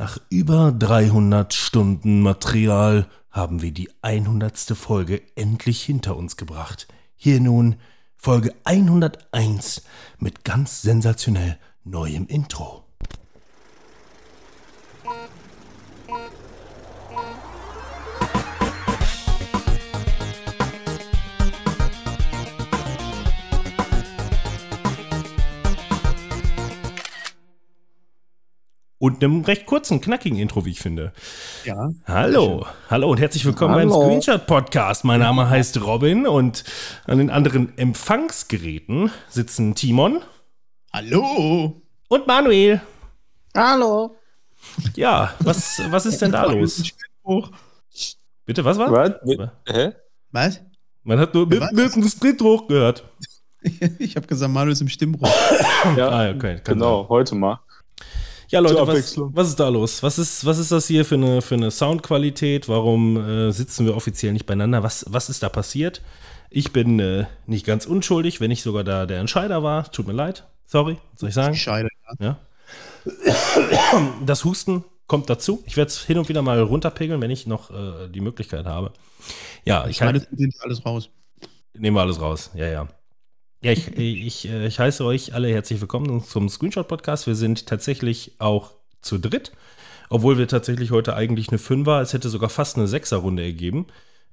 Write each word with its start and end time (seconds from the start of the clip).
Nach 0.00 0.18
über 0.30 0.72
300 0.72 1.52
Stunden 1.52 2.22
Material 2.22 3.06
haben 3.30 3.60
wir 3.60 3.70
die 3.70 3.90
100. 4.00 4.58
Folge 4.74 5.20
endlich 5.36 5.82
hinter 5.82 6.16
uns 6.16 6.38
gebracht. 6.38 6.88
Hier 7.16 7.38
nun 7.38 7.76
Folge 8.16 8.54
101 8.64 9.82
mit 10.18 10.42
ganz 10.42 10.80
sensationell 10.80 11.58
neuem 11.84 12.26
Intro. 12.28 12.89
Und 29.02 29.24
einem 29.24 29.44
recht 29.46 29.64
kurzen, 29.64 30.02
knackigen 30.02 30.38
Intro, 30.38 30.66
wie 30.66 30.72
ich 30.72 30.80
finde. 30.80 31.14
Ja. 31.64 31.88
Hallo, 32.06 32.66
hallo 32.90 33.10
und 33.10 33.18
herzlich 33.18 33.46
willkommen 33.46 33.74
Hallo. 33.74 33.98
beim 33.98 34.02
Screenshot 34.20 34.46
Podcast. 34.46 35.04
Mein 35.06 35.20
Name 35.20 35.48
heißt 35.48 35.80
Robin 35.80 36.26
und 36.26 36.64
an 37.06 37.16
den 37.16 37.30
anderen 37.30 37.72
Empfangsgeräten 37.78 39.10
sitzen 39.30 39.74
Timon 39.74 40.20
Hallo. 40.92 41.80
und 42.10 42.26
Manuel. 42.26 42.82
Hallo. 43.56 44.16
Ja, 44.94 45.32
was, 45.38 45.80
was 45.90 46.04
ist 46.04 46.20
denn 46.20 46.32
da 46.32 46.44
los? 46.44 46.82
Bitte, 48.44 48.62
was 48.66 48.76
war? 48.76 48.92
Was? 48.92 49.14
Hä? 49.66 49.92
Was? 50.30 50.60
Man 51.04 51.18
hat 51.18 51.32
nur 51.32 51.46
mit 51.46 51.62
dem 51.62 52.06
Streetdruck 52.06 52.68
gehört. 52.68 53.02
Ich 53.98 54.16
habe 54.16 54.26
gesagt, 54.26 54.50
Manuel 54.52 54.72
ist 54.72 54.80
im 54.80 54.88
Stimmbruch. 54.88 55.28
Ja, 55.96 56.08
Ah, 56.08 56.30
okay, 56.30 56.60
kann 56.64 56.78
genau, 56.78 57.06
heute 57.10 57.34
mal. 57.34 57.60
Ja, 58.50 58.58
Leute, 58.58 58.84
was, 58.84 59.16
was 59.16 59.48
ist 59.48 59.60
da 59.60 59.68
los? 59.68 60.02
Was 60.02 60.18
ist, 60.18 60.44
was 60.44 60.58
ist 60.58 60.72
das 60.72 60.88
hier 60.88 61.04
für 61.04 61.14
eine, 61.14 61.40
für 61.40 61.54
eine 61.54 61.70
Soundqualität? 61.70 62.68
Warum 62.68 63.16
äh, 63.16 63.52
sitzen 63.52 63.86
wir 63.86 63.96
offiziell 63.96 64.32
nicht 64.32 64.44
beieinander? 64.46 64.82
Was, 64.82 65.04
was 65.08 65.30
ist 65.30 65.44
da 65.44 65.48
passiert? 65.48 66.02
Ich 66.50 66.72
bin 66.72 66.98
äh, 66.98 67.26
nicht 67.46 67.64
ganz 67.64 67.86
unschuldig, 67.86 68.40
wenn 68.40 68.50
ich 68.50 68.62
sogar 68.62 68.82
da 68.82 69.06
der 69.06 69.20
Entscheider 69.20 69.62
war. 69.62 69.90
Tut 69.92 70.08
mir 70.08 70.14
leid. 70.14 70.48
Sorry, 70.66 70.98
soll 71.14 71.28
ich 71.28 71.34
sagen? 71.36 71.54
Scheide. 71.54 71.88
Ja. 72.18 72.26
Ja. 72.26 72.40
Das 74.26 74.44
Husten 74.44 74.84
kommt 75.06 75.30
dazu. 75.30 75.62
Ich 75.66 75.76
werde 75.76 75.88
es 75.88 76.02
hin 76.02 76.18
und 76.18 76.28
wieder 76.28 76.42
mal 76.42 76.60
runterpegeln, 76.60 77.20
wenn 77.20 77.30
ich 77.30 77.46
noch 77.46 77.70
äh, 77.70 78.08
die 78.08 78.20
Möglichkeit 78.20 78.66
habe. 78.66 78.92
Ja, 79.64 79.86
ich 79.86 80.02
halte, 80.02 80.26
alles 80.60 80.84
raus. 80.84 81.10
nehmen 81.74 81.96
wir 81.96 82.00
alles 82.00 82.20
raus. 82.20 82.50
Ja, 82.54 82.66
ja. 82.66 82.88
Ja, 83.62 83.72
ich, 83.72 83.88
ich, 83.98 84.48
äh, 84.48 84.66
ich 84.66 84.78
heiße 84.78 85.04
euch 85.04 85.34
alle 85.34 85.48
herzlich 85.48 85.80
willkommen 85.80 86.22
zum 86.24 86.48
Screenshot-Podcast. 86.48 87.26
Wir 87.26 87.34
sind 87.34 87.66
tatsächlich 87.66 88.32
auch 88.38 88.72
zu 89.02 89.18
dritt, 89.18 89.52
obwohl 90.08 90.38
wir 90.38 90.48
tatsächlich 90.48 90.90
heute 90.90 91.14
eigentlich 91.14 91.50
eine 91.50 91.58
Fünfer, 91.58 92.00
es 92.00 92.14
hätte 92.14 92.30
sogar 92.30 92.48
fast 92.48 92.76
eine 92.76 92.86
Sechser-Runde 92.88 93.42
ergeben. 93.42 93.86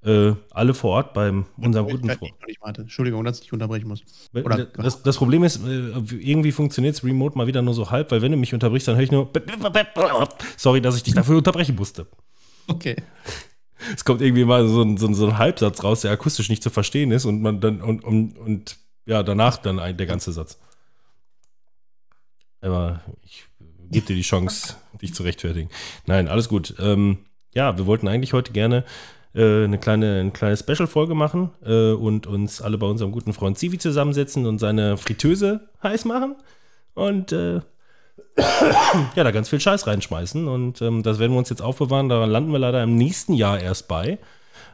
Äh, 0.06 0.34
alle 0.52 0.74
vor 0.74 0.92
Ort 0.92 1.14
beim 1.14 1.46
unserem 1.58 1.88
guten 1.90 2.10
Freund. 2.10 2.78
Entschuldigung, 2.78 3.26
dass 3.26 3.42
ich 3.42 3.52
unterbrechen 3.52 3.88
muss. 3.90 4.02
Oder- 4.34 4.66
Das, 4.68 5.04
das 5.04 5.18
Problem 5.18 5.44
ist, 5.44 5.58
äh, 5.58 5.92
irgendwie 6.20 6.54
funktioniert 6.54 6.96
es 6.96 7.04
remote 7.04 7.38
mal 7.38 7.48
wieder 7.48 7.62
nur 7.62 7.74
so 7.74 7.90
halb, 7.92 8.12
weil 8.12 8.22
wenn 8.22 8.32
du 8.32 8.38
mich 8.38 8.54
unterbrichst, 8.54 8.88
dann 8.88 8.96
höre 8.96 9.04
ich 9.04 9.12
nur. 9.12 9.30
Sorry, 10.56 10.80
dass 10.82 10.96
ich 10.96 11.04
dich 11.04 11.16
dafür 11.16 11.38
unterbrechen 11.38 11.76
musste. 11.76 12.08
Okay. 12.68 12.96
Es 13.94 14.06
kommt 14.06 14.22
irgendwie 14.22 14.46
mal 14.46 14.68
so 14.70 14.82
ein, 14.84 14.98
so 14.98 15.08
ein, 15.08 15.16
so 15.16 15.28
ein 15.28 15.38
Halbsatz 15.38 15.84
raus, 15.84 16.02
der 16.02 16.12
akustisch 16.12 16.48
nicht 16.50 16.64
zu 16.64 16.70
verstehen 16.70 17.12
ist 17.12 17.26
und 17.26 17.42
man 17.42 17.60
dann 17.60 17.82
und, 17.82 18.04
und, 18.04 18.38
und 18.38 18.78
ja, 19.08 19.24
danach 19.24 19.58
dann 19.58 19.80
ein, 19.80 19.98
der 19.98 20.06
ganze 20.06 20.32
Satz. 20.32 20.60
Aber 22.62 23.02
ich 23.24 23.46
gebe 23.90 24.06
dir 24.06 24.16
die 24.16 24.22
Chance, 24.22 24.76
dich 25.02 25.14
zu 25.14 25.24
rechtfertigen. 25.24 25.70
Nein, 26.06 26.28
alles 26.28 26.50
gut. 26.50 26.76
Ähm, 26.80 27.20
ja, 27.54 27.78
wir 27.78 27.86
wollten 27.86 28.08
eigentlich 28.08 28.34
heute 28.34 28.52
gerne 28.52 28.84
äh, 29.34 29.64
eine 29.64 29.78
kleine, 29.78 30.20
eine 30.20 30.32
kleine 30.32 30.58
Special-Folge 30.58 31.16
machen 31.16 31.52
äh, 31.66 31.92
und 31.92 32.28
uns 32.28 32.62
alle 32.62 32.78
bei 32.78 32.88
unserem 32.88 33.12
guten 33.12 33.34
Freund 33.34 33.58
Zivi 33.58 33.78
zusammensetzen 33.78 34.46
und 34.46 34.60
seine 34.60 34.98
Fritteuse 34.98 35.70
heiß 35.82 36.06
machen. 36.06 36.36
Und 36.94 37.32
äh, 37.32 37.62
ja, 39.16 39.24
da 39.24 39.32
ganz 39.32 39.50
viel 39.50 39.62
Scheiß 39.62 39.88
reinschmeißen. 39.88 40.48
Und 40.48 40.82
ähm, 40.82 41.04
das 41.04 41.20
werden 41.20 41.32
wir 41.32 41.40
uns 41.40 41.50
jetzt 41.50 41.62
aufbewahren. 41.62 42.10
Daran 42.10 42.30
landen 42.30 42.52
wir 42.52 42.60
leider 42.60 42.84
im 42.84 42.98
nächsten 42.98 43.34
Jahr 43.34 43.60
erst 43.60 43.88
bei, 43.88 44.20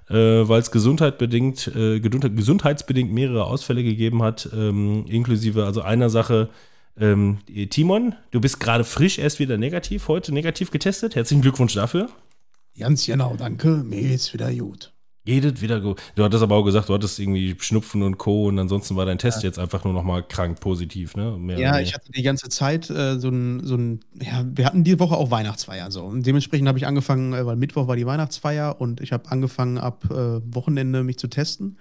äh, 0.09 0.15
weil 0.15 0.61
es 0.61 0.71
gesundheitbedingt, 0.71 1.67
äh, 1.75 1.99
gesundheit- 1.99 2.35
gesundheitsbedingt 2.35 3.11
mehrere 3.11 3.45
Ausfälle 3.45 3.83
gegeben 3.83 4.21
hat, 4.23 4.49
ähm, 4.53 5.05
inklusive 5.07 5.65
also 5.65 5.81
einer 5.81 6.09
Sache. 6.09 6.49
Ähm, 6.99 7.39
Timon, 7.69 8.15
du 8.31 8.39
bist 8.39 8.59
gerade 8.59 8.83
frisch 8.83 9.17
erst 9.17 9.39
wieder 9.39 9.57
negativ, 9.57 10.07
heute 10.07 10.33
negativ 10.33 10.69
getestet. 10.71 11.15
Herzlichen 11.15 11.41
Glückwunsch 11.41 11.73
dafür. 11.73 12.09
Ganz 12.77 13.05
genau, 13.05 13.35
danke. 13.37 13.83
Mir 13.83 14.11
ist 14.11 14.33
wieder 14.33 14.53
gut. 14.53 14.92
Jedet 15.25 15.61
wieder 15.61 15.79
gut. 15.79 16.01
Du 16.15 16.23
hattest 16.23 16.43
aber 16.43 16.55
auch 16.55 16.63
gesagt, 16.63 16.89
du 16.89 16.93
hattest 16.93 17.17
irgendwie 17.17 17.55
Schnupfen 17.57 18.03
und 18.03 18.17
Co. 18.17 18.47
Und 18.47 18.59
ansonsten 18.59 18.97
war 18.97 19.05
dein 19.05 19.17
Test 19.17 19.41
jetzt 19.43 19.57
einfach 19.57 19.85
nur 19.85 19.93
noch 19.93 20.03
mal 20.03 20.21
krank 20.21 20.59
positiv, 20.59 21.15
ne? 21.15 21.37
Mehr 21.37 21.57
Ja, 21.57 21.79
ich 21.79 21.93
hatte 21.93 22.11
die 22.11 22.23
ganze 22.23 22.49
Zeit 22.49 22.89
äh, 22.89 23.17
so 23.17 23.29
ein, 23.29 23.65
so 23.65 23.75
ein, 23.75 24.01
ja, 24.21 24.43
wir 24.45 24.65
hatten 24.65 24.83
die 24.83 24.99
Woche 24.99 25.15
auch 25.15 25.31
Weihnachtsfeier 25.31 25.91
so. 25.91 26.03
Und 26.03 26.25
dementsprechend 26.25 26.67
habe 26.67 26.77
ich 26.77 26.85
angefangen, 26.85 27.33
äh, 27.33 27.45
weil 27.45 27.55
Mittwoch 27.55 27.87
war 27.87 27.95
die 27.95 28.05
Weihnachtsfeier 28.05 28.81
und 28.81 28.99
ich 28.99 29.13
habe 29.13 29.31
angefangen 29.31 29.77
ab 29.77 30.03
äh, 30.11 30.41
Wochenende 30.53 31.03
mich 31.03 31.17
zu 31.17 31.27
testen. 31.27 31.77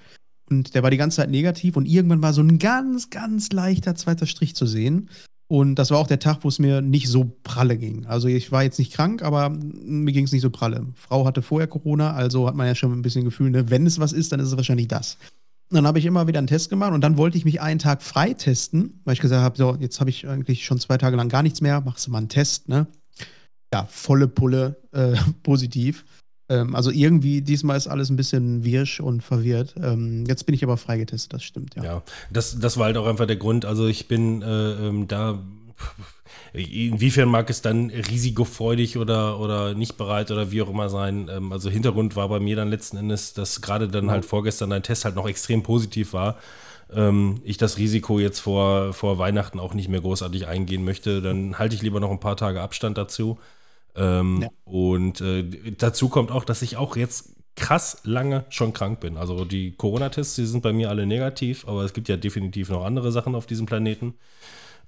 Und 0.49 0.75
der 0.75 0.85
war 0.85 0.91
die 0.91 0.97
ganze 0.97 1.17
Zeit 1.17 1.31
negativ 1.31 1.77
und 1.77 1.87
irgendwann 1.87 2.23
war 2.23 2.33
so 2.33 2.43
ein 2.43 2.59
ganz, 2.59 3.11
ganz 3.11 3.51
leichter 3.51 3.97
zweiter 3.97 4.27
Strich 4.27 4.55
zu 4.55 4.67
sehen. 4.67 5.09
Und 5.53 5.75
das 5.75 5.91
war 5.91 5.99
auch 5.99 6.07
der 6.07 6.19
Tag, 6.19 6.39
wo 6.45 6.49
es 6.49 6.59
mir 6.59 6.81
nicht 6.81 7.09
so 7.09 7.31
pralle 7.43 7.77
ging. 7.77 8.07
Also 8.07 8.27
ich 8.27 8.53
war 8.53 8.63
jetzt 8.63 8.79
nicht 8.79 8.91
krank, 8.91 9.21
aber 9.21 9.51
mir 9.51 10.11
ging 10.11 10.25
es 10.25 10.33
nicht 10.33 10.41
so 10.41 10.49
pralle. 10.49 10.87
Frau 10.95 11.27
hatte 11.27 11.43
vorher 11.43 11.69
Corona, 11.69 12.15
also 12.15 12.47
hat 12.47 12.55
man 12.55 12.67
ja 12.67 12.75
schon 12.75 12.91
ein 12.91 13.03
bisschen 13.03 13.27
Gefühl, 13.27 13.51
ne, 13.51 13.69
wenn 13.69 13.85
es 13.85 14.01
was 14.01 14.15
ist, 14.15 14.33
dann 14.33 14.41
ist 14.41 14.47
es 14.47 14.57
wahrscheinlich 14.57 14.89
das. 14.89 15.19
Und 15.69 15.75
dann 15.75 15.87
habe 15.87 15.99
ich 15.99 16.07
immer 16.07 16.27
wieder 16.27 16.39
einen 16.39 16.47
Test 16.47 16.71
gemacht 16.71 16.95
und 16.95 17.03
dann 17.03 17.19
wollte 17.19 17.37
ich 17.37 17.45
mich 17.45 17.61
einen 17.61 17.79
Tag 17.79 18.03
frei 18.03 18.33
testen, 18.33 19.03
weil 19.05 19.13
ich 19.13 19.21
gesagt 19.21 19.43
habe, 19.43 19.59
so, 19.59 19.77
jetzt 19.79 20.01
habe 20.01 20.09
ich 20.09 20.27
eigentlich 20.27 20.65
schon 20.65 20.81
zwei 20.81 20.97
Tage 20.97 21.19
lang 21.19 21.29
gar 21.29 21.43
nichts 21.43 21.61
mehr, 21.61 21.83
machst 21.83 22.07
du 22.07 22.13
mal 22.13 22.17
einen 22.17 22.31
Test, 22.31 22.71
ne? 22.71 22.87
Ja, 23.75 23.85
volle 23.91 24.29
Pulle 24.29 24.81
äh, 24.93 25.17
positiv. 25.43 26.07
Ähm, 26.53 26.75
also 26.75 26.91
irgendwie, 26.91 27.41
diesmal 27.41 27.77
ist 27.77 27.89
alles 27.89 28.11
ein 28.11 28.17
bisschen 28.17 28.65
wirsch 28.65 29.01
und 29.01 29.23
verwirrt. 29.23 29.75
Ähm, 29.83 30.25
jetzt 30.27 30.45
bin 30.45 30.55
ich 30.55 30.63
aber 30.63 30.77
frei 30.77 30.99
getestet, 30.99 31.33
das 31.33 31.43
stimmt, 31.43 31.75
ja. 31.77 31.85
Ja, 31.85 32.03
das, 32.31 32.59
das 32.59 32.77
war 32.77 32.87
halt 32.87 32.97
auch 32.99 33.07
einfach 33.07 33.27
der 33.27 33.37
Grund. 33.37 33.65
Also 33.65 33.87
ich 33.87 34.07
bin 34.07 34.43
äh, 34.43 34.73
ähm, 34.73 35.09
da. 35.09 35.39
Inwiefern 36.53 37.31
mag 37.31 37.49
es 37.49 37.63
dann 37.63 37.89
risikofreudig 37.89 38.99
oder, 38.99 39.41
oder 39.41 39.73
nicht 39.73 39.97
bereit 39.97 40.31
oder 40.31 40.53
wie 40.53 40.61
auch 40.61 40.69
immer 40.69 40.91
sein? 40.91 41.31
Ähm, 41.35 41.51
also 41.51 41.71
Hintergrund 41.71 42.15
war 42.15 42.29
bei 42.29 42.41
mir 42.41 42.57
dann 42.57 42.69
letzten 42.69 42.99
Endes, 42.99 43.33
dass 43.33 43.63
gerade 43.63 43.89
dann 43.89 44.11
halt 44.11 44.27
vorgestern 44.27 44.69
dein 44.69 44.83
Test 44.83 45.07
halt 45.07 45.17
noch 45.17 45.27
extrem 45.27 45.63
positiv 45.63 46.13
war. 46.13 46.37
Ähm, 46.95 47.41
ich 47.45 47.57
das 47.57 47.79
Risiko 47.79 48.19
jetzt 48.19 48.41
vor, 48.41 48.93
vor 48.93 49.19
Weihnachten 49.19 49.59
auch 49.59 49.73
nicht 49.73 49.89
mehr 49.89 50.03
großartig 50.03 50.47
eingehen 50.47 50.85
möchte. 50.85 51.23
Dann 51.23 51.59
halte 51.59 51.75
ich 51.75 51.81
lieber 51.81 52.01
noch 52.01 52.11
ein 52.11 52.21
paar 52.21 52.37
Tage 52.37 52.61
Abstand 52.61 52.99
dazu. 52.99 53.39
Ähm, 53.95 54.43
Ja. 54.43 54.49
Und 54.65 55.21
äh, 55.21 55.45
dazu 55.77 56.09
kommt 56.09 56.31
auch, 56.31 56.45
dass 56.45 56.63
ich 56.63 56.77
auch 56.77 56.97
jetzt 56.97 57.35
krass 57.57 57.99
lange 58.05 58.45
schon 58.49 58.73
krank 58.73 59.01
bin. 59.01 59.17
Also 59.17 59.45
die 59.45 59.73
Corona-Tests, 59.73 60.37
die 60.37 60.47
sind 60.47 60.63
bei 60.63 60.73
mir 60.73 60.89
alle 60.89 61.07
negativ, 61.07 61.69
aber 61.69 61.85
es 61.85 61.93
gibt 61.93 62.09
ja 62.09 62.17
definitiv 62.17 62.71
noch 62.71 62.85
andere 62.85 63.13
Sachen 63.13 63.35
auf 63.35 63.47
diesem 63.47 63.67
Planeten. 63.67 64.15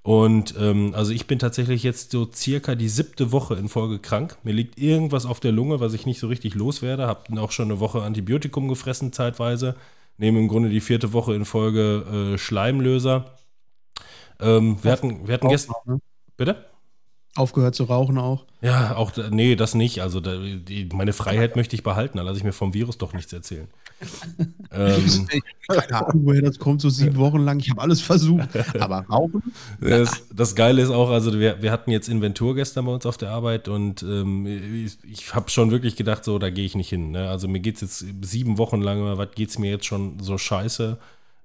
Und 0.02 0.54
ähm, 0.58 0.92
also 0.94 1.12
ich 1.12 1.26
bin 1.26 1.38
tatsächlich 1.38 1.82
jetzt 1.82 2.10
so 2.10 2.30
circa 2.30 2.74
die 2.74 2.90
siebte 2.90 3.32
Woche 3.32 3.54
in 3.54 3.68
Folge 3.70 3.98
krank. 3.98 4.36
Mir 4.42 4.52
liegt 4.52 4.78
irgendwas 4.78 5.24
auf 5.24 5.40
der 5.40 5.52
Lunge, 5.52 5.80
was 5.80 5.94
ich 5.94 6.04
nicht 6.04 6.20
so 6.20 6.28
richtig 6.28 6.54
loswerde. 6.54 7.06
Hab 7.06 7.30
auch 7.38 7.52
schon 7.52 7.70
eine 7.70 7.80
Woche 7.80 8.02
Antibiotikum 8.02 8.68
gefressen 8.68 9.12
zeitweise. 9.14 9.76
Nehme 10.18 10.38
im 10.40 10.48
Grunde 10.48 10.68
die 10.68 10.82
vierte 10.82 11.12
Woche 11.14 11.34
in 11.34 11.46
Folge 11.46 12.34
äh, 12.34 12.38
Schleimlöser. 12.38 13.34
Ähm, 14.40 14.76
wir 14.82 14.92
hatten, 14.92 15.26
wir 15.26 15.34
hatten 15.34 15.48
gestern. 15.48 16.00
Bitte? 16.36 16.66
Aufgehört 17.36 17.74
zu 17.74 17.84
rauchen 17.84 18.16
auch. 18.16 18.44
Ja, 18.60 18.94
auch, 18.96 19.12
nee, 19.30 19.56
das 19.56 19.74
nicht. 19.74 20.00
Also 20.00 20.20
da, 20.20 20.36
die, 20.36 20.88
meine 20.92 21.12
Freiheit 21.12 21.56
möchte 21.56 21.74
ich 21.74 21.82
behalten, 21.82 22.18
da 22.18 22.22
lasse 22.22 22.38
ich 22.38 22.44
mir 22.44 22.52
vom 22.52 22.74
Virus 22.74 22.96
doch 22.96 23.12
nichts 23.12 23.32
erzählen. 23.32 23.66
ähm, 24.72 25.28
Keine 25.68 26.06
Ahnung, 26.06 26.26
woher 26.26 26.42
das 26.42 26.58
kommt, 26.58 26.80
so 26.80 26.88
sieben 26.88 27.16
Wochen 27.16 27.38
lang. 27.38 27.58
Ich 27.58 27.70
habe 27.70 27.80
alles 27.80 28.00
versucht. 28.00 28.48
Aber 28.78 29.04
rauchen? 29.10 29.42
das, 29.80 30.22
das 30.32 30.54
Geile 30.54 30.80
ist 30.80 30.90
auch, 30.90 31.10
also 31.10 31.38
wir, 31.38 31.60
wir 31.60 31.72
hatten 31.72 31.90
jetzt 31.90 32.08
Inventur 32.08 32.54
gestern 32.54 32.84
bei 32.86 32.92
uns 32.92 33.04
auf 33.04 33.16
der 33.16 33.30
Arbeit 33.30 33.66
und 33.68 34.02
ähm, 34.02 34.46
ich, 34.46 34.98
ich 35.02 35.34
habe 35.34 35.50
schon 35.50 35.72
wirklich 35.72 35.96
gedacht, 35.96 36.24
so, 36.24 36.38
da 36.38 36.50
gehe 36.50 36.64
ich 36.64 36.76
nicht 36.76 36.88
hin. 36.88 37.10
Ne? 37.10 37.28
Also 37.28 37.48
mir 37.48 37.60
geht 37.60 37.82
es 37.82 38.00
jetzt 38.00 38.06
sieben 38.22 38.58
Wochen 38.58 38.80
lang, 38.80 39.18
was 39.18 39.32
geht 39.34 39.50
es 39.50 39.58
mir 39.58 39.70
jetzt 39.70 39.86
schon 39.86 40.20
so 40.20 40.38
scheiße? 40.38 40.98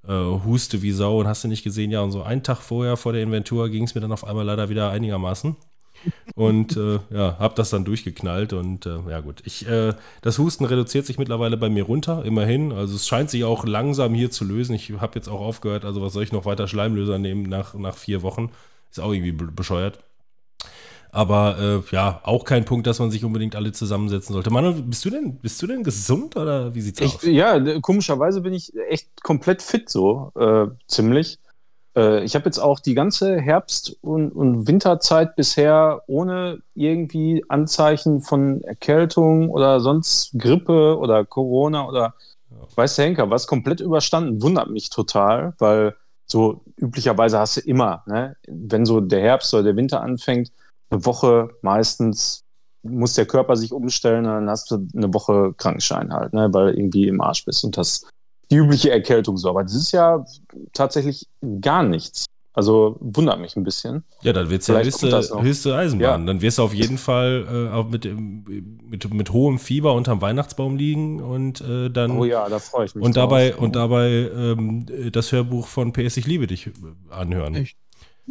Äh, 0.07 0.13
huste 0.13 0.81
wie 0.81 0.91
Sau 0.91 1.19
und 1.19 1.27
hast 1.27 1.43
du 1.43 1.47
nicht 1.47 1.63
gesehen, 1.63 1.91
ja, 1.91 2.01
und 2.01 2.11
so 2.11 2.23
einen 2.23 2.43
Tag 2.43 2.61
vorher 2.61 2.95
vor 2.95 3.13
der 3.13 3.23
Inventur 3.23 3.69
ging 3.69 3.83
es 3.83 3.95
mir 3.95 4.01
dann 4.01 4.11
auf 4.11 4.23
einmal 4.23 4.45
leider 4.45 4.69
wieder 4.69 4.89
einigermaßen. 4.91 5.55
Und 6.35 6.77
äh, 6.77 6.99
ja, 7.09 7.37
habe 7.39 7.55
das 7.55 7.69
dann 7.69 7.83
durchgeknallt 7.83 8.53
und 8.53 8.85
äh, 8.85 8.99
ja 9.09 9.19
gut. 9.19 9.41
Ich, 9.45 9.67
äh, 9.67 9.93
das 10.21 10.37
Husten 10.39 10.63
reduziert 10.63 11.05
sich 11.05 11.17
mittlerweile 11.17 11.57
bei 11.57 11.69
mir 11.69 11.83
runter, 11.83 12.23
immerhin. 12.23 12.71
Also 12.71 12.95
es 12.95 13.07
scheint 13.07 13.29
sich 13.29 13.43
auch 13.43 13.65
langsam 13.65 14.13
hier 14.13 14.31
zu 14.31 14.45
lösen. 14.45 14.73
Ich 14.73 14.89
habe 15.01 15.15
jetzt 15.15 15.27
auch 15.27 15.41
aufgehört, 15.41 15.83
also 15.83 16.01
was 16.01 16.13
soll 16.13 16.23
ich 16.23 16.31
noch 16.31 16.45
weiter 16.45 16.67
Schleimlöser 16.67 17.17
nehmen 17.17 17.43
nach, 17.43 17.73
nach 17.73 17.97
vier 17.97 18.21
Wochen? 18.21 18.51
Ist 18.89 19.01
auch 19.01 19.11
irgendwie 19.11 19.33
be- 19.33 19.51
bescheuert. 19.51 19.99
Aber 21.11 21.57
äh, 21.89 21.95
ja, 21.95 22.21
auch 22.23 22.45
kein 22.45 22.65
Punkt, 22.65 22.85
dass 22.85 22.99
man 22.99 23.09
sich 23.09 23.25
unbedingt 23.25 23.55
alle 23.55 23.71
zusammensetzen 23.71 24.33
sollte. 24.33 24.51
Manuel, 24.51 24.83
bist 24.83 25.03
du 25.05 25.09
denn, 25.09 25.37
bist 25.39 25.61
du 25.61 25.67
denn 25.67 25.83
gesund 25.83 26.37
oder 26.37 26.73
wie 26.75 26.81
sieht's 26.81 27.01
ich, 27.01 27.15
aus? 27.15 27.23
Ja, 27.23 27.79
komischerweise 27.79 28.41
bin 28.41 28.53
ich 28.53 28.71
echt 28.87 29.23
komplett 29.23 29.61
fit 29.61 29.89
so, 29.89 30.31
äh, 30.35 30.67
ziemlich. 30.87 31.39
Äh, 31.95 32.23
ich 32.23 32.35
habe 32.35 32.45
jetzt 32.45 32.59
auch 32.59 32.79
die 32.79 32.93
ganze 32.93 33.39
Herbst- 33.39 33.97
und, 34.01 34.31
und, 34.31 34.67
Winterzeit 34.67 35.35
bisher 35.35 36.01
ohne 36.07 36.59
irgendwie 36.75 37.43
Anzeichen 37.49 38.21
von 38.21 38.61
Erkältung 38.61 39.49
oder 39.49 39.79
sonst 39.79 40.31
Grippe 40.37 40.97
oder 40.97 41.25
Corona 41.25 41.87
oder 41.87 42.13
weiß 42.75 42.95
der 42.95 43.05
Henker 43.05 43.29
was 43.29 43.47
komplett 43.47 43.79
überstanden. 43.79 44.41
Wundert 44.41 44.69
mich 44.69 44.89
total, 44.89 45.53
weil 45.59 45.95
so 46.25 46.61
üblicherweise 46.77 47.39
hast 47.39 47.57
du 47.57 47.61
immer, 47.61 48.03
ne, 48.05 48.35
wenn 48.47 48.85
so 48.85 49.01
der 49.01 49.21
Herbst 49.21 49.53
oder 49.53 49.63
der 49.63 49.75
Winter 49.75 50.01
anfängt, 50.01 50.51
eine 50.89 51.05
Woche 51.05 51.49
meistens 51.61 52.43
muss 52.83 53.13
der 53.13 53.25
Körper 53.25 53.55
sich 53.55 53.73
umstellen, 53.73 54.23
dann 54.23 54.49
hast 54.49 54.71
du 54.71 54.87
eine 54.95 55.13
Woche 55.13 55.53
Krankenschein 55.57 56.13
halt, 56.13 56.33
ne, 56.33 56.53
weil 56.53 56.75
irgendwie 56.75 57.07
im 57.07 57.21
Arsch 57.21 57.45
bist 57.45 57.63
und 57.63 57.77
das 57.77 58.07
die 58.51 58.55
übliche 58.55 58.91
Erkältung 58.91 59.37
so. 59.37 59.49
Aber 59.49 59.63
das 59.63 59.75
ist 59.75 59.91
ja 59.91 60.25
tatsächlich 60.73 61.27
gar 61.61 61.83
nichts. 61.83 62.25
Also 62.51 62.97
wundert 62.99 63.39
mich 63.39 63.55
ein 63.55 63.63
bisschen. 63.63 64.03
Ja, 64.21 64.33
dann 64.33 64.49
wird 64.49 64.63
es 64.63 64.67
ja 64.67 64.79
höchste, 64.79 65.41
höchste 65.41 65.75
Eisenbahn. 65.75 66.21
Ja. 66.21 66.27
Dann 66.27 66.41
wirst 66.41 66.57
du 66.57 66.63
auf 66.63 66.73
jeden 66.73 66.97
Fall 66.97 67.47
äh, 67.49 67.73
auch 67.73 67.87
mit, 67.87 68.05
mit, 68.05 69.13
mit 69.13 69.29
hohem 69.31 69.59
Fieber 69.59 69.93
unterm 69.93 70.21
Weihnachtsbaum 70.21 70.75
liegen 70.75 71.21
und 71.21 71.61
äh, 71.61 71.89
dann. 71.89 72.17
Oh 72.17 72.25
ja, 72.25 72.49
da 72.49 72.59
freue 72.59 72.85
ich 72.85 72.95
mich. 72.95 73.05
Und 73.05 73.15
drauf. 73.15 73.29
dabei, 73.29 73.55
und 73.55 73.75
dabei 73.75 74.29
ähm, 74.35 74.85
das 75.11 75.31
Hörbuch 75.31 75.67
von 75.67 75.93
PS 75.93 76.17
Ich 76.17 76.25
liebe 76.25 76.47
dich 76.47 76.69
anhören. 77.09 77.55
Echt? 77.55 77.77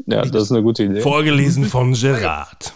Ja, 0.06 0.22
das 0.22 0.42
ist 0.44 0.52
eine 0.52 0.62
gute 0.62 0.84
Idee. 0.84 1.00
Vorgelesen 1.00 1.64
von 1.64 1.94
Gerard. 1.94 2.74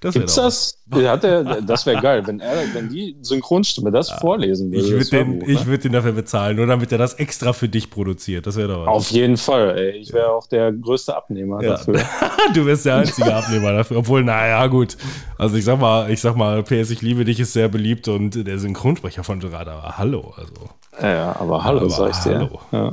Das 0.00 0.14
Gibt's 0.14 0.34
das? 0.34 0.78
Ja, 0.94 1.16
der, 1.16 1.62
das 1.62 1.86
wäre 1.86 2.00
geil, 2.00 2.26
wenn, 2.26 2.40
er, 2.40 2.62
wenn 2.74 2.88
die 2.88 3.16
Synchronstimme 3.22 3.90
das 3.90 4.10
ja. 4.10 4.18
vorlesen 4.18 4.70
würde. 4.70 4.84
Ich 4.84 4.92
würde 4.92 5.10
den, 5.10 5.38
ne? 5.38 5.66
würd 5.66 5.84
den 5.84 5.92
dafür 5.92 6.12
bezahlen, 6.12 6.56
nur 6.56 6.66
damit 6.66 6.92
er 6.92 6.98
das 6.98 7.14
extra 7.14 7.52
für 7.52 7.68
dich 7.68 7.90
produziert. 7.90 8.46
Das 8.46 8.56
wäre 8.56 8.68
doch 8.68 8.80
was. 8.82 8.88
Auf 8.88 9.10
jeden 9.10 9.36
Fall, 9.36 9.78
ey. 9.78 9.90
Ich 9.92 10.12
wäre 10.12 10.30
auch 10.30 10.46
der 10.46 10.72
größte 10.72 11.16
Abnehmer 11.16 11.62
ja. 11.62 11.70
dafür. 11.70 12.00
du 12.54 12.66
wärst 12.66 12.84
der 12.84 12.96
einzige 12.96 13.34
Abnehmer 13.34 13.72
dafür. 13.72 13.98
Obwohl, 13.98 14.22
naja, 14.22 14.66
gut. 14.66 14.96
Also 15.38 15.56
ich 15.56 15.64
sag 15.64 15.80
mal, 15.80 16.10
ich 16.10 16.20
sag 16.20 16.36
mal, 16.36 16.62
PS, 16.62 16.90
ich 16.90 17.02
liebe 17.02 17.24
dich 17.24 17.40
ist 17.40 17.52
sehr 17.52 17.68
beliebt 17.68 18.08
und 18.08 18.46
der 18.46 18.58
Synchronsprecher 18.58 19.24
von 19.24 19.40
Gerard, 19.40 19.68
aber 19.68 19.96
hallo. 19.96 20.34
Also. 20.36 20.70
Ja, 21.00 21.34
aber 21.40 21.64
hallo, 21.64 21.80
aber 21.80 21.90
sag 21.90 22.10
ich 22.10 22.18
dir. 22.18 22.38
Hallo. 22.38 22.60
Ja. 22.72 22.92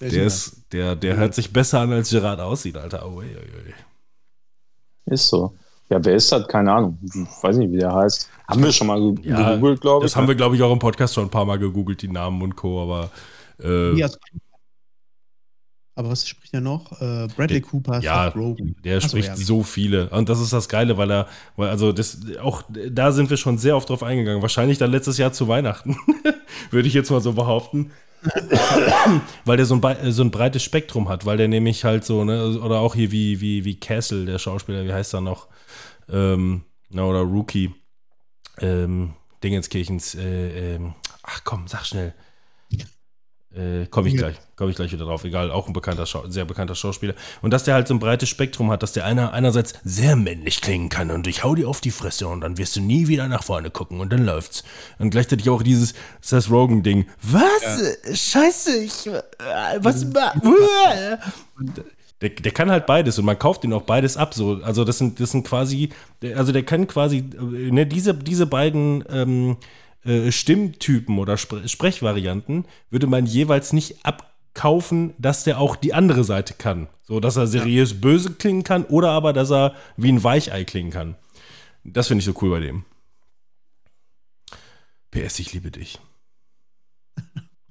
Der, 0.00 0.24
ist, 0.24 0.62
der, 0.72 0.96
der 0.96 1.16
hört 1.16 1.34
sich 1.34 1.52
besser 1.52 1.80
an, 1.80 1.92
als 1.92 2.10
Gerard 2.10 2.40
aussieht, 2.40 2.76
Alter. 2.76 3.06
Oh, 3.06 3.18
oi, 3.18 3.24
oi. 3.24 3.74
Ist 5.06 5.28
so. 5.28 5.54
Ja, 5.88 6.04
wer 6.04 6.16
ist 6.16 6.32
das? 6.32 6.48
Keine 6.48 6.72
Ahnung. 6.72 6.98
Ich 7.02 7.42
weiß 7.42 7.56
nicht, 7.56 7.72
wie 7.72 7.78
der 7.78 7.94
heißt. 7.94 8.28
Haben 8.48 8.62
wir 8.62 8.72
schon 8.72 8.86
mal 8.88 9.14
ja, 9.22 9.54
gegoogelt, 9.54 9.80
glaube 9.80 10.04
ich. 10.04 10.10
Das 10.10 10.16
haben 10.16 10.28
wir, 10.28 10.34
glaube 10.34 10.56
ich, 10.56 10.62
auch 10.62 10.72
im 10.72 10.78
Podcast 10.78 11.14
schon 11.14 11.24
ein 11.24 11.30
paar 11.30 11.44
Mal 11.44 11.58
gegoogelt, 11.58 12.02
die 12.02 12.08
Namen 12.08 12.42
und 12.42 12.56
Co. 12.56 12.82
Aber. 12.82 13.10
Äh, 13.62 14.02
aber 15.98 16.10
was 16.10 16.28
spricht 16.28 16.52
er 16.52 16.60
noch? 16.60 16.92
Äh, 17.00 17.26
Bradley 17.34 17.60
der, 17.60 17.62
Cooper, 17.62 18.00
ja, 18.00 18.30
Der 18.84 18.98
Achso, 18.98 19.08
spricht 19.08 19.28
ja. 19.28 19.36
so 19.36 19.62
viele. 19.62 20.10
Und 20.10 20.28
das 20.28 20.40
ist 20.40 20.52
das 20.52 20.68
Geile, 20.68 20.98
weil 20.98 21.10
er, 21.10 21.26
weil 21.56 21.70
also 21.70 21.90
das, 21.90 22.18
auch 22.42 22.62
da 22.68 23.12
sind 23.12 23.30
wir 23.30 23.38
schon 23.38 23.56
sehr 23.56 23.76
oft 23.76 23.88
drauf 23.88 24.02
eingegangen. 24.02 24.42
Wahrscheinlich 24.42 24.76
dann 24.76 24.90
letztes 24.90 25.16
Jahr 25.16 25.32
zu 25.32 25.48
Weihnachten, 25.48 25.96
würde 26.70 26.86
ich 26.86 26.92
jetzt 26.92 27.10
mal 27.10 27.22
so 27.22 27.32
behaupten. 27.32 27.92
weil 29.44 29.56
der 29.56 29.66
so 29.66 29.80
ein, 29.80 30.12
so 30.12 30.22
ein 30.22 30.30
breites 30.30 30.62
Spektrum 30.62 31.08
hat, 31.08 31.24
weil 31.24 31.36
der 31.36 31.48
nämlich 31.48 31.84
halt 31.84 32.04
so, 32.04 32.24
ne, 32.24 32.58
oder 32.58 32.80
auch 32.80 32.94
hier 32.94 33.10
wie, 33.12 33.40
wie, 33.40 33.64
wie 33.64 33.78
Castle, 33.78 34.26
der 34.26 34.38
Schauspieler, 34.38 34.84
wie 34.84 34.92
heißt 34.92 35.14
er 35.14 35.20
noch? 35.20 35.46
Ähm, 36.08 36.64
oder 36.92 37.20
Rookie 37.20 37.74
ähm, 38.58 39.14
Dingenskirchens, 39.42 40.14
äh, 40.14 40.74
ähm, 40.74 40.94
ach 41.22 41.42
komm, 41.44 41.68
sag 41.68 41.84
schnell. 41.84 42.14
Äh, 43.56 43.86
komme 43.86 44.08
ich 44.08 44.14
ja. 44.14 44.20
gleich, 44.20 44.36
komme 44.54 44.70
ich 44.70 44.76
gleich 44.76 44.92
wieder 44.92 45.06
drauf. 45.06 45.24
Egal, 45.24 45.50
auch 45.50 45.66
ein 45.66 45.72
bekannter, 45.72 46.04
sehr 46.28 46.44
bekannter 46.44 46.74
Schauspieler. 46.74 47.14
Und 47.40 47.52
dass 47.52 47.64
der 47.64 47.72
halt 47.72 47.88
so 47.88 47.94
ein 47.94 47.98
breites 47.98 48.28
Spektrum 48.28 48.70
hat, 48.70 48.82
dass 48.82 48.92
der 48.92 49.06
einer 49.06 49.32
einerseits 49.32 49.74
sehr 49.82 50.14
männlich 50.14 50.60
klingen 50.60 50.90
kann 50.90 51.10
und 51.10 51.26
ich 51.26 51.42
hau 51.42 51.54
dir 51.54 51.66
auf 51.66 51.80
die 51.80 51.90
Fresse 51.90 52.28
und 52.28 52.42
dann 52.42 52.58
wirst 52.58 52.76
du 52.76 52.82
nie 52.82 53.08
wieder 53.08 53.28
nach 53.28 53.44
vorne 53.44 53.70
gucken 53.70 54.00
und 54.00 54.12
dann 54.12 54.26
läuft's. 54.26 54.62
Und 54.98 55.08
gleichzeitig 55.08 55.48
auch 55.48 55.62
dieses 55.62 55.94
Seth 56.20 56.50
Rogen-Ding. 56.50 57.06
Was? 57.22 57.98
Ja. 58.04 58.14
Scheiße, 58.14 58.76
ich. 58.76 59.06
Äh, 59.06 59.22
was? 59.78 60.04
Mhm. 60.04 60.12
Der, 62.22 62.30
der 62.30 62.52
kann 62.52 62.70
halt 62.70 62.86
beides 62.86 63.18
und 63.18 63.26
man 63.26 63.38
kauft 63.38 63.64
ihn 63.64 63.72
auch 63.72 63.82
beides 63.82 64.16
ab. 64.16 64.32
So. 64.34 64.60
Also 64.62 64.84
das 64.84 64.98
sind, 64.98 65.20
das 65.20 65.32
sind 65.32 65.46
quasi, 65.46 65.90
also 66.34 66.52
der 66.52 66.62
kann 66.62 66.86
quasi, 66.86 67.24
ne, 67.40 67.86
diese, 67.86 68.14
diese 68.14 68.46
beiden 68.46 69.04
ähm, 69.10 69.56
äh, 70.04 70.32
Stimmtypen 70.32 71.18
oder 71.18 71.36
Spre 71.36 71.68
Sprechvarianten 71.68 72.64
würde 72.90 73.06
man 73.06 73.26
jeweils 73.26 73.72
nicht 73.72 74.06
abkaufen, 74.06 75.14
dass 75.18 75.44
der 75.44 75.60
auch 75.60 75.76
die 75.76 75.92
andere 75.92 76.24
Seite 76.24 76.54
kann. 76.54 76.88
So, 77.02 77.20
dass 77.20 77.36
er 77.36 77.46
seriös 77.46 77.92
ja. 77.92 77.98
böse 78.00 78.32
klingen 78.32 78.62
kann 78.62 78.84
oder 78.84 79.10
aber, 79.10 79.32
dass 79.32 79.50
er 79.50 79.74
wie 79.96 80.10
ein 80.10 80.24
Weichei 80.24 80.64
klingen 80.64 80.90
kann. 80.90 81.16
Das 81.84 82.08
finde 82.08 82.20
ich 82.20 82.24
so 82.24 82.34
cool 82.40 82.50
bei 82.50 82.60
dem. 82.60 82.84
PS, 85.10 85.38
ich 85.38 85.52
liebe 85.52 85.70
dich. 85.70 85.98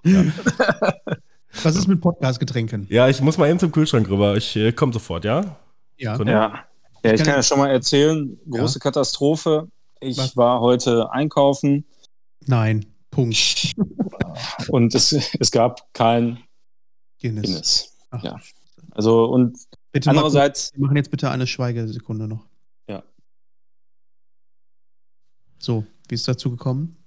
Ja. 0.08 0.24
Was 1.64 1.76
ist 1.76 1.88
mit 1.88 2.02
Podcast-Getränken? 2.02 2.88
Ja, 2.90 3.08
ich 3.10 3.22
muss 3.22 3.38
mal 3.38 3.50
eben 3.50 3.60
zum 3.60 3.72
Kühlschrank 3.72 4.10
rüber. 4.10 4.36
Ich 4.36 4.56
äh, 4.56 4.72
komme 4.72 4.94
sofort, 4.94 5.26
ja? 5.26 5.58
Ja. 5.98 6.22
Ja. 6.22 6.26
ja, 6.26 6.66
ich, 7.04 7.14
ich 7.14 7.24
kann, 7.24 7.36
ja 7.36 7.44
schon 7.44 7.60
mal 7.60 7.70
erzählen, 7.70 8.38
große 8.50 8.80
ja. 8.80 8.84
Katastrophe. 8.84 9.68
Ich 10.00 10.18
Was? 10.18 10.36
war 10.36 10.60
heute 10.60 11.12
einkaufen. 11.12 11.86
Nein, 12.46 12.86
Punkt. 13.12 13.74
und 14.68 14.94
es, 14.94 15.14
es 15.40 15.52
gab 15.52 15.94
kein 15.94 16.40
Guinness. 17.22 17.46
Guinness. 17.46 17.98
Ja. 18.24 18.40
Also 18.92 19.26
und 19.26 19.58
bitte 19.92 20.10
andererseits. 20.10 20.72
Wir 20.74 20.82
machen 20.82 20.98
jetzt 20.98 21.12
bitte 21.12 21.30
eine 21.30 21.48
Schweigesekunde 21.48 22.28
noch. 22.28 22.46
Ja. 22.90 23.04
So, 25.58 25.86
wie 26.08 26.16
ist 26.16 26.22
es 26.22 26.26
dazu 26.26 26.52
gekommen? 26.52 26.98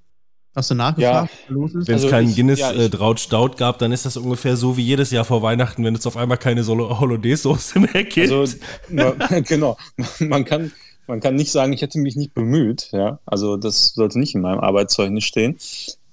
Hast 0.59 0.73
du 0.73 0.75
nachgefragt, 0.75 1.31
ja. 1.31 1.47
was 1.47 1.51
los 1.55 1.75
ist? 1.77 1.87
Wenn 1.87 1.95
es 1.95 2.03
also 2.03 2.11
keinen 2.11 2.35
Guinness 2.35 2.59
ja, 2.59 2.73
äh, 2.73 2.91
Draut 2.91 3.21
Stout 3.21 3.53
gab, 3.59 3.79
dann 3.79 3.93
ist 3.93 4.05
das 4.05 4.17
ungefähr 4.17 4.57
so 4.57 4.77
wie 4.77 4.83
jedes 4.83 5.13
Jahr 5.13 5.25
vor 5.25 5.41
Weihnachten, 5.41 5.85
wenn 5.85 5.95
es 5.95 6.05
auf 6.05 6.17
einmal 6.17 6.37
keine 6.37 6.67
Hollandaise-Soße 6.67 7.79
mehr 7.79 8.03
gibt. 8.03 8.33
Also, 8.33 8.57
man, 8.89 9.15
genau. 9.49 9.77
Man 10.19 10.45
kann, 10.45 10.73
man 11.07 11.21
kann 11.21 11.37
nicht 11.37 11.53
sagen, 11.53 11.73
ich 11.73 11.81
hätte 11.81 12.01
mich 12.01 12.17
nicht 12.17 12.35
bemüht. 12.35 12.89
Ja? 12.91 13.21
Also, 13.25 13.57
das 13.57 13.95
sollte 13.95 14.19
nicht 14.19 14.35
in 14.35 14.41
meinem 14.41 14.59
Arbeitszeugnis 14.59 15.23
stehen. 15.23 15.59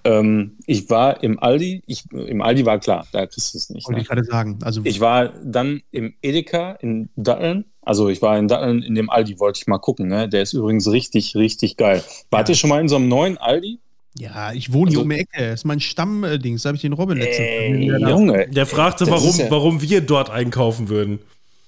Ähm, 0.04 0.60
ich 0.68 0.92
war 0.92 1.24
im 1.24 1.40
Aldi, 1.40 1.82
ich, 1.88 2.04
im 2.12 2.44
Aldi 2.44 2.68
war 2.68 2.78
klar, 2.78 3.08
da 3.12 3.26
kriegst 3.26 3.56
du 3.56 3.58
es 3.58 3.72
nicht. 3.72 3.88
Wollte 3.88 3.98
ne? 3.98 4.02
ich 4.04 4.08
gerade 4.08 4.26
sagen. 4.26 4.60
Also, 4.62 4.82
ich 4.84 5.00
war 5.00 5.30
dann 5.44 5.82
im 5.90 6.14
Edeka 6.22 6.74
in 6.74 7.10
Datteln. 7.16 7.66
Also 7.82 8.10
ich 8.10 8.22
war 8.22 8.38
in 8.38 8.48
Datteln 8.48 8.84
in 8.84 8.94
dem 8.94 9.10
Aldi, 9.10 9.40
wollte 9.40 9.60
ich 9.60 9.68
mal 9.68 9.80
gucken. 9.80 10.08
Ne? 10.08 10.30
Der 10.30 10.44
ist 10.44 10.54
übrigens 10.54 10.88
richtig, 10.92 11.36
richtig 11.36 11.78
geil. 11.78 12.04
Wart 12.30 12.48
ja. 12.48 12.54
ihr 12.54 12.58
schon 12.58 12.70
mal 12.70 12.82
in 12.82 12.88
so 12.88 12.96
einem 12.96 13.08
neuen 13.08 13.40
Aldi? 13.40 13.80
Ja, 14.18 14.54
ich 14.54 14.72
wohne 14.72 14.90
also, 14.90 15.00
hier 15.00 15.04
um 15.04 15.10
die 15.10 15.20
Ecke. 15.20 15.50
Das 15.50 15.62
ist 15.62 15.66
mein 15.66 15.80
Stammdings. 15.80 16.64
Da 16.64 16.70
habe 16.70 16.76
ich 16.76 16.82
den 16.82 16.94
Robin 16.94 17.18
letztens. 17.18 17.48
Ey, 17.48 17.86
Junge. 17.86 18.48
Der 18.48 18.66
fragte, 18.66 19.08
warum, 19.08 19.38
ja 19.38 19.52
warum 19.52 19.82
wir 19.82 20.02
dort 20.02 20.30
einkaufen 20.30 20.90
würden. 20.90 21.20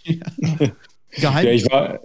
Ja. 0.04 0.25
Geheim. 1.12 1.46
Ja, 1.46 1.51
ich 1.51 1.70
war, 1.70 2.00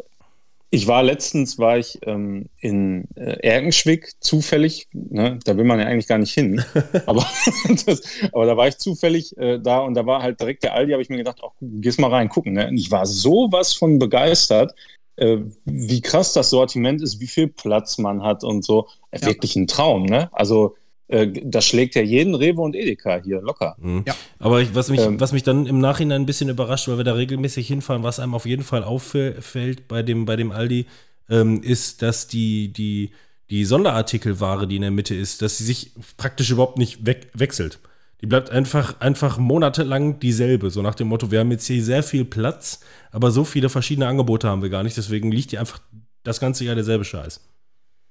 ich 0.71 0.87
war 0.87 1.03
letztens 1.03 1.59
war 1.59 1.79
ich 1.79 1.99
ähm, 2.07 2.47
in 2.59 3.05
äh, 3.15 3.37
Erkenschwick 3.47 4.13
zufällig. 4.21 4.89
Ne, 4.93 5.39
da 5.45 5.57
will 5.57 5.65
man 5.65 5.79
ja 5.79 5.87
eigentlich 5.87 6.09
gar 6.09 6.19
nicht 6.19 6.33
hin. 6.33 6.65
aber, 7.07 7.25
das, 7.87 8.03
aber 8.33 8.47
da 8.47 8.57
war 8.57 8.67
ich 8.67 8.79
zufällig 8.79 9.37
äh, 9.37 9.59
da 9.61 9.81
und 9.81 9.95
da 9.95 10.07
war 10.07 10.23
halt 10.23 10.41
direkt 10.41 10.65
der 10.65 10.75
Aldi. 10.75 10.93
Habe 10.93 11.03
ich 11.03 11.11
mir 11.11 11.19
gedacht, 11.19 11.41
ach, 11.45 11.53
gehst 11.61 12.01
mal 12.01 12.11
rein 12.11 12.29
gucken. 12.29 12.55
Ne? 12.55 12.69
Und 12.69 12.79
ich 12.79 12.91
war 12.91 13.07
sowas 13.07 13.75
von 13.75 13.99
begeistert 13.99 14.75
äh, 15.17 15.39
wie 15.65 16.01
krass 16.01 16.33
das 16.33 16.51
Sortiment 16.51 17.03
ist, 17.03 17.21
wie 17.21 17.27
viel 17.27 17.49
Platz 17.49 17.99
man 17.99 18.23
hat 18.23 18.45
und 18.45 18.65
so. 18.65 18.89
Äh, 19.11 19.21
ja. 19.21 19.27
Wirklich 19.29 19.57
ein 19.57 19.67
Traum, 19.67 20.07
ne? 20.07 20.31
Also 20.33 20.77
äh, 21.09 21.29
das 21.45 21.67
schlägt 21.67 21.95
ja 21.95 22.03
jeden 22.03 22.35
Rewe 22.35 22.63
und 22.63 22.75
Edeka 22.75 23.21
hier 23.23 23.43
locker. 23.43 23.77
Mhm. 23.79 24.05
Ja. 24.07 24.15
Aber 24.39 24.61
ich, 24.61 24.75
was, 24.75 24.89
mich, 24.89 25.01
ähm, 25.01 25.21
was 25.21 25.33
mich 25.33 25.43
dann 25.43 25.67
im 25.67 25.79
Nachhinein 25.79 26.23
ein 26.23 26.27
bisschen 26.27 26.49
überrascht, 26.49 26.89
weil 26.89 26.97
wir 26.97 27.05
da 27.05 27.13
regelmäßig 27.13 27.67
hinfahren, 27.67 28.03
was 28.03 28.19
einem 28.19 28.35
auf 28.35 28.47
jeden 28.47 28.63
Fall 28.63 28.83
auffällt 28.83 29.89
bei 29.89 30.03
dem, 30.03 30.25
bei 30.25 30.37
dem 30.37 30.53
Aldi, 30.53 30.87
ähm, 31.29 31.63
ist, 31.63 32.03
dass 32.03 32.29
die, 32.29 32.73
die, 32.73 33.11
die 33.51 33.67
Sonderartikelware, 33.67 34.67
die 34.67 34.77
in 34.77 34.83
der 34.83 34.91
Mitte 34.91 35.15
ist, 35.15 35.43
dass 35.43 35.59
sie 35.59 35.65
sich 35.65 35.93
praktisch 36.17 36.51
überhaupt 36.51 36.79
nicht 36.79 37.07
we 37.07 37.17
wechselt. 37.35 37.79
Die 38.23 38.27
bleibt 38.27 38.51
einfach, 38.51 39.01
einfach 39.01 39.39
monatelang 39.39 40.21
dieselbe. 40.21 40.71
So 40.71 40.81
nach 40.81 40.95
dem 40.95 41.09
Motto, 41.09 41.31
wir 41.33 41.41
haben 41.41 41.51
jetzt 41.51 41.67
hier 41.67 41.83
sehr 41.83 42.03
viel 42.05 42.25
Platz, 42.25 42.81
aber 43.11 43.31
so 43.33 43.45
viele 43.45 43.69
verschiedene 43.69 44.07
Angebote 44.07 44.49
haben 44.49 44.63
wir 44.63 44.71
gar 44.71 44.85
nicht. 44.85 44.97
Deswegen 44.97 45.33
liegt 45.33 45.51
hier 45.51 45.61
einfach 45.61 45.81
das 46.23 46.39
ganze 46.39 46.65
Jahr 46.65 46.77
derselbe 46.77 47.05
Scheiß. 47.05 47.41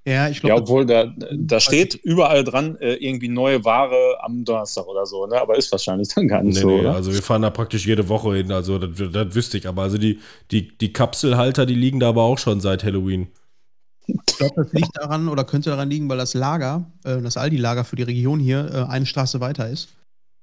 Ja, 0.06 0.27
ich 0.30 0.38
Ja, 0.38 0.56
glaube, 0.56 0.63
obwohl 0.63 0.86
da, 0.86 1.13
da 1.32 1.60
steht 1.60 1.94
überall 1.94 2.44
dran, 2.44 2.75
äh, 2.77 2.96
irgendwie 2.96 3.27
neue 3.30 3.63
Ware 3.63 4.18
am 4.22 4.44
Donnerstag 4.44 4.88
oder 4.88 5.06
so, 5.06 5.27
ne? 5.27 5.39
aber 5.39 5.56
ist 5.58 5.72
wahrscheinlich 5.72 6.08
dann 6.10 6.27
gar 6.27 6.41
nicht 6.41 6.56
Nee, 6.56 6.62
so. 6.62 6.68
nee, 6.70 6.80
oder? 6.80 6.96
also 6.96 7.13
wir 7.13 7.22
fahren 7.22 7.44
da 7.44 7.51
praktisch 7.51 7.86
jede 7.86 8.10
Woche 8.10 8.36
hin, 8.36 8.51
also 8.51 8.80
das, 8.80 9.12
das 9.12 9.36
wüsste 9.36 9.60
ich. 9.60 9.68
Aber 9.68 9.84
also 9.84 9.98
die, 10.00 10.20
die, 10.50 10.75
die 10.75 10.91
Kapselhalter, 10.91 11.68
die 11.68 11.75
liegen 11.75 12.00
da 12.00 12.10
aber 12.10 12.24
auch 12.24 12.39
schon 12.39 12.62
seit 12.62 12.84
Halloween. 12.84 13.27
Ich 14.08 14.38
glaub, 14.38 14.55
das 14.55 14.74
liegt 14.74 14.98
daran 14.98 15.29
oder 15.29 15.43
könnte 15.43 15.70
daran 15.70 15.89
liegen, 15.89 16.10
weil 16.10 16.17
das 16.17 16.34
Lager, 16.34 16.91
äh, 17.03 17.22
das 17.22 17.38
Aldi-Lager 17.38 17.84
für 17.84 17.96
die 17.96 18.03
Region 18.03 18.39
hier, 18.39 18.70
äh, 18.74 18.91
eine 18.91 19.05
Straße 19.05 19.39
weiter 19.39 19.70
ist, 19.70 19.89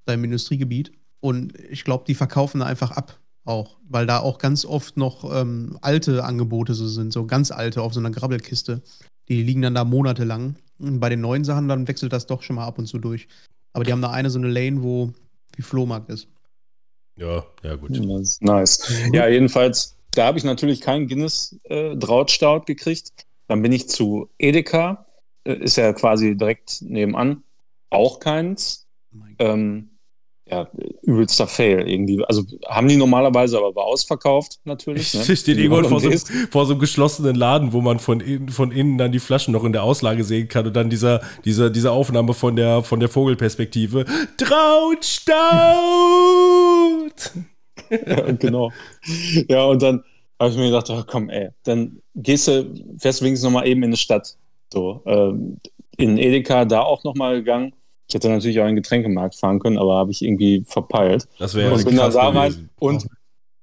da 0.04 0.14
im 0.14 0.24
Industriegebiet. 0.24 0.92
Und 1.20 1.58
ich 1.70 1.84
glaube, 1.84 2.04
die 2.06 2.14
verkaufen 2.14 2.60
da 2.60 2.66
einfach 2.66 2.92
ab 2.92 3.18
auch, 3.48 3.78
weil 3.88 4.06
da 4.06 4.20
auch 4.20 4.38
ganz 4.38 4.64
oft 4.66 4.96
noch 4.98 5.24
ähm, 5.34 5.78
alte 5.80 6.22
Angebote 6.22 6.74
so 6.74 6.86
sind, 6.86 7.12
so 7.12 7.26
ganz 7.26 7.50
alte 7.50 7.80
auf 7.80 7.94
so 7.94 8.00
einer 8.00 8.10
Grabbelkiste. 8.10 8.82
Die 9.28 9.42
liegen 9.42 9.62
dann 9.62 9.74
da 9.74 9.84
monatelang. 9.84 10.56
Und 10.78 11.00
bei 11.00 11.08
den 11.08 11.22
neuen 11.22 11.44
Sachen, 11.44 11.66
dann 11.66 11.88
wechselt 11.88 12.12
das 12.12 12.26
doch 12.26 12.42
schon 12.42 12.56
mal 12.56 12.66
ab 12.66 12.78
und 12.78 12.86
zu 12.86 12.98
durch. 12.98 13.26
Aber 13.72 13.84
die 13.84 13.92
haben 13.92 14.02
da 14.02 14.10
eine 14.10 14.30
so 14.30 14.38
eine 14.38 14.48
Lane, 14.48 14.82
wo 14.82 15.12
wie 15.56 15.62
Flohmarkt 15.62 16.10
ist. 16.10 16.28
Ja, 17.16 17.44
ja, 17.62 17.74
gut. 17.74 17.90
Ist 17.90 18.42
nice. 18.42 18.80
Ja, 19.12 19.26
jedenfalls, 19.26 19.96
da 20.12 20.26
habe 20.26 20.38
ich 20.38 20.44
natürlich 20.44 20.80
keinen 20.80 21.08
Guinness 21.08 21.58
äh, 21.64 21.96
gekriegt. 21.96 23.12
Dann 23.48 23.62
bin 23.62 23.72
ich 23.72 23.88
zu 23.88 24.28
Edeka, 24.38 25.06
äh, 25.44 25.54
ist 25.54 25.76
ja 25.76 25.92
quasi 25.92 26.36
direkt 26.36 26.82
nebenan, 26.82 27.42
auch 27.90 28.20
keins. 28.20 28.86
Ähm, 29.38 29.90
ja, 30.50 30.66
übelster 31.02 31.46
Fail 31.46 31.86
irgendwie. 31.88 32.24
Also 32.24 32.42
haben 32.66 32.88
die 32.88 32.96
normalerweise, 32.96 33.58
aber 33.58 33.84
ausverkauft 33.84 34.60
natürlich. 34.64 35.12
Ne? 35.14 35.22
Steht 35.22 35.46
Die 35.46 35.62
irgendwann 35.62 35.84
vor 35.84 36.00
so, 36.00 36.10
vor 36.50 36.66
so 36.66 36.72
einem 36.72 36.80
geschlossenen 36.80 37.34
Laden, 37.34 37.72
wo 37.72 37.80
man 37.80 37.98
von 37.98 38.20
innen, 38.20 38.48
von 38.48 38.72
innen 38.72 38.96
dann 38.98 39.12
die 39.12 39.18
Flaschen 39.18 39.52
noch 39.52 39.64
in 39.64 39.72
der 39.72 39.82
Auslage 39.82 40.24
sehen 40.24 40.48
kann 40.48 40.66
und 40.66 40.74
dann 40.74 40.88
dieser, 40.88 41.20
dieser, 41.44 41.70
diese 41.70 41.92
Aufnahme 41.92 42.32
von 42.34 42.56
der, 42.56 42.82
von 42.82 43.00
der 43.00 43.10
Vogelperspektive. 43.10 44.06
Trautstaut! 44.38 45.32
ja, 48.06 48.32
genau. 48.32 48.72
Ja, 49.48 49.64
und 49.64 49.82
dann 49.82 50.02
habe 50.40 50.50
ich 50.50 50.56
mir 50.56 50.66
gedacht, 50.66 50.88
oh, 50.90 51.02
komm, 51.06 51.30
ey, 51.30 51.50
dann 51.64 52.00
gehst 52.14 52.48
du, 52.48 52.72
fährst 52.98 53.20
du 53.20 53.24
wenigstens 53.24 53.44
noch 53.44 53.52
mal 53.58 53.66
eben 53.66 53.82
in 53.82 53.90
die 53.90 53.96
Stadt. 53.96 54.36
So, 54.72 55.02
ähm, 55.06 55.58
in 55.96 56.18
Edeka 56.18 56.64
da 56.64 56.82
auch 56.82 57.02
noch 57.04 57.14
mal 57.14 57.36
gegangen. 57.36 57.72
Ich 58.08 58.14
hätte 58.14 58.28
natürlich 58.28 58.58
auch 58.60 58.64
in 58.64 58.68
den 58.68 58.82
Getränkemarkt 58.82 59.34
fahren 59.34 59.58
können, 59.58 59.76
aber 59.76 59.96
habe 59.96 60.10
ich 60.10 60.22
irgendwie 60.22 60.64
verpeilt. 60.66 61.28
Das 61.38 61.54
wäre 61.54 61.72
und 61.72 61.80
ja 61.80 61.84
bin 61.84 61.96
dann 61.96 62.04
krass 62.04 62.14
da 62.14 62.28
rein 62.28 62.70
und, 62.78 63.06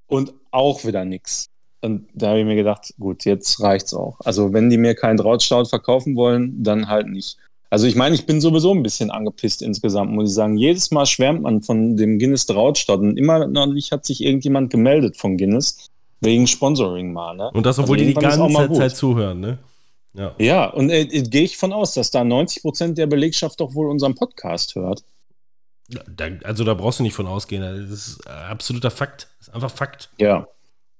und 0.06 0.34
auch 0.50 0.84
wieder 0.84 1.04
nix. 1.04 1.48
Und 1.80 2.08
da 2.14 2.28
habe 2.28 2.40
ich 2.40 2.46
mir 2.46 2.54
gedacht, 2.54 2.94
gut, 2.98 3.24
jetzt 3.24 3.60
reicht's 3.60 3.94
auch. 3.94 4.18
Also 4.24 4.52
wenn 4.52 4.70
die 4.70 4.78
mir 4.78 4.94
keinen 4.94 5.16
Drautstaud 5.16 5.68
verkaufen 5.68 6.14
wollen, 6.16 6.62
dann 6.62 6.88
halt 6.88 7.08
nicht. 7.08 7.38
Also 7.70 7.86
ich 7.86 7.96
meine, 7.96 8.14
ich 8.14 8.26
bin 8.26 8.40
sowieso 8.40 8.72
ein 8.72 8.82
bisschen 8.82 9.10
angepisst 9.10 9.62
insgesamt, 9.62 10.12
muss 10.12 10.30
ich 10.30 10.34
sagen. 10.34 10.56
Jedes 10.56 10.90
Mal 10.92 11.06
schwärmt 11.06 11.42
man 11.42 11.62
von 11.62 11.96
dem 11.96 12.18
Guinness 12.18 12.46
Drautstaud 12.46 13.00
und 13.00 13.16
immer 13.16 13.46
noch 13.48 13.66
nicht 13.66 13.90
hat 13.90 14.04
sich 14.04 14.22
irgendjemand 14.22 14.70
gemeldet 14.70 15.16
von 15.16 15.36
Guinness 15.36 15.90
wegen 16.26 16.46
Sponsoring 16.46 17.12
mal. 17.12 17.34
Ne? 17.34 17.50
Und 17.52 17.64
das, 17.64 17.78
obwohl 17.78 17.96
Also 17.96 18.08
die 18.08 18.14
die 18.14 18.20
ganze. 18.20 18.72
Zeit 18.74 18.94
zuhören, 18.94 19.40
ne? 19.40 19.58
Ja. 20.12 20.34
Ja, 20.38 20.66
und 20.66 20.90
äh, 20.90 21.06
gehe 21.06 21.42
ich 21.42 21.56
von 21.56 21.72
aus, 21.72 21.94
dass 21.94 22.10
da 22.10 22.24
90 22.24 22.62
Prozent 22.62 22.98
der 22.98 23.06
Belegschaft 23.06 23.60
doch 23.60 23.74
wohl 23.74 23.88
unseren 23.88 24.14
Podcast 24.14 24.74
hört. 24.74 25.04
Da, 25.88 26.28
also 26.42 26.64
da 26.64 26.74
brauchst 26.74 26.98
du 26.98 27.02
nicht 27.02 27.14
von 27.14 27.26
ausgehen. 27.26 27.62
Das 27.62 27.90
ist 27.90 28.26
absoluter 28.26 28.90
Fakt. 28.90 29.28
Das 29.38 29.48
ist 29.48 29.54
einfach 29.54 29.70
Fakt. 29.70 30.10
Ja. 30.18 30.48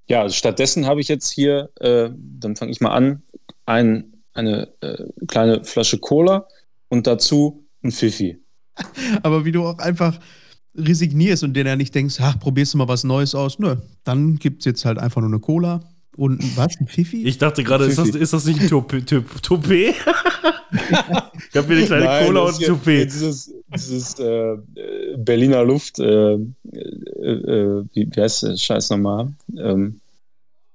Ja, 0.09 0.23
also 0.23 0.35
stattdessen 0.35 0.87
habe 0.87 1.01
ich 1.01 1.09
jetzt 1.09 1.31
hier, 1.31 1.71
äh, 1.81 2.11
dann 2.15 2.55
fange 2.55 2.71
ich 2.71 2.81
mal 2.81 2.93
an, 2.93 3.23
ein, 3.65 4.23
eine 4.35 4.69
äh, 4.81 5.05
kleine 5.27 5.65
Flasche 5.65 5.99
Cola 5.99 6.47
und 6.89 7.07
dazu 7.07 7.67
ein 7.83 7.91
Pfiffi. 7.91 8.41
Aber 9.23 9.45
wie 9.45 9.53
du 9.53 9.67
auch 9.67 9.79
einfach 9.79 10.21
resignierst 10.77 11.43
und 11.45 11.55
dir 11.55 11.65
ja 11.65 11.77
nicht 11.77 11.95
denkst, 11.95 12.17
ach, 12.21 12.39
probierst 12.39 12.75
du 12.75 12.79
mal 12.79 12.89
was 12.89 13.05
Neues 13.05 13.35
aus. 13.35 13.59
Nö, 13.59 13.77
dann 14.05 14.37
gibt 14.37 14.61
es 14.61 14.65
jetzt 14.67 14.85
halt 14.85 14.99
einfach 14.99 15.21
nur 15.21 15.31
eine 15.31 15.41
Cola 15.41 15.81
und 16.17 16.41
ein- 16.43 16.53
was, 16.57 16.79
ein 16.81 16.87
Pfiffi? 16.89 17.25
Ich 17.25 17.39
dachte 17.39 17.63
gerade, 17.65 17.85
ist 17.87 17.99
das, 17.99 18.09
ist 18.11 18.33
das 18.33 18.45
nicht 18.47 18.61
ein 18.61 18.69
Toupet? 18.69 19.07
Toupet? 19.43 19.95
Ich 21.51 21.57
habe 21.57 21.69
hier 21.69 21.77
eine 21.77 21.87
kleine 21.87 22.05
Nein, 22.05 22.27
Cola 22.27 22.45
das 22.47 22.57
und 22.57 22.63
ist 22.63 22.69
ein 22.69 22.75
Toupet. 22.75 23.05
Dieses, 23.07 23.55
dieses 23.75 24.19
äh, 24.19 24.25
äh, 24.25 25.17
Berliner 25.17 25.65
Luft, 25.65 25.99
äh, 25.99 26.35
äh, 26.35 26.37
äh, 26.37 27.85
wie, 27.95 28.09
wie 28.13 28.21
heißt 28.21 28.43
das 28.43 28.63
Scheiß 28.63 28.91
nochmal? 28.91 29.33
Ähm, 29.57 30.01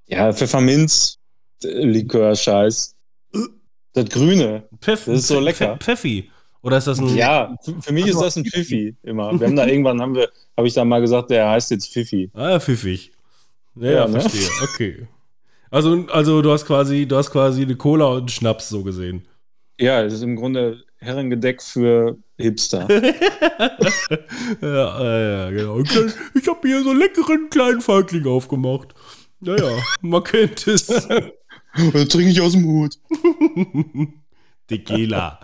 ja, 0.08 0.31
Pfefferminz, 0.34 1.17
äh, 1.63 1.86
Likör, 1.86 2.36
Scheiß. 2.36 2.96
Das 3.93 4.05
Grüne. 4.10 4.63
Pfiff, 4.81 5.05
das 5.05 5.20
ist 5.20 5.27
so 5.27 5.39
lecker. 5.39 5.77
Pfeffi. 5.77 6.29
Oder 6.62 6.77
ist 6.77 6.88
das 6.88 7.00
ein. 7.00 7.15
Ja, 7.15 7.56
für, 7.82 7.91
mich 7.91 8.08
ist 8.08 8.20
das 8.20 8.36
ein 8.36 8.46
Pfiffi 8.46 8.96
immer. 9.03 9.38
Wir 9.39 9.48
haben 9.48 9.56
da 9.56 9.65
irgendwann, 9.65 10.00
haben 10.01 10.15
wir, 10.15 10.30
habe 10.56 10.68
ich 10.68 10.74
da 10.74 10.86
mal 10.86 11.01
gesagt, 11.01 11.32
der 11.32 11.50
heißt 11.50 11.72
jetzt 11.72 11.91
Pfiffi. 11.91 12.30
Ah, 12.34 12.60
pfiffig. 12.60 13.12
Ja, 13.75 13.86
ja, 13.86 13.91
Ja, 13.91 14.08
ne? 14.08 14.22
verstehe. 14.22 14.50
Okay. 14.63 15.08
Also, 15.72 16.06
also 16.12 16.41
du 16.41 16.51
hast 16.51 16.65
quasi, 16.65 17.08
du 17.08 17.15
hast 17.15 17.32
quasi 17.32 17.63
eine 17.63 17.75
Cola 17.75 18.06
und 18.08 18.18
einen 18.20 18.27
Schnaps 18.27 18.70
so 18.70 18.84
gesehen. 18.84 19.25
Ja, 19.80 20.03
das 20.03 20.13
ist 20.13 20.22
im 20.22 20.36
Grunde 20.36 20.84
Herrengedeck 20.98 21.63
für 21.63 22.18
Hipster. 22.38 22.88
ja, 24.62 25.03
ja, 25.03 25.20
ja, 25.20 25.50
genau. 25.50 25.80
Ich 25.80 26.48
habe 26.48 26.68
hier 26.68 26.84
so 26.84 26.91
einen 26.91 27.00
leckeren 27.00 27.50
kleinen 27.50 27.82
Feigling 27.82 28.27
aufgemacht. 28.27 28.94
Naja, 29.39 29.72
man 30.01 30.24
kennt 30.24 30.68
es. 30.68 30.86
Trinke 31.75 32.30
ich 32.30 32.41
aus 32.41 32.51
dem 32.51 32.65
Hut. 32.65 33.00
Tequila. 34.68 35.39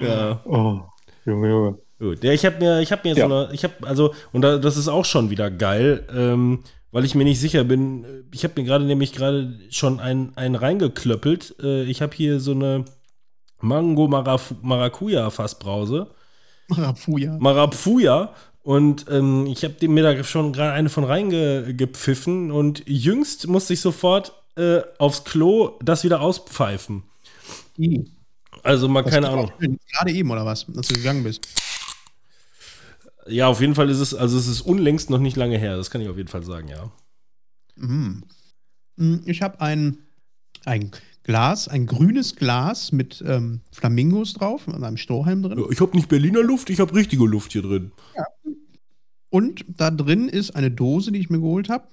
Ja. 0.00 0.40
Oh, 0.44 0.80
Junge, 1.24 1.48
Junge. 1.48 1.78
Gut, 1.98 2.24
ja, 2.24 2.32
ich 2.32 2.44
habe 2.44 2.58
mir, 2.58 2.80
ich 2.80 2.90
habe 2.92 3.08
mir 3.08 3.16
Ja. 3.16 3.28
so 3.28 3.34
eine, 3.34 3.54
ich 3.54 3.64
habe, 3.64 3.74
also, 3.86 4.14
und 4.32 4.42
da, 4.42 4.58
das 4.58 4.76
ist 4.76 4.88
auch 4.88 5.04
schon 5.04 5.30
wieder 5.30 5.50
geil, 5.50 6.06
ähm, 6.14 6.64
weil 6.90 7.04
ich 7.04 7.14
mir 7.14 7.24
nicht 7.24 7.40
sicher 7.40 7.64
bin. 7.64 8.24
Ich 8.32 8.44
habe 8.44 8.54
mir 8.60 8.66
gerade 8.66 8.84
nämlich 8.84 9.12
gerade 9.12 9.58
schon 9.70 10.00
einen, 10.00 10.36
einen 10.36 10.54
reingeklöppelt. 10.54 11.56
Äh, 11.62 11.84
ich 11.84 12.02
habe 12.02 12.14
hier 12.14 12.40
so 12.40 12.52
eine 12.52 12.84
Mango 13.60 14.08
Maraf 14.08 14.54
Maracuja. 16.68 17.38
Marapuja. 17.38 18.34
Und 18.62 19.06
ähm, 19.10 19.46
ich 19.46 19.62
habe 19.64 19.88
mir 19.88 20.02
da 20.02 20.24
schon 20.24 20.52
gerade 20.52 20.72
eine 20.72 20.88
von 20.88 21.04
reingepfiffen 21.04 22.50
und 22.50 22.82
jüngst 22.86 23.46
musste 23.46 23.74
ich 23.74 23.80
sofort 23.80 24.32
äh, 24.56 24.80
aufs 24.98 25.24
Klo 25.24 25.72
das 25.82 26.02
wieder 26.04 26.20
auspfeifen. 26.22 27.02
I. 27.78 28.13
Also 28.64 28.88
mal 28.88 29.02
Das 29.02 29.12
keine 29.12 29.28
Ahnung. 29.28 29.52
Gerade 29.92 30.10
eben 30.12 30.30
oder 30.30 30.44
was, 30.44 30.66
dass 30.66 30.88
du 30.88 30.94
gegangen 30.94 31.22
bist. 31.22 31.46
Ja, 33.26 33.46
auf 33.46 33.60
jeden 33.60 33.74
Fall 33.74 33.88
ist 33.90 34.00
es, 34.00 34.14
also 34.14 34.36
es 34.36 34.46
ist 34.46 34.62
unlängst 34.62 35.10
noch 35.10 35.18
nicht 35.18 35.36
lange 35.36 35.58
her, 35.58 35.76
das 35.76 35.90
kann 35.90 36.00
ich 36.00 36.08
auf 36.08 36.16
jeden 36.16 36.28
Fall 36.28 36.42
sagen, 36.42 36.68
ja. 36.68 36.90
Mhm. 37.76 38.24
Mm, 38.96 39.16
Ich 39.26 39.40
habe 39.42 39.60
ein, 39.60 39.98
ein 40.64 40.90
Glas, 41.22 41.68
ein 41.68 41.86
grünes 41.86 42.36
Glas 42.36 42.92
mit 42.92 43.22
ähm, 43.26 43.60
Flamingos 43.72 44.34
drauf 44.34 44.68
und 44.68 44.82
einem 44.84 44.98
Strohhalm 44.98 45.42
drin. 45.42 45.64
Ich 45.70 45.80
habe 45.80 45.96
nicht 45.96 46.08
Berliner 46.08 46.42
Luft, 46.42 46.68
ich 46.68 46.80
habe 46.80 46.94
richtige 46.94 47.24
Luft 47.24 47.52
hier 47.52 47.62
drin. 47.62 47.92
Und 49.30 49.64
da 49.68 49.90
drin 49.90 50.28
ist 50.28 50.54
eine 50.54 50.70
Dose, 50.70 51.10
die 51.12 51.18
ich 51.18 51.30
mir 51.30 51.40
geholt 51.40 51.68
habe. 51.68 51.88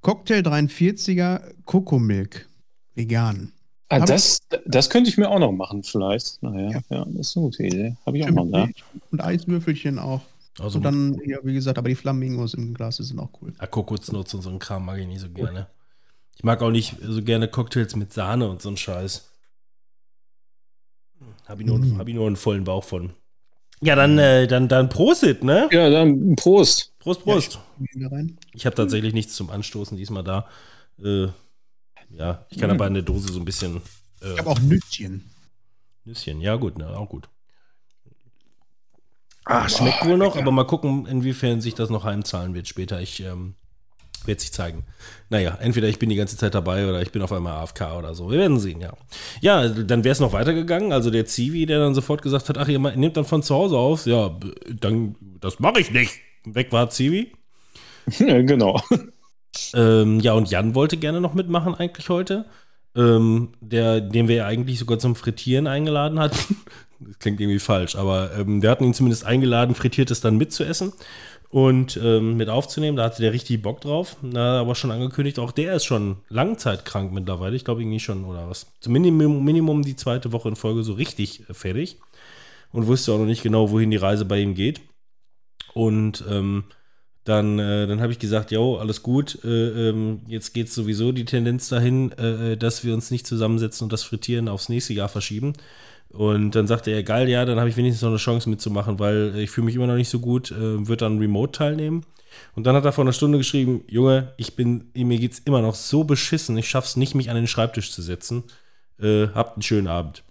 Cocktail 0.00 0.40
43er 0.42 1.40
Coco-Milk. 1.64 2.48
Vegan. 2.94 3.52
Ah, 3.88 4.00
das, 4.04 4.40
das 4.64 4.90
könnte 4.90 5.08
ich 5.10 5.16
mir 5.16 5.28
auch 5.30 5.38
noch 5.38 5.52
machen, 5.52 5.82
vielleicht. 5.84 6.42
Naja, 6.42 6.70
Ja. 6.90 6.96
ja, 6.98 7.04
das 7.06 7.28
ist 7.28 7.36
eine 7.36 7.44
gute 7.46 7.62
Idee. 7.64 7.96
Habe 8.04 8.18
ich 8.18 8.24
auch 8.24 8.30
mal 8.30 8.46
da. 8.50 8.68
Und 9.12 9.20
Eiswürfelchen 9.22 9.98
auch. 9.98 10.22
Also 10.58 10.78
Und 10.78 10.84
dann, 10.84 11.20
ja, 11.24 11.38
wie 11.44 11.54
gesagt, 11.54 11.78
aber 11.78 11.88
die 11.88 11.94
Flamingos 11.94 12.54
im 12.54 12.74
Glas 12.74 12.96
sind 12.96 13.18
auch 13.20 13.28
cool. 13.42 13.52
ja, 13.60 13.66
Kokosnuss 13.66 14.32
und 14.34 14.42
so 14.42 14.50
ein 14.50 14.58
Kram 14.58 14.86
mag 14.86 14.98
ich 14.98 15.06
nicht 15.06 15.20
so 15.20 15.28
gerne. 15.28 15.68
Ich 16.34 16.42
mag 16.44 16.60
auch 16.62 16.70
nicht 16.70 16.96
so 17.00 17.22
gerne 17.22 17.46
Cocktails 17.48 17.94
mit 17.94 18.12
Sahne 18.12 18.48
und 18.48 18.60
so 18.62 18.70
ein 18.70 18.76
Scheiß. 18.76 19.28
Habe 21.46 21.62
ich, 21.62 21.68
nur- 21.68 21.78
Mhm. 21.78 21.98
hab 21.98 22.08
ich 22.08 22.14
nur 22.14 22.26
einen 22.26 22.36
vollen 22.36 22.64
Bauch 22.64 22.84
von. 22.84 23.12
Ja, 23.82 23.94
dann, 23.94 24.18
äh, 24.18 24.46
dann, 24.46 24.68
dann 24.68 24.88
Prosit, 24.88 25.44
ne? 25.44 25.68
Ja, 25.70 25.90
dann 25.90 26.34
Prost. 26.36 26.92
Prost, 26.98 27.22
Prost. 27.22 27.58
Hier 27.92 28.10
rein. 28.10 28.38
Ich 28.54 28.64
habe 28.66 28.74
tatsächlich 28.74 29.12
nichts 29.14 29.34
zum 29.34 29.50
Anstoßen 29.50 29.96
diesmal 29.96 30.24
da. 30.24 30.48
Äh, 31.02 31.28
ja, 32.10 32.44
ich 32.50 32.58
kann 32.58 32.70
Mhm. 32.70 32.76
aber 32.76 32.86
in 32.86 32.94
der 32.94 33.02
Dose 33.02 33.32
so 33.32 33.38
ein 33.38 33.44
bisschen 33.44 33.80
Ich 34.20 34.26
äh, 34.28 34.38
habe 34.38 34.50
auch 34.50 34.60
Nüsschen. 34.60 35.30
Nüsschen. 36.04 36.40
Ja, 36.40 36.56
gut, 36.56 36.78
ne, 36.78 36.88
auch 36.88 37.08
gut. 37.08 37.28
Ah, 39.44 39.68
schmeckt 39.68 40.04
wohl 40.04 40.16
noch, 40.18 40.36
aber 40.36 40.50
mal 40.50 40.64
gucken, 40.66 41.06
inwiefern 41.06 41.60
sich 41.60 41.74
das 41.74 41.88
noch 41.88 42.02
heimzahlen 42.04 42.54
wird 42.54 42.66
später. 42.66 43.00
Ich 43.00 43.20
ähm, 43.20 43.54
werde 44.24 44.40
sich 44.40 44.52
zeigen. 44.52 44.84
Naja, 45.30 45.56
entweder 45.60 45.88
ich 45.88 46.00
bin 46.00 46.08
die 46.08 46.16
ganze 46.16 46.36
Zeit 46.36 46.54
dabei 46.54 46.88
oder 46.88 47.00
ich 47.00 47.12
bin 47.12 47.22
auf 47.22 47.30
einmal 47.32 47.52
AFK 47.52 47.92
oder 47.96 48.14
so. 48.16 48.28
Wir 48.30 48.38
werden 48.40 48.58
sehen, 48.58 48.80
ja. 48.80 48.92
Ja, 49.40 49.68
dann 49.68 50.02
wäre 50.02 50.12
es 50.12 50.18
noch 50.20 50.32
weitergegangen. 50.32 50.92
Also 50.92 51.10
der 51.10 51.26
Zivi, 51.26 51.64
der 51.64 51.78
dann 51.78 51.94
sofort 51.94 52.22
gesagt 52.22 52.48
hat, 52.48 52.58
ach, 52.58 52.66
ihr 52.66 52.80
nehmt 52.80 53.16
dann 53.16 53.24
von 53.24 53.44
zu 53.44 53.54
Hause 53.54 53.76
auf. 53.78 54.06
Ja, 54.06 54.36
dann, 54.80 55.14
das 55.40 55.60
mache 55.60 55.78
ich 55.80 55.92
nicht. 55.92 56.14
Weg 56.44 56.72
war 56.72 56.90
Zivi. 56.90 57.32
Ja, 58.20 58.40
genau. 58.42 58.80
Ähm, 59.74 60.20
ja, 60.20 60.32
und 60.32 60.50
Jan 60.50 60.74
wollte 60.74 60.96
gerne 60.96 61.20
noch 61.20 61.34
mitmachen 61.34 61.74
eigentlich 61.74 62.08
heute. 62.08 62.46
ähm, 62.96 63.50
der, 63.60 64.00
den 64.00 64.26
wir 64.26 64.36
ja 64.36 64.46
eigentlich 64.46 64.78
sogar 64.78 64.98
zum 64.98 65.14
Frittieren 65.16 65.66
eingeladen 65.66 66.18
hatten. 66.18 66.56
Das 66.98 67.18
klingt 67.18 67.38
irgendwie 67.42 67.58
falsch, 67.58 67.94
aber 67.94 68.30
ähm, 68.38 68.62
wir 68.62 68.70
hatten 68.70 68.84
ihn 68.84 68.94
zumindest 68.94 69.26
eingeladen, 69.26 69.74
frittiertes 69.74 70.22
dann 70.22 70.38
mitzuessen 70.38 70.94
und 71.50 72.00
ähm, 72.02 72.38
mit 72.38 72.48
aufzunehmen. 72.48 72.96
Da 72.96 73.04
hatte 73.04 73.20
der 73.20 73.34
richtig 73.34 73.60
Bock 73.60 73.82
drauf. 73.82 74.16
Na, 74.22 74.60
aber 74.60 74.74
schon 74.74 74.90
angekündigt, 74.90 75.38
auch 75.38 75.52
der 75.52 75.74
ist 75.74 75.84
schon 75.84 76.16
langzeitkrank 76.30 77.12
mittlerweile. 77.12 77.54
Ich 77.54 77.66
glaube 77.66 77.82
irgendwie 77.82 78.00
schon, 78.00 78.24
oder 78.24 78.48
was? 78.48 78.72
Zum 78.80 78.94
Minimum, 78.94 79.44
Minimum 79.44 79.82
die 79.82 79.96
zweite 79.96 80.32
Woche 80.32 80.48
in 80.48 80.56
Folge 80.56 80.82
so 80.82 80.94
richtig 80.94 81.48
äh, 81.50 81.52
fertig. 81.52 81.98
Und 82.72 82.86
wusste 82.86 83.12
auch 83.12 83.18
noch 83.18 83.26
nicht 83.26 83.42
genau, 83.42 83.70
wohin 83.70 83.90
die 83.90 83.98
Reise 83.98 84.24
bei 84.24 84.38
ihm 84.38 84.54
geht. 84.54 84.80
Und 85.74 86.24
ähm, 86.30 86.64
dann, 87.26 87.58
äh, 87.58 87.88
dann 87.88 88.00
habe 88.00 88.12
ich 88.12 88.20
gesagt, 88.20 88.52
jo, 88.52 88.76
alles 88.76 89.02
gut, 89.02 89.40
äh, 89.44 89.88
ähm, 89.88 90.20
jetzt 90.28 90.54
geht 90.54 90.68
es 90.68 90.74
sowieso 90.76 91.10
die 91.10 91.24
Tendenz 91.24 91.68
dahin, 91.68 92.12
äh, 92.12 92.52
äh, 92.52 92.56
dass 92.56 92.84
wir 92.84 92.94
uns 92.94 93.10
nicht 93.10 93.26
zusammensetzen 93.26 93.84
und 93.84 93.92
das 93.92 94.04
Frittieren 94.04 94.48
aufs 94.48 94.68
nächste 94.68 94.94
Jahr 94.94 95.08
verschieben. 95.08 95.54
Und 96.10 96.52
dann 96.52 96.68
sagte 96.68 96.92
er, 96.92 97.02
geil, 97.02 97.28
ja, 97.28 97.44
dann 97.44 97.58
habe 97.58 97.68
ich 97.68 97.76
wenigstens 97.76 98.02
noch 98.02 98.10
eine 98.10 98.18
Chance 98.18 98.48
mitzumachen, 98.48 99.00
weil 99.00 99.34
ich 99.36 99.50
fühle 99.50 99.64
mich 99.64 99.74
immer 99.74 99.88
noch 99.88 99.96
nicht 99.96 100.08
so 100.08 100.20
gut, 100.20 100.52
äh, 100.52 100.86
wird 100.86 101.02
dann 101.02 101.18
remote 101.18 101.50
teilnehmen. 101.50 102.06
Und 102.54 102.64
dann 102.64 102.76
hat 102.76 102.84
er 102.84 102.92
vor 102.92 103.02
einer 103.02 103.12
Stunde 103.12 103.38
geschrieben, 103.38 103.82
Junge, 103.88 104.32
ich 104.36 104.54
bin, 104.54 104.92
mir 104.94 105.18
geht's 105.18 105.40
immer 105.44 105.62
noch 105.62 105.74
so 105.74 106.04
beschissen, 106.04 106.56
ich 106.56 106.68
schaff's 106.68 106.94
nicht, 106.94 107.16
mich 107.16 107.28
an 107.28 107.36
den 107.36 107.48
Schreibtisch 107.48 107.90
zu 107.90 108.02
setzen. 108.02 108.44
Äh, 109.00 109.28
habt 109.34 109.56
einen 109.56 109.62
schönen 109.62 109.88
Abend. 109.88 110.22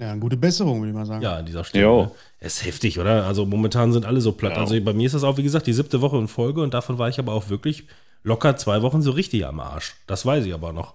Ja, 0.00 0.12
eine 0.12 0.20
gute 0.20 0.38
Besserung, 0.38 0.80
würde 0.80 0.90
ich 0.90 0.96
mal 0.96 1.04
sagen. 1.04 1.22
Ja, 1.22 1.36
an 1.36 1.44
dieser 1.44 1.62
Stelle. 1.62 1.84
Jo. 1.84 2.10
Es 2.38 2.56
ist 2.56 2.64
heftig, 2.64 2.98
oder? 2.98 3.26
Also 3.26 3.44
momentan 3.44 3.92
sind 3.92 4.06
alle 4.06 4.22
so 4.22 4.32
platt. 4.32 4.54
Ja. 4.54 4.60
Also 4.60 4.80
bei 4.80 4.94
mir 4.94 5.04
ist 5.04 5.12
das 5.12 5.24
auch, 5.24 5.36
wie 5.36 5.42
gesagt, 5.42 5.66
die 5.66 5.74
siebte 5.74 6.00
Woche 6.00 6.16
in 6.16 6.26
Folge 6.26 6.62
und 6.62 6.72
davon 6.72 6.96
war 6.96 7.10
ich 7.10 7.18
aber 7.18 7.34
auch 7.34 7.50
wirklich 7.50 7.84
locker 8.22 8.56
zwei 8.56 8.80
Wochen 8.80 9.02
so 9.02 9.10
richtig 9.10 9.44
am 9.44 9.60
Arsch. 9.60 9.96
Das 10.06 10.24
weiß 10.24 10.46
ich 10.46 10.54
aber 10.54 10.72
noch. 10.72 10.94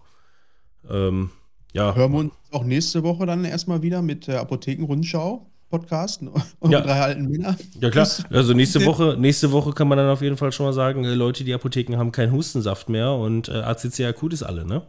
Ähm, 0.90 1.30
ja. 1.72 1.94
Hören 1.94 2.12
wir 2.14 2.20
uns 2.20 2.34
auch 2.52 2.64
nächste 2.64 3.04
Woche 3.04 3.28
dann 3.28 3.46
erstmal 3.46 3.84
wieder 3.84 4.02
mit 4.02 4.26
der 4.26 4.42
Apothekenrundschau. 4.42 5.46
Podcast 5.70 6.22
und 6.60 6.72
ja. 6.72 6.80
drei 6.80 7.02
alten 7.02 7.28
Männer. 7.28 7.58
Ja 7.82 7.90
klar, 7.90 8.08
also 8.30 8.54
nächste 8.54 8.86
Woche, 8.86 9.18
nächste 9.20 9.52
Woche 9.52 9.74
kann 9.74 9.88
man 9.88 9.98
dann 9.98 10.10
auf 10.10 10.22
jeden 10.22 10.38
Fall 10.38 10.52
schon 10.52 10.68
mal 10.68 10.74
sagen, 10.74 11.04
äh, 11.04 11.16
Leute, 11.16 11.44
die 11.44 11.54
Apotheken 11.54 11.98
haben 11.98 12.12
keinen 12.12 12.32
Hustensaft 12.32 12.88
mehr 12.88 13.12
und 13.12 13.50
äh, 13.50 13.54
ACC 13.54 14.02
akut 14.02 14.32
ist 14.32 14.44
alle, 14.44 14.64
ne? 14.66 14.84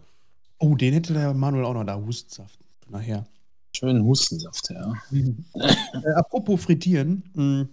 Oh, 0.59 0.75
den 0.75 0.93
hätte 0.93 1.15
der 1.15 1.33
Manuel 1.35 1.65
auch 1.65 1.75
noch 1.75 1.85
da, 1.85 1.97
Hustensaft. 1.97 2.59
Nachher. 2.89 3.27
Schönen 3.77 4.05
Hustensaft, 4.05 4.71
ja. 4.71 4.95
äh, 5.13 6.09
apropos 6.15 6.63
frittieren, 6.63 7.23
mh, 7.35 7.69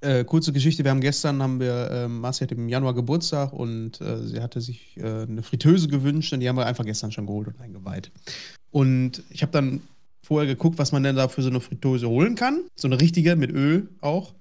äh, 0.00 0.24
kurze 0.24 0.52
Geschichte, 0.52 0.84
wir 0.84 0.92
haben 0.92 1.00
gestern, 1.00 1.42
haben 1.42 1.58
wir, 1.58 1.90
äh, 1.90 2.08
Marci 2.08 2.44
hat 2.44 2.52
im 2.52 2.68
Januar 2.68 2.94
Geburtstag 2.94 3.52
und 3.52 4.00
äh, 4.00 4.18
sie 4.18 4.40
hatte 4.40 4.60
sich 4.60 4.96
äh, 4.98 5.22
eine 5.22 5.42
Fritteuse 5.42 5.88
gewünscht 5.88 6.32
und 6.32 6.40
die 6.40 6.48
haben 6.48 6.56
wir 6.56 6.66
einfach 6.66 6.84
gestern 6.84 7.10
schon 7.10 7.26
geholt 7.26 7.48
und 7.48 7.60
eingeweiht. 7.60 8.12
Und 8.70 9.24
ich 9.30 9.42
habe 9.42 9.50
dann 9.50 9.80
vorher 10.22 10.46
geguckt, 10.46 10.78
was 10.78 10.92
man 10.92 11.02
denn 11.02 11.16
da 11.16 11.26
für 11.26 11.42
so 11.42 11.48
eine 11.48 11.60
Fritteuse 11.60 12.08
holen 12.08 12.36
kann. 12.36 12.64
So 12.76 12.86
eine 12.86 13.00
richtige 13.00 13.34
mit 13.34 13.50
Öl 13.50 13.88
auch. 14.00 14.32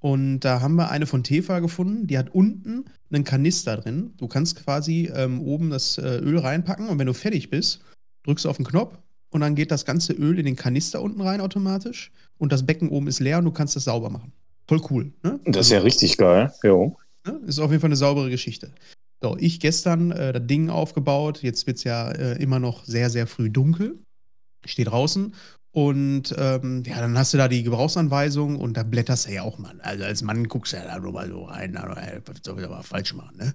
Und 0.00 0.40
da 0.40 0.60
haben 0.60 0.76
wir 0.76 0.90
eine 0.90 1.06
von 1.06 1.24
Tefa 1.24 1.60
gefunden, 1.60 2.06
die 2.06 2.18
hat 2.18 2.34
unten 2.34 2.84
einen 3.10 3.24
Kanister 3.24 3.78
drin. 3.78 4.12
Du 4.18 4.28
kannst 4.28 4.56
quasi 4.56 5.10
ähm, 5.14 5.40
oben 5.40 5.70
das 5.70 5.96
äh, 5.96 6.18
Öl 6.18 6.38
reinpacken 6.38 6.88
und 6.88 6.98
wenn 6.98 7.06
du 7.06 7.14
fertig 7.14 7.48
bist, 7.48 7.80
drückst 8.24 8.44
du 8.44 8.50
auf 8.50 8.58
den 8.58 8.66
Knopf 8.66 8.98
und 9.36 9.42
dann 9.42 9.54
geht 9.54 9.70
das 9.70 9.84
ganze 9.84 10.14
Öl 10.14 10.38
in 10.38 10.46
den 10.46 10.56
Kanister 10.56 11.02
unten 11.02 11.20
rein 11.20 11.42
automatisch 11.42 12.10
und 12.38 12.52
das 12.52 12.64
Becken 12.64 12.88
oben 12.88 13.06
ist 13.06 13.20
leer 13.20 13.38
und 13.38 13.44
du 13.44 13.50
kannst 13.50 13.76
das 13.76 13.84
sauber 13.84 14.08
machen. 14.10 14.32
Voll 14.66 14.80
cool. 14.90 15.12
Ne? 15.22 15.38
Das 15.44 15.66
ist 15.66 15.72
ja 15.72 15.80
richtig 15.80 16.16
geil. 16.16 16.50
Jo. 16.62 16.96
Ne? 17.26 17.38
Ist 17.46 17.58
auf 17.58 17.70
jeden 17.70 17.80
Fall 17.80 17.88
eine 17.88 17.96
saubere 17.96 18.30
Geschichte. 18.30 18.72
So, 19.22 19.36
ich 19.38 19.60
gestern 19.60 20.10
äh, 20.10 20.32
das 20.32 20.46
Ding 20.46 20.70
aufgebaut. 20.70 21.42
Jetzt 21.42 21.66
wird 21.66 21.76
es 21.76 21.84
ja 21.84 22.10
äh, 22.10 22.42
immer 22.42 22.58
noch 22.58 22.84
sehr, 22.84 23.10
sehr 23.10 23.26
früh 23.26 23.50
dunkel. 23.50 23.98
Ich 24.64 24.72
stehe 24.72 24.88
draußen 24.88 25.34
und 25.72 26.34
ähm, 26.38 26.82
ja, 26.86 27.00
dann 27.00 27.18
hast 27.18 27.34
du 27.34 27.38
da 27.38 27.48
die 27.48 27.62
Gebrauchsanweisung 27.62 28.58
und 28.58 28.78
da 28.78 28.82
blätterst 28.82 29.28
du 29.28 29.32
ja 29.34 29.42
auch 29.42 29.58
mal. 29.58 29.78
Also 29.82 30.04
als 30.04 30.22
Mann 30.22 30.48
guckst 30.48 30.72
du 30.72 30.78
ja 30.78 30.84
da 30.84 30.98
nur 30.98 31.12
mal 31.12 31.28
so 31.28 31.44
rein, 31.44 31.76
aber 31.76 31.98
äh, 31.98 32.22
soll 32.42 32.58
ich 32.58 32.64
aber 32.64 32.82
falsch 32.82 33.12
machen, 33.12 33.36
ne? 33.36 33.54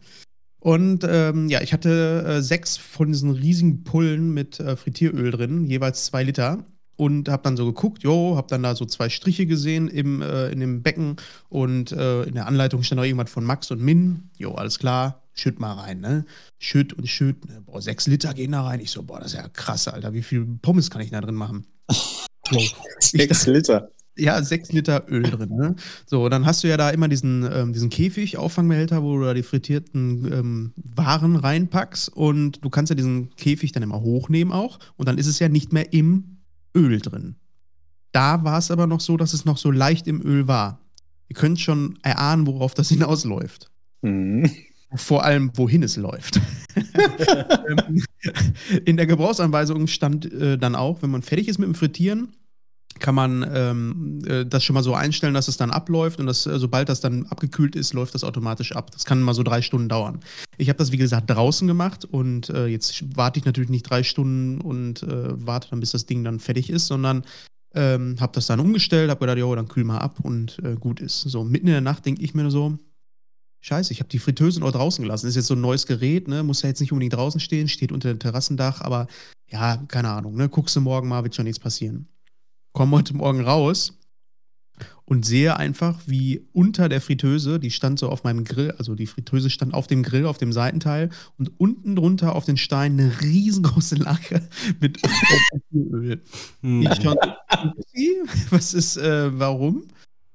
Und 0.61 1.03
ähm, 1.09 1.49
ja, 1.49 1.61
ich 1.61 1.73
hatte 1.73 2.23
äh, 2.27 2.41
sechs 2.41 2.77
von 2.77 3.11
diesen 3.11 3.31
riesigen 3.31 3.83
Pullen 3.83 4.31
mit 4.31 4.59
äh, 4.59 4.75
Frittieröl 4.75 5.31
drin, 5.31 5.65
jeweils 5.65 6.05
zwei 6.05 6.23
Liter. 6.23 6.63
Und 6.97 7.29
habe 7.29 7.41
dann 7.41 7.57
so 7.57 7.65
geguckt, 7.65 8.03
jo, 8.03 8.35
habe 8.37 8.47
dann 8.47 8.61
da 8.61 8.75
so 8.75 8.85
zwei 8.85 9.09
Striche 9.09 9.47
gesehen 9.47 9.87
im, 9.87 10.21
äh, 10.21 10.49
in 10.49 10.59
dem 10.59 10.83
Becken. 10.83 11.15
Und 11.49 11.91
äh, 11.91 12.23
in 12.23 12.35
der 12.35 12.45
Anleitung 12.45 12.83
stand 12.83 12.97
noch 12.97 13.05
irgendwas 13.05 13.31
von 13.31 13.43
Max 13.43 13.71
und 13.71 13.81
Min. 13.81 14.29
Jo, 14.37 14.53
alles 14.53 14.77
klar, 14.77 15.23
schütt 15.33 15.59
mal 15.59 15.73
rein, 15.73 15.99
ne? 15.99 16.25
Schütt 16.59 16.93
und 16.93 17.07
schütt. 17.07 17.43
Ne? 17.49 17.63
Boah, 17.65 17.81
sechs 17.81 18.05
Liter 18.05 18.35
gehen 18.35 18.51
da 18.51 18.61
rein. 18.61 18.81
Ich 18.81 18.91
so, 18.91 19.01
boah, 19.01 19.19
das 19.19 19.33
ist 19.33 19.39
ja 19.39 19.47
krass, 19.47 19.87
Alter. 19.87 20.13
Wie 20.13 20.21
viel 20.21 20.45
Pommes 20.61 20.91
kann 20.91 21.01
ich 21.01 21.09
da 21.09 21.21
drin 21.21 21.33
machen? 21.33 21.65
So. 22.51 22.59
sechs 22.99 23.47
Liter 23.47 23.89
ja, 24.17 24.41
sechs 24.43 24.71
Liter 24.71 25.05
Öl 25.09 25.23
drin. 25.23 25.49
Ne? 25.49 25.75
So, 26.05 26.29
dann 26.29 26.45
hast 26.45 26.63
du 26.63 26.67
ja 26.67 26.77
da 26.77 26.89
immer 26.89 27.07
diesen, 27.07 27.47
ähm, 27.51 27.73
diesen 27.73 27.89
Käfig, 27.89 28.37
Auffangbehälter, 28.37 29.03
wo 29.03 29.17
du 29.17 29.25
da 29.25 29.33
die 29.33 29.43
frittierten 29.43 30.31
ähm, 30.31 30.73
Waren 30.75 31.35
reinpackst 31.35 32.09
und 32.09 32.63
du 32.63 32.69
kannst 32.69 32.89
ja 32.89 32.95
diesen 32.95 33.35
Käfig 33.35 33.71
dann 33.71 33.83
immer 33.83 34.01
hochnehmen 34.01 34.51
auch 34.51 34.79
und 34.97 35.07
dann 35.07 35.17
ist 35.17 35.27
es 35.27 35.39
ja 35.39 35.49
nicht 35.49 35.73
mehr 35.73 35.93
im 35.93 36.37
Öl 36.75 36.99
drin. 36.99 37.35
Da 38.11 38.43
war 38.43 38.57
es 38.57 38.71
aber 38.71 38.87
noch 38.87 38.99
so, 38.99 39.17
dass 39.17 39.33
es 39.33 39.45
noch 39.45 39.57
so 39.57 39.71
leicht 39.71 40.07
im 40.07 40.21
Öl 40.21 40.47
war. 40.47 40.81
Ihr 41.29 41.35
könnt 41.35 41.59
schon 41.59 41.97
erahnen, 42.03 42.45
worauf 42.45 42.73
das 42.73 42.89
hinausläuft. 42.89 43.71
Mhm. 44.01 44.51
Vor 44.93 45.23
allem, 45.23 45.51
wohin 45.55 45.83
es 45.83 45.95
läuft. 45.95 46.41
Ähm, 47.67 48.03
in 48.85 48.97
der 48.97 49.07
Gebrauchsanweisung 49.07 49.87
stand 49.87 50.31
äh, 50.31 50.57
dann 50.57 50.75
auch, 50.75 51.01
wenn 51.01 51.09
man 51.09 51.21
fertig 51.21 51.47
ist 51.47 51.57
mit 51.57 51.67
dem 51.67 51.75
Frittieren, 51.75 52.35
kann 53.01 53.15
man 53.15 53.45
ähm, 53.53 54.21
äh, 54.25 54.45
das 54.45 54.63
schon 54.63 54.75
mal 54.75 54.83
so 54.83 54.95
einstellen, 54.95 55.33
dass 55.33 55.49
es 55.49 55.57
dann 55.57 55.71
abläuft 55.71 56.19
und 56.19 56.27
das, 56.27 56.45
äh, 56.45 56.57
sobald 56.57 56.87
das 56.87 57.01
dann 57.01 57.25
abgekühlt 57.25 57.75
ist, 57.75 57.93
läuft 57.93 58.15
das 58.15 58.23
automatisch 58.23 58.71
ab. 58.73 58.91
Das 58.91 59.03
kann 59.03 59.21
mal 59.21 59.33
so 59.33 59.43
drei 59.43 59.61
Stunden 59.61 59.89
dauern. 59.89 60.21
Ich 60.57 60.69
habe 60.69 60.77
das, 60.77 60.91
wie 60.93 60.97
gesagt, 60.97 61.29
draußen 61.29 61.67
gemacht 61.67 62.05
und 62.05 62.49
äh, 62.49 62.67
jetzt 62.67 63.03
warte 63.17 63.39
ich 63.39 63.45
natürlich 63.45 63.69
nicht 63.69 63.89
drei 63.89 64.03
Stunden 64.03 64.61
und 64.61 65.03
äh, 65.03 65.45
warte 65.45 65.71
dann, 65.71 65.81
bis 65.81 65.91
das 65.91 66.05
Ding 66.05 66.23
dann 66.23 66.39
fertig 66.39 66.69
ist, 66.69 66.87
sondern 66.87 67.23
ähm, 67.73 68.15
habe 68.19 68.31
das 68.33 68.47
dann 68.47 68.59
umgestellt, 68.59 69.09
habe 69.09 69.19
gedacht, 69.19 69.37
jo, 69.37 69.53
dann 69.55 69.67
kühl 69.67 69.83
mal 69.83 69.97
ab 69.97 70.19
und 70.21 70.59
äh, 70.63 70.75
gut 70.75 71.01
ist. 71.01 71.21
So, 71.21 71.43
mitten 71.43 71.67
in 71.67 71.73
der 71.73 71.81
Nacht 71.81 72.05
denke 72.05 72.21
ich 72.21 72.33
mir 72.33 72.49
so, 72.51 72.77
Scheiße, 73.63 73.93
ich 73.93 73.99
habe 73.99 74.09
die 74.09 74.17
Fritteuse 74.17 74.59
nur 74.59 74.71
draußen 74.71 75.03
gelassen. 75.03 75.27
Ist 75.27 75.35
jetzt 75.35 75.45
so 75.45 75.53
ein 75.53 75.61
neues 75.61 75.85
Gerät, 75.85 76.27
ne? 76.27 76.41
Muss 76.41 76.63
ja 76.63 76.69
jetzt 76.69 76.79
nicht 76.79 76.91
unbedingt 76.91 77.13
draußen 77.13 77.39
stehen, 77.39 77.67
steht 77.67 77.91
unter 77.91 78.09
dem 78.09 78.17
Terrassendach, 78.17 78.81
aber 78.81 79.05
ja, 79.51 79.77
keine 79.87 80.09
Ahnung, 80.09 80.35
ne? 80.35 80.49
Guckst 80.49 80.75
du 80.75 80.81
morgen 80.81 81.07
mal, 81.07 81.23
wird 81.23 81.35
schon 81.35 81.45
nichts 81.45 81.59
passieren 81.59 82.07
komme 82.73 82.97
heute 82.97 83.15
Morgen 83.15 83.41
raus 83.41 83.97
und 85.05 85.25
sehe 85.25 85.57
einfach, 85.57 85.99
wie 86.05 86.47
unter 86.53 86.87
der 86.87 87.01
Fritteuse, 87.01 87.59
die 87.59 87.71
stand 87.71 87.99
so 87.99 88.07
auf 88.07 88.23
meinem 88.23 88.45
Grill, 88.45 88.71
also 88.77 88.95
die 88.95 89.07
Fritteuse 89.07 89.49
stand 89.49 89.73
auf 89.73 89.87
dem 89.87 90.03
Grill, 90.03 90.25
auf 90.25 90.37
dem 90.37 90.53
Seitenteil 90.53 91.09
und 91.37 91.59
unten 91.59 91.97
drunter 91.97 92.33
auf 92.33 92.45
den 92.45 92.55
Steinen 92.55 92.99
eine 92.99 93.21
riesengroße 93.21 93.95
Lacke 93.95 94.47
mit 94.79 94.99
Öl. 95.73 96.21
Hm. 96.61 96.81
Ich 96.83 97.01
schon, 97.01 97.17
was 98.51 98.73
ist, 98.73 98.97
äh, 98.97 99.37
warum? 99.37 99.83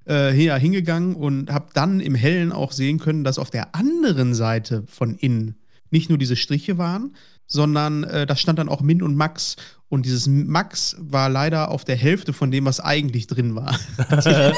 Äh, 0.07 0.41
ja, 0.45 0.57
hingegangen 0.57 1.17
und 1.17 1.51
habe 1.51 1.69
dann 1.73 2.01
im 2.01 2.15
Hellen 2.15 2.53
auch 2.53 2.73
sehen 2.73 2.99
können, 2.99 3.25
dass 3.25 3.39
auf 3.39 3.51
der 3.51 3.75
anderen 3.75 4.35
Seite 4.35 4.85
von 4.87 5.15
innen 5.17 5.57
nicht 5.91 6.11
nur 6.11 6.19
diese 6.19 6.37
Striche 6.37 6.79
waren, 6.79 7.17
sondern 7.47 8.05
äh, 8.05 8.27
da 8.27 8.37
stand 8.37 8.59
dann 8.59 8.69
auch 8.69 8.83
Min 8.83 9.03
und 9.03 9.17
Max. 9.17 9.57
Und 9.89 10.05
dieses 10.05 10.27
Max 10.27 10.97
war 10.99 11.29
leider 11.29 11.71
auf 11.71 11.85
der 11.85 11.97
Hälfte 11.97 12.33
von 12.33 12.51
dem, 12.51 12.65
was 12.65 12.81
eigentlich 12.81 13.27
drin 13.29 13.55
war. 13.55 13.79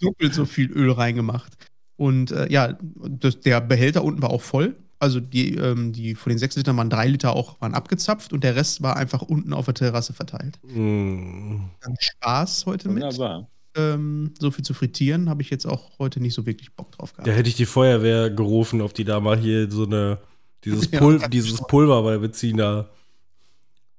Doppelt 0.00 0.34
so 0.34 0.44
viel 0.44 0.70
Öl 0.72 0.90
reingemacht. 0.90 1.52
Und 1.96 2.32
äh, 2.32 2.50
ja, 2.50 2.76
das, 3.08 3.40
der 3.40 3.60
Behälter 3.60 4.04
unten 4.04 4.22
war 4.22 4.30
auch 4.30 4.42
voll. 4.42 4.76
Also 4.98 5.20
die, 5.20 5.54
ähm, 5.54 5.92
die 5.92 6.14
von 6.14 6.30
den 6.30 6.38
sechs 6.38 6.56
Litern 6.56 6.76
waren 6.76 6.90
drei 6.90 7.06
Liter 7.06 7.34
auch 7.36 7.60
waren 7.60 7.74
abgezapft 7.74 8.32
und 8.32 8.42
der 8.42 8.56
Rest 8.56 8.82
war 8.82 8.96
einfach 8.96 9.22
unten 9.22 9.52
auf 9.52 9.66
der 9.66 9.74
Terrasse 9.74 10.14
verteilt. 10.14 10.58
Mm. 10.62 11.58
Spaß 11.98 12.66
heute 12.66 12.88
Wunderbar. 12.88 13.40
mit. 13.40 13.48
Ähm, 13.76 14.32
so 14.38 14.50
viel 14.50 14.64
zu 14.64 14.72
frittieren, 14.72 15.28
habe 15.28 15.42
ich 15.42 15.50
jetzt 15.50 15.66
auch 15.66 15.98
heute 15.98 16.18
nicht 16.20 16.32
so 16.32 16.46
wirklich 16.46 16.74
Bock 16.74 16.92
drauf 16.92 17.12
gehabt. 17.12 17.28
Da 17.28 17.32
hätte 17.32 17.50
ich 17.50 17.56
die 17.56 17.66
Feuerwehr 17.66 18.30
gerufen, 18.30 18.80
ob 18.80 18.94
die 18.94 19.04
da 19.04 19.20
mal 19.20 19.36
hier 19.36 19.70
so 19.70 19.84
eine 19.84 20.18
dieses, 20.64 20.88
Pul 20.90 21.20
ja, 21.20 21.28
dieses 21.28 21.60
Pulver 21.60 22.02
bei 22.02 22.16
beziehen 22.16 22.56
da. 22.56 22.88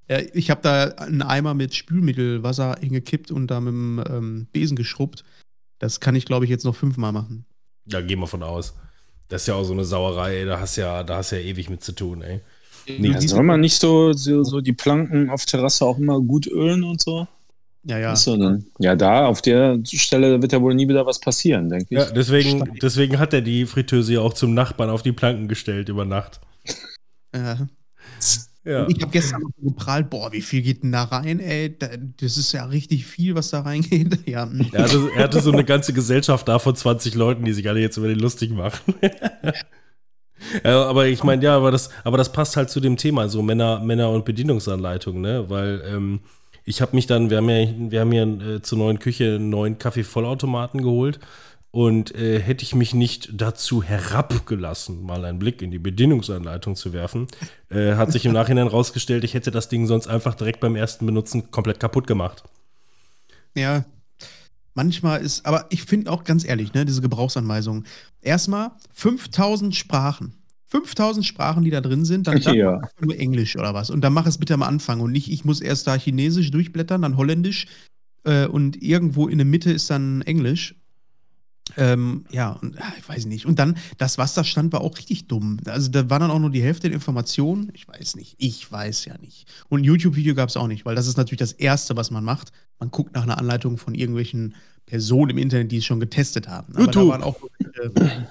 Ja, 0.08 0.20
ich 0.32 0.50
habe 0.50 0.62
da 0.62 0.84
einen 1.02 1.22
Eimer 1.22 1.54
mit 1.54 1.74
Spülmittelwasser 1.74 2.76
hingekippt 2.80 3.30
und 3.30 3.48
da 3.48 3.60
mit 3.60 3.72
dem 3.72 4.04
ähm, 4.08 4.46
Besen 4.52 4.76
geschrubbt. 4.76 5.24
Das 5.78 6.00
kann 6.00 6.16
ich, 6.16 6.24
glaube 6.24 6.44
ich, 6.44 6.50
jetzt 6.50 6.64
noch 6.64 6.74
fünfmal 6.74 7.12
machen. 7.12 7.44
Ja, 7.86 8.00
gehen 8.00 8.18
wir 8.18 8.26
von 8.26 8.42
aus. 8.42 8.74
Das 9.28 9.42
ist 9.42 9.48
ja 9.48 9.54
auch 9.54 9.64
so 9.64 9.74
eine 9.74 9.84
Sauerei, 9.84 10.38
ey. 10.38 10.46
Da 10.46 10.60
hast 10.60 10.76
ja, 10.76 11.02
da 11.02 11.18
hast 11.18 11.30
ja 11.32 11.38
ewig 11.38 11.68
mit 11.68 11.84
zu 11.84 11.92
tun, 11.92 12.22
ey. 12.22 12.40
Nee, 12.86 13.10
ja, 13.10 13.20
soll 13.20 13.42
man 13.42 13.60
nicht 13.60 13.78
so, 13.78 14.14
so, 14.14 14.42
so, 14.44 14.62
die 14.62 14.72
Planken 14.72 15.28
auf 15.28 15.44
Terrasse 15.44 15.84
auch 15.84 15.98
immer 15.98 16.18
gut 16.20 16.46
ölen 16.46 16.84
und 16.84 17.02
so? 17.02 17.28
Ja, 17.84 17.98
ja. 17.98 18.12
Achso, 18.12 18.36
dann. 18.36 18.64
Ja, 18.78 18.96
da 18.96 19.26
auf 19.26 19.42
der 19.42 19.78
Stelle 19.84 20.40
wird 20.40 20.52
ja 20.52 20.60
wohl 20.62 20.74
nie 20.74 20.88
wieder 20.88 21.04
was 21.04 21.20
passieren, 21.20 21.68
denke 21.68 21.86
ich. 21.90 21.98
Ja, 21.98 22.10
deswegen, 22.10 22.78
deswegen 22.80 23.18
hat 23.18 23.34
er 23.34 23.42
die 23.42 23.66
Fritteuse 23.66 24.14
ja 24.14 24.20
auch 24.20 24.32
zum 24.32 24.54
Nachbarn 24.54 24.88
auf 24.88 25.02
die 25.02 25.12
Planken 25.12 25.48
gestellt 25.48 25.90
über 25.90 26.06
Nacht. 26.06 26.40
Ja. 27.34 27.68
Ja. 28.68 28.86
Ich 28.86 29.00
habe 29.00 29.10
gestern 29.10 29.40
noch 29.40 29.50
geprahlt, 29.62 30.10
boah, 30.10 30.30
wie 30.30 30.42
viel 30.42 30.60
geht 30.60 30.82
denn 30.82 30.92
da 30.92 31.04
rein, 31.04 31.40
ey? 31.40 31.74
Das 32.20 32.36
ist 32.36 32.52
ja 32.52 32.66
richtig 32.66 33.06
viel, 33.06 33.34
was 33.34 33.48
da 33.50 33.60
reingeht. 33.60 34.18
Ja. 34.28 34.46
Er, 34.72 34.82
hatte, 34.82 35.10
er 35.16 35.22
hatte 35.24 35.40
so 35.40 35.50
eine 35.50 35.64
ganze 35.64 35.94
Gesellschaft 35.94 36.46
da 36.48 36.58
von 36.58 36.76
20 36.76 37.14
Leuten, 37.14 37.44
die 37.44 37.52
sich 37.54 37.66
alle 37.66 37.80
jetzt 37.80 37.96
über 37.96 38.08
den 38.08 38.18
lustig 38.18 38.50
machen. 38.50 38.94
ja, 40.64 40.84
aber 40.84 41.06
ich 41.06 41.24
meine, 41.24 41.42
ja, 41.42 41.56
aber 41.56 41.70
das, 41.70 41.88
aber 42.04 42.18
das 42.18 42.30
passt 42.30 42.56
halt 42.58 42.68
zu 42.68 42.80
dem 42.80 42.98
Thema, 42.98 43.28
so 43.30 43.40
Männer, 43.40 43.80
Männer 43.80 44.10
und 44.10 44.26
Bedienungsanleitung, 44.26 45.22
ne? 45.22 45.48
Weil 45.48 45.82
ähm, 45.86 46.20
ich 46.64 46.82
habe 46.82 46.94
mich 46.94 47.06
dann, 47.06 47.30
wir 47.30 47.38
haben 47.38 47.48
ja, 47.48 47.68
wir 47.90 48.00
haben 48.00 48.12
ja 48.12 48.24
äh, 48.24 48.60
zur 48.60 48.76
neuen 48.76 48.98
Küche 48.98 49.36
einen 49.36 49.48
neuen 49.48 49.78
Kaffee-Vollautomaten 49.78 50.82
geholt. 50.82 51.20
Und 51.78 52.12
äh, 52.16 52.40
hätte 52.40 52.64
ich 52.64 52.74
mich 52.74 52.92
nicht 52.92 53.30
dazu 53.40 53.84
herabgelassen, 53.84 55.00
mal 55.00 55.24
einen 55.24 55.38
Blick 55.38 55.62
in 55.62 55.70
die 55.70 55.78
Bedienungsanleitung 55.78 56.74
zu 56.74 56.92
werfen, 56.92 57.28
äh, 57.70 57.94
hat 57.94 58.10
sich 58.10 58.26
im 58.26 58.32
Nachhinein 58.32 58.66
rausgestellt, 58.66 59.22
ich 59.22 59.34
hätte 59.34 59.52
das 59.52 59.68
Ding 59.68 59.86
sonst 59.86 60.08
einfach 60.08 60.34
direkt 60.34 60.58
beim 60.58 60.74
ersten 60.74 61.06
Benutzen 61.06 61.52
komplett 61.52 61.78
kaputt 61.78 62.08
gemacht. 62.08 62.42
Ja, 63.54 63.84
manchmal 64.74 65.20
ist, 65.20 65.46
aber 65.46 65.66
ich 65.70 65.84
finde 65.84 66.10
auch 66.10 66.24
ganz 66.24 66.44
ehrlich, 66.44 66.74
ne, 66.74 66.84
diese 66.84 67.00
Gebrauchsanweisungen. 67.00 67.86
Erstmal 68.22 68.72
5000 68.94 69.76
Sprachen. 69.76 70.34
5000 70.64 71.24
Sprachen, 71.24 71.62
die 71.62 71.70
da 71.70 71.80
drin 71.80 72.04
sind, 72.04 72.26
dann, 72.26 72.40
dann 72.42 72.56
ja. 72.56 72.80
nur 73.00 73.16
Englisch 73.16 73.54
oder 73.54 73.72
was. 73.72 73.90
Und 73.90 74.00
dann 74.00 74.14
mach 74.14 74.26
es 74.26 74.38
bitte 74.38 74.54
am 74.54 74.64
Anfang 74.64 74.98
und 74.98 75.12
nicht, 75.12 75.30
ich 75.30 75.44
muss 75.44 75.60
erst 75.60 75.86
da 75.86 75.94
Chinesisch 75.94 76.50
durchblättern, 76.50 77.02
dann 77.02 77.16
Holländisch 77.16 77.68
äh, 78.24 78.46
und 78.48 78.82
irgendwo 78.82 79.28
in 79.28 79.38
der 79.38 79.46
Mitte 79.46 79.70
ist 79.70 79.90
dann 79.90 80.22
Englisch. 80.22 80.74
Ähm, 81.76 82.24
ja, 82.30 82.52
und, 82.52 82.76
ich 82.98 83.08
weiß 83.08 83.26
nicht. 83.26 83.46
Und 83.46 83.58
dann, 83.58 83.76
das, 83.98 84.18
was 84.18 84.34
da 84.34 84.44
stand, 84.44 84.72
war 84.72 84.80
auch 84.80 84.96
richtig 84.96 85.26
dumm. 85.26 85.58
Also 85.66 85.90
da 85.90 86.08
war 86.10 86.18
dann 86.18 86.30
auch 86.30 86.38
nur 86.38 86.50
die 86.50 86.62
Hälfte 86.62 86.88
der 86.88 86.94
Informationen. 86.94 87.70
Ich 87.74 87.86
weiß 87.86 88.16
nicht. 88.16 88.34
Ich 88.38 88.70
weiß 88.70 89.04
ja 89.04 89.16
nicht. 89.18 89.46
Und 89.68 89.80
ein 89.80 89.84
YouTube-Video 89.84 90.34
gab 90.34 90.48
es 90.48 90.56
auch 90.56 90.66
nicht, 90.66 90.84
weil 90.84 90.94
das 90.94 91.06
ist 91.06 91.16
natürlich 91.16 91.38
das 91.38 91.52
Erste, 91.52 91.96
was 91.96 92.10
man 92.10 92.24
macht. 92.24 92.52
Man 92.78 92.90
guckt 92.90 93.14
nach 93.14 93.22
einer 93.22 93.38
Anleitung 93.38 93.78
von 93.78 93.94
irgendwelchen 93.94 94.54
Personen 94.86 95.30
im 95.30 95.38
Internet, 95.38 95.70
die 95.70 95.78
es 95.78 95.84
schon 95.84 96.00
getestet 96.00 96.48
haben. 96.48 96.72
Aber 96.74 96.84
YouTube. 96.84 97.04
da 97.04 97.08
waren 97.10 97.22
auch 97.22 97.36
äh, 97.60 98.24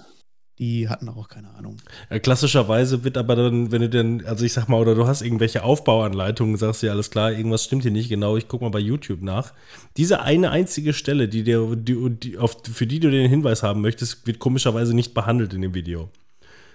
die 0.60 0.89
hatten 0.89 1.08
auch 1.10 1.28
keine 1.28 1.54
Ahnung. 1.54 1.78
Ja, 2.10 2.20
klassischerweise 2.20 3.04
wird 3.04 3.17
aber 3.17 3.36
dann, 3.36 3.72
wenn 3.72 3.82
du 3.82 3.89
denn, 3.89 4.26
also 4.26 4.43
ich 4.43 4.54
sag 4.54 4.67
mal, 4.67 4.82
oder 4.82 4.96
du 4.96 5.06
hast 5.06 5.22
irgendwelche 5.22 5.63
Aufbauanleitungen, 5.63 6.58
sagst 6.58 6.82
du 6.82 6.88
ja 6.88 6.93
alles 6.93 7.12
klar, 7.12 7.32
irgendwas 7.32 7.63
stimmt 7.63 7.84
hier 7.84 7.91
nicht 7.91 8.10
genau, 8.10 8.38
ich 8.38 8.48
guck 8.48 8.62
mal 8.62 8.72
bei 8.72 8.80
YouTube 8.80 9.22
nach. 9.22 9.54
Diese 9.98 10.22
eine 10.22 10.50
einzige 10.50 10.93
Stelle, 10.93 11.28
die 11.28 11.43
dir, 11.43 11.76
die, 11.76 12.10
die, 12.10 12.38
auf, 12.38 12.58
für 12.72 12.88
die 12.88 13.00
du 13.00 13.12
den 13.12 13.30
Hinweis 13.30 13.62
haben 13.62 13.82
möchtest, 13.82 14.26
wird 14.26 14.39
komischerweise 14.39 14.96
nicht 14.96 15.13
behandelt 15.13 15.54
in 15.54 15.62
dem 15.62 15.76
Video. 15.76 16.10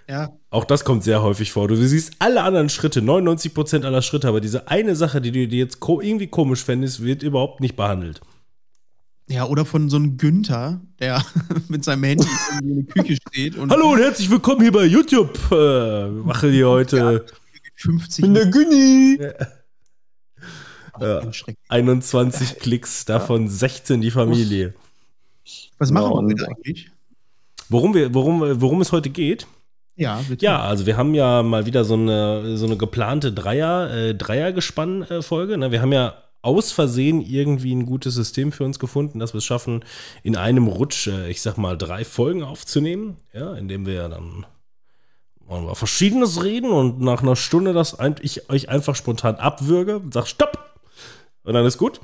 Ja. 0.08 0.32
Auch 0.50 0.64
das 0.64 0.84
kommt 0.84 1.04
sehr 1.04 1.22
häufig 1.22 1.52
vor. 1.52 1.68
Du 1.68 1.76
siehst 1.76 2.14
alle 2.18 2.42
anderen 2.42 2.68
Schritte, 2.68 3.00
99% 3.00 3.84
aller 3.84 4.02
Schritte, 4.02 4.28
aber 4.28 4.40
diese 4.40 4.68
eine 4.68 4.94
Sache, 4.94 5.20
die 5.20 5.32
du 5.32 5.48
dir 5.48 5.58
jetzt 5.58 5.78
irgendwie 5.80 6.26
komisch 6.26 6.62
fändest, 6.64 7.02
wird 7.02 7.22
überhaupt 7.22 7.60
nicht 7.60 7.76
behandelt. 7.76 8.20
Ja, 9.32 9.46
oder 9.46 9.64
von 9.64 9.88
so 9.88 9.96
einem 9.96 10.18
Günther, 10.18 10.82
der 10.98 11.24
mit 11.68 11.82
seinem 11.84 12.04
Handy 12.04 12.26
in 12.60 12.84
der 12.84 12.84
Küche 12.84 13.16
steht. 13.16 13.56
Und 13.56 13.70
Hallo 13.70 13.92
und 13.92 13.98
herzlich 13.98 14.28
willkommen 14.28 14.60
hier 14.60 14.72
bei 14.72 14.84
YouTube. 14.84 15.38
Äh, 15.50 16.08
mache 16.08 16.50
die 16.50 16.62
heute. 16.62 17.24
Ja, 17.26 17.34
50 17.76 18.22
bin 18.22 18.34
der 18.34 18.46
Günni. 18.48 19.18
Ja. 21.00 21.22
Ja, 21.22 21.30
21 21.68 22.58
Klicks, 22.58 23.06
davon 23.06 23.48
16 23.48 24.02
die 24.02 24.10
Familie. 24.10 24.74
Was 25.78 25.90
machen 25.90 26.28
wir 26.28 26.48
eigentlich? 26.48 26.90
Worum, 27.70 27.94
wir, 27.94 28.12
worum, 28.12 28.60
worum 28.60 28.82
es 28.82 28.92
heute 28.92 29.08
geht? 29.08 29.46
Ja, 29.96 30.20
bitte. 30.28 30.44
Ja, 30.44 30.60
also 30.60 30.84
wir 30.84 30.98
haben 30.98 31.14
ja 31.14 31.42
mal 31.42 31.64
wieder 31.64 31.86
so 31.86 31.94
eine, 31.94 32.58
so 32.58 32.66
eine 32.66 32.76
geplante 32.76 33.32
Dreier, 33.32 33.90
äh, 33.90 34.14
Dreiergespann-Folge. 34.14 35.56
Ne? 35.56 35.72
Wir 35.72 35.80
haben 35.80 35.92
ja 35.92 36.22
aus 36.42 36.72
Versehen 36.72 37.20
irgendwie 37.20 37.74
ein 37.74 37.86
gutes 37.86 38.14
System 38.14 38.52
für 38.52 38.64
uns 38.64 38.78
gefunden, 38.78 39.18
dass 39.18 39.32
wir 39.32 39.38
es 39.38 39.44
schaffen, 39.44 39.84
in 40.22 40.36
einem 40.36 40.66
Rutsch, 40.66 41.06
äh, 41.06 41.30
ich 41.30 41.40
sag 41.40 41.56
mal, 41.56 41.78
drei 41.78 42.04
Folgen 42.04 42.42
aufzunehmen, 42.42 43.16
ja, 43.32 43.54
indem 43.54 43.86
wir 43.86 44.08
dann 44.08 44.46
über 45.48 45.74
Verschiedenes 45.74 46.42
reden 46.42 46.70
und 46.70 47.00
nach 47.00 47.22
einer 47.22 47.36
Stunde 47.36 47.72
das 47.72 47.98
ich 48.22 48.48
euch 48.48 48.68
einfach 48.68 48.96
spontan 48.96 49.36
abwürge 49.36 49.98
und 49.98 50.14
sag 50.14 50.26
Stopp! 50.26 50.58
Und 51.44 51.54
dann 51.54 51.66
ist 51.66 51.78
gut. 51.78 52.00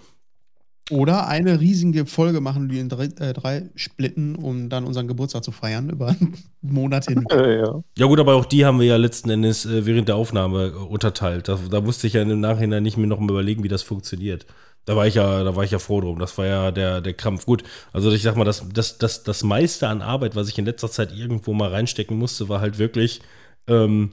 Oder 0.91 1.29
eine 1.29 1.61
riesige 1.61 2.07
Folge 2.07 2.41
machen, 2.41 2.69
die 2.69 2.79
in 2.79 2.89
drei, 2.89 3.05
äh, 3.05 3.33
drei 3.33 3.69
splitten, 3.75 4.37
um 4.37 4.69
dann 4.69 4.85
unseren 4.85 5.07
Geburtstag 5.07 5.45
zu 5.45 5.53
feiern 5.53 5.91
über 5.91 6.09
einen 6.09 6.37
Monat 6.63 7.07
hin. 7.07 7.25
Ja. 7.39 7.83
ja. 7.97 8.07
gut, 8.07 8.19
aber 8.19 8.35
auch 8.35 8.45
die 8.45 8.65
haben 8.65 8.81
wir 8.81 8.87
ja 8.87 8.97
letzten 8.97 9.31
Endes 9.31 9.65
äh, 9.65 9.87
während 9.87 10.09
der 10.09 10.17
Aufnahme 10.17 10.67
äh, 10.67 10.71
unterteilt. 10.71 11.49
Da, 11.49 11.59
da, 11.71 11.81
musste 11.81 12.07
ich 12.07 12.15
ja 12.15 12.23
im 12.23 12.41
Nachhinein 12.41 12.83
nicht 12.83 12.97
mehr 12.97 13.07
noch 13.07 13.21
mal 13.21 13.31
überlegen, 13.31 13.63
wie 13.63 13.69
das 13.69 13.83
funktioniert. 13.83 14.47
Da 14.85 14.97
war 14.97 15.07
ich 15.07 15.15
ja, 15.15 15.45
da 15.45 15.55
war 15.55 15.65
ich 15.65 15.71
ja 15.71 15.79
froh 15.79 16.01
drum. 16.01 16.19
Das 16.19 16.37
war 16.39 16.47
ja 16.47 16.71
der, 16.71 17.01
der 17.01 17.15
Krampf. 17.15 17.47
Gut, 17.47 17.65
also 17.93 18.11
ich 18.11 18.23
sag 18.23 18.37
mal, 18.37 18.45
das, 18.45 18.65
das, 18.73 18.99
das, 18.99 19.23
das 19.23 19.43
meiste 19.45 19.89
an 19.89 20.03
Arbeit, 20.03 20.37
was 20.37 20.49
ich 20.49 20.59
in 20.59 20.65
letzter 20.65 20.91
Zeit 20.91 21.15
irgendwo 21.15 21.53
mal 21.53 21.71
reinstecken 21.71 22.19
musste, 22.19 22.49
war 22.49 22.61
halt 22.61 22.79
wirklich 22.79 23.21
ähm, 23.67 24.13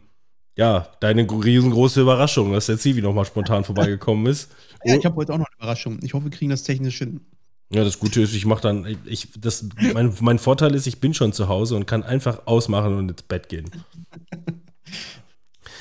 ja, 0.57 0.87
deine 1.01 1.23
riesengroße 1.29 2.01
Überraschung, 2.01 2.53
dass 2.53 2.67
der 2.67 2.77
Zivi 2.77 3.01
nochmal 3.01 3.25
spontan 3.25 3.63
vorbeigekommen 3.63 4.27
ist. 4.27 4.53
Ja, 4.85 4.95
ich 4.95 5.05
habe 5.05 5.15
heute 5.15 5.33
auch 5.33 5.37
noch 5.37 5.47
eine 5.47 5.55
Überraschung. 5.57 5.99
Ich 6.03 6.13
hoffe, 6.13 6.25
wir 6.25 6.31
kriegen 6.31 6.51
das 6.51 6.63
technisch 6.63 6.99
hin. 6.99 7.21
Ja, 7.71 7.83
das 7.83 7.99
Gute 7.99 8.21
ist, 8.21 8.35
ich 8.35 8.45
mache 8.45 8.61
dann, 8.61 8.97
ich, 9.05 9.29
das, 9.39 9.65
mein, 9.93 10.13
mein 10.21 10.37
Vorteil 10.37 10.75
ist, 10.75 10.85
ich 10.85 10.99
bin 10.99 11.15
schon 11.15 11.33
zu 11.33 11.47
Hause 11.47 11.75
und 11.75 11.87
kann 11.87 12.03
einfach 12.03 12.45
ausmachen 12.45 12.95
und 12.95 13.09
ins 13.09 13.23
Bett 13.23 13.49
gehen. 13.49 13.71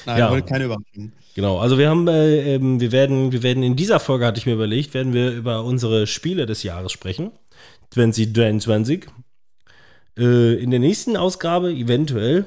Nein, 0.06 0.18
ja. 0.18 0.40
keine 0.40 0.64
Überraschung. 0.64 1.12
Genau, 1.34 1.58
also 1.58 1.78
wir 1.78 1.90
haben, 1.90 2.08
äh, 2.08 2.54
ähm, 2.54 2.80
wir 2.80 2.92
werden, 2.92 3.32
wir 3.32 3.42
werden 3.42 3.62
in 3.62 3.76
dieser 3.76 4.00
Folge, 4.00 4.24
hatte 4.24 4.38
ich 4.38 4.46
mir 4.46 4.54
überlegt, 4.54 4.94
werden 4.94 5.12
wir 5.12 5.32
über 5.32 5.64
unsere 5.64 6.06
Spiele 6.06 6.46
des 6.46 6.62
Jahres 6.62 6.92
sprechen. 6.92 7.32
2023. 7.90 9.06
Äh, 10.16 10.62
in 10.62 10.70
der 10.70 10.80
nächsten 10.80 11.16
Ausgabe, 11.16 11.72
eventuell, 11.72 12.46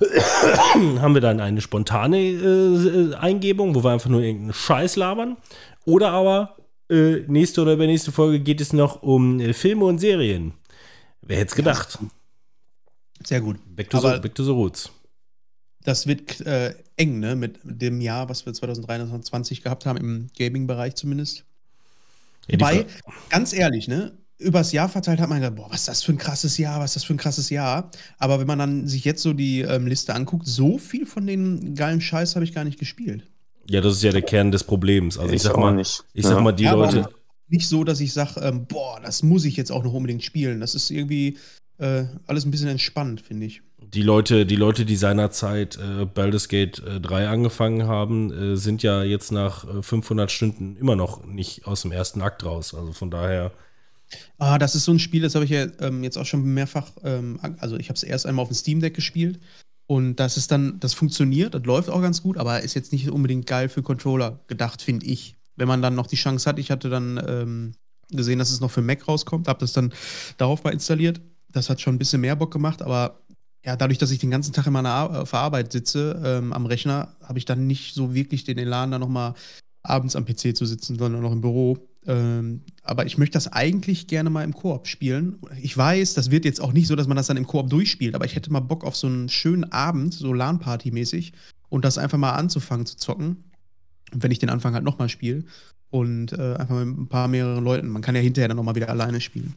haben 1.00 1.14
wir 1.14 1.20
dann 1.20 1.40
eine 1.40 1.60
spontane 1.60 2.18
äh, 2.18 3.14
Eingebung, 3.14 3.74
wo 3.74 3.84
wir 3.84 3.90
einfach 3.90 4.10
nur 4.10 4.22
irgendeinen 4.22 4.54
Scheiß 4.54 4.96
labern. 4.96 5.36
Oder 5.84 6.10
aber 6.10 6.56
äh, 6.90 7.20
nächste 7.26 7.62
oder 7.62 7.74
übernächste 7.74 8.12
Folge 8.12 8.40
geht 8.40 8.60
es 8.60 8.72
noch 8.72 9.02
um 9.02 9.40
äh, 9.40 9.52
Filme 9.52 9.84
und 9.84 9.98
Serien. 9.98 10.54
Wer 11.22 11.38
hätte 11.38 11.50
es 11.50 11.54
gedacht? 11.54 11.98
Sehr 13.24 13.40
gut. 13.40 13.58
Back 13.66 13.90
to, 13.90 14.00
the, 14.00 14.18
back 14.20 14.34
to 14.34 14.44
the 14.44 14.50
Roots. 14.50 14.90
Das 15.84 16.06
wird 16.06 16.40
äh, 16.42 16.74
eng, 16.96 17.20
ne? 17.20 17.36
Mit 17.36 17.58
dem 17.62 18.00
Jahr, 18.00 18.28
was 18.28 18.46
wir 18.46 18.52
2023 18.52 19.62
gehabt 19.62 19.86
haben, 19.86 19.98
im 19.98 20.30
Gaming-Bereich 20.36 20.94
zumindest. 20.94 21.44
Ja, 22.48 22.58
Wobei, 22.58 22.86
ganz 23.30 23.52
ehrlich, 23.52 23.88
ne? 23.88 24.18
Übers 24.42 24.72
Jahr 24.72 24.88
verteilt 24.88 25.20
hat 25.20 25.28
man 25.28 25.40
gedacht, 25.40 25.56
boah, 25.56 25.70
was 25.70 25.80
ist 25.80 25.88
das 25.88 26.02
für 26.02 26.12
ein 26.12 26.18
krasses 26.18 26.58
Jahr, 26.58 26.80
was 26.80 26.90
ist 26.90 26.96
das 26.96 27.04
für 27.04 27.14
ein 27.14 27.18
krasses 27.18 27.50
Jahr. 27.50 27.90
Aber 28.18 28.40
wenn 28.40 28.46
man 28.46 28.58
dann 28.58 28.88
sich 28.88 29.04
jetzt 29.04 29.22
so 29.22 29.32
die 29.32 29.60
ähm, 29.60 29.86
Liste 29.86 30.14
anguckt, 30.14 30.46
so 30.46 30.78
viel 30.78 31.06
von 31.06 31.26
den 31.26 31.74
geilen 31.74 32.00
Scheiß 32.00 32.34
habe 32.34 32.44
ich 32.44 32.52
gar 32.52 32.64
nicht 32.64 32.78
gespielt. 32.78 33.24
Ja, 33.68 33.80
das 33.80 33.94
ist 33.94 34.02
ja 34.02 34.12
der 34.12 34.22
Kern 34.22 34.50
des 34.50 34.64
Problems. 34.64 35.18
Also 35.18 35.30
ich, 35.30 35.36
ich 35.36 35.42
sag 35.42 35.56
mal, 35.56 35.74
nicht. 35.74 36.04
ich 36.14 36.26
sag 36.26 36.42
mal, 36.42 36.52
die 36.52 36.64
ja, 36.64 36.74
Leute. 36.74 37.08
Nicht 37.48 37.68
so, 37.68 37.84
dass 37.84 38.00
ich 38.00 38.12
sage, 38.12 38.40
ähm, 38.40 38.66
boah, 38.66 39.00
das 39.02 39.22
muss 39.22 39.44
ich 39.44 39.56
jetzt 39.56 39.70
auch 39.70 39.84
noch 39.84 39.92
unbedingt 39.92 40.24
spielen. 40.24 40.60
Das 40.60 40.74
ist 40.74 40.90
irgendwie 40.90 41.36
äh, 41.78 42.04
alles 42.26 42.44
ein 42.44 42.50
bisschen 42.50 42.68
entspannt, 42.68 43.20
finde 43.20 43.46
ich. 43.46 43.62
Die 43.78 44.02
Leute, 44.02 44.46
die 44.46 44.56
Leute, 44.56 44.84
die 44.84 44.96
seinerzeit 44.96 45.78
äh, 45.78 46.06
Baldur's 46.06 46.48
Gate 46.48 46.82
äh, 46.86 47.00
3 47.00 47.28
angefangen 47.28 47.86
haben, 47.86 48.32
äh, 48.32 48.56
sind 48.56 48.82
ja 48.82 49.02
jetzt 49.02 49.32
nach 49.32 49.66
500 49.82 50.30
äh, 50.30 50.32
Stunden 50.32 50.76
immer 50.76 50.96
noch 50.96 51.24
nicht 51.26 51.66
aus 51.66 51.82
dem 51.82 51.92
ersten 51.92 52.22
Akt 52.22 52.44
raus. 52.44 52.74
Also 52.74 52.92
von 52.92 53.10
daher 53.10 53.52
Ah, 54.38 54.58
das 54.58 54.74
ist 54.74 54.84
so 54.84 54.92
ein 54.92 54.98
Spiel, 54.98 55.22
das 55.22 55.34
habe 55.34 55.44
ich 55.44 55.50
ja 55.50 55.66
ähm, 55.80 56.02
jetzt 56.02 56.18
auch 56.18 56.26
schon 56.26 56.42
mehrfach, 56.42 56.90
ähm, 57.04 57.38
also 57.58 57.76
ich 57.76 57.88
habe 57.88 57.96
es 57.96 58.02
erst 58.02 58.26
einmal 58.26 58.42
auf 58.42 58.48
dem 58.48 58.54
Steam 58.54 58.80
Deck 58.80 58.94
gespielt 58.94 59.40
und 59.86 60.16
das 60.16 60.36
ist 60.36 60.50
dann, 60.50 60.80
das 60.80 60.94
funktioniert, 60.94 61.54
das 61.54 61.64
läuft 61.64 61.90
auch 61.90 62.02
ganz 62.02 62.22
gut, 62.22 62.38
aber 62.38 62.60
ist 62.60 62.74
jetzt 62.74 62.92
nicht 62.92 63.10
unbedingt 63.10 63.46
geil 63.46 63.68
für 63.68 63.82
Controller 63.82 64.40
gedacht, 64.46 64.82
finde 64.82 65.06
ich. 65.06 65.36
Wenn 65.56 65.68
man 65.68 65.82
dann 65.82 65.94
noch 65.94 66.06
die 66.06 66.16
Chance 66.16 66.48
hat, 66.48 66.58
ich 66.58 66.70
hatte 66.70 66.88
dann 66.88 67.22
ähm, 67.28 67.72
gesehen, 68.10 68.38
dass 68.38 68.50
es 68.50 68.60
noch 68.60 68.70
für 68.70 68.82
Mac 68.82 69.06
rauskommt, 69.06 69.48
habe 69.48 69.60
das 69.60 69.72
dann 69.72 69.92
darauf 70.38 70.64
mal 70.64 70.72
installiert. 70.72 71.20
Das 71.50 71.68
hat 71.68 71.80
schon 71.80 71.94
ein 71.94 71.98
bisschen 71.98 72.22
mehr 72.22 72.36
Bock 72.36 72.50
gemacht, 72.50 72.80
aber 72.80 73.20
ja, 73.64 73.76
dadurch, 73.76 73.98
dass 73.98 74.10
ich 74.10 74.18
den 74.18 74.30
ganzen 74.30 74.52
Tag 74.52 74.66
in 74.66 74.72
meiner 74.72 74.90
Ar 74.90 75.22
auf 75.22 75.34
Arbeit 75.34 75.72
sitze, 75.72 76.20
ähm, 76.24 76.52
am 76.52 76.66
Rechner, 76.66 77.14
habe 77.22 77.38
ich 77.38 77.44
dann 77.44 77.66
nicht 77.66 77.94
so 77.94 78.14
wirklich 78.14 78.44
den 78.44 78.58
Elan, 78.58 78.90
da 78.90 78.98
nochmal 78.98 79.34
abends 79.82 80.16
am 80.16 80.24
PC 80.24 80.56
zu 80.56 80.66
sitzen, 80.66 80.98
sondern 80.98 81.22
noch 81.22 81.32
im 81.32 81.40
Büro. 81.40 81.78
Ähm, 82.06 82.62
aber 82.82 83.06
ich 83.06 83.16
möchte 83.16 83.34
das 83.34 83.52
eigentlich 83.52 84.08
gerne 84.08 84.28
mal 84.28 84.42
im 84.42 84.54
Koop 84.54 84.88
spielen. 84.88 85.38
Ich 85.60 85.76
weiß, 85.76 86.14
das 86.14 86.30
wird 86.30 86.44
jetzt 86.44 86.60
auch 86.60 86.72
nicht 86.72 86.88
so, 86.88 86.96
dass 86.96 87.06
man 87.06 87.16
das 87.16 87.28
dann 87.28 87.36
im 87.36 87.46
Koop 87.46 87.70
durchspielt, 87.70 88.14
aber 88.14 88.24
ich 88.24 88.34
hätte 88.34 88.52
mal 88.52 88.60
Bock 88.60 88.84
auf 88.84 88.96
so 88.96 89.06
einen 89.06 89.28
schönen 89.28 89.70
Abend, 89.70 90.14
so 90.14 90.32
LAN-Party-mäßig, 90.32 91.32
und 91.68 91.84
das 91.84 91.98
einfach 91.98 92.18
mal 92.18 92.32
anzufangen 92.32 92.86
zu 92.86 92.96
zocken. 92.96 93.44
wenn 94.14 94.30
ich 94.30 94.38
den 94.38 94.50
Anfang 94.50 94.74
halt 94.74 94.84
nochmal 94.84 95.08
spiele. 95.08 95.44
Und 95.90 96.32
äh, 96.32 96.54
einfach 96.56 96.84
mit 96.84 96.98
ein 96.98 97.08
paar 97.08 97.28
mehreren 97.28 97.64
Leuten. 97.64 97.88
Man 97.88 98.02
kann 98.02 98.14
ja 98.14 98.20
hinterher 98.20 98.48
dann 98.48 98.56
nochmal 98.56 98.74
wieder 98.74 98.88
alleine 98.88 99.20
spielen. 99.20 99.54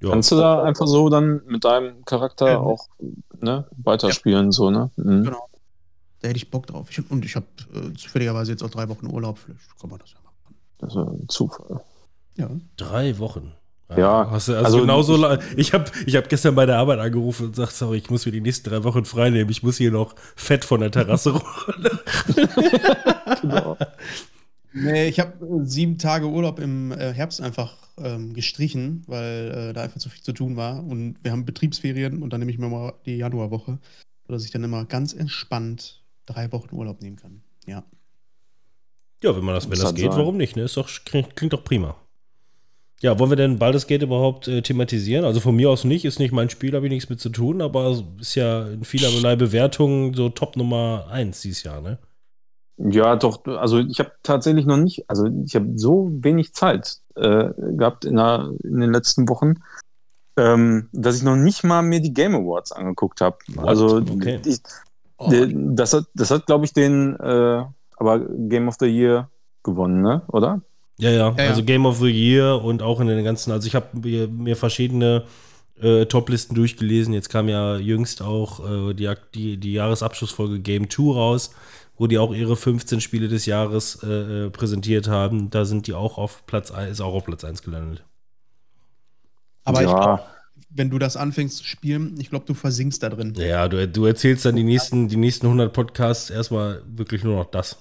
Ja. 0.00 0.10
Kannst 0.10 0.30
du 0.30 0.36
da 0.36 0.62
einfach 0.62 0.86
so 0.86 1.08
dann 1.08 1.40
mit 1.46 1.64
deinem 1.64 2.04
Charakter 2.04 2.48
ja. 2.48 2.58
auch 2.58 2.88
ne, 3.40 3.66
weiterspielen, 3.76 4.46
ja. 4.46 4.52
so, 4.52 4.70
ne? 4.70 4.90
Mhm. 4.96 5.24
Genau. 5.24 5.48
Da 6.20 6.28
hätte 6.28 6.36
ich 6.36 6.50
Bock 6.50 6.66
drauf. 6.66 6.88
Ich, 6.90 7.10
und 7.10 7.24
ich 7.24 7.36
habe 7.36 7.46
äh, 7.74 7.92
zufälligerweise 7.94 8.52
jetzt 8.52 8.62
auch 8.62 8.70
drei 8.70 8.88
Wochen 8.88 9.06
Urlaub. 9.06 9.38
Vielleicht 9.38 9.78
kann 9.80 9.90
man 9.90 9.98
das 10.00 10.12
ja. 10.12 10.18
Das 10.84 10.94
ist 10.94 10.96
ein 10.96 11.28
Zufall. 11.28 11.80
Ja. 12.36 12.50
Drei 12.76 13.18
Wochen. 13.18 13.52
Ja, 13.96 14.28
Hast 14.30 14.48
du, 14.48 14.54
also, 14.54 14.64
also 14.64 14.80
genauso 14.80 15.30
ich- 15.34 15.58
Ich 15.58 15.72
habe 15.74 15.84
ich 16.06 16.16
hab 16.16 16.28
gestern 16.28 16.54
bei 16.56 16.66
der 16.66 16.78
Arbeit 16.78 16.98
angerufen 16.98 17.46
und 17.46 17.52
gesagt, 17.52 17.72
sorry, 17.74 17.98
ich 17.98 18.10
muss 18.10 18.26
mir 18.26 18.32
die 18.32 18.40
nächsten 18.40 18.68
drei 18.68 18.82
Wochen 18.82 19.04
frei 19.04 19.30
nehmen. 19.30 19.50
Ich 19.50 19.62
muss 19.62 19.76
hier 19.76 19.92
noch 19.92 20.14
Fett 20.34 20.64
von 20.64 20.80
der 20.80 20.90
Terrasse 20.90 21.30
rollen. 21.38 21.98
Genau. 23.42 23.76
Nee, 24.72 25.06
ich 25.08 25.20
habe 25.20 25.32
sieben 25.64 25.98
Tage 25.98 26.26
Urlaub 26.26 26.58
im 26.58 26.90
äh, 26.90 27.12
Herbst 27.12 27.40
einfach 27.40 27.76
ähm, 27.98 28.32
gestrichen, 28.34 29.04
weil 29.06 29.68
äh, 29.70 29.72
da 29.72 29.82
einfach 29.82 30.00
zu 30.00 30.08
viel 30.08 30.22
zu 30.22 30.32
tun 30.32 30.56
war. 30.56 30.82
Und 30.82 31.16
wir 31.22 31.30
haben 31.30 31.44
Betriebsferien 31.44 32.22
und 32.22 32.32
dann 32.32 32.40
nehme 32.40 32.50
ich 32.50 32.58
mir 32.58 32.68
mal 32.68 32.94
die 33.06 33.16
Januarwoche, 33.16 33.78
sodass 34.26 34.44
ich 34.44 34.50
dann 34.50 34.64
immer 34.64 34.84
ganz 34.86 35.12
entspannt 35.12 36.02
drei 36.26 36.50
Wochen 36.50 36.74
Urlaub 36.74 37.00
nehmen 37.02 37.16
kann. 37.16 37.42
Ja. 37.66 37.84
Ja, 39.24 39.34
wenn 39.34 39.44
man 39.44 39.54
das, 39.54 39.64
wenn 39.64 39.78
das 39.78 39.86
halt 39.86 39.96
geht, 39.96 40.12
sein. 40.12 40.20
warum 40.20 40.36
nicht? 40.36 40.54
Ne? 40.54 40.64
Ist 40.64 40.76
doch, 40.76 40.88
klingt, 41.06 41.34
klingt 41.34 41.54
doch 41.54 41.64
prima. 41.64 41.96
Ja, 43.00 43.18
wollen 43.18 43.30
wir 43.30 43.36
denn 43.36 43.58
Baldur's 43.58 43.86
Gate 43.86 44.02
überhaupt 44.02 44.48
äh, 44.48 44.60
thematisieren? 44.60 45.24
Also 45.24 45.40
von 45.40 45.56
mir 45.56 45.70
aus 45.70 45.84
nicht, 45.84 46.04
ist 46.04 46.18
nicht 46.18 46.32
mein 46.32 46.50
Spiel, 46.50 46.74
habe 46.74 46.86
ich 46.86 46.92
nichts 46.92 47.08
mit 47.08 47.20
zu 47.20 47.30
tun, 47.30 47.62
aber 47.62 48.02
ist 48.20 48.34
ja 48.34 48.66
in 48.66 48.84
vielerlei 48.84 49.34
Bewertungen 49.36 50.12
so 50.14 50.28
Top 50.28 50.56
Nummer 50.56 51.06
1 51.10 51.40
dieses 51.40 51.62
Jahr, 51.62 51.80
ne? 51.80 51.98
Ja, 52.76 53.16
doch, 53.16 53.44
also 53.46 53.78
ich 53.78 53.98
habe 53.98 54.12
tatsächlich 54.22 54.66
noch 54.66 54.76
nicht, 54.76 55.08
also 55.08 55.26
ich 55.44 55.54
habe 55.54 55.72
so 55.76 56.10
wenig 56.12 56.52
Zeit 56.54 56.96
äh, 57.14 57.48
gehabt 57.56 58.04
in, 58.04 58.16
der, 58.16 58.50
in 58.62 58.80
den 58.80 58.92
letzten 58.92 59.28
Wochen, 59.28 59.54
ähm, 60.36 60.88
dass 60.92 61.16
ich 61.16 61.22
noch 61.22 61.36
nicht 61.36 61.62
mal 61.64 61.82
mir 61.82 62.00
die 62.00 62.12
Game 62.12 62.34
Awards 62.34 62.72
angeguckt 62.72 63.20
habe. 63.20 63.38
Also 63.56 63.98
Okay. 63.98 64.40
ich, 64.44 64.60
Oh, 65.16 65.30
das 65.30 65.92
hat, 65.92 66.06
das 66.14 66.30
hat 66.32 66.46
glaube 66.46 66.64
ich, 66.64 66.72
den 66.72 67.14
äh, 67.20 67.64
aber 67.96 68.20
Game 68.20 68.68
of 68.68 68.76
the 68.80 68.86
Year 68.86 69.30
gewonnen, 69.62 70.02
ne? 70.02 70.22
Oder? 70.28 70.62
Ja, 70.98 71.10
ja, 71.10 71.30
Ja, 71.30 71.34
ja. 71.36 71.50
also 71.50 71.64
Game 71.64 71.86
of 71.86 71.98
the 71.98 72.10
Year 72.10 72.62
und 72.62 72.82
auch 72.82 73.00
in 73.00 73.08
den 73.08 73.24
ganzen, 73.24 73.50
also 73.50 73.66
ich 73.66 73.74
habe 73.74 73.86
mir, 73.98 74.28
mir 74.28 74.56
verschiedene 74.56 75.24
äh, 75.80 76.06
Top-Listen 76.06 76.54
durchgelesen. 76.54 77.14
Jetzt 77.14 77.28
kam 77.28 77.48
ja 77.48 77.76
jüngst 77.76 78.22
auch 78.22 78.60
äh, 78.90 78.94
die, 78.94 79.12
die, 79.34 79.56
die 79.56 79.72
Jahresabschlussfolge 79.72 80.60
Game 80.60 80.88
2 80.88 81.14
raus, 81.14 81.50
wo 81.96 82.06
die 82.06 82.18
auch 82.18 82.32
ihre 82.32 82.56
15 82.56 83.00
Spiele 83.00 83.28
des 83.28 83.46
Jahres 83.46 84.02
äh, 84.02 84.46
äh, 84.46 84.50
präsentiert 84.50 85.08
haben. 85.08 85.50
Da 85.50 85.64
sind 85.64 85.86
die 85.86 85.94
auch 85.94 86.18
auf 86.18 86.46
Platz 86.46 86.70
1, 86.70 86.92
ist 86.92 87.00
auch 87.00 87.14
auf 87.14 87.24
Platz 87.24 87.44
1 87.44 87.62
gelandet. 87.62 88.04
Aber 89.64 89.82
ich 89.82 89.88
ja, 89.88 89.94
glaube, 89.94 90.22
wenn 90.74 90.90
du 90.90 90.98
das 90.98 91.16
anfängst 91.16 91.58
zu 91.58 91.64
spielen, 91.64 92.16
ich 92.18 92.30
glaube, 92.30 92.44
du 92.46 92.54
versinkst 92.54 93.02
da 93.02 93.08
drin. 93.08 93.32
Ja, 93.36 93.68
du, 93.68 93.86
du 93.86 94.04
erzählst 94.04 94.44
dann 94.44 94.56
die 94.56 94.64
nächsten, 94.64 95.08
die 95.08 95.16
nächsten 95.16 95.46
100 95.46 95.72
Podcasts 95.72 96.30
erstmal 96.30 96.82
wirklich 96.86 97.22
nur 97.24 97.36
noch 97.36 97.50
das. 97.50 97.78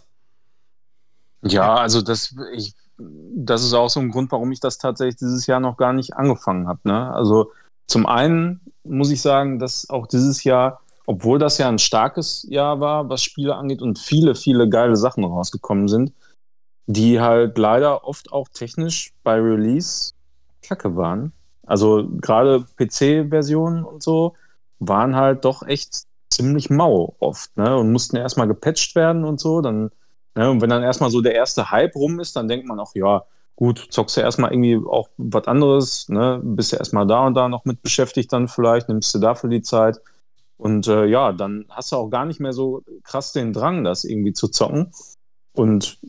ja, 1.41 1.75
also 1.75 2.01
das, 2.01 2.35
ich, 2.53 2.73
das 2.97 3.63
ist 3.63 3.73
auch 3.73 3.89
so 3.89 3.99
ein 3.99 4.11
Grund, 4.11 4.31
warum 4.31 4.51
ich 4.51 4.59
das 4.59 4.77
tatsächlich 4.77 5.15
dieses 5.15 5.47
Jahr 5.47 5.59
noch 5.59 5.77
gar 5.77 5.93
nicht 5.93 6.15
angefangen 6.15 6.67
habe. 6.67 6.79
Ne? 6.83 7.13
Also 7.13 7.51
zum 7.87 8.05
einen 8.05 8.61
muss 8.83 9.11
ich 9.11 9.21
sagen, 9.21 9.59
dass 9.59 9.89
auch 9.89 10.07
dieses 10.07 10.43
Jahr, 10.43 10.81
obwohl 11.05 11.39
das 11.39 11.57
ja 11.57 11.67
ein 11.67 11.79
starkes 11.79 12.45
Jahr 12.49 12.79
war, 12.79 13.09
was 13.09 13.23
Spiele 13.23 13.55
angeht 13.55 13.81
und 13.81 13.97
viele, 13.97 14.35
viele 14.35 14.69
geile 14.69 14.95
Sachen 14.95 15.23
rausgekommen 15.23 15.87
sind, 15.87 16.13
die 16.85 17.19
halt 17.19 17.57
leider 17.57 18.05
oft 18.05 18.31
auch 18.31 18.47
technisch 18.49 19.13
bei 19.23 19.35
Release 19.35 20.11
kacke 20.61 20.95
waren. 20.95 21.33
Also 21.65 22.07
gerade 22.21 22.65
PC-Versionen 22.77 23.83
und 23.83 24.03
so 24.03 24.35
waren 24.79 25.15
halt 25.15 25.45
doch 25.45 25.63
echt 25.63 26.03
ziemlich 26.29 26.69
mau 26.69 27.15
oft, 27.19 27.55
ne? 27.57 27.77
Und 27.77 27.91
mussten 27.91 28.17
erstmal 28.17 28.47
gepatcht 28.47 28.95
werden 28.95 29.23
und 29.23 29.39
so. 29.39 29.61
Dann, 29.61 29.91
ne? 30.35 30.49
Und 30.49 30.61
wenn 30.61 30.69
dann 30.69 30.83
erstmal 30.83 31.11
so 31.11 31.21
der 31.21 31.35
erste 31.35 31.71
Hype 31.71 31.95
rum 31.95 32.19
ist, 32.19 32.35
dann 32.35 32.47
denkt 32.47 32.67
man 32.67 32.79
auch, 32.79 32.95
ja, 32.95 33.23
gut, 33.55 33.87
zockst 33.89 34.17
du 34.17 34.21
erstmal 34.21 34.51
irgendwie 34.51 34.77
auch 34.85 35.09
was 35.17 35.47
anderes, 35.47 36.09
ne? 36.09 36.41
Bist 36.43 36.73
du 36.73 36.77
erstmal 36.77 37.07
da 37.07 37.25
und 37.25 37.35
da 37.35 37.47
noch 37.47 37.65
mit 37.65 37.81
beschäftigt 37.81 38.33
dann 38.33 38.47
vielleicht, 38.47 38.89
nimmst 38.89 39.13
du 39.13 39.19
dafür 39.19 39.49
die 39.49 39.61
Zeit. 39.61 40.01
Und 40.57 40.87
äh, 40.87 41.05
ja, 41.05 41.31
dann 41.33 41.65
hast 41.69 41.91
du 41.91 41.97
auch 41.97 42.09
gar 42.09 42.25
nicht 42.25 42.39
mehr 42.39 42.53
so 42.53 42.83
krass 43.03 43.33
den 43.33 43.53
Drang, 43.53 43.83
das 43.83 44.03
irgendwie 44.03 44.33
zu 44.33 44.47
zocken. 44.47 44.91
Und 45.53 45.99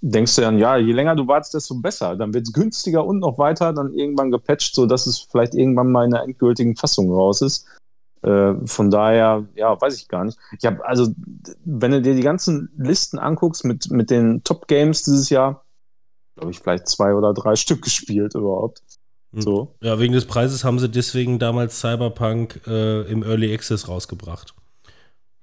denkst 0.00 0.36
du 0.36 0.42
dann, 0.42 0.58
ja, 0.58 0.76
je 0.76 0.92
länger 0.92 1.14
du 1.14 1.26
wartest, 1.26 1.54
desto 1.54 1.74
besser. 1.74 2.16
Dann 2.16 2.32
wird 2.32 2.46
es 2.46 2.52
günstiger 2.52 3.04
und 3.04 3.18
noch 3.18 3.38
weiter 3.38 3.72
dann 3.72 3.92
irgendwann 3.92 4.30
gepatcht, 4.30 4.74
sodass 4.74 5.06
es 5.06 5.18
vielleicht 5.18 5.54
irgendwann 5.54 5.92
mal 5.92 6.04
in 6.04 6.12
der 6.12 6.22
endgültigen 6.22 6.76
Fassung 6.76 7.12
raus 7.12 7.42
ist. 7.42 7.66
Äh, 8.22 8.54
von 8.66 8.90
daher, 8.90 9.46
ja, 9.54 9.80
weiß 9.80 9.96
ich 9.96 10.08
gar 10.08 10.24
nicht. 10.24 10.38
Ich 10.58 10.66
habe, 10.66 10.84
also, 10.86 11.08
wenn 11.64 11.92
du 11.92 12.02
dir 12.02 12.14
die 12.14 12.22
ganzen 12.22 12.70
Listen 12.76 13.18
anguckst 13.18 13.64
mit, 13.64 13.90
mit 13.90 14.10
den 14.10 14.42
Top-Games 14.44 15.04
dieses 15.04 15.30
Jahr, 15.30 15.64
glaube 16.36 16.50
ich, 16.50 16.60
vielleicht 16.60 16.88
zwei 16.88 17.14
oder 17.14 17.32
drei 17.34 17.56
Stück 17.56 17.82
gespielt 17.82 18.34
überhaupt. 18.34 18.82
Hm. 19.32 19.42
So. 19.42 19.74
Ja, 19.80 19.98
wegen 19.98 20.12
des 20.12 20.26
Preises 20.26 20.64
haben 20.64 20.78
sie 20.78 20.88
deswegen 20.88 21.38
damals 21.38 21.80
Cyberpunk 21.80 22.60
äh, 22.66 23.02
im 23.02 23.22
Early 23.22 23.54
Access 23.54 23.88
rausgebracht. 23.88 24.54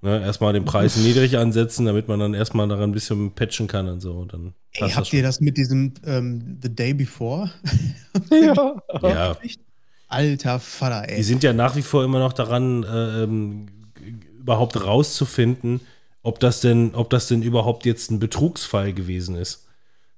Ne, 0.01 0.21
erstmal 0.21 0.53
den 0.53 0.63
Preis 0.63 0.95
niedrig 0.97 1.37
ansetzen, 1.37 1.85
damit 1.85 2.07
man 2.07 2.19
dann 2.19 2.35
erstmal 2.35 2.67
daran 2.67 2.91
ein 2.91 2.93
bisschen 2.93 3.31
patchen 3.31 3.67
kann 3.67 3.87
und 3.89 3.99
so. 3.99 4.13
Und 4.13 4.31
dann 4.31 4.53
Ey, 4.73 4.91
habt 4.91 5.11
ihr 5.11 5.23
das 5.23 5.39
mit 5.41 5.57
diesem 5.57 5.93
ähm, 6.05 6.59
The 6.61 6.73
Day 6.73 6.93
Before? 6.93 7.49
Ja. 8.31 8.81
Ja, 9.03 9.37
Alter 10.07 10.59
Vater, 10.59 11.05
die 11.07 11.13
ey. 11.13 11.23
sind 11.23 11.43
ja 11.43 11.53
nach 11.53 11.75
wie 11.75 11.81
vor 11.81 12.03
immer 12.03 12.19
noch 12.19 12.33
daran, 12.33 12.83
äh, 12.83 13.23
ähm, 13.23 13.67
überhaupt 14.39 14.83
rauszufinden, 14.83 15.81
ob 16.23 16.39
das 16.39 16.61
denn, 16.61 16.95
ob 16.95 17.09
das 17.09 17.27
denn 17.27 17.41
überhaupt 17.41 17.85
jetzt 17.85 18.11
ein 18.11 18.19
Betrugsfall 18.19 18.93
gewesen 18.93 19.35
ist. 19.35 19.67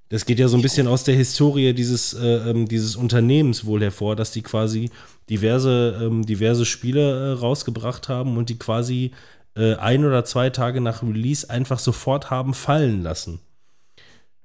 Das 0.08 0.26
geht 0.26 0.38
ja 0.38 0.48
so 0.48 0.56
ein 0.56 0.62
bisschen 0.62 0.88
aus 0.88 1.04
der 1.04 1.14
Historie 1.14 1.72
dieses, 1.72 2.14
äh, 2.14 2.50
ähm, 2.50 2.66
dieses 2.66 2.96
Unternehmens 2.96 3.64
wohl 3.64 3.80
hervor, 3.80 4.16
dass 4.16 4.32
die 4.32 4.42
quasi 4.42 4.90
diverse, 5.28 6.00
ähm, 6.02 6.26
diverse 6.26 6.64
Spiele 6.64 7.30
äh, 7.30 7.32
rausgebracht 7.38 8.08
haben 8.08 8.36
und 8.36 8.48
die 8.48 8.58
quasi 8.58 9.12
äh, 9.56 9.74
ein 9.74 10.04
oder 10.04 10.24
zwei 10.24 10.50
Tage 10.50 10.80
nach 10.80 11.02
Release 11.02 11.48
einfach 11.48 11.78
sofort 11.78 12.30
haben 12.30 12.54
fallen 12.54 13.02
lassen. 13.02 13.40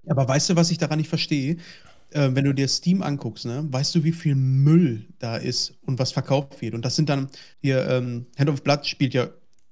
Aber 0.07 0.27
weißt 0.27 0.49
du, 0.49 0.55
was 0.55 0.71
ich 0.71 0.77
daran 0.77 0.99
nicht 0.99 1.09
verstehe? 1.09 1.57
Äh, 2.11 2.31
wenn 2.33 2.45
du 2.45 2.53
dir 2.53 2.67
Steam 2.67 3.01
anguckst, 3.01 3.45
ne, 3.45 3.65
weißt 3.69 3.95
du, 3.95 4.03
wie 4.03 4.11
viel 4.11 4.35
Müll 4.35 5.05
da 5.19 5.37
ist 5.37 5.73
und 5.85 5.99
was 5.99 6.11
verkauft 6.11 6.61
wird? 6.61 6.75
Und 6.75 6.85
das 6.85 6.95
sind 6.95 7.09
dann 7.09 7.29
hier, 7.61 7.87
ähm, 7.89 8.27
Hand 8.37 8.49
of 8.49 8.63
Blood 8.63 8.85
spielt 8.85 9.13
ja 9.13 9.29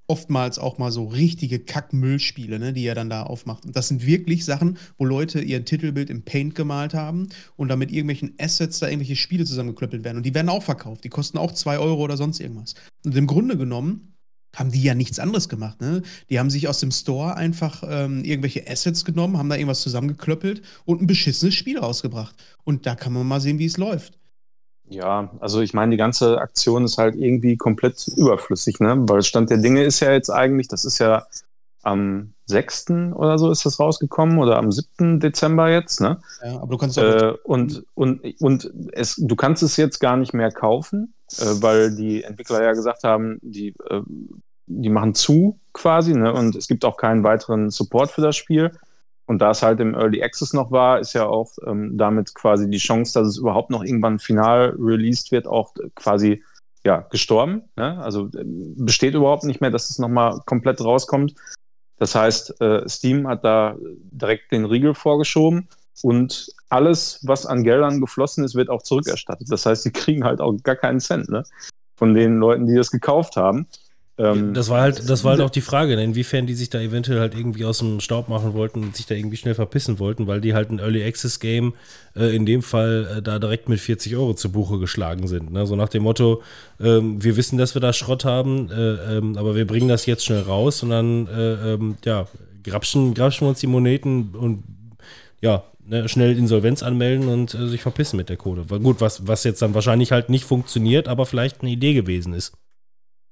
oftmals 0.07 0.59
auch 0.59 0.77
mal 0.77 0.91
so 0.91 1.05
richtige 1.05 1.59
Kack-Müllspiele, 1.59 2.59
ne, 2.59 2.73
die 2.73 2.85
er 2.85 2.95
dann 2.95 3.09
da 3.09 3.23
aufmacht. 3.23 3.65
Und 3.65 3.75
das 3.75 3.87
sind 3.87 4.05
wirklich 4.05 4.43
Sachen, 4.43 4.77
wo 4.97 5.05
Leute 5.05 5.41
ihr 5.41 5.63
Titelbild 5.63 6.09
im 6.09 6.23
Paint 6.23 6.55
gemalt 6.55 6.93
haben 6.93 7.29
und 7.55 7.69
dann 7.69 7.79
mit 7.79 7.91
irgendwelchen 7.91 8.33
Assets 8.37 8.79
da 8.79 8.87
irgendwelche 8.87 9.15
Spiele 9.15 9.45
zusammengeklöppelt 9.45 10.03
werden. 10.03 10.17
Und 10.17 10.25
die 10.25 10.33
werden 10.33 10.49
auch 10.49 10.63
verkauft. 10.63 11.03
Die 11.03 11.09
kosten 11.09 11.37
auch 11.37 11.53
2 11.53 11.79
Euro 11.79 12.03
oder 12.03 12.17
sonst 12.17 12.39
irgendwas. 12.39 12.75
Und 13.05 13.15
im 13.15 13.27
Grunde 13.27 13.57
genommen 13.57 14.12
haben 14.53 14.71
die 14.71 14.83
ja 14.83 14.93
nichts 14.93 15.19
anderes 15.19 15.49
gemacht. 15.49 15.81
Ne? 15.81 16.01
Die 16.29 16.39
haben 16.39 16.49
sich 16.49 16.67
aus 16.67 16.79
dem 16.79 16.91
Store 16.91 17.35
einfach 17.35 17.83
ähm, 17.87 18.23
irgendwelche 18.23 18.69
Assets 18.69 19.03
genommen, 19.03 19.37
haben 19.37 19.49
da 19.49 19.55
irgendwas 19.55 19.81
zusammengeklöppelt 19.81 20.61
und 20.85 21.01
ein 21.01 21.07
beschissenes 21.07 21.55
Spiel 21.55 21.79
rausgebracht. 21.79 22.35
Und 22.63 22.85
da 22.85 22.95
kann 22.95 23.13
man 23.13 23.27
mal 23.27 23.41
sehen, 23.41 23.59
wie 23.59 23.65
es 23.65 23.77
läuft. 23.77 24.19
Ja, 24.89 25.31
also 25.39 25.61
ich 25.61 25.73
meine, 25.73 25.91
die 25.91 25.97
ganze 25.97 26.39
Aktion 26.39 26.83
ist 26.83 26.97
halt 26.97 27.15
irgendwie 27.15 27.57
komplett 27.57 28.07
überflüssig, 28.15 28.79
ne? 28.79 28.95
Weil 29.07 29.23
Stand 29.23 29.49
der 29.49 29.57
Dinge 29.57 29.83
ist 29.83 30.01
ja 30.01 30.11
jetzt 30.11 30.29
eigentlich, 30.29 30.67
das 30.67 30.85
ist 30.85 30.99
ja 30.99 31.25
am 31.81 32.33
6. 32.45 32.91
oder 33.13 33.37
so 33.37 33.49
ist 33.51 33.65
das 33.65 33.79
rausgekommen 33.79 34.37
oder 34.37 34.57
am 34.57 34.71
7. 34.71 35.19
Dezember 35.19 35.69
jetzt, 35.69 36.01
ne? 36.01 36.21
Ja, 36.43 36.61
aber 36.61 36.71
du 36.71 36.77
kannst 36.77 36.99
auch. 36.99 37.03
Äh, 37.03 37.33
und 37.43 37.85
und, 37.93 38.41
und 38.41 38.71
es, 38.91 39.15
du 39.15 39.35
kannst 39.35 39.63
es 39.63 39.77
jetzt 39.77 39.99
gar 39.99 40.17
nicht 40.17 40.33
mehr 40.33 40.51
kaufen, 40.51 41.13
äh, 41.39 41.61
weil 41.61 41.95
die 41.95 42.23
Entwickler 42.23 42.63
ja 42.63 42.73
gesagt 42.73 43.03
haben, 43.03 43.39
die, 43.41 43.69
äh, 43.89 44.01
die 44.67 44.89
machen 44.89 45.13
zu 45.13 45.59
quasi, 45.73 46.13
ne? 46.13 46.33
Und 46.33 46.55
es 46.55 46.67
gibt 46.67 46.85
auch 46.85 46.97
keinen 46.97 47.23
weiteren 47.23 47.69
Support 47.69 48.11
für 48.11 48.21
das 48.21 48.35
Spiel. 48.35 48.71
Und 49.25 49.39
da 49.39 49.51
es 49.51 49.61
halt 49.61 49.79
im 49.79 49.95
Early 49.95 50.21
Access 50.21 50.53
noch 50.53 50.71
war, 50.71 50.99
ist 50.99 51.13
ja 51.13 51.25
auch 51.25 51.53
ähm, 51.65 51.97
damit 51.97 52.35
quasi 52.35 52.69
die 52.69 52.77
Chance, 52.77 53.13
dass 53.13 53.27
es 53.27 53.37
überhaupt 53.37 53.69
noch 53.69 53.83
irgendwann 53.83 54.19
final 54.19 54.75
released 54.77 55.31
wird, 55.31 55.47
auch 55.47 55.73
quasi 55.95 56.43
ja, 56.85 57.05
gestorben. 57.09 57.63
Ne? 57.75 57.97
Also 57.99 58.27
äh, 58.27 58.43
besteht 58.43 59.13
überhaupt 59.13 59.45
nicht 59.45 59.61
mehr, 59.61 59.71
dass 59.71 59.89
es 59.89 59.99
nochmal 59.99 60.41
komplett 60.45 60.81
rauskommt. 60.81 61.35
Das 61.97 62.15
heißt, 62.15 62.59
äh, 62.61 62.87
Steam 62.89 63.27
hat 63.27 63.45
da 63.45 63.77
direkt 63.79 64.51
den 64.51 64.65
Riegel 64.65 64.93
vorgeschoben 64.93 65.69
und 66.01 66.53
alles, 66.73 67.19
was 67.21 67.45
an 67.45 67.63
Geldern 67.63 68.01
geflossen 68.01 68.43
ist, 68.43 68.55
wird 68.55 68.69
auch 68.69 68.81
zurückerstattet. 68.81 69.47
Das 69.49 69.65
heißt, 69.65 69.83
sie 69.83 69.91
kriegen 69.91 70.23
halt 70.23 70.41
auch 70.41 70.53
gar 70.63 70.75
keinen 70.75 70.99
Cent 70.99 71.29
ne? 71.29 71.43
von 71.95 72.15
den 72.15 72.39
Leuten, 72.39 72.65
die 72.65 72.75
das 72.75 72.89
gekauft 72.89 73.35
haben. 73.35 73.67
Ähm, 74.17 74.53
das 74.53 74.69
war 74.69 74.81
halt, 74.81 75.09
das 75.09 75.23
war 75.23 75.31
halt 75.31 75.41
auch 75.41 75.49
die 75.49 75.61
Frage, 75.61 75.95
ne, 75.95 76.03
inwiefern 76.03 76.45
die 76.45 76.53
sich 76.53 76.69
da 76.69 76.79
eventuell 76.79 77.19
halt 77.19 77.33
irgendwie 77.35 77.65
aus 77.65 77.79
dem 77.79 77.99
Staub 77.99 78.29
machen 78.29 78.53
wollten 78.53 78.83
und 78.83 78.95
sich 78.95 79.07
da 79.07 79.15
irgendwie 79.15 79.37
schnell 79.37 79.55
verpissen 79.55 79.97
wollten, 79.97 80.27
weil 80.27 80.39
die 80.39 80.53
halt 80.53 80.69
ein 80.69 80.77
Early 80.79 81.03
Access 81.03 81.39
Game 81.39 81.73
äh, 82.15 82.35
in 82.35 82.45
dem 82.45 82.61
Fall 82.61 83.17
äh, 83.17 83.21
da 83.23 83.39
direkt 83.39 83.69
mit 83.69 83.79
40 83.79 84.15
Euro 84.15 84.35
zu 84.35 84.51
Buche 84.51 84.77
geschlagen 84.77 85.27
sind. 85.27 85.51
Ne? 85.51 85.65
So 85.65 85.75
nach 85.75 85.89
dem 85.89 86.03
Motto, 86.03 86.43
ähm, 86.79 87.23
wir 87.23 87.37
wissen, 87.37 87.57
dass 87.57 87.75
wir 87.75 87.81
da 87.81 87.91
Schrott 87.91 88.23
haben, 88.23 88.69
äh, 88.69 89.17
ähm, 89.17 89.35
aber 89.35 89.55
wir 89.55 89.65
bringen 89.65 89.87
das 89.87 90.05
jetzt 90.05 90.25
schnell 90.25 90.41
raus 90.41 90.83
und 90.83 90.91
dann, 90.91 91.27
äh, 91.27 91.73
ähm, 91.73 91.97
ja, 92.05 92.27
grapschen, 92.63 93.15
grapschen 93.15 93.45
wir 93.45 93.49
uns 93.49 93.59
die 93.59 93.67
Moneten 93.67 94.35
und 94.35 94.63
ja, 95.41 95.63
ne, 95.85 96.07
schnell 96.09 96.37
Insolvenz 96.37 96.83
anmelden 96.83 97.27
und 97.27 97.53
äh, 97.53 97.67
sich 97.67 97.81
verpissen 97.81 98.17
mit 98.17 98.29
der 98.29 98.37
Kohle. 98.37 98.65
Gut, 98.65 99.01
was, 99.01 99.27
was 99.27 99.43
jetzt 99.43 99.61
dann 99.61 99.73
wahrscheinlich 99.73 100.11
halt 100.11 100.29
nicht 100.29 100.45
funktioniert, 100.45 101.07
aber 101.07 101.25
vielleicht 101.25 101.61
eine 101.61 101.71
Idee 101.71 101.93
gewesen 101.93 102.33
ist. 102.33 102.53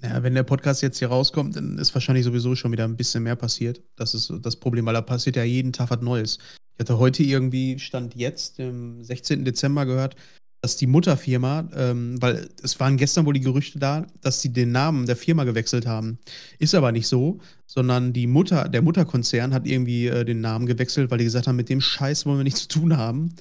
Ja, 0.02 0.24
wenn 0.24 0.34
der 0.34 0.44
Podcast 0.44 0.82
jetzt 0.82 0.98
hier 0.98 1.10
rauskommt, 1.10 1.56
dann 1.56 1.78
ist 1.78 1.94
wahrscheinlich 1.94 2.26
sowieso 2.26 2.56
schon 2.56 2.72
wieder 2.72 2.86
ein 2.86 2.98
bisschen 2.98 3.24
mehr 3.24 3.36
passiert. 3.36 3.84
Das 3.96 4.16
ist 4.16 4.34
das 4.42 4.56
Problem, 4.56 4.86
weil 4.86 4.96
da 4.96 5.02
passiert 5.02 5.36
ja 5.36 5.44
jeden 5.44 5.74
Tag 5.74 5.92
was 5.92 6.02
Neues. 6.02 6.40
Ich 6.74 6.80
hatte 6.80 6.98
heute 6.98 7.22
irgendwie, 7.22 7.78
stand 7.78 8.16
jetzt, 8.16 8.60
im 8.60 9.04
16. 9.04 9.46
Dezember 9.46 9.86
gehört, 9.86 10.16
dass 10.62 10.78
die 10.78 10.88
Mutterfirma, 10.88 11.68
ähm, 11.76 12.22
weil 12.22 12.50
es 12.62 12.80
waren 12.80 12.98
gestern 12.98 13.26
wohl 13.26 13.34
die 13.34 13.42
Gerüchte 13.42 13.80
da, 13.80 14.06
dass 14.22 14.42
sie 14.42 14.54
den 14.54 14.72
Namen 14.72 15.08
der 15.08 15.16
Firma 15.16 15.44
gewechselt 15.44 15.88
haben. 15.88 16.20
Ist 16.60 16.76
aber 16.76 16.92
nicht 16.92 17.08
so, 17.08 17.40
sondern 17.66 18.14
die 18.14 18.28
Mutter, 18.28 18.70
der 18.70 18.84
Mutterkonzern 18.84 19.54
hat 19.54 19.66
irgendwie 19.66 20.08
äh, 20.08 20.24
den 20.24 20.40
Namen 20.40 20.68
gewechselt, 20.68 21.10
weil 21.10 21.18
die 21.18 21.24
gesagt 21.24 21.48
haben, 21.48 21.56
mit 21.56 21.70
dem 21.70 21.82
Scheiß 21.82 22.26
wollen 22.26 22.38
wir 22.38 22.44
nichts 22.44 22.68
zu 22.68 22.80
tun 22.80 22.96
haben. 22.96 23.34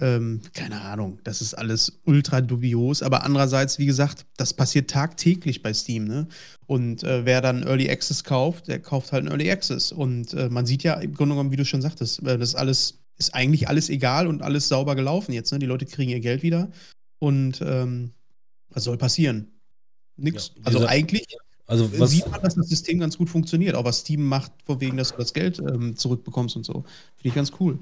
Ähm, 0.00 0.40
keine 0.54 0.80
Ahnung, 0.80 1.18
das 1.24 1.42
ist 1.42 1.54
alles 1.54 2.00
ultra 2.04 2.40
dubios, 2.40 3.02
aber 3.02 3.24
andererseits, 3.24 3.80
wie 3.80 3.86
gesagt, 3.86 4.26
das 4.36 4.54
passiert 4.54 4.88
tagtäglich 4.88 5.60
bei 5.60 5.74
Steam, 5.74 6.04
ne? 6.04 6.28
Und 6.66 7.02
äh, 7.02 7.24
wer 7.24 7.40
dann 7.40 7.64
Early 7.64 7.90
Access 7.90 8.22
kauft, 8.22 8.68
der 8.68 8.78
kauft 8.78 9.10
halt 9.10 9.22
einen 9.22 9.32
Early 9.32 9.50
Access. 9.50 9.90
Und 9.90 10.34
äh, 10.34 10.48
man 10.50 10.66
sieht 10.66 10.84
ja 10.84 10.94
im 10.94 11.14
Grunde 11.14 11.34
genommen, 11.34 11.50
wie 11.50 11.56
du 11.56 11.64
schon 11.64 11.82
sagtest, 11.82 12.22
äh, 12.22 12.38
das 12.38 12.54
alles 12.54 13.00
ist 13.18 13.34
eigentlich 13.34 13.68
alles 13.68 13.90
egal 13.90 14.26
und 14.26 14.42
alles 14.42 14.68
sauber 14.68 14.94
gelaufen 14.94 15.32
jetzt, 15.32 15.52
ne? 15.52 15.58
Die 15.58 15.66
Leute 15.66 15.86
kriegen 15.86 16.10
ihr 16.10 16.20
Geld 16.20 16.42
wieder. 16.42 16.70
Und 17.18 17.60
ähm, 17.60 18.12
was 18.70 18.84
soll 18.84 18.96
passieren? 18.96 19.60
Nix. 20.16 20.52
Ja, 20.56 20.62
also 20.64 20.86
eigentlich 20.86 21.26
also 21.68 22.00
was, 22.00 22.10
sieht 22.10 22.28
man, 22.30 22.40
dass 22.40 22.54
das 22.54 22.68
System 22.68 22.98
ganz 22.98 23.18
gut 23.18 23.28
funktioniert, 23.28 23.76
auch 23.76 23.84
was 23.84 23.98
Steam 23.98 24.26
macht, 24.26 24.52
von 24.64 24.80
wegen, 24.80 24.96
dass 24.96 25.10
du 25.10 25.18
das 25.18 25.34
Geld 25.34 25.58
ähm, 25.58 25.96
zurückbekommst 25.96 26.56
und 26.56 26.64
so. 26.64 26.72
Finde 26.72 27.28
ich 27.28 27.34
ganz 27.34 27.52
cool. 27.60 27.78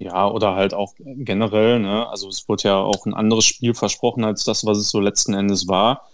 Ja, 0.00 0.28
oder 0.28 0.56
halt 0.56 0.74
auch 0.74 0.94
generell, 0.98 1.78
ne? 1.78 2.08
Also 2.08 2.28
es 2.28 2.48
wurde 2.48 2.64
ja 2.64 2.76
auch 2.78 3.06
ein 3.06 3.14
anderes 3.14 3.44
Spiel 3.44 3.74
versprochen 3.74 4.24
als 4.24 4.42
das, 4.42 4.64
was 4.66 4.78
es 4.78 4.90
so 4.90 5.00
letzten 5.00 5.34
Endes 5.34 5.68
war. 5.68 6.08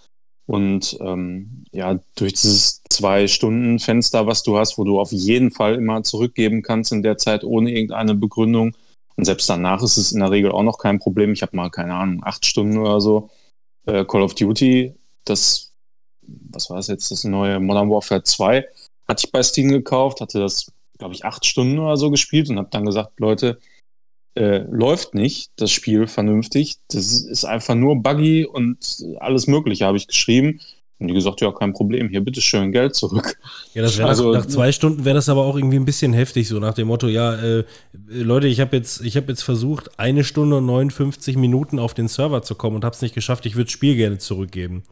Und 0.47 0.99
ähm, 1.01 1.65
ja, 1.73 1.99
durch 2.17 2.35
dieses 2.35 2.83
Zwei-Stunden-Fenster, 2.91 4.27
was 4.27 4.43
du 4.43 4.59
hast, 4.59 4.77
wo 4.77 4.85
du 4.85 5.01
auf 5.01 5.11
jeden 5.11 5.51
Fall 5.51 5.77
immer 5.77 6.03
zurückgeben 6.03 6.63
kannst 6.63 6.93
in 6.93 7.03
der 7.03 7.17
Zeit 7.17 7.45
ohne 7.45 7.71
irgendeine 7.71 8.15
Begründung. 8.15 8.77
Und 9.17 9.25
selbst 9.25 9.49
danach 9.49 9.83
ist 9.83 9.97
es 9.97 10.13
in 10.13 10.21
der 10.21 10.31
Regel 10.31 10.53
auch 10.53 10.63
noch 10.63 10.79
kein 10.79 10.99
Problem. 10.99 11.33
Ich 11.33 11.43
habe 11.43 11.57
mal, 11.57 11.71
keine 11.71 11.95
Ahnung, 11.95 12.23
acht 12.25 12.45
Stunden 12.45 12.77
oder 12.79 13.01
so 13.01 13.31
äh, 13.87 14.05
Call 14.05 14.23
of 14.23 14.35
Duty, 14.35 14.95
das, 15.25 15.73
was 16.23 16.71
war 16.71 16.79
es 16.79 16.89
jetzt, 16.89 17.11
das 17.11 17.25
neue 17.25 17.61
Modern 17.61 17.91
Warfare 17.91 18.23
2, 18.23 18.67
hatte 19.09 19.27
ich 19.27 19.33
bei 19.33 19.43
Steam 19.43 19.69
gekauft, 19.69 20.21
hatte 20.21 20.41
das, 20.41 20.73
glaube 20.99 21.15
ich, 21.15 21.25
acht 21.25 21.45
Stunden 21.45 21.79
oder 21.79 21.97
so 21.97 22.11
gespielt 22.11 22.49
und 22.51 22.59
habe 22.59 22.69
dann 22.71 22.85
gesagt, 22.85 23.19
Leute, 23.21 23.59
äh, 24.35 24.59
läuft 24.71 25.15
nicht, 25.15 25.53
das 25.57 25.71
Spiel 25.71 26.07
vernünftig. 26.07 26.77
Das 26.89 27.13
ist 27.23 27.45
einfach 27.45 27.75
nur 27.75 28.03
buggy 28.03 28.45
und 28.45 28.79
alles 29.21 29.47
Mögliche, 29.47 29.87
habe 29.87 29.97
ich 29.97 30.07
geschrieben. 30.07 30.61
Und 30.99 31.09
die 31.09 31.15
gesagt, 31.15 31.41
ja, 31.41 31.51
kein 31.51 31.73
Problem, 31.73 32.09
hier 32.09 32.21
bitteschön 32.21 32.71
Geld 32.71 32.95
zurück. 32.95 33.37
Ja, 33.75 33.83
das 33.83 33.99
wäre 33.99 34.09
also, 34.09 34.33
nach, 34.33 34.45
nach, 34.45 34.47
zwei 34.47 34.71
Stunden 34.71 35.05
wäre 35.05 35.17
das 35.17 35.29
aber 35.29 35.45
auch 35.45 35.57
irgendwie 35.57 35.77
ein 35.77 35.85
bisschen 35.85 36.13
heftig, 36.13 36.47
so 36.47 36.61
nach 36.61 36.75
dem 36.75 36.87
Motto, 36.87 37.09
ja, 37.09 37.35
äh, 37.35 37.65
Leute, 38.07 38.47
ich 38.47 38.61
habe 38.61 38.77
jetzt, 38.77 39.05
hab 39.05 39.29
jetzt 39.29 39.43
versucht, 39.43 39.99
eine 39.99 40.23
Stunde 40.23 40.59
und 40.59 40.67
59 40.67 41.37
Minuten 41.37 41.81
auf 41.81 41.95
den 41.95 42.07
Server 42.07 42.43
zu 42.43 42.55
kommen 42.55 42.77
und 42.77 42.85
habe 42.85 42.95
es 42.95 43.03
nicht 43.03 43.15
geschafft, 43.15 43.45
ich 43.45 43.57
würde 43.57 43.65
das 43.65 43.73
Spiel 43.73 43.97
gerne 43.97 44.19
zurückgeben. 44.19 44.85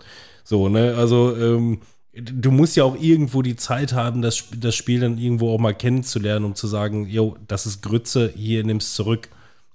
So, 0.42 0.68
ne, 0.68 0.94
also, 0.96 1.37
ähm, 1.37 1.81
du 2.14 2.51
musst 2.51 2.77
ja 2.77 2.85
auch 2.85 2.96
irgendwo 2.96 3.42
die 3.42 3.57
Zeit 3.57 3.92
haben, 3.92 4.22
das, 4.22 4.44
das 4.57 4.75
Spiel 4.75 5.01
dann 5.01 5.18
irgendwo 5.18 5.55
auch 5.55 5.59
mal 5.59 5.75
kennenzulernen, 5.75 6.44
um 6.44 6.55
zu 6.55 6.66
sagen, 6.66 7.07
jo, 7.09 7.37
das 7.48 7.66
ist 7.66 7.83
Grütze, 7.83 8.31
hier 8.35 8.64
nimm's 8.64 8.94
zurück. 8.94 9.29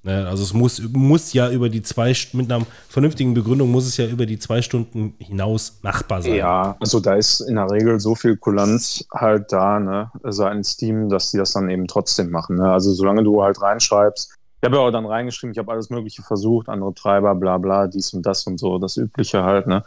Ne, 0.04 0.28
also 0.28 0.44
es 0.44 0.54
muss, 0.54 0.82
muss 0.94 1.34
ja 1.34 1.50
über 1.50 1.70
die 1.70 1.82
zwei, 1.82 2.14
mit 2.34 2.52
einer 2.52 2.66
vernünftigen 2.88 3.34
Begründung 3.34 3.72
muss 3.72 3.88
es 3.88 3.98
ja 3.98 4.06
über 4.06 4.26
die 4.26 4.38
zwei 4.38 4.62
Stunden 4.62 5.16
hinaus 5.18 5.80
machbar 5.82 6.22
sein. 6.22 6.36
Ja, 6.36 6.78
also 6.80 7.00
da 7.00 7.16
ist 7.16 7.42
in 7.42 7.56
der 7.56 7.70
Regel 7.70 8.00
so 8.00 8.14
viel 8.14 8.38
Kulanz 8.38 9.04
halt 9.14 9.52
da, 9.52 9.80
ne, 9.80 10.12
ein 10.24 10.64
Steam, 10.64 11.10
dass 11.10 11.32
die 11.32 11.38
das 11.38 11.54
dann 11.54 11.70
eben 11.70 11.88
trotzdem 11.88 12.30
machen. 12.30 12.58
Ne? 12.58 12.72
Also 12.72 12.94
solange 12.94 13.24
du 13.24 13.44
halt 13.44 13.62
reinschreibst, 13.62 14.34
ich 14.62 14.66
habe 14.66 14.78
ja 14.78 14.82
auch 14.84 14.92
dann 14.92 15.06
reingeschrieben, 15.06 15.52
ich 15.52 15.58
habe 15.58 15.72
alles 15.72 15.90
Mögliche 15.90 16.22
versucht, 16.22 16.70
andere 16.70 16.94
Treiber, 16.94 17.36
bla 17.36 17.58
bla, 17.58 17.88
dies 17.88 18.14
und 18.14 18.26
das 18.26 18.46
und 18.48 18.60
so, 18.60 18.80
das 18.80 18.98
Übliche 18.98 19.44
halt, 19.44 19.68
ne? 19.68 19.84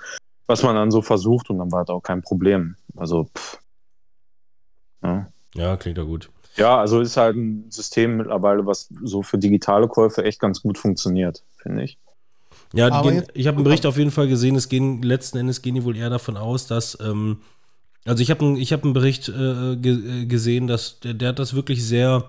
Was 0.50 0.64
man 0.64 0.74
dann 0.74 0.90
so 0.90 1.00
versucht 1.00 1.48
und 1.48 1.58
dann 1.58 1.70
war 1.70 1.84
das 1.84 1.94
auch 1.94 2.02
kein 2.02 2.22
Problem. 2.22 2.76
Also, 2.96 3.30
pff. 3.36 3.58
Ja, 5.02 5.28
ja 5.54 5.76
klingt 5.76 5.96
ja 5.96 6.04
gut. 6.04 6.28
Ja, 6.56 6.78
also 6.80 7.00
ist 7.00 7.16
halt 7.16 7.36
ein 7.36 7.70
System 7.70 8.16
mittlerweile, 8.16 8.66
was 8.66 8.88
so 9.02 9.22
für 9.22 9.38
digitale 9.38 9.86
Käufe 9.86 10.24
echt 10.24 10.40
ganz 10.40 10.60
gut 10.60 10.76
funktioniert, 10.76 11.44
finde 11.56 11.84
ich. 11.84 11.98
Ja, 12.72 13.02
gehen, 13.02 13.24
ich 13.32 13.46
habe 13.46 13.56
einen 13.56 13.64
Bericht 13.64 13.86
auf 13.86 13.96
jeden 13.96 14.10
Fall 14.10 14.28
gesehen, 14.28 14.56
es 14.56 14.68
gehen 14.68 15.02
letzten 15.02 15.38
Endes 15.38 15.62
gehen 15.62 15.76
die 15.76 15.84
wohl 15.84 15.96
eher 15.96 16.10
davon 16.10 16.36
aus, 16.36 16.66
dass 16.66 16.98
ähm, 17.00 17.38
also 18.04 18.22
ich 18.22 18.30
habe 18.30 18.44
einen 18.44 18.60
hab 18.60 18.82
Bericht 18.82 19.28
äh, 19.28 19.76
ge 19.76 20.26
gesehen, 20.26 20.66
dass 20.66 21.00
der, 21.00 21.14
der 21.14 21.30
hat 21.30 21.38
das 21.38 21.54
wirklich 21.54 21.84
sehr 21.84 22.28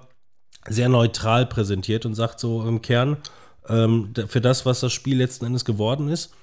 sehr 0.67 0.89
neutral 0.89 1.47
präsentiert 1.47 2.05
und 2.05 2.13
sagt 2.13 2.39
so 2.39 2.67
im 2.67 2.81
Kern 2.81 3.17
ähm, 3.67 4.13
für 4.27 4.41
das, 4.41 4.65
was 4.65 4.79
das 4.79 4.93
Spiel 4.93 5.17
letzten 5.17 5.45
Endes 5.45 5.65
geworden 5.65 6.07
ist, 6.07 6.33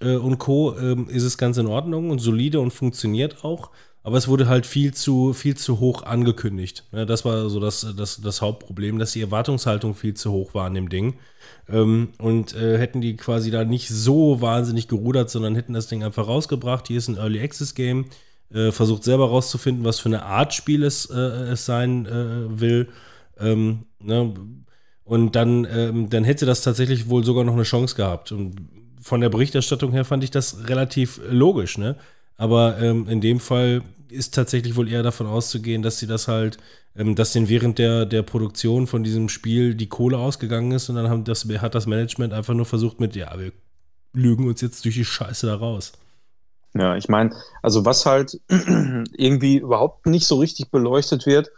äh, 0.00 0.16
und 0.16 0.38
Co. 0.38 0.76
Ähm, 0.78 1.08
ist 1.08 1.22
es 1.22 1.38
ganz 1.38 1.56
in 1.58 1.66
Ordnung 1.66 2.10
und 2.10 2.18
solide 2.18 2.60
und 2.60 2.72
funktioniert 2.72 3.44
auch. 3.44 3.70
Aber 4.02 4.18
es 4.18 4.28
wurde 4.28 4.46
halt 4.46 4.66
viel 4.66 4.94
zu, 4.94 5.32
viel 5.32 5.56
zu 5.56 5.80
hoch 5.80 6.04
angekündigt. 6.04 6.84
Ja, 6.92 7.04
das 7.04 7.24
war 7.24 7.50
so 7.50 7.58
das, 7.58 7.84
das, 7.96 8.20
das 8.20 8.40
Hauptproblem, 8.40 9.00
dass 9.00 9.10
die 9.10 9.20
Erwartungshaltung 9.20 9.96
viel 9.96 10.14
zu 10.14 10.30
hoch 10.30 10.54
war 10.54 10.66
an 10.66 10.74
dem 10.74 10.88
Ding. 10.88 11.14
Ähm, 11.68 12.10
und 12.18 12.54
äh, 12.54 12.78
hätten 12.78 13.00
die 13.00 13.16
quasi 13.16 13.50
da 13.50 13.64
nicht 13.64 13.88
so 13.88 14.40
wahnsinnig 14.40 14.86
gerudert, 14.86 15.28
sondern 15.28 15.56
hätten 15.56 15.72
das 15.72 15.88
Ding 15.88 16.04
einfach 16.04 16.28
rausgebracht. 16.28 16.86
Hier 16.86 16.98
ist 16.98 17.08
ein 17.08 17.16
Early 17.16 17.40
Access 17.40 17.74
Game. 17.74 18.04
Äh, 18.54 18.70
versucht 18.70 19.02
selber 19.02 19.28
rauszufinden, 19.28 19.84
was 19.84 19.98
für 19.98 20.08
eine 20.08 20.22
Art 20.22 20.54
Spiel 20.54 20.84
es, 20.84 21.06
äh, 21.06 21.16
es 21.16 21.66
sein 21.66 22.06
äh, 22.06 22.60
will. 22.60 22.88
Ähm, 23.40 23.86
ne? 23.98 24.34
Und 25.02 25.34
dann, 25.34 25.66
ähm, 25.68 26.10
dann 26.10 26.22
hätte 26.22 26.46
das 26.46 26.62
tatsächlich 26.62 27.08
wohl 27.08 27.24
sogar 27.24 27.42
noch 27.42 27.54
eine 27.54 27.64
Chance 27.64 27.96
gehabt. 27.96 28.30
Und 28.30 28.54
von 29.06 29.20
der 29.20 29.28
Berichterstattung 29.28 29.92
her 29.92 30.04
fand 30.04 30.24
ich 30.24 30.32
das 30.32 30.68
relativ 30.68 31.20
logisch, 31.30 31.78
ne? 31.78 31.94
Aber 32.36 32.78
ähm, 32.80 33.08
in 33.08 33.20
dem 33.20 33.38
Fall 33.38 33.82
ist 34.08 34.34
tatsächlich 34.34 34.74
wohl 34.74 34.90
eher 34.90 35.04
davon 35.04 35.28
auszugehen, 35.28 35.82
dass 35.82 35.98
sie 35.98 36.08
das 36.08 36.26
halt, 36.26 36.58
ähm, 36.96 37.14
dass 37.14 37.32
denen 37.32 37.48
während 37.48 37.78
der, 37.78 38.04
der 38.04 38.22
Produktion 38.22 38.88
von 38.88 39.04
diesem 39.04 39.28
Spiel 39.28 39.76
die 39.76 39.88
Kohle 39.88 40.18
ausgegangen 40.18 40.72
ist 40.72 40.88
und 40.88 40.96
dann 40.96 41.08
haben 41.08 41.22
das, 41.22 41.46
hat 41.60 41.76
das 41.76 41.86
Management 41.86 42.32
einfach 42.32 42.54
nur 42.54 42.66
versucht 42.66 42.98
mit, 42.98 43.14
ja, 43.14 43.32
wir 43.38 43.52
lügen 44.12 44.48
uns 44.48 44.60
jetzt 44.60 44.84
durch 44.84 44.96
die 44.96 45.04
Scheiße 45.04 45.46
da 45.46 45.54
raus. 45.54 45.92
Ja, 46.74 46.96
ich 46.96 47.08
meine, 47.08 47.32
also 47.62 47.84
was 47.84 48.06
halt 48.06 48.40
irgendwie 48.48 49.58
überhaupt 49.58 50.06
nicht 50.06 50.26
so 50.26 50.40
richtig 50.40 50.72
beleuchtet 50.72 51.26
wird 51.26 51.48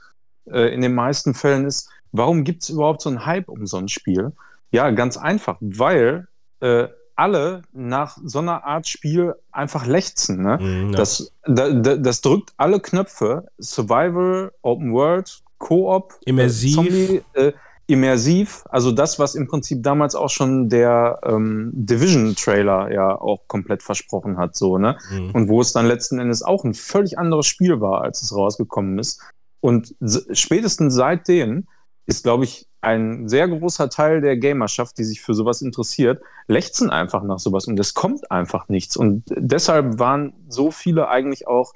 äh, 0.51 0.75
in 0.75 0.83
den 0.83 0.95
meisten 0.95 1.33
Fällen 1.33 1.65
ist, 1.65 1.89
warum 2.13 2.45
gibt 2.45 2.63
es 2.63 2.69
überhaupt 2.69 3.01
so 3.01 3.09
einen 3.09 3.25
Hype 3.25 3.49
um 3.49 3.67
so 3.67 3.79
ein 3.79 3.89
Spiel? 3.89 4.33
Ja, 4.71 4.91
ganz 4.91 5.17
einfach, 5.17 5.57
weil 5.61 6.29
äh, 6.61 6.89
alle 7.19 7.63
nach 7.73 8.17
so 8.25 8.39
einer 8.39 8.65
Art 8.65 8.87
Spiel 8.87 9.35
einfach 9.51 9.87
lechzen. 9.87 10.41
Ne? 10.41 10.59
Mhm, 10.61 10.93
das, 10.93 11.33
da, 11.45 11.71
da, 11.71 11.97
das 11.97 12.21
drückt 12.21 12.53
alle 12.57 12.79
Knöpfe. 12.79 13.49
Survival, 13.59 14.53
Open 14.63 14.93
World, 14.93 15.43
Koop, 15.59 16.15
äh, 16.25 16.31
immersiv. 16.31 16.75
Zombie, 16.77 17.23
äh, 17.35 17.53
immersiv. 17.89 18.63
Also 18.69 18.93
das, 18.93 19.19
was 19.19 19.35
im 19.35 19.49
Prinzip 19.49 19.83
damals 19.83 20.15
auch 20.15 20.31
schon 20.31 20.69
der 20.69 21.19
ähm, 21.25 21.73
Division-Trailer 21.75 22.93
ja 22.93 23.21
auch 23.21 23.49
komplett 23.49 23.83
versprochen 23.83 24.39
hat. 24.39 24.55
So, 24.55 24.79
ne? 24.79 24.97
Mhm. 25.11 25.31
Und 25.33 25.49
wo 25.49 25.61
es 25.61 25.73
dann 25.73 25.87
letzten 25.87 26.21
Endes 26.21 26.43
auch 26.43 26.63
ein 26.63 26.75
völlig 26.75 27.19
anderes 27.19 27.47
Spiel 27.47 27.81
war, 27.81 28.03
als 28.03 28.23
es 28.23 28.35
rausgekommen 28.35 28.97
ist. 28.99 29.21
Und 29.61 29.97
spätestens 30.33 30.95
seitdem 30.95 31.67
ist, 32.07 32.23
glaube 32.23 32.45
ich, 32.45 32.68
ein 32.81 33.29
sehr 33.29 33.49
großer 33.49 33.91
Teil 33.91 34.21
der 34.21 34.37
Gamerschaft, 34.37 34.99
die 34.99 35.05
sich 35.05 35.21
für 35.21 35.35
sowas 35.35 35.63
interessiert, 35.63 36.23
lechzen 36.47 36.91
einfach 36.91 37.23
nach 37.23 37.39
sowas 37.39 37.67
und 37.67 37.79
es 37.79 37.95
kommt 37.95 38.31
einfach 38.31 38.69
nichts. 38.69 38.97
Und 38.97 39.25
deshalb 39.29 39.99
waren 39.99 40.33
so 40.49 40.71
viele 40.71 41.09
eigentlich 41.09 41.49
auch 41.49 41.75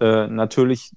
äh, 0.00 0.26
natürlich 0.28 0.92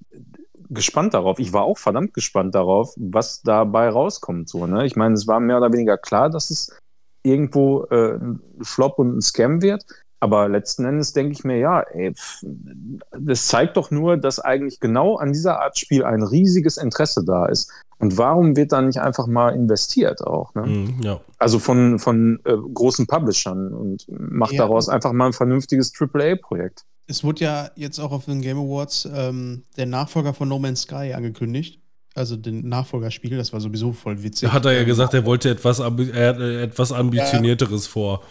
gespannt 0.69 1.13
darauf. 1.13 1.39
Ich 1.39 1.51
war 1.51 1.63
auch 1.63 1.77
verdammt 1.77 2.13
gespannt 2.13 2.53
darauf, 2.53 2.93
was 2.97 3.41
dabei 3.41 3.89
rauskommt. 3.89 4.49
So, 4.49 4.67
ne? 4.67 4.85
Ich 4.85 4.95
meine, 4.95 5.15
es 5.15 5.27
war 5.27 5.39
mehr 5.39 5.57
oder 5.57 5.73
weniger 5.73 5.97
klar, 5.97 6.29
dass 6.29 6.51
es 6.51 6.77
irgendwo 7.23 7.85
äh, 7.85 8.15
ein 8.15 8.39
Flop 8.61 8.99
und 8.99 9.17
ein 9.17 9.21
Scam 9.21 9.61
wird. 9.61 9.85
Aber 10.21 10.49
letzten 10.49 10.83
Endes 10.85 11.13
denke 11.13 11.31
ich 11.31 11.43
mir, 11.43 11.57
ja, 11.57 11.79
ey, 11.79 12.13
pff, 12.13 12.43
das 13.17 13.47
zeigt 13.47 13.77
doch 13.77 13.89
nur, 13.89 14.17
dass 14.17 14.39
eigentlich 14.39 14.79
genau 14.79 15.15
an 15.15 15.31
dieser 15.31 15.61
Art 15.61 15.77
Spiel 15.79 16.03
ein 16.03 16.23
riesiges 16.23 16.77
Interesse 16.77 17.23
da 17.25 17.45
ist. 17.45 17.71
Und 17.99 18.17
warum 18.17 18.55
wird 18.55 18.71
da 18.71 18.81
nicht 18.81 18.99
einfach 18.99 19.27
mal 19.27 19.49
investiert 19.55 20.21
auch? 20.21 20.53
Ne? 20.55 20.63
Mhm, 20.63 21.01
ja. 21.01 21.19
Also 21.37 21.59
von, 21.59 21.99
von 21.99 22.39
äh, 22.45 22.53
großen 22.73 23.07
Publishern 23.07 23.73
und 23.73 24.05
macht 24.09 24.53
Ja. 24.53 24.63
daraus 24.63 24.89
einfach 24.89 25.13
mal 25.13 25.27
ein 25.27 25.33
vernünftiges 25.33 25.93
AAA-Projekt. 25.97 26.85
Es 27.07 27.23
wurde 27.23 27.43
ja 27.43 27.69
jetzt 27.75 27.99
auch 27.99 28.11
auf 28.11 28.25
den 28.25 28.41
Game 28.41 28.57
Awards 28.57 29.07
ähm, 29.13 29.63
der 29.77 29.85
Nachfolger 29.85 30.33
von 30.33 30.47
No 30.47 30.59
Man's 30.59 30.81
Sky 30.81 31.13
angekündigt. 31.15 31.79
Also 32.13 32.35
den 32.35 32.67
Nachfolgerspiel, 32.67 33.37
das 33.37 33.53
war 33.53 33.61
sowieso 33.61 33.93
voll 33.93 34.21
witzig. 34.23 34.49
Da 34.49 34.53
hat 34.53 34.65
er 34.65 34.73
ja 34.73 34.83
gesagt, 34.83 35.13
er 35.13 35.25
wollte 35.25 35.49
etwas, 35.49 35.79
ambi 35.79 36.09
er 36.11 36.29
hat, 36.29 36.39
äh, 36.39 36.63
etwas 36.63 36.91
ambitionierteres 36.91 37.87
vor. 37.87 38.21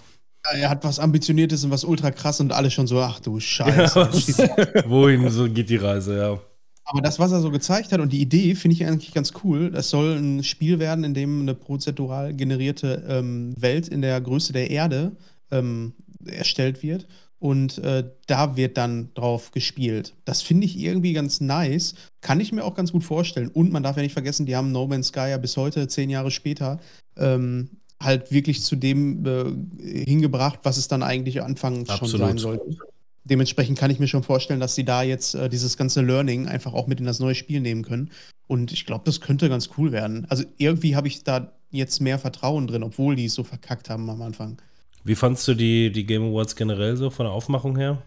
Er 0.54 0.70
hat 0.70 0.84
was 0.84 0.98
Ambitioniertes 0.98 1.64
und 1.64 1.70
was 1.70 1.84
ultra 1.84 2.10
krass 2.10 2.40
und 2.40 2.52
alle 2.52 2.70
schon 2.70 2.86
so, 2.86 3.00
ach 3.00 3.20
du 3.20 3.40
Scheiße. 3.40 4.10
Ja, 4.38 4.84
Wohin 4.88 5.30
so 5.30 5.48
geht 5.48 5.70
die 5.70 5.76
Reise, 5.76 6.16
ja. 6.18 6.40
Aber 6.84 7.02
das, 7.02 7.18
was 7.18 7.32
er 7.32 7.40
so 7.40 7.50
gezeigt 7.50 7.92
hat 7.92 8.00
und 8.00 8.14
die 8.14 8.22
Idee, 8.22 8.54
finde 8.54 8.74
ich 8.74 8.86
eigentlich 8.86 9.12
ganz 9.12 9.34
cool. 9.44 9.70
Das 9.70 9.90
soll 9.90 10.16
ein 10.16 10.42
Spiel 10.42 10.78
werden, 10.78 11.04
in 11.04 11.12
dem 11.12 11.42
eine 11.42 11.54
prozedural 11.54 12.32
generierte 12.32 13.04
ähm, 13.06 13.52
Welt 13.60 13.88
in 13.88 14.00
der 14.00 14.18
Größe 14.22 14.54
der 14.54 14.70
Erde 14.70 15.12
ähm, 15.50 15.92
erstellt 16.24 16.82
wird. 16.82 17.06
Und 17.40 17.78
äh, 17.78 18.10
da 18.26 18.56
wird 18.56 18.78
dann 18.78 19.12
drauf 19.14 19.52
gespielt. 19.52 20.14
Das 20.24 20.40
finde 20.40 20.64
ich 20.64 20.78
irgendwie 20.78 21.12
ganz 21.12 21.40
nice. 21.40 21.94
Kann 22.22 22.40
ich 22.40 22.52
mir 22.52 22.64
auch 22.64 22.74
ganz 22.74 22.90
gut 22.90 23.04
vorstellen. 23.04 23.48
Und 23.48 23.70
man 23.70 23.82
darf 23.82 23.96
ja 23.96 24.02
nicht 24.02 24.14
vergessen, 24.14 24.46
die 24.46 24.56
haben 24.56 24.72
No 24.72 24.86
Man's 24.86 25.08
Sky 25.08 25.28
ja 25.30 25.36
bis 25.36 25.56
heute, 25.58 25.86
zehn 25.88 26.08
Jahre 26.10 26.30
später, 26.30 26.80
ähm, 27.16 27.77
halt 28.02 28.30
wirklich 28.30 28.62
zu 28.62 28.76
dem 28.76 29.24
äh, 29.26 30.04
hingebracht, 30.04 30.60
was 30.62 30.76
es 30.76 30.88
dann 30.88 31.02
eigentlich 31.02 31.42
anfangs 31.42 31.88
schon 31.88 32.00
Absolut. 32.00 32.26
sein 32.26 32.38
sollte. 32.38 32.76
Dementsprechend 33.24 33.78
kann 33.78 33.90
ich 33.90 33.98
mir 33.98 34.08
schon 34.08 34.22
vorstellen, 34.22 34.60
dass 34.60 34.74
sie 34.74 34.84
da 34.84 35.02
jetzt 35.02 35.34
äh, 35.34 35.48
dieses 35.48 35.76
ganze 35.76 36.00
Learning 36.00 36.46
einfach 36.48 36.72
auch 36.72 36.86
mit 36.86 37.00
in 37.00 37.06
das 37.06 37.20
neue 37.20 37.34
Spiel 37.34 37.60
nehmen 37.60 37.82
können. 37.82 38.10
Und 38.46 38.72
ich 38.72 38.86
glaube, 38.86 39.04
das 39.04 39.20
könnte 39.20 39.48
ganz 39.48 39.70
cool 39.76 39.92
werden. 39.92 40.26
Also 40.30 40.44
irgendwie 40.56 40.96
habe 40.96 41.08
ich 41.08 41.24
da 41.24 41.52
jetzt 41.70 42.00
mehr 42.00 42.18
Vertrauen 42.18 42.66
drin, 42.66 42.82
obwohl 42.82 43.16
die 43.16 43.26
es 43.26 43.34
so 43.34 43.44
verkackt 43.44 43.90
haben 43.90 44.08
am 44.08 44.22
Anfang. 44.22 44.56
Wie 45.04 45.14
fandst 45.14 45.46
du 45.48 45.54
die, 45.54 45.92
die 45.92 46.06
Game 46.06 46.22
Awards 46.22 46.56
generell 46.56 46.96
so 46.96 47.10
von 47.10 47.24
der 47.24 47.32
Aufmachung 47.32 47.76
her? 47.76 48.02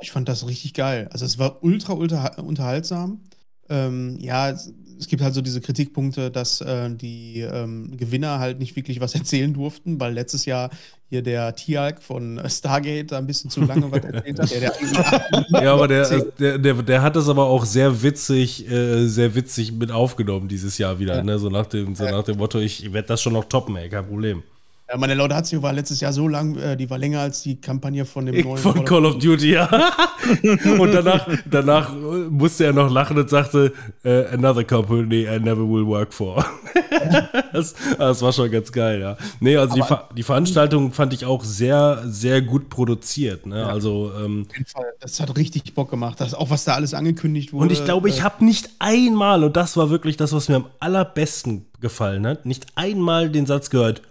Ich 0.00 0.10
fand 0.10 0.28
das 0.28 0.46
richtig 0.46 0.74
geil. 0.74 1.08
Also 1.12 1.24
es 1.24 1.38
war 1.38 1.62
ultra, 1.62 1.92
ultra 1.92 2.40
unterhaltsam. 2.40 3.20
Ähm, 3.68 4.18
ja, 4.20 4.56
es, 5.02 5.08
gibt 5.08 5.22
halt 5.22 5.34
so 5.34 5.40
diese 5.42 5.60
Kritikpunkte, 5.60 6.30
dass 6.30 6.60
äh, 6.60 6.90
die 6.94 7.40
ähm, 7.40 7.96
Gewinner 7.96 8.38
halt 8.38 8.58
nicht 8.58 8.76
wirklich 8.76 9.00
was 9.00 9.14
erzählen 9.20 9.52
durften, 9.52 10.00
weil 10.00 10.12
letztes 10.14 10.44
Jahr 10.46 10.70
hier 11.08 11.22
der 11.22 11.54
Tialk 11.54 12.02
von 12.02 12.38
äh, 12.38 12.48
Stargate 12.48 13.12
da 13.12 13.18
ein 13.18 13.26
bisschen 13.26 13.50
zu 13.50 13.60
lange 13.62 13.90
was 13.90 14.02
erzählt 14.04 14.38
hat. 14.40 14.50
Der, 14.52 14.60
der 15.52 15.62
Ja, 15.62 15.74
aber 15.74 15.88
der, 15.88 15.98
erzählt. 15.98 16.32
der, 16.38 16.58
der, 16.58 16.74
der 16.82 17.02
hat 17.02 17.16
es 17.16 17.28
aber 17.28 17.44
auch 17.46 17.64
sehr 17.64 18.02
witzig, 18.02 18.70
äh, 18.70 19.06
sehr 19.06 19.34
witzig 19.34 19.72
mit 19.72 19.90
aufgenommen 19.90 20.48
dieses 20.48 20.78
Jahr 20.78 20.98
wieder, 20.98 21.16
Ja. 21.16 21.22
ne? 21.22 21.38
So 21.38 21.50
nach 21.50 21.66
dem, 21.66 21.94
so 21.94 22.04
nach 22.04 22.24
dem 22.24 22.38
Motto, 22.38 22.58
ich 22.60 22.92
werde 22.92 23.08
das 23.08 23.20
schon 23.20 23.32
noch 23.34 23.44
toppen, 23.44 23.76
ey, 23.76 23.88
kein 23.88 24.06
Problem. 24.06 24.42
Ja, 24.92 24.98
meine 24.98 25.14
Laudatio 25.14 25.62
war 25.62 25.72
letztes 25.72 26.00
Jahr 26.00 26.12
so 26.12 26.28
lang, 26.28 26.54
äh, 26.56 26.76
die 26.76 26.90
war 26.90 26.98
länger 26.98 27.20
als 27.20 27.42
die 27.42 27.58
Kampagne 27.58 28.04
von 28.04 28.26
dem 28.26 28.34
Ich, 28.34 28.44
neuen 28.44 28.58
von 28.58 28.84
Call 28.84 29.06
of 29.06 29.18
Duty, 29.18 29.52
ja. 29.52 29.64
und 30.78 30.92
danach, 30.92 31.26
danach 31.50 31.94
musste 32.28 32.66
er 32.66 32.74
noch 32.74 32.90
lachen 32.90 33.16
und 33.16 33.30
sagte, 33.30 33.72
äh, 34.04 34.26
another 34.26 34.64
company 34.64 35.22
I 35.22 35.40
never 35.40 35.66
will 35.66 35.86
work 35.86 36.12
for. 36.12 36.44
das, 37.54 37.74
das 37.96 38.20
war 38.20 38.34
schon 38.34 38.50
ganz 38.50 38.70
geil, 38.70 39.00
ja. 39.00 39.16
Nee, 39.40 39.56
also 39.56 39.76
die, 39.76 39.80
Ver 39.80 40.10
die 40.14 40.22
Veranstaltung 40.22 40.92
fand 40.92 41.14
ich 41.14 41.24
auch 41.24 41.42
sehr, 41.42 42.02
sehr 42.04 42.42
gut 42.42 42.68
produziert. 42.68 43.46
Ne? 43.46 43.60
Ja. 43.60 43.68
Also, 43.68 44.12
ähm, 44.22 44.44
Auf 44.46 44.56
jeden 44.58 44.66
Fall. 44.66 44.92
Das 45.00 45.20
hat 45.20 45.34
richtig 45.38 45.72
Bock 45.72 45.88
gemacht. 45.88 46.20
Das, 46.20 46.34
auch 46.34 46.50
was 46.50 46.64
da 46.64 46.74
alles 46.74 46.92
angekündigt 46.92 47.54
wurde. 47.54 47.62
und 47.62 47.72
ich 47.72 47.82
glaube, 47.86 48.10
ich 48.10 48.18
äh, 48.18 48.22
habe 48.22 48.44
nicht 48.44 48.68
einmal, 48.78 49.42
und 49.42 49.56
das 49.56 49.74
war 49.78 49.88
wirklich 49.88 50.18
das, 50.18 50.34
was 50.34 50.50
mir 50.50 50.56
am 50.56 50.66
allerbesten 50.80 51.64
gefallen 51.80 52.26
hat, 52.26 52.44
nicht 52.44 52.66
einmal 52.74 53.30
den 53.30 53.46
Satz 53.46 53.70
gehört, 53.70 54.02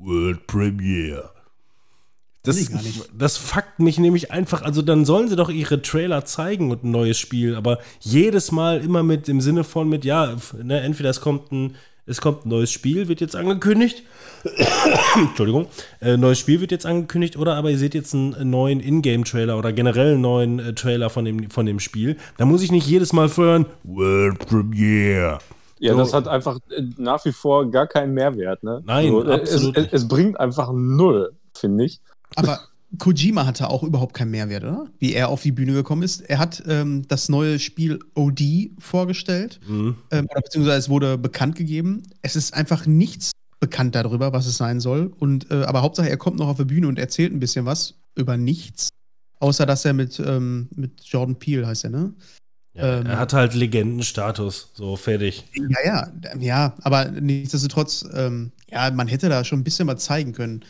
World 0.00 0.46
Premiere. 0.46 1.30
Das, 2.42 2.70
das 3.16 3.36
fuckt 3.36 3.80
mich 3.80 3.98
nämlich 3.98 4.32
einfach. 4.32 4.62
Also, 4.62 4.80
dann 4.80 5.04
sollen 5.04 5.28
sie 5.28 5.36
doch 5.36 5.50
ihre 5.50 5.82
Trailer 5.82 6.24
zeigen 6.24 6.70
und 6.70 6.84
ein 6.84 6.90
neues 6.90 7.18
Spiel, 7.18 7.54
aber 7.54 7.78
jedes 8.00 8.50
Mal 8.50 8.82
immer 8.82 9.02
mit 9.02 9.28
im 9.28 9.42
Sinne 9.42 9.62
von 9.62 9.88
mit, 9.90 10.06
ja, 10.06 10.36
ne, 10.62 10.80
entweder 10.80 11.10
es 11.10 11.20
kommt 11.20 11.52
ein, 11.52 11.76
es 12.06 12.22
kommt 12.22 12.46
ein 12.46 12.48
neues 12.48 12.72
Spiel, 12.72 13.08
wird 13.08 13.20
jetzt 13.20 13.36
angekündigt. 13.36 14.04
Entschuldigung, 15.16 15.66
äh, 16.00 16.16
neues 16.16 16.38
Spiel 16.38 16.62
wird 16.62 16.72
jetzt 16.72 16.86
angekündigt, 16.86 17.36
oder 17.36 17.56
aber 17.56 17.70
ihr 17.70 17.78
seht 17.78 17.94
jetzt 17.94 18.14
einen 18.14 18.48
neuen 18.48 18.80
Ingame-Trailer 18.80 19.58
oder 19.58 19.74
generell 19.74 20.12
einen 20.12 20.22
neuen 20.22 20.58
äh, 20.60 20.72
Trailer 20.72 21.10
von 21.10 21.26
dem, 21.26 21.50
von 21.50 21.66
dem 21.66 21.78
Spiel. 21.78 22.16
Da 22.38 22.46
muss 22.46 22.62
ich 22.62 22.72
nicht 22.72 22.86
jedes 22.86 23.12
Mal 23.12 23.28
hören, 23.36 23.66
World 23.84 24.38
Premiere. 24.38 25.40
Ja, 25.80 25.92
So. 25.94 25.98
das 25.98 26.12
hat 26.14 26.28
einfach 26.28 26.58
äh, 26.70 26.82
nach 26.98 27.24
wie 27.24 27.32
vor 27.32 27.70
gar 27.70 27.86
keinen 27.86 28.14
Mehrwert. 28.14 28.62
Ne? 28.62 28.82
Nein, 28.84 29.12
äh, 29.12 29.32
absolut 29.32 29.76
Es, 29.76 29.82
nicht. 29.82 29.92
es, 29.94 30.02
es 30.02 30.08
bringt 30.08 30.38
einfach 30.38 30.70
null, 30.72 31.32
finde 31.56 31.86
ich. 31.86 32.00
Aber 32.36 32.60
Kojima 32.98 33.46
hatte 33.46 33.70
auch 33.70 33.82
überhaupt 33.82 34.14
keinen 34.14 34.30
Mehrwert, 34.30 34.62
oder? 34.64 34.86
Wie 34.98 35.14
er 35.14 35.28
auf 35.30 35.42
die 35.42 35.52
Bühne 35.52 35.72
gekommen 35.72 36.02
ist. 36.02 36.20
Er 36.22 36.38
hat 36.38 36.62
ähm, 36.68 37.06
das 37.08 37.28
neue 37.28 37.58
Spiel 37.58 37.98
OD 38.14 38.72
vorgestellt, 38.78 39.60
Mhm. 39.66 39.96
ähm, 40.10 40.26
oder 40.30 40.40
beziehungsweise 40.42 40.78
es 40.78 40.88
wurde 40.90 41.16
bekannt 41.16 41.54
gegeben. 41.56 42.02
Es 42.22 42.36
ist 42.36 42.52
einfach 42.54 42.86
nichts 42.86 43.32
bekannt 43.60 43.94
darüber, 43.94 44.32
was 44.32 44.46
es 44.46 44.56
sein 44.56 44.80
soll. 44.80 45.12
Und, 45.18 45.50
äh, 45.50 45.62
aber 45.64 45.82
Hauptsache, 45.82 46.08
er 46.10 46.16
kommt 46.16 46.38
noch 46.38 46.48
auf 46.48 46.56
die 46.56 46.64
Bühne 46.64 46.88
und 46.88 46.98
erzählt 46.98 47.32
ein 47.32 47.40
bisschen 47.40 47.64
was 47.66 47.94
über 48.16 48.36
nichts. 48.36 48.88
Außer 49.38 49.64
dass 49.66 49.84
er 49.84 49.92
mit, 49.94 50.18
ähm, 50.20 50.68
mit 50.74 51.02
Jordan 51.04 51.36
Peele 51.36 51.66
heißt 51.66 51.84
er, 51.84 51.90
ne? 51.90 52.12
Ja, 52.80 52.98
Ähm. 53.00 53.06
er 53.06 53.18
hat 53.18 53.32
halt 53.32 53.54
Legendenstatus, 53.54 54.70
so 54.74 54.96
fertig. 54.96 55.44
Ja, 55.54 55.84
ja, 55.84 56.08
ja, 56.38 56.74
aber 56.82 57.06
nichtsdestotrotz, 57.10 58.04
ähm, 58.14 58.52
ja, 58.70 58.90
man 58.90 59.08
hätte 59.08 59.28
da 59.28 59.44
schon 59.44 59.60
ein 59.60 59.64
bisschen 59.64 59.86
was 59.88 60.04
zeigen 60.04 60.32
können. 60.32 60.64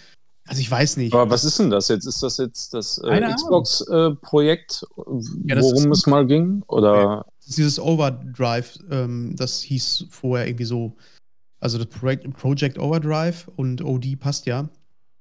Also 0.49 0.61
ich 0.61 0.71
weiß 0.71 0.97
nicht. 0.97 1.15
Aber 1.15 1.31
was 1.31 1.45
ist 1.45 1.59
denn 1.61 1.71
das 1.71 1.89
jetzt? 1.89 2.07
Ist 2.07 2.23
das 2.23 2.39
jetzt 2.39 2.75
das 2.75 2.99
äh. 2.99 3.21
Xbox-Projekt, 3.35 4.85
Ja, 5.45 5.55
das 5.55 5.65
worum 5.65 5.93
ist- 5.93 5.99
es 5.99 6.07
mal 6.07 6.27
ging? 6.27 6.63
Oder 6.69 7.27
dieses 7.47 7.79
Overdrive, 7.79 8.79
ähm, 8.91 9.35
das 9.37 9.61
hieß 9.63 10.07
vorher 10.11 10.47
irgendwie 10.49 10.65
so, 10.65 10.97
also 11.61 11.79
das 11.79 11.87
Projekt, 11.89 12.29
Project 12.37 12.79
Overdrive 12.79 13.49
und 13.57 13.83
OD 13.85 14.17
passt 14.17 14.47
ja. 14.47 14.69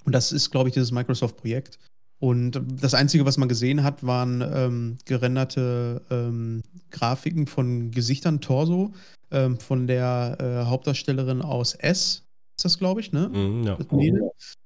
Und 0.05 0.13
das 0.13 0.31
ist, 0.31 0.49
glaube 0.51 0.69
ich, 0.69 0.73
dieses 0.73 0.91
Microsoft-Projekt. 0.91 1.77
Und 2.19 2.61
das 2.81 2.93
Einzige, 2.93 3.25
was 3.25 3.37
man 3.37 3.47
gesehen 3.47 3.83
hat, 3.83 4.05
waren 4.05 4.41
ähm, 4.41 4.97
gerenderte 5.05 6.01
ähm, 6.11 6.63
Grafiken 6.91 7.47
von 7.47 7.91
Gesichtern, 7.91 8.41
Torso, 8.41 8.93
ähm, 9.31 9.57
von 9.57 9.87
der 9.87 10.37
äh, 10.39 10.69
Hauptdarstellerin 10.69 11.41
aus 11.41 11.75
S, 11.75 12.23
ist 12.57 12.65
das, 12.65 12.77
glaube 12.77 12.99
ich, 12.99 13.13
ne? 13.13 13.29
Mhm, 13.29 13.63
ja. 13.63 13.77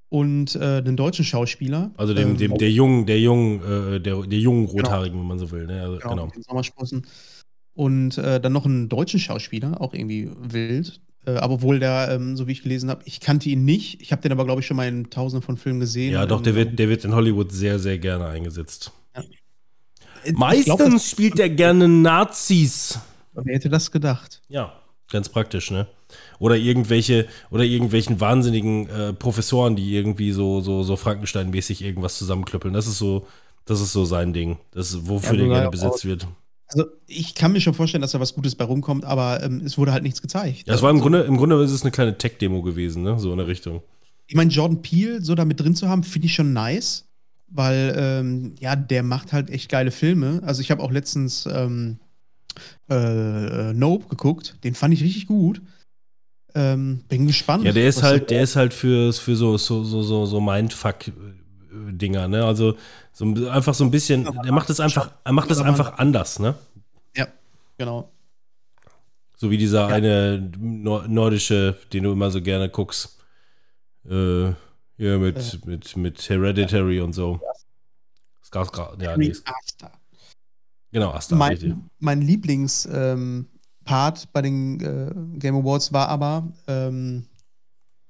Und 0.09 0.55
äh, 0.55 0.83
den 0.83 0.95
deutschen 0.95 1.25
Schauspieler. 1.25 1.91
Also 1.97 2.13
dem, 2.13 2.31
ähm, 2.31 2.37
dem, 2.37 2.57
der 2.57 2.71
jungen, 2.71 3.05
der 3.05 3.19
jungen, 3.19 3.61
äh, 3.61 3.99
der, 3.99 4.21
der 4.21 4.39
jungen 4.39 4.65
Rothaarigen, 4.65 5.19
wenn 5.19 5.27
man 5.27 5.39
so 5.39 5.49
will. 5.51 5.65
Ne? 5.65 5.81
Also, 5.81 5.97
Genau, 5.97 6.27
genau. 6.27 7.01
Und 7.75 8.17
äh, 8.19 8.39
dann 8.39 8.53
noch 8.53 8.65
einen 8.65 8.89
deutschen 8.89 9.19
Schauspieler, 9.19 9.81
auch 9.81 9.93
irgendwie 9.93 10.29
wild. 10.39 11.01
Äh, 11.25 11.35
aber 11.35 11.55
obwohl 11.55 11.79
der, 11.79 12.09
ähm, 12.11 12.35
so 12.35 12.47
wie 12.47 12.51
ich 12.51 12.63
gelesen 12.63 12.89
habe, 12.89 13.01
ich 13.05 13.19
kannte 13.19 13.49
ihn 13.49 13.65
nicht. 13.65 14.01
Ich 14.01 14.11
habe 14.11 14.21
den 14.21 14.31
aber, 14.31 14.45
glaube 14.45 14.61
ich, 14.61 14.67
schon 14.67 14.77
mal 14.77 14.87
in 14.87 15.09
tausenden 15.09 15.43
von 15.43 15.57
Filmen 15.57 15.79
gesehen. 15.79 16.13
Ja, 16.13 16.25
doch, 16.25 16.41
der 16.41 16.55
wird, 16.55 16.77
der 16.77 16.89
wird 16.89 17.05
in 17.05 17.15
Hollywood 17.15 17.51
sehr, 17.51 17.79
sehr 17.79 17.97
gerne 17.97 18.27
eingesetzt. 18.27 18.91
äh, 19.13 19.21
ich 20.25 20.33
Meistens 20.33 20.75
glaub, 20.75 21.01
spielt 21.01 21.39
er 21.39 21.49
gerne 21.49 21.87
Nazis. 21.87 22.99
Wer 23.33 23.55
hätte 23.55 23.69
das 23.69 23.91
gedacht? 23.91 24.41
Ja, 24.47 24.73
ganz 25.11 25.29
praktisch, 25.29 25.71
ne? 25.71 25.87
Oder 26.39 26.57
irgendwelche, 26.57 27.27
oder 27.49 27.63
irgendwelchen 27.63 28.19
wahnsinnigen 28.19 28.87
äh, 28.89 29.13
Professoren, 29.13 29.75
die 29.75 29.95
irgendwie 29.95 30.31
so, 30.31 30.61
so, 30.61 30.83
so 30.83 30.95
Frankenstein-mäßig 30.95 31.83
irgendwas 31.83 32.17
zusammenklöppeln. 32.17 32.73
Das 32.73 32.85
ist 32.85 32.99
so, 32.99 33.25
das 33.65 33.81
ist 33.81 33.93
so 33.93 34.05
sein 34.05 34.33
Ding. 34.33 34.57
Das 34.71 34.89
ist, 34.89 35.07
wofür 35.07 35.33
Ja, 35.33 35.39
der 35.39 35.47
gerne 35.47 35.69
besetzt 35.71 36.05
wird. 36.05 36.27
Also, 36.67 36.85
ich 37.07 37.35
kann 37.35 37.51
mir 37.51 37.61
schon 37.61 37.73
vorstellen, 37.73 38.01
dass 38.01 38.11
da 38.11 38.19
was 38.19 38.33
Gutes 38.33 38.55
bei 38.55 38.65
rumkommt, 38.65 39.05
aber 39.05 39.43
ähm, 39.43 39.61
es 39.65 39.77
wurde 39.77 39.91
halt 39.91 40.03
nichts 40.03 40.21
gezeigt. 40.21 40.67
Ja, 40.67 40.73
es 40.73 40.81
war 40.81 40.89
im 40.89 40.97
Also, 40.97 41.03
Grunde, 41.03 41.21
im 41.23 41.37
Grunde 41.37 41.61
ist 41.63 41.71
es 41.71 41.83
eine 41.83 41.91
kleine 41.91 42.17
Tech-Demo 42.17 42.61
gewesen, 42.61 43.03
ne? 43.03 43.19
So 43.19 43.31
in 43.31 43.37
der 43.37 43.47
Richtung. 43.47 43.81
Ich 44.27 44.35
meine, 44.35 44.49
Jordan 44.51 44.81
Peele 44.81 45.21
so 45.21 45.35
da 45.35 45.45
mit 45.45 45.59
drin 45.59 45.75
zu 45.75 45.89
haben, 45.89 46.03
finde 46.03 46.27
ich 46.27 46.33
schon 46.33 46.53
nice, 46.53 47.05
weil, 47.47 47.93
ähm, 47.97 48.55
ja, 48.59 48.75
der 48.75 49.03
macht 49.03 49.33
halt 49.33 49.49
echt 49.49 49.69
geile 49.69 49.91
Filme. 49.91 50.41
Also, 50.45 50.61
ich 50.61 50.71
habe 50.71 50.81
auch 50.81 50.91
letztens 50.91 51.45
ähm, 51.45 51.99
äh, 52.89 52.95
äh, 53.69 53.73
Nope 53.73 54.07
geguckt, 54.09 54.57
den 54.63 54.73
fand 54.73 54.93
ich 54.93 55.03
richtig 55.03 55.27
gut. 55.27 55.61
Ähm, 56.55 57.01
bin 57.09 57.27
gespannt. 57.27 57.65
Ja, 57.65 57.71
der 57.71 57.87
ist 57.87 58.03
halt, 58.03 58.29
der 58.29 58.43
ist 58.43 58.55
halt 58.55 58.73
für, 58.73 59.11
für 59.11 59.35
so, 59.35 59.57
so, 59.57 59.83
so, 59.83 60.03
so, 60.03 60.25
so 60.25 60.39
Mindfuck-Dinger, 61.83 62.27
ne? 62.27 62.45
Also 62.45 62.75
so, 63.11 63.25
ein- 63.25 63.47
einfach 63.47 63.73
so 63.73 63.83
ein 63.83 63.91
bisschen, 63.91 64.23
der 64.43 64.51
macht 64.51 64.69
es 64.69 64.79
einfach, 64.79 65.11
er 65.23 65.33
macht 65.33 65.51
es 65.51 65.59
einfach 65.59 65.97
anders, 65.97 66.39
ne? 66.39 66.55
Genau. 67.79 68.11
So 69.35 69.49
wie 69.49 69.57
dieser 69.57 69.89
Ja. 69.89 69.95
eine 69.95 70.51
nor 70.59 71.07
nordische, 71.07 71.75
den 71.91 72.03
du 72.03 72.11
immer 72.11 72.29
so 72.29 72.39
gerne 72.39 72.69
guckst. 72.69 73.17
Äh, 74.05 74.53
hier 74.95 75.17
mit, 75.17 75.37
Äh. 75.37 75.57
mit, 75.65 75.97
mit 75.97 76.29
Hereditary 76.29 77.01
und 77.01 77.13
so. 77.13 77.41
Skarsgård, 78.45 79.01
ja, 79.01 79.17
nee. 79.17 79.31
Asta. 79.31 79.91
Genau, 80.91 81.09
Asta. 81.11 81.35
Mein, 81.35 81.89
mein 81.99 82.21
Lieblingspart 82.21 82.87
ähm, 83.17 83.47
bei 84.31 84.41
den 84.43 84.79
äh, 84.79 85.39
Game 85.39 85.55
Awards 85.55 85.91
war 85.91 86.09
aber 86.09 86.47
ähm, 86.67 87.25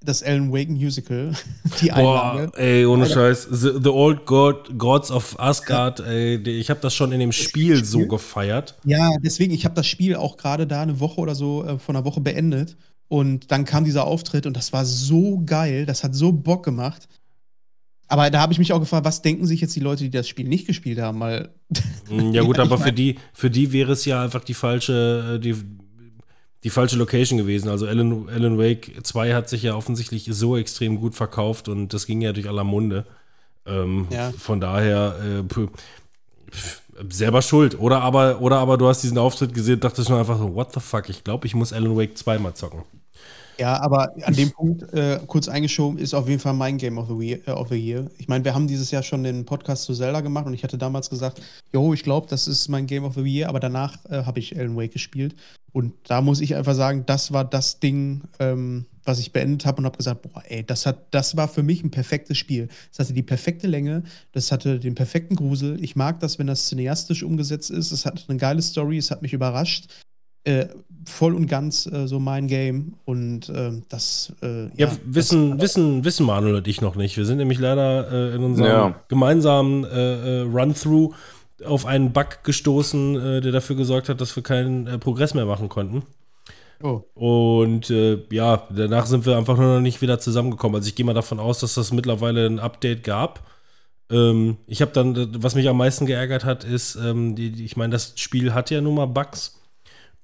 das 0.03 0.23
Alan 0.23 0.51
Wake 0.51 0.69
Musical, 0.69 1.33
die 1.81 1.91
Einlage. 1.91 2.47
Boah, 2.47 2.59
ey, 2.59 2.85
ohne 2.85 3.05
Scheiß. 3.05 3.47
The, 3.51 3.71
the 3.81 3.89
Old 3.89 4.25
God, 4.25 4.77
Gods 4.77 5.11
of 5.11 5.39
Asgard, 5.39 5.99
ja. 5.99 6.05
ey, 6.05 6.35
ich 6.35 6.69
habe 6.69 6.79
das 6.79 6.93
schon 6.93 7.11
in 7.11 7.19
dem 7.19 7.31
Spiel, 7.31 7.77
Spiel, 7.77 7.85
so 7.85 8.07
gefeiert. 8.07 8.75
Ja, 8.85 9.11
deswegen, 9.21 9.53
ich 9.53 9.65
habe 9.65 9.75
das 9.75 9.87
Spiel 9.87 10.15
auch 10.15 10.37
gerade 10.37 10.67
da 10.67 10.81
eine 10.81 10.99
Woche 10.99 11.19
oder 11.21 11.35
so 11.35 11.63
äh, 11.63 11.79
von 11.79 11.95
einer 11.95 12.05
Woche 12.05 12.21
beendet. 12.21 12.75
Und 13.07 13.51
dann 13.51 13.65
kam 13.65 13.83
dieser 13.83 14.05
Auftritt 14.07 14.45
und 14.45 14.57
das 14.57 14.73
war 14.73 14.85
so 14.85 15.43
geil, 15.45 15.85
das 15.85 16.03
hat 16.03 16.15
so 16.15 16.31
Bock 16.31 16.63
gemacht. 16.65 17.07
Aber 18.07 18.29
da 18.29 18.41
habe 18.41 18.53
ich 18.53 18.59
mich 18.59 18.73
auch 18.73 18.79
gefragt, 18.79 19.05
was 19.05 19.21
denken 19.21 19.45
sich 19.45 19.61
jetzt 19.61 19.75
die 19.75 19.79
Leute, 19.79 20.03
die 20.03 20.09
das 20.09 20.27
Spiel 20.27 20.47
nicht 20.47 20.67
gespielt 20.67 20.99
haben? 20.99 21.19
Weil, 21.19 21.49
ja, 22.31 22.43
gut, 22.43 22.59
aber 22.59 22.77
für 22.77 22.93
die, 22.93 23.17
für 23.33 23.49
die 23.49 23.71
wäre 23.71 23.93
es 23.93 24.05
ja 24.05 24.23
einfach 24.23 24.43
die 24.43 24.53
falsche, 24.53 25.35
äh, 25.35 25.39
die, 25.39 25.55
die 26.63 26.69
falsche 26.69 26.97
Location 26.97 27.37
gewesen. 27.37 27.69
Also 27.69 27.87
Alan, 27.87 28.29
Alan 28.29 28.57
Wake 28.57 28.93
2 29.03 29.33
hat 29.33 29.49
sich 29.49 29.63
ja 29.63 29.75
offensichtlich 29.75 30.27
so 30.31 30.57
extrem 30.57 30.99
gut 30.99 31.15
verkauft 31.15 31.67
und 31.67 31.93
das 31.93 32.05
ging 32.05 32.21
ja 32.21 32.33
durch 32.33 32.47
aller 32.47 32.63
Munde. 32.63 33.05
Ähm, 33.65 34.07
ja. 34.09 34.31
Von 34.37 34.61
daher 34.61 35.15
äh, 35.23 35.67
selber 37.09 37.41
schuld. 37.41 37.79
Oder 37.79 38.01
aber, 38.01 38.41
oder 38.41 38.57
aber 38.59 38.77
du 38.77 38.87
hast 38.87 39.01
diesen 39.01 39.17
Auftritt 39.17 39.53
gesehen 39.53 39.79
dachtest 39.79 40.07
schon 40.07 40.17
einfach 40.17 40.37
so, 40.37 40.55
what 40.55 40.73
the 40.73 40.79
fuck, 40.79 41.09
ich 41.09 41.23
glaube, 41.23 41.47
ich 41.47 41.55
muss 41.55 41.73
Alan 41.73 41.97
Wake 41.97 42.17
2 42.17 42.39
mal 42.39 42.53
zocken. 42.53 42.83
Ja, 43.59 43.79
aber 43.81 44.13
an 44.23 44.33
dem 44.33 44.51
Punkt, 44.51 44.93
äh, 44.93 45.19
kurz 45.27 45.47
eingeschoben, 45.47 45.97
ist 45.97 46.13
auf 46.13 46.27
jeden 46.27 46.39
Fall 46.39 46.53
mein 46.53 46.77
Game 46.77 46.97
of 46.97 47.07
the, 47.07 47.13
Year. 47.13 47.39
Äh, 47.45 47.51
of 47.51 47.69
the 47.69 47.75
Year. 47.75 48.09
Ich 48.17 48.27
meine, 48.27 48.43
wir 48.43 48.55
haben 48.55 48.67
dieses 48.67 48.91
Jahr 48.91 49.03
schon 49.03 49.23
den 49.23 49.45
Podcast 49.45 49.83
zu 49.83 49.93
Zelda 49.93 50.21
gemacht 50.21 50.45
und 50.45 50.53
ich 50.53 50.63
hatte 50.63 50.77
damals 50.77 51.09
gesagt, 51.09 51.41
jo, 51.71 51.93
ich 51.93 52.03
glaube, 52.03 52.27
das 52.29 52.47
ist 52.47 52.67
mein 52.69 52.87
Game 52.87 53.03
of 53.03 53.15
the 53.15 53.21
Year, 53.21 53.49
aber 53.49 53.59
danach 53.59 53.97
äh, 54.05 54.23
habe 54.23 54.39
ich 54.39 54.57
Alan 54.57 54.75
Wake 54.75 54.93
gespielt. 54.93 55.35
Und 55.71 55.93
da 56.07 56.21
muss 56.21 56.39
ich 56.39 56.55
einfach 56.55 56.75
sagen, 56.75 57.03
das 57.05 57.33
war 57.33 57.43
das 57.43 57.79
Ding, 57.79 58.21
ähm, 58.39 58.85
was 59.03 59.19
ich 59.19 59.33
beendet 59.33 59.65
habe 59.65 59.79
und 59.79 59.85
habe 59.85 59.97
gesagt, 59.97 60.21
boah, 60.21 60.43
ey, 60.47 60.63
das 60.63 60.85
hat, 60.85 61.07
das 61.11 61.35
war 61.35 61.47
für 61.47 61.63
mich 61.63 61.83
ein 61.83 61.91
perfektes 61.91 62.37
Spiel. 62.37 62.69
Es 62.91 62.99
hatte 62.99 63.13
die 63.13 63.23
perfekte 63.23 63.67
Länge, 63.67 64.03
das 64.31 64.51
hatte 64.51 64.79
den 64.79 64.95
perfekten 64.95 65.35
Grusel. 65.35 65.83
Ich 65.83 65.95
mag 65.95 66.19
das, 66.19 66.39
wenn 66.39 66.47
das 66.47 66.67
cineastisch 66.67 67.23
umgesetzt 67.23 67.71
ist. 67.71 67.91
Es 67.91 68.05
hat 68.05 68.25
eine 68.27 68.37
geile 68.37 68.61
Story, 68.61 68.97
es 68.97 69.11
hat 69.11 69.21
mich 69.21 69.33
überrascht. 69.33 69.87
Äh, 70.45 70.67
voll 71.05 71.33
und 71.33 71.47
ganz 71.47 71.85
äh, 71.85 72.07
so 72.07 72.19
mein 72.19 72.47
Game 72.47 72.93
und 73.05 73.49
äh, 73.49 73.71
das 73.89 74.33
äh, 74.41 74.65
ja, 74.75 74.87
ja, 74.87 74.91
wissen 75.05 75.51
das, 75.51 75.61
wissen 75.61 76.03
wissen 76.05 76.25
Manuel 76.25 76.55
und 76.55 76.67
ich 76.67 76.81
noch 76.81 76.95
nicht. 76.95 77.17
Wir 77.17 77.25
sind 77.25 77.37
nämlich 77.37 77.59
leider 77.59 78.11
äh, 78.11 78.35
in 78.35 78.43
unserem 78.43 78.69
ja. 78.69 78.95
gemeinsamen 79.07 79.83
äh, 79.83 80.41
Run-Through 80.41 81.13
auf 81.65 81.85
einen 81.85 82.11
Bug 82.11 82.43
gestoßen, 82.43 83.41
der 83.41 83.51
dafür 83.53 83.77
gesorgt 83.77 84.09
hat, 84.09 84.19
dass 84.19 84.35
wir 84.35 84.43
keinen 84.43 84.99
Progress 84.99 85.33
mehr 85.33 85.45
machen 85.45 85.69
konnten. 85.69 86.03
Oh. 86.81 87.03
Und 87.13 87.87
ja, 87.87 88.67
danach 88.69 89.05
sind 89.05 89.25
wir 89.25 89.37
einfach 89.37 89.55
nur 89.55 89.75
noch 89.75 89.79
nicht 89.79 90.01
wieder 90.01 90.19
zusammengekommen. 90.19 90.75
Also 90.75 90.89
ich 90.89 90.95
gehe 90.95 91.05
mal 91.05 91.13
davon 91.13 91.39
aus, 91.39 91.59
dass 91.59 91.75
das 91.75 91.93
mittlerweile 91.93 92.45
ein 92.47 92.59
Update 92.59 93.03
gab. 93.05 93.47
Ähm, 94.13 94.57
ich 94.67 94.81
habe 94.81 94.91
dann, 94.91 95.41
was 95.41 95.55
mich 95.55 95.67
am 95.67 95.77
meisten 95.77 96.05
geärgert 96.05 96.45
hat, 96.45 96.63
ist, 96.63 96.95
ähm, 96.95 97.35
die, 97.35 97.51
die, 97.51 97.65
ich 97.65 97.77
meine, 97.77 97.91
das 97.91 98.13
Spiel 98.15 98.53
hat 98.53 98.69
ja 98.69 98.81
nun 98.81 98.95
mal 98.95 99.07
Bugs. 99.07 99.59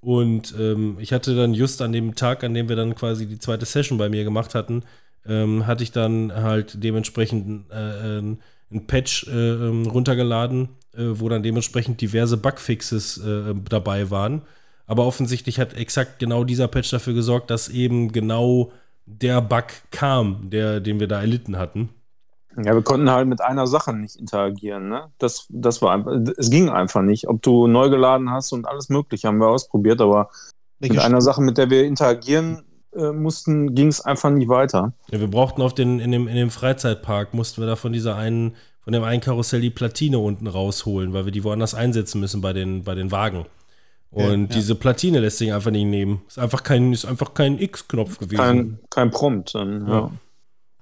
Und 0.02 0.56
ähm, 0.58 0.98
ich 1.00 1.12
hatte 1.12 1.36
dann 1.36 1.54
just 1.54 1.82
an 1.82 1.92
dem 1.92 2.16
Tag, 2.16 2.44
an 2.44 2.54
dem 2.54 2.70
wir 2.70 2.76
dann 2.76 2.96
quasi 2.96 3.26
die 3.26 3.40
zweite 3.40 3.66
Session 3.66 3.98
bei 3.98 4.10
mir 4.10 4.24
gemacht 4.24 4.56
hatten, 4.56 4.84
ähm, 5.26 5.68
hatte 5.68 5.84
ich 5.84 5.92
dann 5.92 6.34
halt 6.34 6.84
dementsprechend 6.84 7.70
äh, 7.72 8.18
äh, 8.18 8.36
ein 8.72 8.88
Patch 8.88 9.28
äh, 9.28 9.32
ähm, 9.32 9.88
runtergeladen, 9.88 10.70
äh, 10.96 11.04
wo 11.04 11.28
dann 11.28 11.44
dementsprechend 11.44 12.00
diverse 12.02 12.38
Bugfixes 12.38 13.18
äh, 13.18 13.54
dabei 13.70 14.10
waren. 14.10 14.44
Aber 14.86 15.06
offensichtlich 15.06 15.60
hat 15.60 15.74
exakt 15.76 16.20
genau 16.20 16.44
dieser 16.44 16.68
Patch 16.68 16.90
dafür 16.90 17.14
gesorgt, 17.14 17.52
dass 17.52 17.70
eben 17.70 18.12
genau 18.12 18.72
der 19.06 19.42
Bug 19.42 19.66
kam, 19.92 20.50
der, 20.50 20.80
den 20.80 21.00
wir 21.00 21.08
da 21.08 21.20
erlitten 21.20 21.58
hatten. 21.58 21.90
Ja, 22.64 22.74
wir 22.74 22.82
konnten 22.82 23.10
halt 23.10 23.28
mit 23.28 23.42
einer 23.42 23.68
Sache 23.68 23.94
nicht 23.94 24.16
interagieren. 24.16 24.90
Ne? 24.90 25.10
Das, 25.18 25.46
das 25.50 25.82
war 25.82 25.94
einfach, 25.94 26.12
es 26.38 26.50
ging 26.50 26.70
einfach 26.70 27.02
nicht. 27.02 27.28
Ob 27.28 27.42
du 27.42 27.68
neu 27.68 27.90
geladen 27.90 28.32
hast 28.32 28.52
und 28.52 28.68
alles 28.68 28.90
Mögliche 28.90 29.28
haben 29.28 29.40
wir 29.40 29.48
ausprobiert, 29.48 30.02
aber 30.02 30.30
Welche 30.80 30.96
mit 30.96 31.04
einer 31.04 31.22
Sache, 31.22 31.42
mit 31.42 31.58
der 31.58 31.70
wir 31.70 31.86
interagieren 31.86 32.64
äh, 32.96 33.12
mussten, 33.12 33.76
ging 33.76 33.88
es 33.88 34.02
einfach 34.02 34.30
nicht 34.30 34.50
weiter. 34.50 34.94
Ja, 35.12 35.20
wir 35.20 35.30
brauchten 35.30 35.62
auf 35.62 35.74
den, 35.74 36.00
in 36.00 36.12
dem, 36.12 36.28
in 36.28 36.36
dem 36.36 36.50
Freizeitpark, 36.50 37.34
mussten 37.34 37.62
wir 37.62 37.68
da 37.68 37.76
von 37.76 37.94
dieser 37.94 38.16
einen, 38.16 38.56
von 38.82 38.94
dem 38.94 39.04
einen 39.04 39.22
Karussell 39.22 39.62
die 39.62 39.70
Platine 39.70 40.20
unten 40.20 40.48
rausholen, 40.48 41.14
weil 41.14 41.26
wir 41.26 41.32
die 41.32 41.44
woanders 41.44 41.76
einsetzen 41.76 42.20
müssen 42.20 42.42
bei 42.42 42.54
den, 42.54 42.84
bei 42.84 42.96
den 42.96 43.12
Wagen. 43.12 43.46
Und 44.12 44.24
ja, 44.24 44.32
ja. 44.32 44.46
diese 44.48 44.76
Platine 44.76 45.20
lässt 45.20 45.38
sich 45.38 45.54
einfach 45.54 45.72
nicht 45.72 45.86
nehmen. 45.86 46.22
Ist 46.28 46.40
einfach 46.40 46.64
kein, 46.64 46.92
ist 46.94 47.06
einfach 47.06 47.34
kein 47.34 47.60
X-Knopf 47.60 48.18
gewesen. 48.18 48.38
Kein, 48.38 48.80
kein 48.90 49.12
Prompt, 49.12 49.54
dann, 49.54 49.88
ja. 49.88 50.12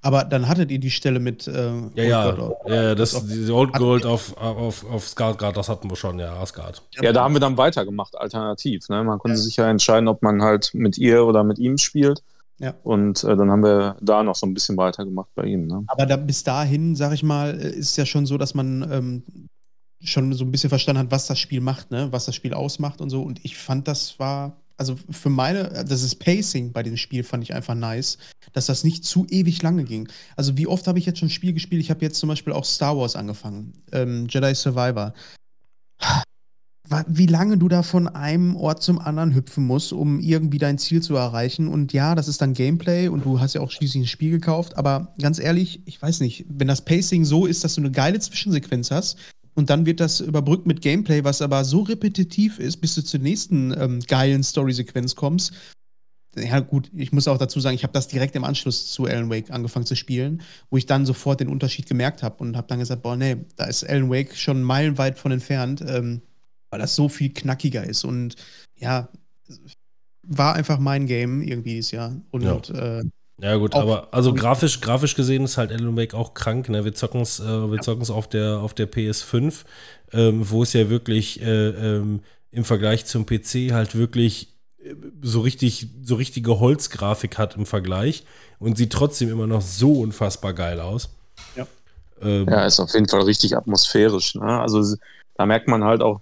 Aber 0.02 0.24
dann 0.24 0.48
hattet 0.48 0.72
ihr 0.72 0.80
die 0.80 0.92
Stelle 0.92 1.20
mit. 1.20 1.48
Äh, 1.48 1.72
ja, 1.96 2.04
ja, 2.04 2.52
ja, 2.68 2.96
das, 2.96 3.26
diese 3.26 3.54
Old 3.54 3.74
Gold 3.74 4.06
auf, 4.06 4.38
auf, 4.38 4.86
auf 4.90 5.06
Skarsgård, 5.08 5.54
das 5.54 5.70
hatten 5.70 5.90
wir 5.90 5.96
schon, 5.96 6.20
ja, 6.20 6.34
Asgard. 6.38 6.84
Ja, 7.02 7.12
da 7.12 7.24
haben 7.24 7.34
wir 7.34 7.40
dann 7.40 7.58
weitergemacht, 7.58 8.16
alternativ. 8.18 8.88
Ne? 8.90 9.04
Man 9.04 9.20
konnte 9.20 9.38
ja. 9.38 9.44
sich 9.44 9.58
ja 9.58 9.70
entscheiden, 9.70 10.08
ob 10.08 10.22
man 10.22 10.42
halt 10.44 10.72
mit 10.74 10.98
ihr 10.98 11.26
oder 11.26 11.44
mit 11.44 11.58
ihm 11.60 11.78
spielt. 11.78 12.22
Ja. 12.60 12.74
Und 12.84 13.24
äh, 13.24 13.36
dann 13.36 13.52
haben 13.52 13.64
wir 13.64 13.98
da 14.02 14.24
noch 14.24 14.36
so 14.36 14.48
ein 14.48 14.54
bisschen 14.54 14.78
weitergemacht 14.78 15.30
bei 15.36 15.46
ihm. 15.46 15.68
Ne? 15.68 15.84
Aber 15.88 16.06
da, 16.06 16.16
bis 16.16 16.44
dahin, 16.44 16.96
sag 16.96 17.14
ich 17.14 17.24
mal, 17.24 17.60
äh, 17.60 17.70
ist 17.70 17.92
es 17.92 17.98
ja 17.98 18.06
schon 18.06 18.26
so, 18.26 18.38
dass 18.38 18.54
man 18.54 18.90
ähm, 18.92 19.24
schon 20.04 20.34
so 20.34 20.44
ein 20.44 20.52
bisschen 20.52 20.70
verstanden 20.70 21.02
hat, 21.02 21.12
was 21.12 21.28
das 21.28 21.40
Spiel 21.40 21.62
macht, 21.62 21.92
ne? 21.92 22.08
was 22.12 22.26
das 22.26 22.36
Spiel 22.36 22.54
ausmacht 22.54 23.02
und 23.02 23.10
so. 23.10 23.22
Und 23.22 23.44
ich 23.44 23.58
fand, 23.58 23.88
das 23.88 24.20
war 24.20 24.58
also 24.78 24.96
für 25.10 25.30
meine, 25.30 25.86
das 25.88 26.04
ist 26.04 26.16
Pacing 26.16 26.72
bei 26.72 26.84
diesem 26.84 26.98
Spiel 26.98 27.24
fand 27.24 27.44
ich 27.44 27.54
einfach 27.54 27.76
nice, 27.76 28.18
dass 28.54 28.68
das 28.68 28.84
nicht 28.84 29.04
zu 29.04 29.26
ewig 29.30 29.62
lange 29.62 29.84
ging. 29.84 30.08
Also 30.36 30.56
wie 30.56 30.68
oft 30.68 30.88
habe 30.88 31.00
ich 31.00 31.06
jetzt 31.06 31.20
schon 31.20 31.28
ein 31.28 31.32
Spiel 31.32 31.54
gespielt? 31.54 31.82
Ich 31.82 31.90
habe 31.90 32.06
jetzt 32.06 32.20
zum 32.20 32.30
Beispiel 32.30 32.54
auch 32.54 32.64
Star 32.64 32.96
Wars 32.96 33.16
angefangen, 33.16 33.74
ähm, 33.92 34.28
Jedi 34.30 34.54
Survivor. 34.54 35.14
Wie 37.08 37.26
lange 37.26 37.58
du 37.58 37.68
da 37.68 37.84
von 37.84 38.08
einem 38.08 38.56
Ort 38.56 38.82
zum 38.82 39.00
anderen 39.00 39.36
hüpfen 39.36 39.66
musst, 39.66 39.92
um 39.92 40.22
irgendwie 40.22 40.58
dein 40.58 40.78
Ziel 40.78 41.02
zu 41.02 41.18
erreichen. 41.18 41.68
Und 41.68 41.92
ja, 41.92 42.16
das 42.16 42.30
ist 42.30 42.42
dann 42.42 42.54
Gameplay 42.54 43.10
und 43.10 43.26
du 43.26 43.42
hast 43.42 43.56
ja 43.56 43.62
auch 43.62 43.72
schließlich 43.72 44.04
ein 44.04 44.08
Spiel 44.08 44.32
gekauft. 44.32 44.78
Aber 44.78 45.14
ganz 45.22 45.38
ehrlich, 45.38 45.82
ich 45.84 46.02
weiß 46.02 46.22
nicht, 46.22 46.46
wenn 46.48 46.70
das 46.70 46.86
Pacing 46.86 47.26
so 47.26 47.46
ist, 47.46 47.66
dass 47.66 47.76
du 47.76 47.82
eine 47.82 47.92
geile 47.92 48.20
Zwischensequenz 48.20 48.90
hast, 48.92 49.18
und 49.58 49.72
dann 49.72 49.88
wird 49.88 50.00
das 50.00 50.20
überbrückt 50.20 50.68
mit 50.68 50.82
Gameplay, 50.82 51.24
was 51.24 51.42
aber 51.42 51.66
so 51.66 51.82
repetitiv 51.82 52.60
ist, 52.60 52.78
bis 52.78 52.94
du 52.94 53.04
zur 53.04 53.20
nächsten 53.20 53.74
ähm, 53.76 54.00
geilen 54.02 54.44
Story-Sequenz 54.44 55.16
kommst. 55.16 55.52
Ja, 56.36 56.60
gut, 56.60 56.92
ich 56.94 57.12
muss 57.12 57.28
auch 57.28 57.40
dazu 57.40 57.60
sagen, 57.60 57.74
ich 57.74 57.82
habe 57.82 57.94
das 57.94 58.08
direkt 58.08 58.36
im 58.36 58.44
Anschluss 58.44 58.92
zu 58.92 59.06
Alan 59.06 59.32
Wake 59.32 59.50
angefangen 59.50 59.88
zu 59.88 59.96
spielen, 59.96 60.44
wo 60.70 60.78
ich 60.78 60.86
dann 60.86 61.08
sofort 61.08 61.40
den 61.40 61.48
Unterschied 61.48 61.88
gemerkt 61.88 62.22
habe 62.22 62.44
und 62.44 62.56
habe 62.56 62.68
dann 62.68 62.78
gesagt: 62.78 63.02
Boah, 63.02 63.18
nee, 63.18 63.38
da 63.56 63.66
ist 63.66 63.84
Alan 63.84 64.12
Wake 64.12 64.36
schon 64.36 64.62
meilenweit 64.62 65.18
von 65.18 65.32
entfernt, 65.32 65.84
ähm, 65.88 66.22
weil 66.70 66.80
das 66.80 66.94
so 66.94 67.10
viel 67.10 67.34
knackiger 67.34 67.84
ist. 67.84 68.04
Und 68.04 68.36
ja, 68.76 69.10
war 70.22 70.54
einfach 70.54 70.78
mein 70.78 71.08
Game 71.08 71.42
irgendwie 71.42 71.74
dieses 71.74 71.90
Jahr. 71.90 72.16
Und 72.30 72.44
ja. 72.44 73.00
äh, 73.00 73.04
ja, 73.40 73.56
gut, 73.58 73.76
auch, 73.76 73.82
aber 73.82 74.08
also 74.12 74.34
grafisch, 74.34 74.82
grafisch 74.82 75.16
gesehen 75.16 75.44
ist 75.44 75.58
halt 75.58 75.72
Alan 75.72 75.96
Wake 75.96 76.16
auch 76.16 76.34
krank. 76.34 76.70
Ne? 76.70 76.84
Wir 76.86 76.94
zocken 76.94 77.22
es 77.22 77.40
äh, 77.40 77.44
wir 77.44 77.80
ja. 77.80 78.14
auf, 78.14 78.28
der, 78.28 78.60
auf 78.60 78.74
der 78.74 78.92
PS5, 78.92 79.66
ähm, 80.12 80.50
wo 80.50 80.64
es 80.64 80.74
ja 80.74 80.90
wirklich 80.90 81.42
äh, 81.42 81.70
ähm, 81.70 82.22
im 82.52 82.64
Vergleich 82.64 83.06
zum 83.06 83.28
PC 83.28 83.72
halt 83.74 83.96
wirklich 83.96 84.56
äh, 84.84 84.96
so 85.22 85.42
richtig, 85.42 85.90
so 86.02 86.16
richtige 86.16 86.60
Holzgrafik 86.60 87.38
hat 87.38 87.56
im 87.56 87.68
Vergleich 87.68 88.24
und 88.58 88.78
sieht 88.78 88.92
trotzdem 88.92 89.30
immer 89.30 89.46
noch 89.46 89.62
so 89.62 90.02
unfassbar 90.02 90.54
geil 90.54 90.80
aus. 90.80 91.10
Ja, 91.56 91.68
ähm, 92.22 92.48
ja 92.50 92.66
ist 92.66 92.80
auf 92.80 92.94
jeden 92.94 93.08
Fall 93.08 93.22
richtig 93.22 93.56
atmosphärisch. 93.56 94.34
Ne? 94.34 94.60
Also 94.60 94.98
da 95.36 95.46
merkt 95.46 95.68
man 95.68 95.84
halt 95.84 96.02
auch, 96.02 96.22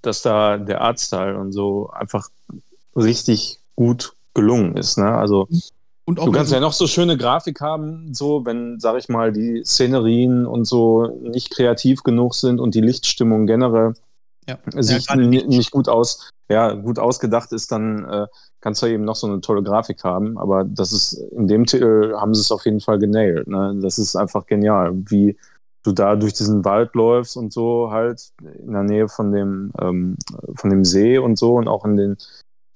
dass 0.00 0.22
da 0.22 0.56
der 0.56 0.80
Artstyle 0.80 1.38
und 1.38 1.52
so 1.52 1.90
einfach 1.90 2.30
richtig 2.96 3.58
gut 3.76 4.14
gelungen 4.32 4.78
ist. 4.78 4.96
Ne? 4.96 5.06
Also 5.06 5.46
mhm 6.06 6.16
du 6.16 6.32
kannst 6.32 6.52
ja 6.52 6.60
noch 6.60 6.72
so 6.72 6.86
schöne 6.86 7.16
Grafik 7.16 7.60
haben, 7.60 8.12
so 8.12 8.44
wenn, 8.44 8.78
sag 8.78 8.98
ich 8.98 9.08
mal, 9.08 9.32
die 9.32 9.62
Szenerien 9.64 10.46
und 10.46 10.66
so 10.66 11.06
nicht 11.22 11.50
kreativ 11.50 12.02
genug 12.02 12.34
sind 12.34 12.60
und 12.60 12.74
die 12.74 12.80
Lichtstimmung 12.80 13.46
generell 13.46 13.94
ja. 14.46 14.58
sieht 14.76 15.08
ja, 15.08 15.16
nicht, 15.16 15.48
nicht 15.48 15.70
gut 15.70 15.88
aus, 15.88 16.30
ja, 16.50 16.74
gut 16.74 16.98
ausgedacht 16.98 17.52
ist, 17.52 17.72
dann 17.72 18.04
äh, 18.04 18.26
kannst 18.60 18.82
du 18.82 18.86
eben 18.86 19.04
noch 19.04 19.16
so 19.16 19.26
eine 19.26 19.40
tolle 19.40 19.62
Grafik 19.62 20.04
haben. 20.04 20.36
Aber 20.38 20.64
das 20.64 20.92
ist, 20.92 21.14
in 21.32 21.48
dem 21.48 21.64
Titel 21.64 22.14
haben 22.16 22.34
sie 22.34 22.42
es 22.42 22.52
auf 22.52 22.64
jeden 22.66 22.80
Fall 22.80 22.98
genailt. 22.98 23.48
Ne? 23.48 23.78
Das 23.80 23.98
ist 23.98 24.16
einfach 24.16 24.46
genial, 24.46 24.92
wie 25.08 25.36
du 25.84 25.92
da 25.92 26.16
durch 26.16 26.34
diesen 26.34 26.64
Wald 26.64 26.94
läufst 26.94 27.36
und 27.36 27.52
so 27.52 27.90
halt 27.90 28.30
in 28.42 28.72
der 28.72 28.82
Nähe 28.82 29.08
von 29.08 29.32
dem, 29.32 29.72
ähm, 29.80 30.16
von 30.54 30.70
dem 30.70 30.84
See 30.84 31.18
und 31.18 31.38
so 31.38 31.54
und 31.54 31.68
auch 31.68 31.84
in 31.84 31.96
den 31.96 32.16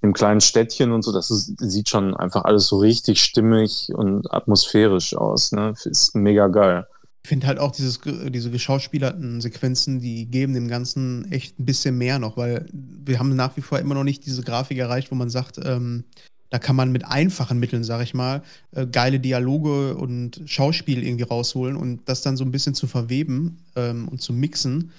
im 0.00 0.12
kleinen 0.12 0.40
Städtchen 0.40 0.92
und 0.92 1.02
so, 1.02 1.12
das 1.12 1.30
ist, 1.30 1.54
sieht 1.58 1.88
schon 1.88 2.16
einfach 2.16 2.44
alles 2.44 2.68
so 2.68 2.78
richtig 2.78 3.20
stimmig 3.20 3.90
und 3.92 4.32
atmosphärisch 4.32 5.16
aus. 5.16 5.52
Ne? 5.52 5.74
Ist 5.84 6.14
mega 6.14 6.48
geil. 6.48 6.86
finde 7.24 7.48
halt 7.48 7.58
auch 7.58 7.72
dieses, 7.72 8.00
diese 8.28 8.50
geschauspielerten 8.50 9.40
Sequenzen, 9.40 10.00
die 10.00 10.26
geben 10.26 10.54
dem 10.54 10.68
Ganzen 10.68 11.30
echt 11.32 11.58
ein 11.58 11.66
bisschen 11.66 11.98
mehr 11.98 12.18
noch, 12.18 12.36
weil 12.36 12.66
wir 12.72 13.18
haben 13.18 13.34
nach 13.34 13.56
wie 13.56 13.60
vor 13.60 13.80
immer 13.80 13.94
noch 13.94 14.04
nicht 14.04 14.24
diese 14.24 14.42
Grafik 14.42 14.78
erreicht, 14.78 15.10
wo 15.10 15.16
man 15.16 15.30
sagt, 15.30 15.58
ähm, 15.62 16.04
da 16.50 16.58
kann 16.58 16.76
man 16.76 16.92
mit 16.92 17.04
einfachen 17.04 17.58
Mitteln, 17.58 17.84
sag 17.84 18.02
ich 18.02 18.14
mal, 18.14 18.42
äh, 18.70 18.86
geile 18.86 19.20
Dialoge 19.20 19.96
und 19.96 20.42
Schauspiel 20.46 21.02
irgendwie 21.02 21.24
rausholen 21.24 21.76
und 21.76 22.08
das 22.08 22.22
dann 22.22 22.36
so 22.36 22.44
ein 22.44 22.52
bisschen 22.52 22.74
zu 22.74 22.86
verweben 22.86 23.58
ähm, 23.76 24.08
und 24.08 24.22
zu 24.22 24.32
mixen, 24.32 24.92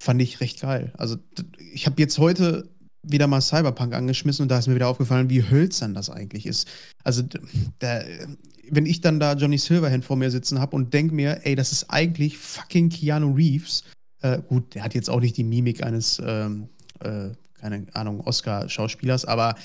fand 0.00 0.20
ich 0.22 0.40
recht 0.40 0.60
geil. 0.60 0.92
Also 0.96 1.16
ich 1.72 1.86
habe 1.86 2.00
jetzt 2.00 2.18
heute 2.18 2.68
wieder 3.06 3.26
mal 3.26 3.40
Cyberpunk 3.40 3.94
angeschmissen 3.94 4.42
und 4.42 4.48
da 4.48 4.58
ist 4.58 4.66
mir 4.66 4.74
wieder 4.74 4.88
aufgefallen, 4.88 5.30
wie 5.30 5.48
hölzern 5.48 5.94
das 5.94 6.10
eigentlich 6.10 6.46
ist. 6.46 6.68
Also 7.02 7.22
da, 7.78 8.02
wenn 8.70 8.86
ich 8.86 9.00
dann 9.00 9.20
da 9.20 9.34
Johnny 9.34 9.58
Silverhand 9.58 10.04
vor 10.04 10.16
mir 10.16 10.30
sitzen 10.30 10.60
habe 10.60 10.76
und 10.76 10.94
denke 10.94 11.14
mir, 11.14 11.40
ey, 11.44 11.54
das 11.54 11.72
ist 11.72 11.90
eigentlich 11.90 12.38
fucking 12.38 12.88
Keanu 12.88 13.34
Reeves. 13.34 13.84
Äh, 14.22 14.40
gut, 14.42 14.74
der 14.74 14.84
hat 14.84 14.94
jetzt 14.94 15.10
auch 15.10 15.20
nicht 15.20 15.36
die 15.36 15.44
Mimik 15.44 15.82
eines, 15.82 16.20
ähm, 16.24 16.68
äh, 17.00 17.30
keine 17.60 17.86
Ahnung, 17.92 18.20
Oscar-Schauspielers, 18.20 19.24
aber 19.24 19.56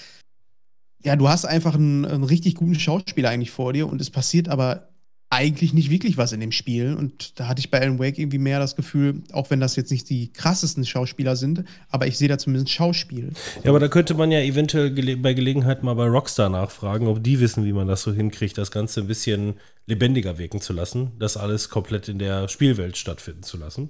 ja, 1.03 1.15
du 1.15 1.29
hast 1.29 1.45
einfach 1.45 1.75
einen, 1.75 2.05
einen, 2.05 2.23
richtig 2.23 2.55
guten 2.55 2.75
Schauspieler 2.75 3.29
eigentlich 3.29 3.51
vor 3.51 3.71
dir 3.71 3.87
und 3.87 4.01
es 4.01 4.09
passiert 4.09 4.49
aber 4.49 4.88
eigentlich 5.31 5.73
nicht 5.73 5.91
wirklich 5.91 6.17
was 6.17 6.31
in 6.31 6.39
dem 6.39 6.51
Spiel. 6.51 6.95
Und 6.95 7.39
da 7.39 7.47
hatte 7.47 7.59
ich 7.59 7.69
bei 7.69 7.79
Alan 7.79 7.99
Wake 7.99 8.17
irgendwie 8.17 8.39
mehr 8.39 8.59
das 8.59 8.75
Gefühl, 8.75 9.21
auch 9.31 9.49
wenn 9.49 9.59
das 9.59 9.75
jetzt 9.75 9.91
nicht 9.91 10.09
die 10.09 10.33
krassesten 10.33 10.85
Schauspieler 10.85 11.35
sind, 11.35 11.63
aber 11.89 12.07
ich 12.07 12.17
sehe 12.17 12.27
da 12.27 12.37
zumindest 12.37 12.71
Schauspiel. 12.71 13.31
Ja, 13.63 13.69
aber 13.69 13.79
da 13.79 13.87
könnte 13.87 14.15
man 14.15 14.31
ja 14.31 14.39
eventuell 14.39 14.91
gele 14.91 15.17
bei 15.17 15.33
Gelegenheit 15.33 15.83
mal 15.83 15.93
bei 15.93 16.07
Rockstar 16.07 16.49
nachfragen, 16.49 17.07
ob 17.07 17.23
die 17.23 17.39
wissen, 17.39 17.63
wie 17.65 17.73
man 17.73 17.87
das 17.87 18.01
so 18.01 18.11
hinkriegt, 18.11 18.57
das 18.57 18.71
Ganze 18.71 19.01
ein 19.01 19.07
bisschen 19.07 19.55
lebendiger 19.85 20.37
wirken 20.37 20.61
zu 20.61 20.73
lassen, 20.73 21.11
das 21.19 21.37
alles 21.37 21.69
komplett 21.69 22.09
in 22.09 22.19
der 22.19 22.47
Spielwelt 22.47 22.97
stattfinden 22.97 23.43
zu 23.43 23.57
lassen. 23.57 23.89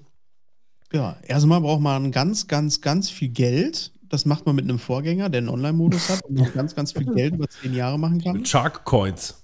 Ja, 0.91 1.17
erstmal 1.25 1.61
braucht 1.61 1.81
man 1.81 2.11
ganz, 2.11 2.47
ganz, 2.47 2.81
ganz 2.81 3.09
viel 3.09 3.29
Geld 3.29 3.91
das 4.09 4.25
macht 4.25 4.45
man 4.47 4.55
mit 4.55 4.65
einem 4.65 4.79
Vorgänger, 4.79 5.29
der 5.29 5.39
einen 5.39 5.49
Online-Modus 5.49 6.09
hat 6.09 6.23
und 6.23 6.53
ganz, 6.53 6.75
ganz 6.75 6.93
viel 6.93 7.05
Geld 7.13 7.35
über 7.35 7.47
zehn 7.47 7.75
Jahre 7.75 7.99
machen 7.99 8.19
kann. 8.21 8.37
Mit 8.37 8.47
Shark 8.47 8.83
Coins. 8.83 9.43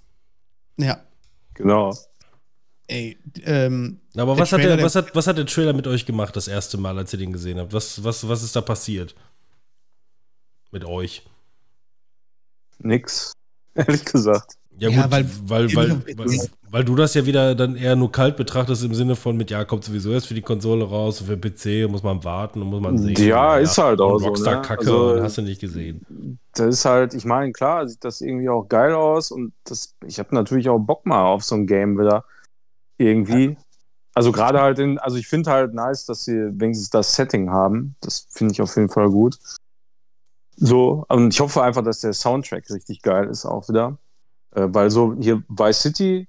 Ja. 0.77 0.97
Genau. 1.55 1.93
Ey, 2.87 3.17
ähm, 3.43 3.99
Aber 4.15 4.37
was, 4.37 4.51
Trailer, 4.51 4.73
hat 4.73 4.79
der, 4.79 4.85
was, 4.85 4.95
hat, 4.95 5.15
was 5.15 5.25
hat 5.25 5.37
der 5.37 5.47
Trailer 5.47 5.73
mit 5.73 5.87
euch 5.87 6.05
gemacht, 6.05 6.35
das 6.35 6.47
erste 6.47 6.77
Mal, 6.77 6.97
als 6.97 7.11
ihr 7.13 7.19
den 7.19 7.33
gesehen 7.33 7.57
habt? 7.57 7.73
Was, 7.73 8.03
was, 8.03 8.27
was 8.27 8.43
ist 8.43 8.55
da 8.55 8.61
passiert? 8.61 9.15
Mit 10.71 10.85
euch? 10.85 11.25
Nix, 12.79 13.33
ehrlich 13.73 14.05
gesagt. 14.05 14.57
Ja, 14.77 14.89
ja 14.89 15.03
gut, 15.03 15.11
weil, 15.11 15.25
weil, 15.43 15.75
weil, 15.75 16.17
weil, 16.17 16.49
weil, 16.69 16.83
du 16.83 16.95
das 16.95 17.13
ja 17.13 17.25
wieder 17.25 17.55
dann 17.55 17.75
eher 17.75 17.95
nur 17.95 18.11
kalt 18.11 18.35
betrachtest 18.35 18.83
im 18.83 18.93
Sinne 18.93 19.15
von 19.15 19.37
mit, 19.37 19.49
ja, 19.49 19.63
kommt 19.63 19.85
sowieso 19.85 20.11
erst 20.11 20.27
für 20.27 20.33
die 20.33 20.41
Konsole 20.41 20.83
raus, 20.83 21.21
für 21.21 21.37
PC, 21.37 21.89
muss 21.89 22.03
man 22.03 22.23
warten 22.23 22.61
und 22.61 22.67
muss 22.67 22.81
man 22.81 22.97
sehen. 22.97 23.15
Ja, 23.17 23.57
ist 23.57 23.77
halt 23.77 24.01
auch 24.01 24.19
so. 24.19 24.27
Rockstar 24.27 24.55
ne? 24.55 24.61
Kacke, 24.61 24.81
also, 24.81 25.23
hast 25.23 25.37
du 25.37 25.43
nicht 25.43 25.61
gesehen. 25.61 26.39
Das 26.53 26.67
ist 26.67 26.85
halt, 26.85 27.13
ich 27.13 27.23
meine, 27.23 27.53
klar, 27.53 27.87
sieht 27.87 28.03
das 28.03 28.19
irgendwie 28.19 28.49
auch 28.49 28.67
geil 28.67 28.93
aus 28.93 29.31
und 29.31 29.53
das, 29.63 29.95
ich 30.05 30.19
habe 30.19 30.35
natürlich 30.35 30.67
auch 30.67 30.79
Bock 30.79 31.05
mal 31.05 31.23
auf 31.23 31.43
so 31.43 31.55
ein 31.55 31.67
Game 31.67 31.97
wieder. 31.97 32.25
Irgendwie. 32.97 33.57
Also 34.13 34.31
gerade 34.31 34.61
halt 34.61 34.79
in, 34.79 34.97
also 34.97 35.17
ich 35.17 35.27
finde 35.27 35.51
halt 35.51 35.73
nice, 35.73 36.05
dass 36.05 36.23
sie 36.23 36.59
wenigstens 36.59 36.89
das 36.89 37.13
Setting 37.15 37.49
haben. 37.49 37.95
Das 37.99 38.27
finde 38.31 38.53
ich 38.53 38.61
auf 38.61 38.73
jeden 38.75 38.89
Fall 38.89 39.09
gut. 39.09 39.37
So, 40.55 41.05
und 41.09 41.33
ich 41.33 41.39
hoffe 41.41 41.61
einfach, 41.61 41.83
dass 41.83 41.99
der 41.99 42.13
Soundtrack 42.13 42.69
richtig 42.69 43.01
geil 43.01 43.27
ist 43.27 43.45
auch 43.45 43.67
wieder. 43.67 43.97
Äh, 44.55 44.67
weil 44.73 44.89
so 44.89 45.15
hier 45.19 45.43
Vice 45.49 45.81
City 45.81 46.27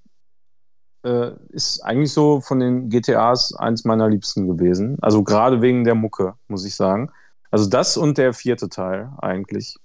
äh, 1.05 1.33
ist 1.51 1.81
eigentlich 1.81 2.12
so 2.12 2.41
von 2.41 2.61
den 2.61 2.91
GTAs 2.91 3.55
eins 3.55 3.85
meiner 3.85 4.09
Liebsten 4.09 4.49
gewesen. 4.49 4.99
Also 5.01 5.22
gerade 5.22 5.62
wegen 5.62 5.85
der 5.85 5.95
Mucke, 5.95 6.35
muss 6.49 6.64
ich 6.64 6.74
sagen. 6.74 7.11
Also 7.51 7.70
das 7.70 7.97
und 7.97 8.18
der 8.18 8.35
vierte 8.35 8.68
Teil 8.68 9.12
eigentlich. 9.18 9.77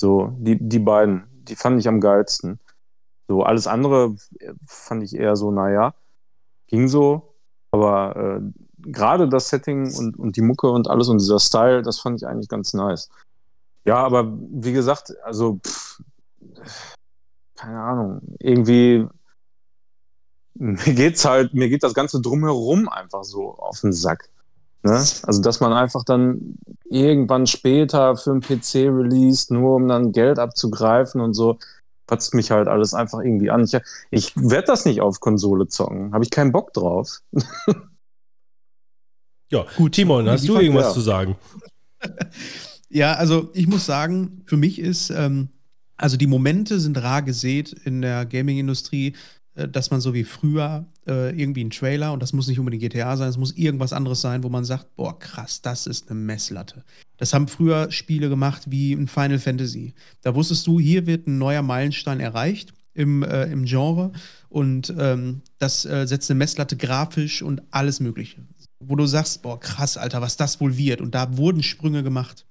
So, 0.00 0.32
die, 0.38 0.58
die 0.60 0.80
beiden, 0.80 1.24
die 1.44 1.56
fand 1.56 1.78
ich 1.80 1.88
am 1.88 2.00
geilsten. 2.00 2.58
So, 3.28 3.42
alles 3.42 3.66
andere 3.66 4.16
fand 4.66 5.02
ich 5.02 5.14
eher 5.14 5.36
so, 5.36 5.50
naja, 5.50 5.94
ging 6.66 6.88
so. 6.88 7.34
Aber 7.70 8.16
äh, 8.16 8.40
gerade 8.78 9.28
das 9.28 9.50
Setting 9.50 9.94
und, 9.94 10.18
und 10.18 10.36
die 10.36 10.42
Mucke 10.42 10.70
und 10.70 10.88
alles 10.88 11.08
und 11.08 11.20
dieser 11.20 11.38
Style, 11.38 11.82
das 11.82 12.00
fand 12.00 12.20
ich 12.20 12.26
eigentlich 12.26 12.48
ganz 12.48 12.74
nice. 12.74 13.08
Ja, 13.84 13.96
aber 13.96 14.32
wie 14.50 14.72
gesagt, 14.72 15.14
also 15.22 15.60
pff, 15.64 16.02
keine 17.58 17.80
Ahnung, 17.80 18.20
irgendwie 18.38 19.06
mir 20.54 20.94
geht's 20.94 21.24
halt, 21.24 21.54
mir 21.54 21.68
geht 21.68 21.82
das 21.82 21.94
Ganze 21.94 22.20
drumherum 22.20 22.88
einfach 22.88 23.24
so 23.24 23.54
auf 23.54 23.80
den 23.80 23.92
Sack. 23.92 24.28
Ne? 24.82 24.92
Also, 24.92 25.40
dass 25.40 25.60
man 25.60 25.72
einfach 25.72 26.04
dann 26.04 26.56
irgendwann 26.84 27.46
später 27.46 28.16
für 28.16 28.32
einen 28.32 28.40
PC 28.40 28.74
released, 28.74 29.50
nur 29.50 29.76
um 29.76 29.88
dann 29.88 30.12
Geld 30.12 30.38
abzugreifen 30.38 31.20
und 31.20 31.34
so, 31.34 31.58
patzt 32.06 32.34
mich 32.34 32.50
halt 32.50 32.68
alles 32.68 32.94
einfach 32.94 33.20
irgendwie 33.20 33.50
an. 33.50 33.64
Ich, 33.64 33.76
ich 34.10 34.36
werde 34.36 34.66
das 34.66 34.84
nicht 34.84 35.00
auf 35.00 35.20
Konsole 35.20 35.68
zocken. 35.68 36.12
Habe 36.12 36.24
ich 36.24 36.30
keinen 36.30 36.52
Bock 36.52 36.72
drauf. 36.72 37.20
ja, 39.50 39.64
gut, 39.76 39.92
Timon, 39.92 40.28
hast 40.28 40.48
du 40.48 40.58
irgendwas 40.58 40.86
ja. 40.86 40.92
zu 40.92 41.00
sagen? 41.00 41.36
Ja, 42.90 43.12
also 43.12 43.50
ich 43.52 43.66
muss 43.66 43.84
sagen, 43.84 44.44
für 44.46 44.56
mich 44.56 44.78
ist 44.78 45.10
ähm, 45.10 45.50
also 45.98 46.16
die 46.16 46.26
Momente 46.26 46.80
sind 46.80 46.96
rar 46.96 47.22
gesät 47.22 47.72
in 47.72 48.00
der 48.00 48.24
Gaming-Industrie, 48.24 49.14
äh, 49.54 49.68
dass 49.68 49.90
man 49.90 50.00
so 50.00 50.14
wie 50.14 50.24
früher 50.24 50.86
äh, 51.06 51.38
irgendwie 51.38 51.60
einen 51.60 51.70
Trailer, 51.70 52.12
und 52.12 52.22
das 52.22 52.32
muss 52.32 52.46
nicht 52.46 52.58
unbedingt 52.58 52.82
GTA 52.82 53.16
sein, 53.16 53.28
es 53.28 53.36
muss 53.36 53.52
irgendwas 53.56 53.92
anderes 53.92 54.20
sein, 54.20 54.42
wo 54.44 54.48
man 54.48 54.64
sagt, 54.64 54.94
boah, 54.96 55.18
krass, 55.18 55.60
das 55.60 55.86
ist 55.86 56.10
eine 56.10 56.20
Messlatte. 56.20 56.84
Das 57.16 57.34
haben 57.34 57.48
früher 57.48 57.90
Spiele 57.90 58.28
gemacht 58.28 58.62
wie 58.68 58.92
ein 58.92 59.08
Final 59.08 59.40
Fantasy. 59.40 59.94
Da 60.22 60.34
wusstest 60.34 60.66
du, 60.66 60.78
hier 60.78 61.06
wird 61.06 61.26
ein 61.26 61.38
neuer 61.38 61.62
Meilenstein 61.62 62.20
erreicht 62.20 62.72
im, 62.94 63.22
äh, 63.22 63.44
im 63.46 63.64
Genre 63.64 64.12
und 64.48 64.94
ähm, 64.96 65.42
das 65.58 65.84
äh, 65.84 66.06
setzt 66.06 66.30
eine 66.30 66.38
Messlatte 66.38 66.76
grafisch 66.76 67.42
und 67.42 67.62
alles 67.70 68.00
Mögliche. 68.00 68.46
Wo 68.80 68.94
du 68.94 69.06
sagst, 69.06 69.42
boah, 69.42 69.58
krass, 69.58 69.96
Alter, 69.96 70.20
was 70.20 70.36
das 70.36 70.60
wohl 70.60 70.76
wird. 70.76 71.00
Und 71.00 71.14
da 71.14 71.36
wurden 71.36 71.64
Sprünge 71.64 72.04
gemacht. 72.04 72.46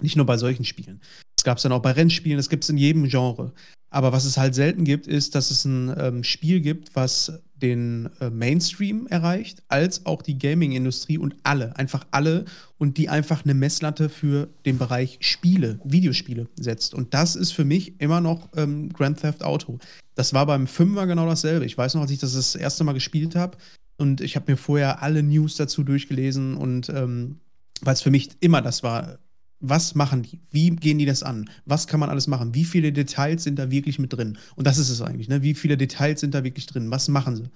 Nicht 0.00 0.16
nur 0.16 0.26
bei 0.26 0.36
solchen 0.36 0.64
Spielen. 0.64 1.00
Das 1.36 1.44
gab 1.44 1.58
es 1.58 1.62
dann 1.62 1.72
auch 1.72 1.82
bei 1.82 1.92
Rennspielen, 1.92 2.36
das 2.36 2.48
gibt 2.48 2.64
es 2.64 2.70
in 2.70 2.78
jedem 2.78 3.08
Genre. 3.08 3.52
Aber 3.90 4.12
was 4.12 4.24
es 4.24 4.36
halt 4.36 4.54
selten 4.54 4.84
gibt, 4.84 5.06
ist, 5.06 5.34
dass 5.34 5.50
es 5.50 5.64
ein 5.64 5.94
ähm, 5.98 6.24
Spiel 6.24 6.60
gibt, 6.60 6.94
was 6.94 7.32
den 7.54 8.10
äh, 8.20 8.30
Mainstream 8.30 9.06
erreicht, 9.08 9.62
als 9.68 10.06
auch 10.06 10.22
die 10.22 10.38
Gaming-Industrie 10.38 11.18
und 11.18 11.36
alle, 11.42 11.76
einfach 11.76 12.06
alle 12.10 12.44
und 12.76 12.98
die 12.98 13.08
einfach 13.08 13.44
eine 13.44 13.54
Messlatte 13.54 14.08
für 14.08 14.48
den 14.66 14.78
Bereich 14.78 15.18
Spiele, 15.20 15.80
Videospiele 15.84 16.46
setzt. 16.56 16.94
Und 16.94 17.14
das 17.14 17.34
ist 17.34 17.52
für 17.52 17.64
mich 17.64 18.00
immer 18.00 18.20
noch 18.20 18.48
ähm, 18.56 18.92
Grand 18.92 19.20
Theft 19.20 19.42
Auto. 19.42 19.78
Das 20.14 20.34
war 20.34 20.46
beim 20.46 20.66
Fünfer 20.66 21.06
genau 21.06 21.26
dasselbe. 21.26 21.64
Ich 21.64 21.76
weiß 21.76 21.94
noch, 21.94 22.02
als 22.02 22.10
ich 22.10 22.18
das 22.18 22.34
das 22.34 22.54
erste 22.54 22.84
Mal 22.84 22.92
gespielt 22.92 23.34
habe 23.34 23.56
und 23.96 24.20
ich 24.20 24.36
habe 24.36 24.52
mir 24.52 24.56
vorher 24.56 25.02
alle 25.02 25.22
News 25.22 25.56
dazu 25.56 25.82
durchgelesen 25.82 26.56
und 26.56 26.88
ähm, 26.90 27.38
weil 27.80 27.94
es 27.94 28.02
für 28.02 28.10
mich 28.10 28.30
immer 28.40 28.60
das 28.60 28.82
war, 28.82 29.18
was 29.60 29.94
machen 29.94 30.22
die? 30.22 30.40
Wie 30.50 30.70
gehen 30.70 30.98
die 30.98 31.06
das 31.06 31.22
an? 31.22 31.50
Was 31.64 31.86
kann 31.86 32.00
man 32.00 32.10
alles 32.10 32.26
machen? 32.26 32.54
Wie 32.54 32.64
viele 32.64 32.92
Details 32.92 33.44
sind 33.44 33.58
da 33.58 33.70
wirklich 33.70 33.98
mit 33.98 34.12
drin? 34.12 34.38
Und 34.54 34.66
das 34.66 34.78
ist 34.78 34.90
es 34.90 35.02
eigentlich, 35.02 35.28
ne? 35.28 35.42
Wie 35.42 35.54
viele 35.54 35.76
Details 35.76 36.20
sind 36.20 36.34
da 36.34 36.44
wirklich 36.44 36.66
drin? 36.66 36.90
Was 36.90 37.08
machen 37.08 37.36
sie? 37.36 37.50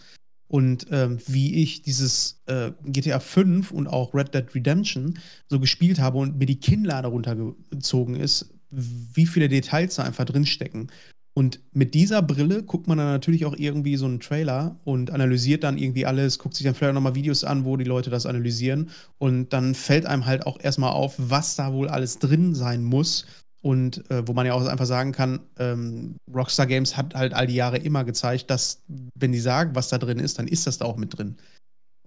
Und 0.48 0.86
ähm, 0.90 1.18
wie 1.26 1.62
ich 1.62 1.82
dieses 1.82 2.42
äh, 2.46 2.72
GTA 2.84 3.20
5 3.20 3.70
und 3.70 3.86
auch 3.86 4.12
Red 4.12 4.34
Dead 4.34 4.54
Redemption 4.54 5.18
so 5.48 5.58
gespielt 5.58 5.98
habe 5.98 6.18
und 6.18 6.38
mir 6.38 6.46
die 6.46 6.60
Kinnlade 6.60 7.08
runtergezogen 7.08 8.16
ist, 8.16 8.52
wie 8.70 9.26
viele 9.26 9.48
Details 9.48 9.94
da 9.94 10.02
einfach 10.02 10.24
drinstecken. 10.24 10.90
Und 11.34 11.60
mit 11.72 11.94
dieser 11.94 12.20
Brille 12.20 12.62
guckt 12.62 12.88
man 12.88 12.98
dann 12.98 13.06
natürlich 13.06 13.46
auch 13.46 13.56
irgendwie 13.56 13.96
so 13.96 14.04
einen 14.04 14.20
Trailer 14.20 14.76
und 14.84 15.10
analysiert 15.10 15.64
dann 15.64 15.78
irgendwie 15.78 16.04
alles, 16.04 16.38
guckt 16.38 16.54
sich 16.54 16.64
dann 16.64 16.74
vielleicht 16.74 16.94
nochmal 16.94 17.14
Videos 17.14 17.42
an, 17.42 17.64
wo 17.64 17.76
die 17.78 17.84
Leute 17.84 18.10
das 18.10 18.26
analysieren. 18.26 18.90
Und 19.18 19.52
dann 19.52 19.74
fällt 19.74 20.04
einem 20.04 20.26
halt 20.26 20.46
auch 20.46 20.60
erstmal 20.60 20.92
auf, 20.92 21.14
was 21.16 21.56
da 21.56 21.72
wohl 21.72 21.88
alles 21.88 22.18
drin 22.18 22.54
sein 22.54 22.84
muss. 22.84 23.24
Und 23.62 24.10
äh, 24.10 24.26
wo 24.26 24.32
man 24.32 24.44
ja 24.44 24.54
auch 24.54 24.66
einfach 24.66 24.86
sagen 24.86 25.12
kann, 25.12 25.38
ähm, 25.58 26.16
Rockstar 26.34 26.66
Games 26.66 26.96
hat 26.96 27.14
halt 27.14 27.32
all 27.32 27.46
die 27.46 27.54
Jahre 27.54 27.78
immer 27.78 28.02
gezeigt, 28.02 28.50
dass, 28.50 28.82
wenn 29.14 29.30
die 29.30 29.38
sagen, 29.38 29.76
was 29.76 29.88
da 29.88 29.98
drin 29.98 30.18
ist, 30.18 30.38
dann 30.40 30.48
ist 30.48 30.66
das 30.66 30.78
da 30.78 30.84
auch 30.84 30.96
mit 30.96 31.16
drin. 31.16 31.36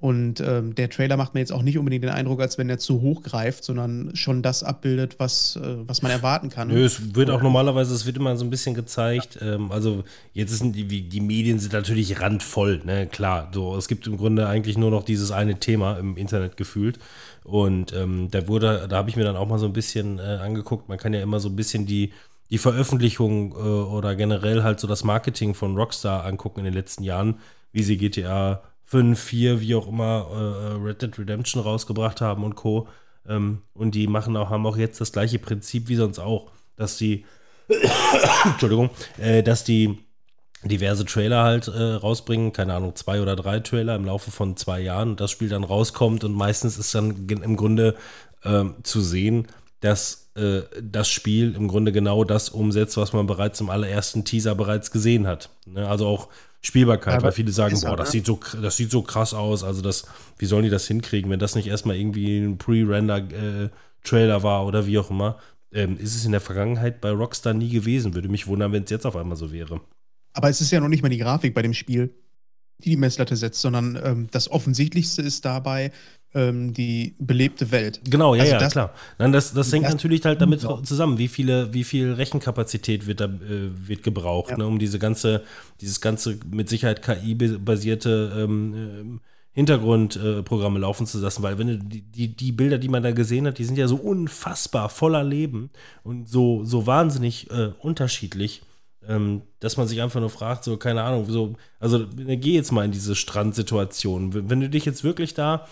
Und 0.02 0.42
ähm, 0.42 0.76
der 0.76 0.90
Trailer 0.90 1.16
macht 1.16 1.34
mir 1.34 1.40
jetzt 1.40 1.54
auch 1.54 1.62
nicht 1.62 1.78
unbedingt 1.78 2.04
den 2.04 2.12
Eindruck, 2.12 2.42
als 2.42 2.58
wenn 2.58 2.70
er 2.70 2.78
zu 2.78 3.02
hoch 3.02 3.24
greift, 3.24 3.64
sondern 3.64 4.12
schon 4.14 4.42
das 4.42 4.62
abbildet, 4.62 5.16
was, 5.20 5.56
äh, 5.56 5.78
was 5.88 6.02
man 6.02 6.12
erwarten 6.12 6.50
kann. 6.50 6.68
Nö, 6.68 6.84
es 6.84 7.16
wird 7.16 7.30
auch 7.30 7.42
normalerweise, 7.42 7.96
es 7.96 8.06
wird 8.06 8.18
immer 8.18 8.36
so 8.36 8.44
ein 8.44 8.50
bisschen 8.50 8.76
gezeigt. 8.76 9.40
Ähm, 9.42 9.72
also 9.72 10.04
jetzt 10.34 10.52
sind 10.58 10.76
die, 10.76 10.86
die 10.86 11.22
Medien 11.22 11.60
sind 11.60 11.72
natürlich 11.72 12.20
randvoll, 12.20 12.82
ne? 12.84 13.08
Klar. 13.08 13.50
So, 13.54 13.76
es 13.78 13.88
gibt 13.88 14.06
im 14.06 14.18
Grunde 14.18 14.48
eigentlich 14.48 14.78
nur 14.78 14.92
noch 14.92 15.04
dieses 15.04 15.32
eine 15.32 15.60
Thema 15.60 15.98
im 15.98 16.18
Internet 16.18 16.58
gefühlt. 16.58 17.00
Und 17.46 17.94
ähm, 17.94 18.28
da 18.32 18.48
wurde, 18.50 18.88
da 18.90 18.98
habe 18.98 19.10
ich 19.10 19.16
mir 19.16 19.24
dann 19.24 19.38
auch 19.38 19.48
mal 19.48 19.60
so 19.60 19.66
ein 19.66 19.74
bisschen 19.74 20.20
äh, 20.20 20.40
angeguckt. 20.42 20.90
Man 20.90 20.98
kann 20.98 21.14
ja 21.14 21.22
immer 21.22 21.40
so 21.40 21.48
ein 21.48 21.56
bisschen 21.56 21.86
die, 21.86 22.12
die 22.50 22.58
Veröffentlichung 22.58 23.54
äh, 23.54 23.56
oder 23.56 24.16
generell 24.16 24.62
halt 24.62 24.82
so 24.82 24.88
das 24.88 25.06
Marketing 25.06 25.54
von 25.54 25.78
Rockstar 25.78 26.26
angucken 26.26 26.60
in 26.60 26.66
den 26.66 26.74
letzten 26.74 27.04
Jahren, 27.04 27.40
wie 27.72 27.82
sie 27.82 27.98
GTA 27.98 28.62
5, 28.86 29.20
4, 29.20 29.62
wie 29.62 29.76
auch 29.76 29.88
immer, 29.88 30.28
äh, 30.32 30.84
Red 30.84 31.02
Dead 31.02 31.20
Redemption 31.20 31.62
rausgebracht 31.62 32.22
haben 32.22 32.44
und 32.44 32.56
Co. 32.56 32.88
Ähm, 33.28 33.62
und 33.74 33.96
die 33.96 34.08
machen 34.08 34.38
auch, 34.38 34.50
haben 34.50 34.66
auch 34.66 34.78
jetzt 34.78 35.02
das 35.02 35.12
gleiche 35.12 35.40
Prinzip 35.40 35.88
wie 35.88 35.96
sonst 35.96 36.20
auch, 36.20 36.52
dass 36.76 36.98
die, 36.98 37.26
Entschuldigung, 38.46 38.90
äh, 39.18 39.42
dass 39.42 39.64
die 39.64 39.98
diverse 40.64 41.06
Trailer 41.06 41.44
halt 41.44 41.68
äh, 41.68 41.94
rausbringen, 41.94 42.54
keine 42.54 42.74
Ahnung, 42.74 42.96
zwei 42.96 43.22
oder 43.22 43.36
drei 43.36 43.60
Trailer 43.60 43.96
im 43.96 44.06
Laufe 44.06 44.32
von 44.32 44.58
zwei 44.58 44.80
Jahren 44.80 45.10
und 45.10 45.20
das 45.20 45.32
Spiel 45.32 45.50
dann 45.50 45.64
rauskommt 45.64 46.24
und 46.24 46.34
meistens 46.34 46.78
ist 46.78 46.94
dann 46.96 47.28
im 47.30 47.56
Grunde 47.56 47.96
ähm, 48.44 48.76
zu 48.84 49.02
sehen, 49.02 49.48
dass 49.80 50.32
äh, 50.36 50.62
das 50.82 51.10
Spiel 51.10 51.56
im 51.56 51.68
Grunde 51.68 51.92
genau 51.92 52.24
das 52.24 52.50
umsetzt, 52.50 52.98
was 52.98 53.14
man 53.14 53.28
bereits 53.28 53.62
im 53.62 53.70
allerersten 53.70 54.26
Teaser 54.26 54.56
bereits 54.56 54.92
gesehen 54.92 55.28
hat. 55.28 55.50
Ne? 55.66 55.88
Also 55.88 56.08
auch 56.08 56.30
Spielbarkeit, 56.66 57.16
ja, 57.16 57.24
weil 57.24 57.32
viele 57.32 57.52
sagen, 57.52 57.80
boah, 57.82 57.96
das 57.96 58.10
ne? 58.10 58.12
sieht, 58.14 58.26
so, 58.26 58.40
das 58.60 58.76
sieht 58.76 58.90
so 58.90 59.04
krass 59.04 59.36
aus, 59.36 59.64
also 59.64 59.84
das, 59.84 60.06
wie 60.40 60.46
sollen 60.46 60.64
die 60.64 60.72
das 60.72 60.88
hinkriegen, 60.88 61.30
wenn 61.30 61.40
das 61.40 61.54
nicht 61.54 61.68
erstmal 61.68 61.96
irgendwie 61.96 62.40
ein 62.40 62.58
Pre-Render-Trailer 62.58 64.38
äh, 64.38 64.44
war 64.44 64.66
oder 64.66 64.88
wie 64.88 64.98
auch 64.98 65.12
immer. 65.12 65.38
Ähm, 65.72 65.98
ist 66.00 66.16
es 66.16 66.26
in 66.26 66.32
der 66.32 66.42
Vergangenheit 66.42 67.02
bei 67.02 67.12
Rockstar 67.12 67.54
nie 67.54 67.70
gewesen. 67.70 68.16
Würde 68.16 68.30
mich 68.30 68.48
wundern, 68.48 68.72
wenn 68.72 68.84
es 68.84 68.90
jetzt 68.90 69.06
auf 69.06 69.16
einmal 69.16 69.38
so 69.38 69.52
wäre. 69.52 69.82
Aber 70.34 70.50
es 70.50 70.60
ist 70.60 70.72
ja 70.72 70.80
noch 70.80 70.88
nicht 70.88 71.04
mal 71.04 71.10
die 71.10 71.18
Grafik 71.18 71.54
bei 71.54 71.62
dem 71.62 71.74
Spiel, 71.74 72.16
die 72.84 72.90
die 72.90 72.98
Messlatte 72.98 73.36
setzt, 73.36 73.62
sondern 73.62 74.00
ähm, 74.04 74.28
das 74.32 74.50
Offensichtlichste 74.50 75.22
ist 75.22 75.46
dabei 75.46 75.92
ähm, 76.36 76.74
die 76.74 77.16
belebte 77.18 77.72
Welt. 77.72 78.02
Genau, 78.04 78.36
ja, 78.36 78.42
also 78.42 78.54
ja, 78.54 78.60
das, 78.60 78.74
klar. 78.74 78.94
Nein, 79.18 79.32
das, 79.32 79.54
das 79.54 79.72
hängt 79.72 79.86
das 79.86 79.94
natürlich 79.94 80.24
halt 80.26 80.42
damit 80.42 80.62
genau. 80.62 80.82
zusammen, 80.82 81.18
wie 81.18 81.30
viele, 81.30 81.74
wie 81.74 81.86
viel 81.86 82.14
Rechenkapazität 82.14 83.08
wird 83.08 83.22
da 83.22 83.26
äh, 83.26 83.70
wird 83.88 84.04
gebraucht, 84.04 84.52
ja. 84.52 84.58
ne, 84.58 84.68
um 84.68 84.78
diese 84.78 85.00
ganze, 85.00 85.44
dieses 85.82 86.02
ganze 86.02 86.38
mit 86.52 86.70
Sicherheit 86.70 87.02
KI-basierte 87.02 88.34
ähm, 88.38 88.74
ähm, 88.76 89.22
Hintergrundprogramme 89.54 90.78
äh, 90.78 90.82
laufen 90.82 91.08
zu 91.08 91.20
lassen, 91.20 91.42
weil 91.42 91.58
wenn 91.58 91.68
du 91.68 91.78
die, 91.78 92.02
die, 92.02 92.36
die 92.36 92.52
Bilder, 92.52 92.78
die 92.78 92.90
man 92.90 93.02
da 93.02 93.12
gesehen 93.12 93.48
hat, 93.48 93.58
die 93.58 93.64
sind 93.64 93.78
ja 93.78 93.88
so 93.88 93.96
unfassbar 93.96 94.90
voller 94.90 95.24
Leben 95.24 95.70
und 96.04 96.28
so, 96.28 96.66
so 96.66 96.86
wahnsinnig 96.86 97.50
äh, 97.52 97.72
unterschiedlich 97.80 98.62
ähm, 99.08 99.44
dass 99.60 99.78
man 99.78 99.88
sich 99.88 100.02
einfach 100.02 100.20
nur 100.20 100.32
fragt, 100.32 100.64
so, 100.64 100.78
keine 100.78 101.04
Ahnung, 101.04 101.26
so, 101.30 101.54
also 101.80 102.08
geh 102.16 102.54
jetzt 102.54 102.72
mal 102.72 102.86
in 102.86 102.92
diese 102.92 103.16
Strandsituation. 103.16 104.50
Wenn 104.50 104.60
du 104.60 104.68
dich 104.68 104.86
jetzt 104.86 105.04
wirklich 105.04 105.36
da, 105.36 105.68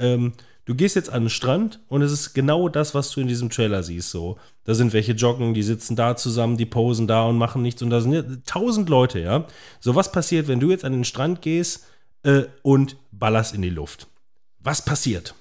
ähm, 0.00 0.32
du 0.64 0.74
gehst 0.74 0.96
jetzt 0.96 1.10
an 1.10 1.24
den 1.24 1.30
Strand 1.30 1.80
und 1.88 2.02
es 2.02 2.12
ist 2.12 2.34
genau 2.34 2.68
das, 2.68 2.94
was 2.94 3.10
du 3.10 3.20
in 3.20 3.28
diesem 3.28 3.50
Trailer 3.50 3.82
siehst, 3.82 4.10
so. 4.10 4.38
Da 4.64 4.74
sind 4.74 4.92
welche 4.92 5.12
joggen, 5.12 5.54
die 5.54 5.62
sitzen 5.62 5.96
da 5.96 6.16
zusammen, 6.16 6.56
die 6.56 6.66
posen 6.66 7.06
da 7.06 7.24
und 7.24 7.38
machen 7.38 7.62
nichts 7.62 7.82
und 7.82 7.90
da 7.90 8.00
sind 8.00 8.46
tausend 8.46 8.88
Leute, 8.88 9.20
ja. 9.20 9.46
So, 9.80 9.94
was 9.94 10.12
passiert, 10.12 10.48
wenn 10.48 10.60
du 10.60 10.70
jetzt 10.70 10.84
an 10.84 10.92
den 10.92 11.04
Strand 11.04 11.42
gehst 11.42 11.86
äh, 12.22 12.42
und 12.62 12.96
ballerst 13.12 13.54
in 13.54 13.62
die 13.62 13.70
Luft? 13.70 14.06
Was 14.58 14.84
passiert? 14.84 15.34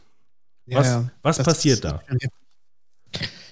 Was, 0.68 0.88
ja, 0.88 1.10
was 1.22 1.42
passiert 1.42 1.76
ist, 1.76 1.86
da? 1.86 2.02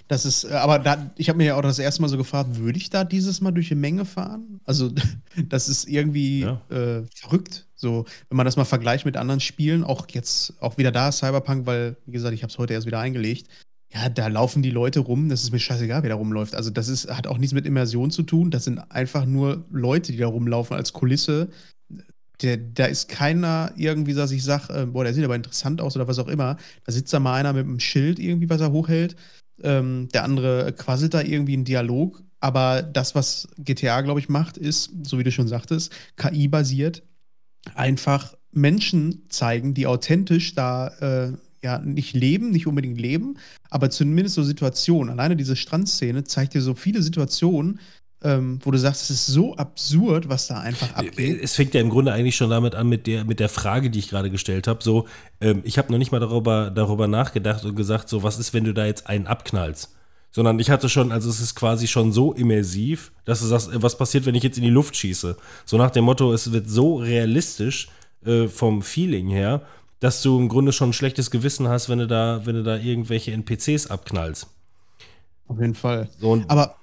Das 0.08 0.26
ist, 0.26 0.46
äh, 0.46 0.54
aber 0.54 0.80
da, 0.80 1.12
ich 1.18 1.30
habe 1.30 1.38
mir 1.38 1.46
ja 1.46 1.56
auch 1.56 1.62
das 1.62 1.80
erste 1.80 2.02
Mal 2.02 2.08
so 2.08 2.18
gefragt, 2.18 2.58
würde 2.58 2.78
ich 2.78 2.90
da 2.90 3.04
dieses 3.04 3.42
Mal 3.42 3.52
durch 3.52 3.68
die 3.68 3.76
Menge 3.76 4.06
fahren? 4.06 4.62
Also, 4.66 4.92
das 5.50 5.70
ist 5.70 5.88
irgendwie 5.88 6.42
ja. 6.42 6.62
äh, 6.70 7.04
verrückt. 7.14 7.67
So, 7.80 8.06
wenn 8.30 8.38
man 8.38 8.46
das 8.46 8.58
mal 8.58 8.66
vergleicht 8.66 9.06
mit 9.06 9.18
anderen 9.18 9.40
Spielen, 9.40 9.84
auch 9.84 10.08
jetzt, 10.10 10.56
auch 10.62 10.78
wieder 10.78 10.92
da 10.92 11.12
Cyberpunk, 11.12 11.66
weil, 11.68 11.96
wie 12.06 12.12
gesagt, 12.12 12.34
ich 12.34 12.42
habe 12.42 12.52
es 12.52 12.58
heute 12.58 12.74
erst 12.74 12.88
wieder 12.88 13.00
eingelegt. 13.00 13.48
Ja, 13.94 14.10
da 14.10 14.28
laufen 14.28 14.64
die 14.64 14.72
Leute 14.72 15.00
rum, 15.00 15.30
das 15.30 15.44
ist 15.44 15.52
mir 15.52 15.60
scheißegal, 15.60 16.04
wer 16.04 16.10
da 16.10 16.16
rumläuft. 16.16 16.56
Also, 16.56 16.72
das 16.72 16.88
ist, 16.90 17.10
hat 17.10 17.28
auch 17.28 17.38
nichts 17.38 17.54
mit 17.54 17.66
Immersion 17.66 18.12
zu 18.12 18.24
tun. 18.24 18.52
Das 18.52 18.66
sind 18.66 18.80
einfach 18.92 19.26
nur 19.26 19.66
Leute, 19.70 20.12
die 20.12 20.18
da 20.18 20.28
rumlaufen 20.28 20.76
als 20.76 20.92
Kulisse. 20.92 21.50
Da 22.40 22.86
ist 22.86 23.08
keiner 23.10 23.72
irgendwie, 23.78 24.14
dass 24.14 24.32
ich 24.32 24.44
sage, 24.44 24.74
äh, 24.74 24.86
boah, 24.86 25.04
der 25.04 25.14
sieht 25.14 25.24
aber 25.24 25.36
interessant 25.36 25.80
aus 25.80 25.96
oder 25.96 26.08
was 26.08 26.20
auch 26.20 26.28
immer. 26.28 26.58
Da 26.84 26.92
sitzt 26.92 27.14
da 27.14 27.20
mal 27.20 27.36
einer 27.36 27.54
mit 27.54 27.66
einem 27.66 27.80
Schild 27.80 28.20
irgendwie, 28.20 28.50
was 28.50 28.62
er 28.62 28.72
hochhält. 28.72 29.16
Ähm, 29.64 30.10
der 30.14 30.24
andere 30.24 30.74
quasselt 30.74 31.14
da 31.14 31.22
irgendwie 31.22 31.54
einen 31.54 31.66
Dialog. 31.66 32.24
Aber 32.40 32.84
das, 32.84 33.16
was 33.16 33.48
GTA, 33.58 34.02
glaube 34.02 34.20
ich, 34.20 34.30
macht, 34.30 34.58
ist, 34.58 34.92
so 35.04 35.18
wie 35.18 35.24
du 35.24 35.32
schon 35.32 35.48
sagtest, 35.48 35.92
KI-basiert, 36.18 37.02
einfach 37.76 38.36
Menschen 38.52 39.24
zeigen, 39.30 39.74
die 39.74 39.88
authentisch 39.88 40.56
da 40.56 40.88
äh, 41.00 41.34
ja 41.64 41.80
nicht 41.80 42.14
leben, 42.14 42.52
nicht 42.52 42.68
unbedingt 42.68 43.00
leben, 43.00 43.38
aber 43.70 43.90
zumindest 43.90 44.36
so 44.36 44.44
Situationen. 44.44 45.12
Alleine 45.12 45.36
diese 45.36 45.56
Strandszene 45.56 46.24
zeigt 46.24 46.54
dir 46.54 46.62
so 46.62 46.74
viele 46.74 47.02
Situationen, 47.02 47.80
ähm, 48.24 48.60
wo 48.64 48.72
du 48.72 48.80
sagst, 48.80 49.04
es 49.04 49.10
ist 49.12 49.28
so 49.28 49.56
absurd, 49.56 50.28
was 50.28 50.48
da 50.48 50.60
einfach 50.60 50.96
abgeht. 50.96 51.40
Es 51.42 51.54
fängt 51.54 51.74
ja 51.74 51.82
im 51.82 51.90
Grunde 51.90 52.14
eigentlich 52.14 52.36
schon 52.36 52.50
damit 52.50 52.74
an, 52.74 52.90
mit 52.90 53.06
der, 53.06 53.26
mit 53.26 53.40
der 53.40 53.50
Frage, 53.50 53.90
die 53.90 54.00
ich 54.00 54.10
gerade 54.10 54.32
gestellt 54.32 54.68
habe. 54.68 54.84
So, 54.84 55.08
ähm, 55.40 55.62
ich 55.64 55.78
habe 55.78 55.92
noch 55.92 56.00
nicht 56.00 56.12
mal 56.12 56.20
darüber, 56.20 56.72
darüber 56.72 57.08
nachgedacht 57.08 57.64
und 57.64 57.76
gesagt, 57.76 58.10
so, 58.10 58.24
was 58.24 58.40
ist, 58.40 58.54
wenn 58.54 58.64
du 58.64 58.74
da 58.74 58.86
jetzt 58.86 59.08
einen 59.08 59.28
abknallst? 59.28 59.97
Sondern 60.32 60.60
ich 60.60 60.70
hatte 60.70 60.90
schon, 60.90 61.12
also 61.12 61.30
es 61.30 61.40
ist 61.40 61.56
quasi 61.56 61.88
schon 61.88 62.12
so 62.12 62.34
immersiv, 62.34 63.12
dass 63.26 63.40
du 63.40 63.46
sagst, 63.46 63.72
äh, 63.72 63.82
was 63.82 63.98
passiert, 63.98 64.26
wenn 64.26 64.36
ich 64.36 64.44
jetzt 64.44 64.58
in 64.58 64.64
die 64.64 64.70
Luft 64.70 64.96
schieße? 64.96 65.38
So 65.66 65.78
nach 65.78 65.92
dem 65.92 66.06
Motto, 66.06 66.34
es 66.34 66.52
wird 66.52 66.70
so 66.70 66.98
realistisch 66.98 67.90
äh, 68.26 68.48
vom 68.48 68.82
Feeling 68.82 69.30
her, 69.30 69.62
dass 70.00 70.22
du 70.22 70.38
im 70.38 70.50
Grunde 70.50 70.72
schon 70.72 70.90
ein 70.90 70.94
schlechtes 70.94 71.32
Gewissen 71.32 71.68
hast, 71.68 71.90
wenn 71.90 72.00
du 72.00 72.08
da, 72.08 72.42
wenn 72.46 72.56
du 72.56 72.64
da 72.64 72.78
irgendwelche 72.78 73.32
NPCs 73.32 73.88
abknallst. 73.88 74.48
Auf 75.48 75.60
jeden 75.60 75.76
Fall. 75.76 76.10
So, 76.20 76.44
Aber 76.48 76.76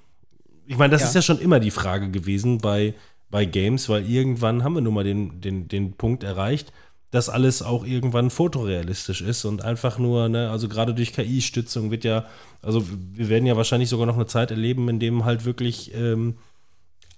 ich 0.65 0.77
meine, 0.77 0.91
das 0.91 1.01
ja. 1.01 1.07
ist 1.07 1.15
ja 1.15 1.21
schon 1.21 1.39
immer 1.39 1.59
die 1.59 1.71
Frage 1.71 2.09
gewesen 2.09 2.57
bei, 2.57 2.93
bei 3.29 3.45
Games, 3.45 3.89
weil 3.89 4.09
irgendwann 4.09 4.63
haben 4.63 4.73
wir 4.73 4.81
nun 4.81 4.93
mal 4.93 5.03
den, 5.03 5.39
den, 5.41 5.67
den 5.67 5.93
Punkt 5.93 6.23
erreicht, 6.23 6.73
dass 7.15 7.29
alles 7.29 7.61
auch 7.61 7.85
irgendwann 7.85 8.29
fotorealistisch 8.29 9.21
ist 9.21 9.45
und 9.45 9.63
einfach 9.63 9.97
nur, 9.97 10.27
ne, 10.27 10.49
also 10.49 10.67
gerade 10.67 10.93
durch 10.93 11.13
KI-Stützung 11.13 11.89
wird 11.89 12.03
ja, 12.03 12.25
also 12.61 12.83
wir 13.13 13.29
werden 13.29 13.45
ja 13.45 13.55
wahrscheinlich 13.55 13.87
sogar 13.87 14.05
noch 14.05 14.15
eine 14.15 14.25
Zeit 14.25 14.51
erleben, 14.51 14.89
in 14.89 14.99
dem 14.99 15.23
halt 15.23 15.45
wirklich 15.45 15.93
ähm, 15.95 16.35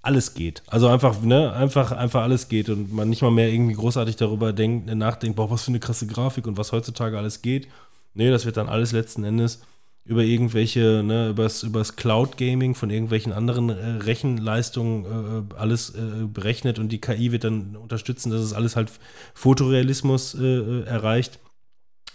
alles 0.00 0.34
geht. 0.34 0.62
Also 0.68 0.86
einfach, 0.86 1.20
ne, 1.22 1.52
einfach, 1.52 1.90
einfach 1.90 2.22
alles 2.22 2.48
geht 2.48 2.68
und 2.68 2.92
man 2.92 3.08
nicht 3.08 3.22
mal 3.22 3.32
mehr 3.32 3.52
irgendwie 3.52 3.74
großartig 3.74 4.14
darüber 4.14 4.52
denkt, 4.52 4.86
nachdenkt, 4.94 5.34
boah, 5.34 5.50
was 5.50 5.64
für 5.64 5.72
eine 5.72 5.80
krasse 5.80 6.06
Grafik 6.06 6.46
und 6.46 6.56
was 6.56 6.70
heutzutage 6.70 7.18
alles 7.18 7.42
geht. 7.42 7.66
Nee, 8.14 8.30
das 8.30 8.46
wird 8.46 8.56
dann 8.56 8.68
alles 8.68 8.92
letzten 8.92 9.24
Endes 9.24 9.62
über 10.08 10.24
irgendwelche, 10.24 11.02
ne, 11.04 11.28
übers, 11.28 11.62
übers 11.62 11.94
Cloud 11.96 12.38
Gaming 12.38 12.74
von 12.74 12.88
irgendwelchen 12.88 13.30
anderen 13.30 13.68
äh, 13.68 14.02
Rechenleistungen 14.02 15.04
äh, 15.04 15.54
alles 15.54 15.90
äh, 15.90 16.24
berechnet 16.24 16.78
und 16.78 16.88
die 16.88 17.00
KI 17.00 17.30
wird 17.30 17.44
dann 17.44 17.76
unterstützen, 17.76 18.30
dass 18.30 18.40
es 18.40 18.54
alles 18.54 18.74
halt 18.74 18.90
Fotorealismus 19.34 20.34
äh, 20.34 20.46
äh, 20.46 20.84
erreicht. 20.84 21.38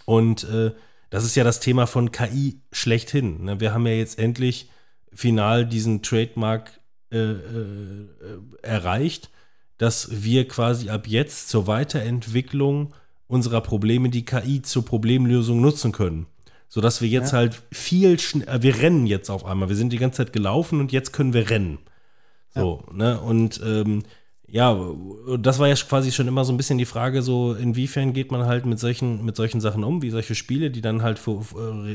Und 0.06 0.42
äh, 0.42 0.72
das 1.10 1.24
ist 1.24 1.36
ja 1.36 1.44
das 1.44 1.60
Thema 1.60 1.86
von 1.86 2.10
KI 2.10 2.58
schlechthin. 2.72 3.44
Ne? 3.44 3.60
Wir 3.60 3.72
haben 3.72 3.86
ja 3.86 3.92
jetzt 3.92 4.18
endlich 4.18 4.68
final 5.12 5.64
diesen 5.64 6.02
Trademark 6.02 6.80
erreicht, 8.62 9.30
dass 9.78 10.24
wir 10.24 10.48
quasi 10.48 10.90
ab 10.90 11.06
jetzt 11.06 11.48
zur 11.48 11.68
Weiterentwicklung 11.68 12.92
unserer 13.28 13.60
Probleme 13.60 14.10
die 14.10 14.24
KI 14.24 14.62
zur 14.62 14.84
Problemlösung 14.84 15.60
nutzen 15.60 15.92
können 15.92 16.26
sodass 16.74 17.00
wir 17.00 17.08
jetzt 17.08 17.30
ja. 17.30 17.38
halt 17.38 17.62
viel 17.70 18.18
schneller, 18.18 18.54
äh, 18.54 18.62
wir 18.62 18.80
rennen 18.80 19.06
jetzt 19.06 19.30
auf 19.30 19.44
einmal. 19.44 19.68
Wir 19.68 19.76
sind 19.76 19.92
die 19.92 19.98
ganze 19.98 20.16
Zeit 20.16 20.32
gelaufen 20.32 20.80
und 20.80 20.90
jetzt 20.90 21.12
können 21.12 21.32
wir 21.32 21.48
rennen. 21.48 21.78
So, 22.52 22.82
ja. 22.88 22.96
ne? 22.96 23.20
Und 23.20 23.60
ähm, 23.64 24.02
ja, 24.48 24.76
das 25.38 25.60
war 25.60 25.68
ja 25.68 25.76
quasi 25.76 26.10
schon 26.10 26.26
immer 26.26 26.44
so 26.44 26.52
ein 26.52 26.56
bisschen 26.56 26.76
die 26.78 26.84
Frage, 26.84 27.22
so 27.22 27.54
inwiefern 27.54 28.12
geht 28.12 28.32
man 28.32 28.46
halt 28.46 28.66
mit 28.66 28.80
solchen, 28.80 29.24
mit 29.24 29.36
solchen 29.36 29.60
Sachen 29.60 29.84
um, 29.84 30.02
wie 30.02 30.10
solche 30.10 30.34
Spiele, 30.34 30.72
die 30.72 30.80
dann 30.80 31.04
halt 31.04 31.20
für, 31.20 31.44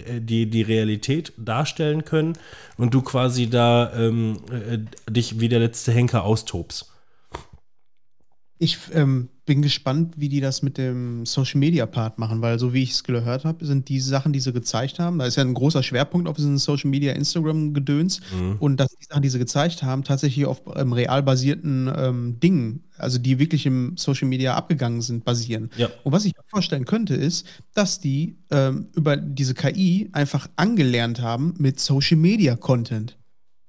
äh, 0.08 0.22
die, 0.22 0.50
die 0.50 0.62
Realität 0.62 1.34
darstellen 1.36 2.06
können 2.06 2.38
und 2.78 2.94
du 2.94 3.02
quasi 3.02 3.50
da 3.50 3.92
ähm, 3.94 4.38
äh, 4.50 4.78
dich 5.12 5.42
wie 5.42 5.50
der 5.50 5.60
letzte 5.60 5.92
Henker 5.92 6.24
austobst. 6.24 6.90
Ich 8.62 8.78
ähm, 8.93 9.30
bin 9.45 9.62
gespannt, 9.62 10.16
wie 10.18 10.28
die 10.28 10.41
das 10.41 10.62
mit 10.62 10.78
dem 10.78 11.26
Social 11.26 11.60
Media 11.60 11.86
Part 11.86 12.20
machen, 12.20 12.41
weil 12.41 12.60
so 12.60 12.74
wie 12.74 12.84
ich 12.84 12.91
es 12.91 13.03
gehört 13.05 13.45
habe, 13.45 13.66
sind 13.66 13.88
die 13.88 14.01
Sachen, 14.01 14.34
die 14.34 14.41
sie 14.41 14.51
gezeigt 14.51 14.99
haben, 14.99 15.18
da 15.18 15.26
ist 15.26 15.38
ja 15.38 15.43
ein 15.43 15.53
großer 15.53 15.82
Schwerpunkt 15.82 16.28
auf 16.28 16.36
diesen 16.36 16.57
Social 16.57 16.89
Media 16.89 17.14
Instagram 17.14 17.74
Gedöns 17.74 18.20
mhm. 18.38 18.57
und 18.60 18.78
dass 18.78 18.89
die 18.89 19.05
Sachen, 19.05 19.22
die 19.22 19.30
sie 19.30 19.39
gezeigt 19.39 19.82
haben, 19.82 20.03
tatsächlich 20.03 20.45
auf 20.45 20.62
ähm, 20.76 20.91
real 20.91 21.24
basierten 21.24 21.89
ähm, 21.95 22.39
Dingen, 22.41 22.84
also 22.97 23.18
die 23.18 23.39
wirklich 23.39 23.66
im 23.66 23.95
Social 23.95 24.28
Media 24.28 24.55
abgegangen 24.55 25.01
sind, 25.01 25.24
basieren. 25.24 25.72
Ja. 25.78 25.88
Und 26.03 26.12
was 26.12 26.26
ich 26.26 26.36
mir 26.36 26.43
vorstellen 26.45 26.84
könnte, 26.84 27.16
ist, 27.16 27.47
dass 27.74 28.01
die 28.01 28.36
ähm, 28.51 28.89
über 28.93 29.16
diese 29.16 29.53
KI 29.53 30.10
einfach 30.12 30.49
angelernt 30.57 31.22
haben 31.22 31.53
mit 31.57 31.80
Social 31.80 32.18
Media 32.18 32.57
Content. 32.57 33.18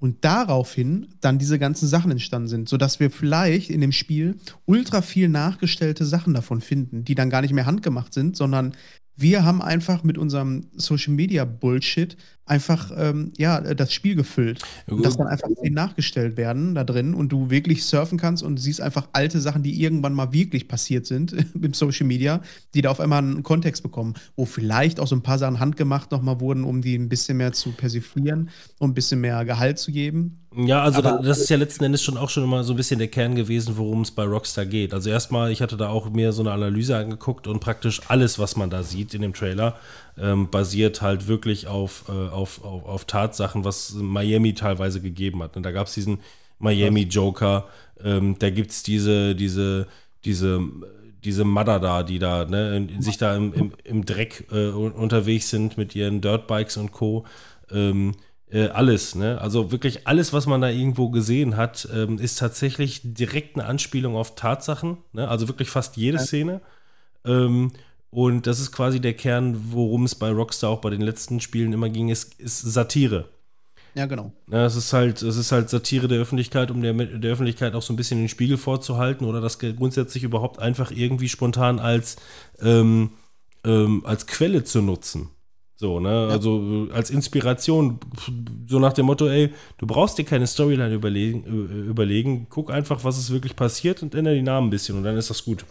Und 0.00 0.24
daraufhin 0.24 1.08
dann 1.20 1.38
diese 1.38 1.58
ganzen 1.58 1.86
Sachen 1.86 2.10
entstanden 2.10 2.48
sind, 2.48 2.68
sodass 2.68 3.00
wir 3.00 3.10
vielleicht 3.10 3.68
in 3.70 3.82
dem 3.82 3.92
Spiel 3.92 4.36
ultra 4.64 5.02
viel 5.02 5.28
nachgestellte 5.28 6.06
Sachen 6.06 6.32
davon 6.32 6.62
finden, 6.62 7.04
die 7.04 7.14
dann 7.14 7.30
gar 7.30 7.42
nicht 7.42 7.52
mehr 7.52 7.66
handgemacht 7.66 8.14
sind, 8.14 8.34
sondern 8.34 8.72
wir 9.14 9.44
haben 9.44 9.60
einfach 9.60 10.02
mit 10.02 10.16
unserem 10.16 10.68
Social 10.72 11.12
Media 11.12 11.44
Bullshit 11.44 12.16
einfach 12.50 12.90
ähm, 12.96 13.32
ja, 13.38 13.60
das 13.60 13.92
Spiel 13.92 14.16
gefüllt. 14.16 14.60
Und 14.86 15.06
dass 15.06 15.16
dann 15.16 15.28
einfach 15.28 15.48
Szenen 15.48 15.74
nachgestellt 15.74 16.36
werden 16.36 16.74
da 16.74 16.84
drin 16.84 17.14
und 17.14 17.30
du 17.30 17.48
wirklich 17.48 17.84
surfen 17.84 18.18
kannst 18.18 18.42
und 18.42 18.58
siehst 18.58 18.80
einfach 18.80 19.08
alte 19.12 19.40
Sachen, 19.40 19.62
die 19.62 19.80
irgendwann 19.80 20.12
mal 20.12 20.32
wirklich 20.32 20.66
passiert 20.66 21.06
sind 21.06 21.32
im 21.54 21.72
Social 21.72 22.06
Media, 22.06 22.40
die 22.74 22.82
da 22.82 22.90
auf 22.90 23.00
einmal 23.00 23.22
einen 23.22 23.44
Kontext 23.44 23.82
bekommen, 23.82 24.14
wo 24.36 24.44
vielleicht 24.44 24.98
auch 24.98 25.06
so 25.06 25.14
ein 25.14 25.22
paar 25.22 25.38
Sachen 25.38 25.60
handgemacht 25.60 26.10
nochmal 26.10 26.40
wurden, 26.40 26.64
um 26.64 26.82
die 26.82 26.96
ein 26.96 27.08
bisschen 27.08 27.36
mehr 27.36 27.52
zu 27.52 27.70
persiflieren 27.70 28.50
und 28.78 28.90
ein 28.90 28.94
bisschen 28.94 29.20
mehr 29.20 29.44
Gehalt 29.44 29.78
zu 29.78 29.92
geben. 29.92 30.40
Ja, 30.56 30.82
also 30.82 30.98
Aber, 30.98 31.22
das 31.22 31.38
ist 31.38 31.48
ja 31.48 31.56
letzten 31.56 31.84
Endes 31.84 32.02
schon 32.02 32.16
auch 32.16 32.28
schon 32.28 32.42
immer 32.42 32.64
so 32.64 32.72
ein 32.72 32.76
bisschen 32.76 32.98
der 32.98 33.06
Kern 33.06 33.36
gewesen, 33.36 33.76
worum 33.76 34.00
es 34.00 34.10
bei 34.10 34.24
Rockstar 34.24 34.66
geht. 34.66 34.92
Also 34.92 35.08
erstmal, 35.08 35.52
ich 35.52 35.62
hatte 35.62 35.76
da 35.76 35.88
auch 35.88 36.10
mir 36.10 36.32
so 36.32 36.42
eine 36.42 36.50
Analyse 36.50 36.96
angeguckt 36.96 37.46
und 37.46 37.60
praktisch 37.60 38.00
alles, 38.08 38.40
was 38.40 38.56
man 38.56 38.68
da 38.68 38.82
sieht 38.82 39.14
in 39.14 39.22
dem 39.22 39.32
Trailer, 39.32 39.76
ähm, 40.18 40.50
basiert 40.50 41.02
halt 41.02 41.28
wirklich 41.28 41.66
auf, 41.66 42.04
äh, 42.08 42.12
auf, 42.12 42.64
auf, 42.64 42.84
auf, 42.84 43.04
Tatsachen, 43.04 43.64
was 43.64 43.94
Miami 43.94 44.54
teilweise 44.54 45.00
gegeben 45.00 45.42
hat. 45.42 45.56
Und 45.56 45.64
da 45.64 45.72
gab 45.72 45.86
es 45.86 45.94
diesen 45.94 46.18
Miami 46.58 47.02
Joker, 47.02 47.68
ähm, 48.02 48.36
da 48.38 48.50
gibt 48.50 48.70
es 48.70 48.82
diese, 48.82 49.34
diese, 49.34 49.86
diese, 50.24 50.60
diese 51.24 51.44
Mother 51.44 51.80
da, 51.80 52.02
die 52.02 52.18
da, 52.18 52.44
ne, 52.44 52.88
sich 52.98 53.18
da 53.18 53.36
im, 53.36 53.52
im, 53.52 53.72
im 53.84 54.04
Dreck 54.04 54.46
äh, 54.50 54.68
unterwegs 54.68 55.50
sind 55.50 55.78
mit 55.78 55.94
ihren 55.94 56.20
Dirtbikes 56.20 56.76
und 56.76 56.92
Co. 56.92 57.24
Ähm, 57.70 58.12
äh, 58.50 58.68
alles, 58.68 59.14
ne? 59.14 59.40
Also 59.40 59.70
wirklich 59.70 60.06
alles, 60.06 60.32
was 60.32 60.46
man 60.46 60.60
da 60.60 60.68
irgendwo 60.68 61.10
gesehen 61.10 61.56
hat, 61.56 61.88
ähm, 61.94 62.18
ist 62.18 62.38
tatsächlich 62.38 63.00
direkt 63.04 63.56
eine 63.56 63.66
Anspielung 63.66 64.16
auf 64.16 64.34
Tatsachen, 64.34 64.98
ne? 65.12 65.28
Also 65.28 65.46
wirklich 65.48 65.70
fast 65.70 65.96
jede 65.96 66.18
Szene. 66.18 66.60
Ähm, 67.24 67.72
und 68.10 68.46
das 68.46 68.58
ist 68.60 68.72
quasi 68.72 69.00
der 69.00 69.14
Kern, 69.14 69.72
worum 69.72 70.04
es 70.04 70.14
bei 70.14 70.30
Rockstar 70.30 70.70
auch 70.70 70.80
bei 70.80 70.90
den 70.90 71.00
letzten 71.00 71.40
Spielen 71.40 71.72
immer 71.72 71.88
ging, 71.88 72.08
ist, 72.08 72.40
ist 72.40 72.60
Satire. 72.60 73.28
Ja, 73.94 74.06
genau. 74.06 74.32
Ja, 74.50 74.66
es 74.66 74.76
ist 74.76 74.92
halt, 74.92 75.22
es 75.22 75.36
ist 75.36 75.52
halt 75.52 75.68
Satire 75.68 76.08
der 76.08 76.20
Öffentlichkeit, 76.20 76.70
um 76.70 76.82
der, 76.82 76.92
der 76.92 77.32
Öffentlichkeit 77.32 77.74
auch 77.74 77.82
so 77.82 77.92
ein 77.92 77.96
bisschen 77.96 78.18
den 78.18 78.28
Spiegel 78.28 78.56
vorzuhalten 78.56 79.26
oder 79.26 79.40
das 79.40 79.58
grundsätzlich 79.58 80.22
überhaupt 80.22 80.60
einfach 80.60 80.90
irgendwie 80.90 81.28
spontan 81.28 81.78
als, 81.78 82.16
ähm, 82.60 83.10
ähm, 83.64 84.04
als 84.04 84.26
Quelle 84.26 84.64
zu 84.64 84.80
nutzen. 84.80 85.30
So, 85.76 85.98
ne? 85.98 86.10
Ja. 86.10 86.28
Also 86.28 86.88
als 86.92 87.10
Inspiration, 87.10 87.98
so 88.68 88.78
nach 88.78 88.92
dem 88.92 89.06
Motto, 89.06 89.28
ey, 89.28 89.52
du 89.78 89.86
brauchst 89.86 90.18
dir 90.18 90.24
keine 90.24 90.46
Storyline 90.46 90.94
überlegen, 90.94 91.42
überlegen, 91.88 92.46
guck 92.50 92.70
einfach, 92.70 93.02
was 93.02 93.18
ist 93.18 93.30
wirklich 93.30 93.56
passiert 93.56 94.02
und 94.02 94.14
ändere 94.14 94.34
die 94.34 94.42
Namen 94.42 94.66
ein 94.66 94.70
bisschen 94.70 94.98
und 94.98 95.04
dann 95.04 95.16
ist 95.16 95.30
das 95.30 95.44
gut. 95.44 95.64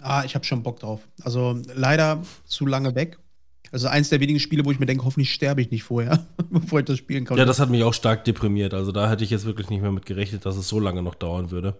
Ah, 0.00 0.24
ich 0.24 0.34
habe 0.34 0.44
schon 0.44 0.62
Bock 0.62 0.80
drauf. 0.80 1.08
Also 1.22 1.60
leider 1.74 2.22
zu 2.44 2.66
lange 2.66 2.94
weg. 2.94 3.18
Also 3.72 3.88
eins 3.88 4.08
der 4.08 4.20
wenigen 4.20 4.38
Spiele, 4.38 4.64
wo 4.64 4.70
ich 4.70 4.78
mir 4.78 4.86
denke, 4.86 5.04
hoffentlich 5.04 5.32
sterbe 5.32 5.60
ich 5.60 5.70
nicht 5.70 5.82
vorher, 5.82 6.26
bevor 6.50 6.80
ich 6.80 6.84
das 6.84 6.98
spielen 6.98 7.24
kann. 7.24 7.36
Ja, 7.36 7.44
das 7.44 7.58
hat 7.58 7.70
mich 7.70 7.82
auch 7.82 7.94
stark 7.94 8.24
deprimiert. 8.24 8.74
Also 8.74 8.92
da 8.92 9.10
hätte 9.10 9.24
ich 9.24 9.30
jetzt 9.30 9.44
wirklich 9.44 9.70
nicht 9.70 9.82
mehr 9.82 9.92
mit 9.92 10.06
gerechnet, 10.06 10.46
dass 10.46 10.56
es 10.56 10.68
so 10.68 10.78
lange 10.78 11.02
noch 11.02 11.14
dauern 11.14 11.50
würde. 11.50 11.76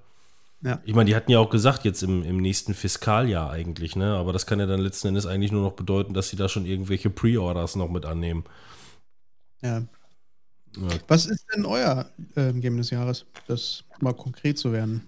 Ja. 0.63 0.81
Ich 0.85 0.95
meine, 0.95 1.09
die 1.09 1.15
hatten 1.15 1.31
ja 1.31 1.39
auch 1.39 1.51
gesagt, 1.51 1.85
jetzt 1.85 2.03
im, 2.03 2.23
im 2.23 2.39
nächsten 2.39 2.75
Fiskaljahr 2.75 3.51
eigentlich, 3.51 3.95
ne? 3.95 4.15
Aber 4.15 4.33
das 4.33 4.47
kann 4.47 4.59
ja 4.59 4.67
dann 4.67 4.81
letzten 4.81 5.09
Endes 5.09 5.27
eigentlich 5.27 5.53
nur 5.53 5.63
noch 5.63 5.75
bedeuten, 5.75 6.15
dass 6.15 6.29
sie 6.29 6.37
da 6.37 6.49
schon 6.49 6.65
irgendwelche 6.65 7.11
Pre-Orders 7.11 7.77
noch 7.77 7.91
mit 7.91 8.07
annehmen. 8.07 8.45
Ja. 9.63 9.79
ja. 9.79 10.89
Was 11.09 11.27
ist 11.27 11.45
denn 11.55 11.67
euer 11.67 12.07
äh, 12.35 12.53
Game 12.55 12.79
des 12.79 12.91
Jahres? 12.91 13.27
Das 13.47 13.85
mal 14.01 14.15
konkret 14.15 14.59
zu 14.59 14.73
werden. 14.73 15.03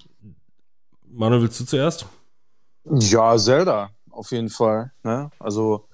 Manuel, 1.11 1.43
willst 1.43 1.59
du 1.61 1.65
zuerst? 1.65 2.07
Ja, 2.91 3.37
Zelda, 3.37 3.91
auf 4.11 4.31
jeden 4.31 4.49
Fall. 4.49 4.93
Ne? 5.03 5.31
Also, 5.39 5.85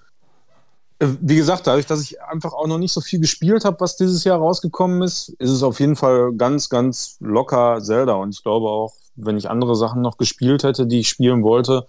äh, 0.99 1.09
wie 1.21 1.37
gesagt, 1.37 1.67
dadurch, 1.67 1.87
dass 1.87 2.03
ich 2.03 2.21
einfach 2.23 2.53
auch 2.53 2.67
noch 2.67 2.79
nicht 2.79 2.93
so 2.93 3.01
viel 3.01 3.21
gespielt 3.21 3.65
habe, 3.65 3.81
was 3.81 3.97
dieses 3.97 4.25
Jahr 4.25 4.39
rausgekommen 4.39 5.03
ist, 5.03 5.31
ist 5.39 5.51
es 5.51 5.63
auf 5.63 5.81
jeden 5.81 5.97
Fall 5.97 6.33
ganz, 6.35 6.69
ganz 6.69 7.17
locker 7.21 7.81
Zelda. 7.83 8.15
Und 8.15 8.35
ich 8.35 8.43
glaube 8.43 8.69
auch, 8.69 8.95
wenn 9.17 9.37
ich 9.37 9.51
andere 9.51 9.77
Sachen 9.77 10.03
noch 10.03 10.17
gespielt 10.17 10.63
hätte, 10.63 10.87
die 10.87 11.01
ich 11.01 11.09
spielen 11.09 11.43
wollte, 11.43 11.87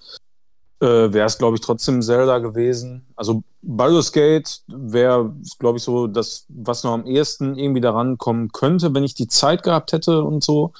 äh, 0.82 1.14
wäre 1.14 1.26
es, 1.26 1.38
glaube 1.38 1.56
ich, 1.56 1.62
trotzdem 1.62 2.02
Zelda 2.02 2.40
gewesen. 2.40 3.06
Also 3.16 3.44
Baldur's 3.62 4.12
Gate 4.12 4.62
wäre, 4.68 5.34
glaube 5.60 5.78
ich, 5.78 5.84
so 5.84 6.08
das, 6.08 6.46
was 6.50 6.84
noch 6.84 6.94
am 6.94 7.06
ehesten 7.06 7.58
irgendwie 7.58 7.82
daran 7.82 8.18
kommen 8.18 8.52
könnte, 8.52 8.94
wenn 8.94 9.04
ich 9.04 9.14
die 9.14 9.28
Zeit 9.28 9.64
gehabt 9.64 9.94
hätte 9.94 10.24
und 10.24 10.44
so. 10.44 10.74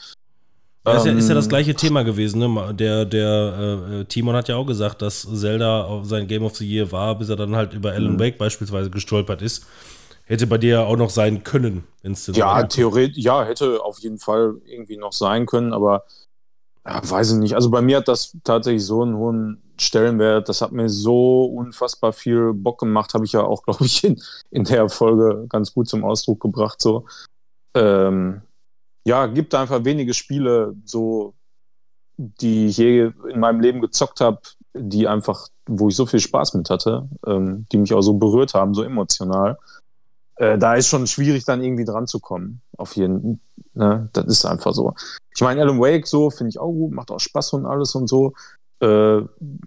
Ja, 0.86 0.98
ist, 0.98 1.06
ja, 1.06 1.14
ist 1.14 1.30
ja 1.30 1.36
das 1.36 1.46
ähm, 1.46 1.50
gleiche 1.50 1.74
Thema 1.74 2.04
gewesen. 2.04 2.40
Ne? 2.40 2.74
Der, 2.76 3.06
der 3.06 4.00
äh, 4.02 4.06
Timon 4.06 4.36
hat 4.36 4.48
ja 4.48 4.56
auch 4.56 4.66
gesagt, 4.66 5.02
dass 5.02 5.28
Zelda 5.34 6.02
sein 6.04 6.28
Game 6.28 6.44
of 6.44 6.56
the 6.56 6.68
Year 6.68 6.92
war, 6.92 7.18
bis 7.18 7.30
er 7.30 7.36
dann 7.36 7.56
halt 7.56 7.74
über 7.74 7.92
Alan 7.92 8.14
mhm. 8.14 8.20
Wake 8.20 8.38
beispielsweise 8.38 8.90
gestolpert 8.90 9.42
ist. 9.42 9.66
Hätte 10.26 10.48
bei 10.48 10.58
dir 10.58 10.70
ja 10.70 10.84
auch 10.84 10.98
noch 10.98 11.10
sein 11.10 11.44
können, 11.44 11.84
wenn 12.02 12.14
es 12.14 12.28
Ja, 12.28 12.64
theoretisch, 12.64 13.24
ja, 13.24 13.44
hätte 13.44 13.84
auf 13.84 14.00
jeden 14.00 14.18
Fall 14.18 14.56
irgendwie 14.66 14.98
noch 14.98 15.14
sein 15.14 15.46
können, 15.46 15.72
aber 15.72 16.04
ja, 16.86 17.02
weiß 17.08 17.34
ich 17.34 17.38
nicht. 17.38 17.56
Also 17.56 17.70
bei 17.70 17.82
mir 17.82 17.98
hat 17.98 18.08
das 18.08 18.36
tatsächlich 18.44 18.86
so 18.86 19.02
einen 19.02 19.16
hohen 19.16 19.62
Stellenwert. 19.78 20.50
Das 20.50 20.62
hat 20.62 20.72
mir 20.72 20.90
so 20.90 21.46
unfassbar 21.46 22.14
viel 22.14 22.54
Bock 22.54 22.80
gemacht, 22.80 23.14
habe 23.14 23.26
ich 23.26 23.34
ja 23.34 23.42
auch, 23.42 23.64
glaube 23.66 23.86
ich, 23.86 24.04
in, 24.04 24.22
in 24.52 24.64
der 24.64 24.90
Folge 24.90 25.46
ganz 25.50 25.74
gut 25.74 25.88
zum 25.88 26.04
Ausdruck 26.04 26.42
gebracht. 26.42 26.82
So. 26.82 27.06
Ähm, 27.76 28.42
ja, 29.06 29.28
gibt 29.28 29.54
einfach 29.56 29.86
wenige 29.86 30.14
Spiele, 30.14 30.76
so, 30.84 31.36
die 32.18 32.68
ich 32.68 32.78
je 32.78 33.12
in 33.30 33.40
meinem 33.40 33.62
Leben 33.62 33.80
gezockt 33.80 34.20
habe, 34.20 34.40
die 34.74 35.08
einfach, 35.08 35.48
wo 35.68 35.90
ich 35.90 35.96
so 35.96 36.06
viel 36.06 36.20
Spaß 36.20 36.56
mit 36.56 36.70
hatte, 36.70 37.08
ähm, 37.26 37.66
die 37.72 37.78
mich 37.78 37.94
auch 37.94 38.02
so 38.02 38.16
berührt 38.16 38.54
haben, 38.54 38.74
so 38.74 38.84
emotional. 38.84 39.58
Äh, 40.38 40.58
da 40.58 40.76
ist 40.76 40.88
schon 40.88 41.08
schwierig, 41.08 41.46
dann 41.46 41.64
irgendwie 41.64 41.86
dran 41.86 42.08
zu 42.08 42.20
kommen. 42.20 42.62
Auf 42.78 42.96
jeden 42.96 43.40
ne? 43.76 44.10
Das 44.14 44.26
ist 44.26 44.46
einfach 44.46 44.74
so. 44.74 44.94
Ich 45.34 45.42
meine, 45.42 45.62
Alan 45.62 45.80
Wake 45.80 46.08
so, 46.08 46.30
finde 46.30 46.50
ich 46.50 46.60
auch 46.60 46.72
gut, 46.72 46.92
macht 46.92 47.12
auch 47.12 47.20
Spaß 47.20 47.54
und 47.54 47.66
alles 47.66 47.94
und 47.96 48.08
so. 48.08 48.34
Äh, 48.80 49.22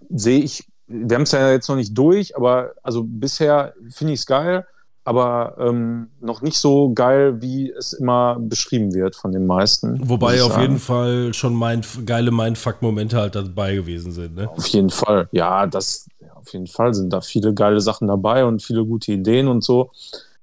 Sehe 0.09 0.39
ich, 0.39 0.67
wir 0.87 1.15
haben 1.15 1.23
es 1.23 1.31
ja 1.31 1.51
jetzt 1.51 1.69
noch 1.69 1.75
nicht 1.75 1.97
durch, 1.97 2.35
aber 2.35 2.73
also 2.83 3.03
bisher 3.03 3.73
finde 3.89 4.13
ich 4.13 4.19
es 4.19 4.25
geil 4.25 4.65
aber 5.03 5.55
ähm, 5.59 6.09
noch 6.19 6.41
nicht 6.41 6.57
so 6.57 6.93
geil, 6.93 7.41
wie 7.41 7.71
es 7.71 7.93
immer 7.93 8.37
beschrieben 8.39 8.93
wird 8.93 9.15
von 9.15 9.31
den 9.31 9.47
meisten. 9.47 10.07
Wobei 10.07 10.41
auf 10.43 10.59
jeden 10.59 10.77
Fall 10.77 11.33
schon 11.33 11.55
mein, 11.55 11.81
geile 12.05 12.31
Mindfuck-Momente 12.31 13.17
halt 13.17 13.35
dabei 13.35 13.75
gewesen 13.75 14.11
sind. 14.11 14.35
Ne? 14.35 14.49
Auf 14.49 14.67
jeden 14.67 14.89
Fall, 14.89 15.27
ja, 15.31 15.65
das 15.65 16.07
auf 16.35 16.53
jeden 16.53 16.67
Fall 16.67 16.93
sind 16.93 17.11
da 17.11 17.21
viele 17.21 17.53
geile 17.53 17.81
Sachen 17.81 18.07
dabei 18.07 18.45
und 18.45 18.61
viele 18.61 18.85
gute 18.85 19.11
Ideen 19.13 19.47
und 19.47 19.63
so. 19.63 19.89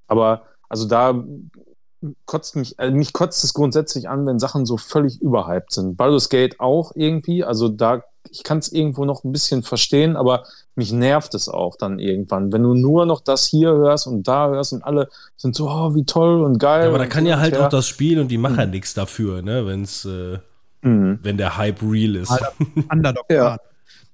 Aber 0.09 0.43
also 0.69 0.87
da 0.87 1.23
kotzt 2.25 2.57
mich, 2.57 2.79
äh, 2.79 2.91
mich 2.91 3.13
kotzt 3.13 3.43
es 3.45 3.55
grundsätzlich 3.55 4.09
an, 4.09 4.27
wenn 4.27 4.39
Sachen 4.39 4.67
so 4.67 4.77
völlig 4.77 5.21
überhyped 5.21 5.73
sind. 5.73 5.97
Baldur's 5.97 6.29
Gate 6.29 6.61
auch 6.61 6.93
irgendwie, 6.95 7.45
also 7.45 7.69
da 7.69 8.03
ich 8.31 8.43
kann 8.43 8.59
es 8.59 8.73
irgendwo 8.73 9.05
noch 9.05 9.25
ein 9.25 9.33
bisschen 9.33 9.63
verstehen, 9.63 10.17
aber 10.17 10.45
mich 10.75 10.93
nervt 10.93 11.35
es 11.35 11.49
auch 11.49 11.77
dann 11.77 11.99
irgendwann, 11.99 12.53
wenn 12.53 12.63
du 12.63 12.75
nur 12.75 13.07
noch 13.07 13.21
das 13.21 13.47
hier 13.47 13.71
hörst 13.71 14.07
und 14.07 14.27
da 14.29 14.49
hörst 14.49 14.73
und 14.73 14.83
alle 14.83 15.09
sind 15.37 15.55
so, 15.55 15.69
oh, 15.69 15.95
wie 15.95 16.05
toll 16.05 16.43
und 16.43 16.59
geil. 16.59 16.85
Ja, 16.85 16.89
aber 16.89 16.99
da 16.99 17.07
kann 17.07 17.27
ja 17.27 17.39
halt 17.39 17.57
auch 17.57 17.69
das 17.69 17.87
Spiel 17.87 18.21
und 18.21 18.29
die 18.29 18.39
Macher 18.39 18.67
mhm. 18.67 18.73
nichts 18.73 18.95
dafür, 18.95 19.43
ne, 19.43 19.67
wenn's, 19.67 20.05
äh, 20.05 20.39
mhm. 20.83 21.19
wenn 21.23 21.37
der 21.37 21.57
Hype 21.57 21.83
real 21.83 22.17
ist. 22.17 22.33
Underdog. 22.91 23.25
ja. 23.31 23.59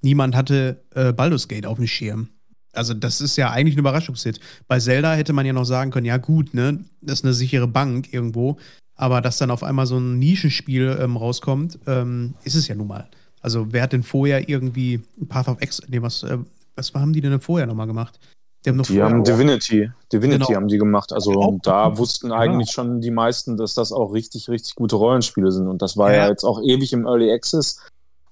Niemand 0.03 0.35
hatte 0.35 0.83
äh, 0.95 1.13
Baldur's 1.13 1.49
Gate 1.49 1.67
auf 1.67 1.77
dem 1.77 1.87
Schirm. 1.87 2.29
Also 2.73 2.95
das 2.95 3.21
ist 3.21 3.37
ja 3.37 3.51
eigentlich 3.51 3.77
ein 3.77 3.81
Überraschungshit. 3.81 4.41
Bei 4.67 4.79
Zelda 4.79 5.15
hätte 5.15 5.33
man 5.33 5.47
ja 5.47 5.53
noch 5.53 5.65
sagen 5.65 5.91
können, 5.91 6.07
ja 6.07 6.17
gut, 6.17 6.55
ne, 6.55 6.85
das 7.01 7.21
ist 7.21 7.25
eine 7.25 7.35
sichere 7.35 7.69
Bank 7.69 8.13
irgendwo, 8.13 8.57
aber 8.97 9.21
dass 9.21 9.39
dann 9.39 9.51
auf 9.51 9.63
einmal 9.63 9.87
so 9.87 9.99
ein 9.99 10.19
Nischenspiel 10.19 10.99
ähm, 11.01 11.17
rauskommt, 11.17 11.79
ähm, 11.87 12.35
ist 12.45 12.55
es 12.55 12.69
ja 12.69 12.75
nun 12.75 12.89
mal. 12.89 13.09
Also 13.41 13.67
wer 13.71 13.83
hat 13.83 13.93
denn 13.93 14.03
vorher 14.03 14.49
irgendwie 14.49 15.03
Path 15.29 15.49
of 15.49 15.61
X, 15.61 15.83
nee, 15.89 16.01
was, 16.01 16.23
äh, 16.23 16.39
was 16.77 16.95
haben 16.95 17.13
die 17.13 17.21
denn 17.21 17.41
vorher 17.41 17.67
nochmal 17.67 17.87
gemacht? 17.87 18.19
Die 18.65 18.71
haben, 18.71 18.83
die 18.83 19.03
haben 19.03 19.25
Divinity, 19.25 19.91
Divinity 20.13 20.47
genau. 20.47 20.55
haben 20.55 20.69
die 20.69 20.79
gemacht. 20.79 21.13
Also 21.13 21.33
ja, 21.33 21.59
da 21.65 21.99
wussten 21.99 22.31
eigentlich 22.31 22.69
ja. 22.69 22.75
schon 22.75 23.01
die 23.01 23.11
meisten, 23.11 23.57
dass 23.57 23.75
das 23.75 23.91
auch 23.91 24.13
richtig, 24.13 24.49
richtig 24.49 24.77
gute 24.77 24.95
Rollenspiele 24.95 25.51
sind. 25.51 25.67
Und 25.67 25.83
das 25.83 25.97
war 25.97 26.13
ja, 26.13 26.25
ja 26.25 26.29
jetzt 26.29 26.45
auch 26.45 26.63
ewig 26.63 26.93
im 26.93 27.05
Early 27.05 27.33
Access. 27.33 27.81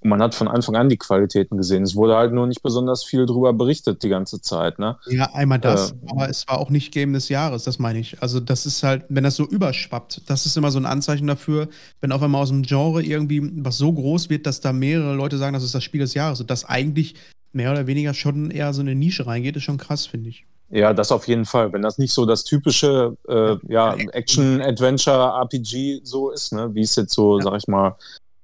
Und 0.03 0.11
man 0.11 0.23
hat 0.23 0.35
von 0.35 0.49
Anfang 0.49 0.77
an 0.77 0.89
die 0.89 0.97
Qualitäten 0.97 1.57
gesehen. 1.57 1.83
Es 1.83 1.95
wurde 1.95 2.17
halt 2.17 2.33
nur 2.33 2.47
nicht 2.47 2.63
besonders 2.63 3.05
viel 3.05 3.27
drüber 3.27 3.53
berichtet 3.53 4.03
die 4.03 4.09
ganze 4.09 4.41
Zeit. 4.41 4.79
Ne? 4.79 4.97
Ja, 5.07 5.35
einmal 5.35 5.59
das, 5.59 5.93
äh, 5.93 5.95
aber 6.09 6.29
es 6.29 6.49
war 6.49 6.59
auch 6.59 6.71
nicht 6.71 6.93
Game 6.93 7.13
des 7.13 7.29
Jahres, 7.29 7.65
das 7.65 7.79
meine 7.79 7.99
ich. 7.99 8.23
Also 8.23 8.41
das 8.41 8.65
ist 8.65 8.83
halt, 8.83 9.05
wenn 9.09 9.25
das 9.25 9.37
so 9.37 9.45
überschwappt, 9.45 10.31
das 10.31 10.47
ist 10.47 10.57
immer 10.57 10.71
so 10.71 10.79
ein 10.79 10.87
Anzeichen 10.87 11.27
dafür, 11.27 11.69
wenn 12.01 12.13
auf 12.13 12.23
einmal 12.23 12.43
aus 12.43 12.49
dem 12.49 12.63
Genre 12.63 13.03
irgendwie 13.03 13.43
was 13.65 13.77
so 13.77 13.93
groß 13.93 14.31
wird, 14.31 14.47
dass 14.47 14.61
da 14.61 14.73
mehrere 14.73 15.15
Leute 15.15 15.37
sagen, 15.37 15.53
das 15.53 15.65
ist 15.65 15.75
das 15.75 15.85
Spiel 15.85 16.01
des 16.01 16.15
Jahres 16.15 16.41
und 16.41 16.51
das 16.51 16.65
eigentlich 16.65 17.15
mehr 17.53 17.73
oder 17.73 17.87
weniger 17.87 18.15
schon 18.15 18.51
eher 18.51 18.73
so 18.73 18.81
eine 18.81 18.95
Nische 18.95 19.27
reingeht, 19.27 19.57
ist 19.57 19.65
schon 19.65 19.79
krass, 19.79 20.07
finde 20.07 20.31
ich. 20.31 20.47
Ja, 20.71 20.95
das 20.95 21.11
auf 21.11 21.27
jeden 21.27 21.47
Fall. 21.47 21.73
Wenn 21.73 21.83
das 21.83 21.99
nicht 21.99 22.13
so 22.13 22.27
das 22.27 22.45
typische 22.45 23.17
äh, 23.29 23.57
ja, 23.69 23.95
Action-Adventure-RPG 23.95 26.03
so 26.05 26.31
ist, 26.31 26.53
ne, 26.53 26.73
wie 26.75 26.83
es 26.83 26.95
jetzt 26.95 27.13
so, 27.13 27.39
ja. 27.39 27.45
sag 27.45 27.57
ich 27.57 27.67
mal, 27.67 27.97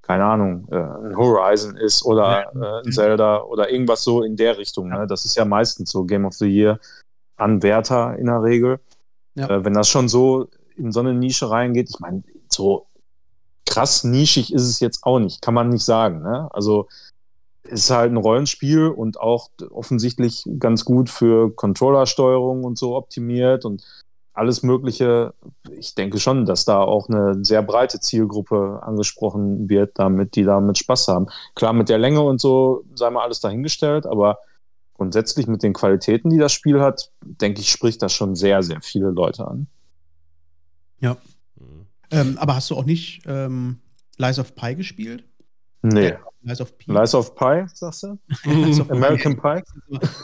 keine 0.07 0.25
Ahnung, 0.25 0.69
äh, 0.71 0.77
ein 0.77 1.17
Horizon 1.17 1.77
ist 1.77 2.05
oder 2.05 2.53
äh, 2.55 2.87
ein 2.87 2.93
Zelda 2.93 3.43
oder 3.43 3.71
irgendwas 3.71 4.05
so 4.05 4.23
in 4.23 4.37
der 4.37 4.57
Richtung. 4.57 4.89
Ne? 4.89 5.05
Das 5.09 5.25
ist 5.25 5.37
ja 5.37 5.45
meistens 5.45 5.91
so 5.91 6.05
Game 6.05 6.25
of 6.25 6.35
the 6.35 6.47
Year. 6.47 6.79
Anwärter 7.37 8.17
in 8.17 8.27
der 8.27 8.41
Regel. 8.41 8.79
Ja. 9.35 9.51
Äh, 9.51 9.65
wenn 9.65 9.75
das 9.75 9.89
schon 9.89 10.09
so 10.09 10.49
in 10.77 10.93
so 10.93 11.01
eine 11.01 11.13
Nische 11.13 11.51
reingeht, 11.51 11.91
ich 11.91 11.99
meine, 11.99 12.23
so 12.49 12.87
krass 13.67 14.05
nischig 14.05 14.53
ist 14.55 14.63
es 14.63 14.79
jetzt 14.79 15.03
auch 15.03 15.19
nicht, 15.19 15.43
kann 15.43 15.55
man 15.55 15.71
nicht 15.71 15.85
sagen. 15.85 16.23
Ne? 16.23 16.49
Also 16.53 16.87
ist 17.65 17.91
halt 17.91 18.13
ein 18.13 18.17
Rollenspiel 18.17 18.87
und 18.87 19.19
auch 19.19 19.51
offensichtlich 19.71 20.45
ganz 20.61 20.85
gut 20.85 21.11
für 21.11 21.53
Controllersteuerung 21.53 22.63
und 22.63 22.79
so 22.79 22.95
optimiert 22.95 23.65
und 23.65 23.83
alles 24.37 24.62
Mögliche. 24.62 25.34
Ich 25.78 25.95
denke 25.95 26.18
schon, 26.18 26.45
dass 26.45 26.64
da 26.64 26.80
auch 26.80 27.09
eine 27.09 27.45
sehr 27.45 27.62
breite 27.62 28.01
Zielgruppe 28.01 28.80
angesprochen 28.82 29.68
wird, 29.68 29.99
damit 29.99 30.37
die 30.37 30.45
damit 30.45 30.78
Spaß 30.78 31.09
haben. 31.09 31.26
Klar, 31.55 31.72
mit 31.72 31.89
der 31.89 31.99
Länge 31.99 32.20
und 32.20 32.41
so 32.41 32.84
sei 32.95 33.11
mal 33.11 33.22
alles 33.22 33.41
dahingestellt, 33.41 34.07
aber 34.07 34.39
grundsätzlich 34.95 35.47
mit 35.47 35.62
den 35.62 35.72
Qualitäten, 35.72 36.30
die 36.30 36.39
das 36.39 36.53
Spiel 36.53 36.80
hat, 36.80 37.11
denke 37.22 37.61
ich, 37.61 37.70
spricht 37.70 38.03
das 38.03 38.12
schon 38.12 38.34
sehr, 38.37 38.62
sehr 38.62 38.80
viele 38.80 39.11
Leute 39.11 39.47
an. 39.47 39.66
Ja. 41.01 41.16
Ähm, 42.11 42.37
aber 42.39 42.57
hast 42.57 42.70
du 42.70 42.76
auch 42.76 42.84
nicht 42.84 43.22
ähm, 43.26 43.80
Lies 44.18 44.39
of 44.39 44.55
Pi 44.55 44.74
gespielt? 44.74 45.24
Nee. 45.82 46.11
Ja, 46.11 46.18
Lies 46.43 46.61
of 46.61 46.76
Pi. 46.78 46.93
Lies 46.93 47.14
of 47.14 47.34
Pi, 47.34 47.64
sagst 47.72 48.03
du? 48.03 48.18
American 48.91 49.37
Pie? 49.41 49.62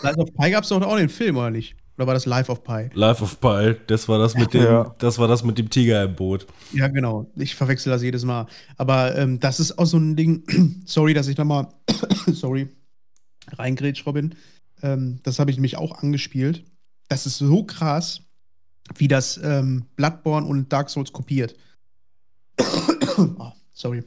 Lies 0.02 0.18
of 0.18 0.34
Pi 0.34 0.50
gab 0.50 0.64
es 0.64 0.68
doch 0.68 0.82
auch 0.82 0.96
den 0.96 1.08
Film, 1.08 1.36
oder 1.36 1.50
nicht? 1.50 1.76
Oder 2.02 2.08
war 2.08 2.14
das 2.14 2.26
Life 2.26 2.50
of 2.50 2.64
Pi? 2.64 2.90
Life 2.94 3.22
of 3.22 3.38
Pi, 3.40 3.76
das 3.86 4.08
war 4.08 4.18
das 4.18 4.34
mit 4.34 4.52
dem, 4.52 4.64
Ja. 4.64 4.92
das 4.98 5.18
war 5.18 5.28
das 5.28 5.44
mit 5.44 5.56
dem 5.56 5.70
Tiger 5.70 6.02
im 6.02 6.16
Boot. 6.16 6.48
Ja, 6.72 6.88
genau. 6.88 7.30
Ich 7.36 7.54
verwechsel 7.54 7.92
das 7.92 8.02
jedes 8.02 8.24
Mal. 8.24 8.46
Aber 8.76 9.16
ähm, 9.16 9.38
das 9.38 9.60
ist 9.60 9.78
auch 9.78 9.84
so 9.84 9.98
ein 9.98 10.16
Ding. 10.16 10.82
sorry, 10.84 11.14
dass 11.14 11.28
ich 11.28 11.36
da 11.36 11.44
mal. 11.44 11.68
sorry. 12.32 12.68
Reingrätsch, 13.52 14.04
Robin. 14.04 14.34
Ähm, 14.82 15.20
das 15.22 15.38
habe 15.38 15.52
ich 15.52 15.58
nämlich 15.58 15.76
auch 15.76 16.02
angespielt. 16.02 16.64
Das 17.08 17.24
ist 17.24 17.38
so 17.38 17.62
krass, 17.62 18.22
wie 18.96 19.06
das 19.06 19.38
ähm, 19.40 19.84
Bloodborne 19.94 20.44
und 20.44 20.72
Dark 20.72 20.90
Souls 20.90 21.12
kopiert. 21.12 21.54
oh, 23.16 23.52
sorry. 23.72 24.02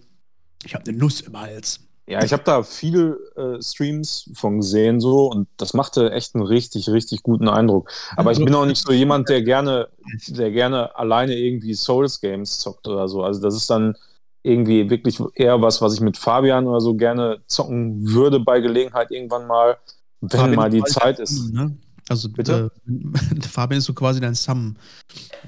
Ich 0.65 0.75
habe 0.75 0.83
eine 0.89 0.97
Nuss 0.97 1.21
im 1.21 1.39
Hals. 1.39 1.79
Ja, 2.07 2.23
ich 2.23 2.33
habe 2.33 2.43
da 2.43 2.61
viele 2.61 3.17
äh, 3.35 3.61
Streams 3.61 4.29
von 4.35 4.57
gesehen 4.57 4.99
so 4.99 5.25
und 5.25 5.47
das 5.57 5.73
machte 5.73 6.11
echt 6.11 6.35
einen 6.35 6.45
richtig, 6.45 6.87
richtig 6.89 7.23
guten 7.23 7.49
Eindruck. 7.49 7.91
Aber 8.15 8.31
ich 8.31 8.37
bin 8.37 8.53
auch 8.53 8.67
nicht 8.67 8.85
so 8.85 8.93
jemand, 8.93 9.27
der 9.29 9.41
gerne, 9.41 9.87
der 10.27 10.51
gerne 10.51 10.95
alleine 10.95 11.35
irgendwie 11.35 11.73
Souls-Games 11.73 12.59
zockt 12.59 12.87
oder 12.87 13.07
so. 13.07 13.23
Also 13.23 13.41
das 13.41 13.55
ist 13.55 13.71
dann 13.71 13.95
irgendwie 14.43 14.91
wirklich 14.91 15.19
eher 15.33 15.63
was, 15.63 15.81
was 15.81 15.95
ich 15.95 16.01
mit 16.01 16.17
Fabian 16.17 16.67
oder 16.67 16.79
so 16.79 16.93
gerne 16.93 17.41
zocken 17.47 18.07
würde 18.07 18.39
bei 18.39 18.59
Gelegenheit 18.59 19.09
irgendwann 19.09 19.47
mal, 19.47 19.77
wenn 20.21 20.29
Fabian 20.29 20.55
mal 20.55 20.69
die 20.69 20.83
Zeit 20.83 21.17
ist. 21.19 21.51
Ne? 21.51 21.75
Also 22.07 22.29
Bitte? 22.29 22.71
Äh, 22.87 23.47
Fabian 23.47 23.79
ist 23.79 23.85
so 23.85 23.93
quasi 23.93 24.19
dein 24.19 24.35
Sam. 24.35 24.75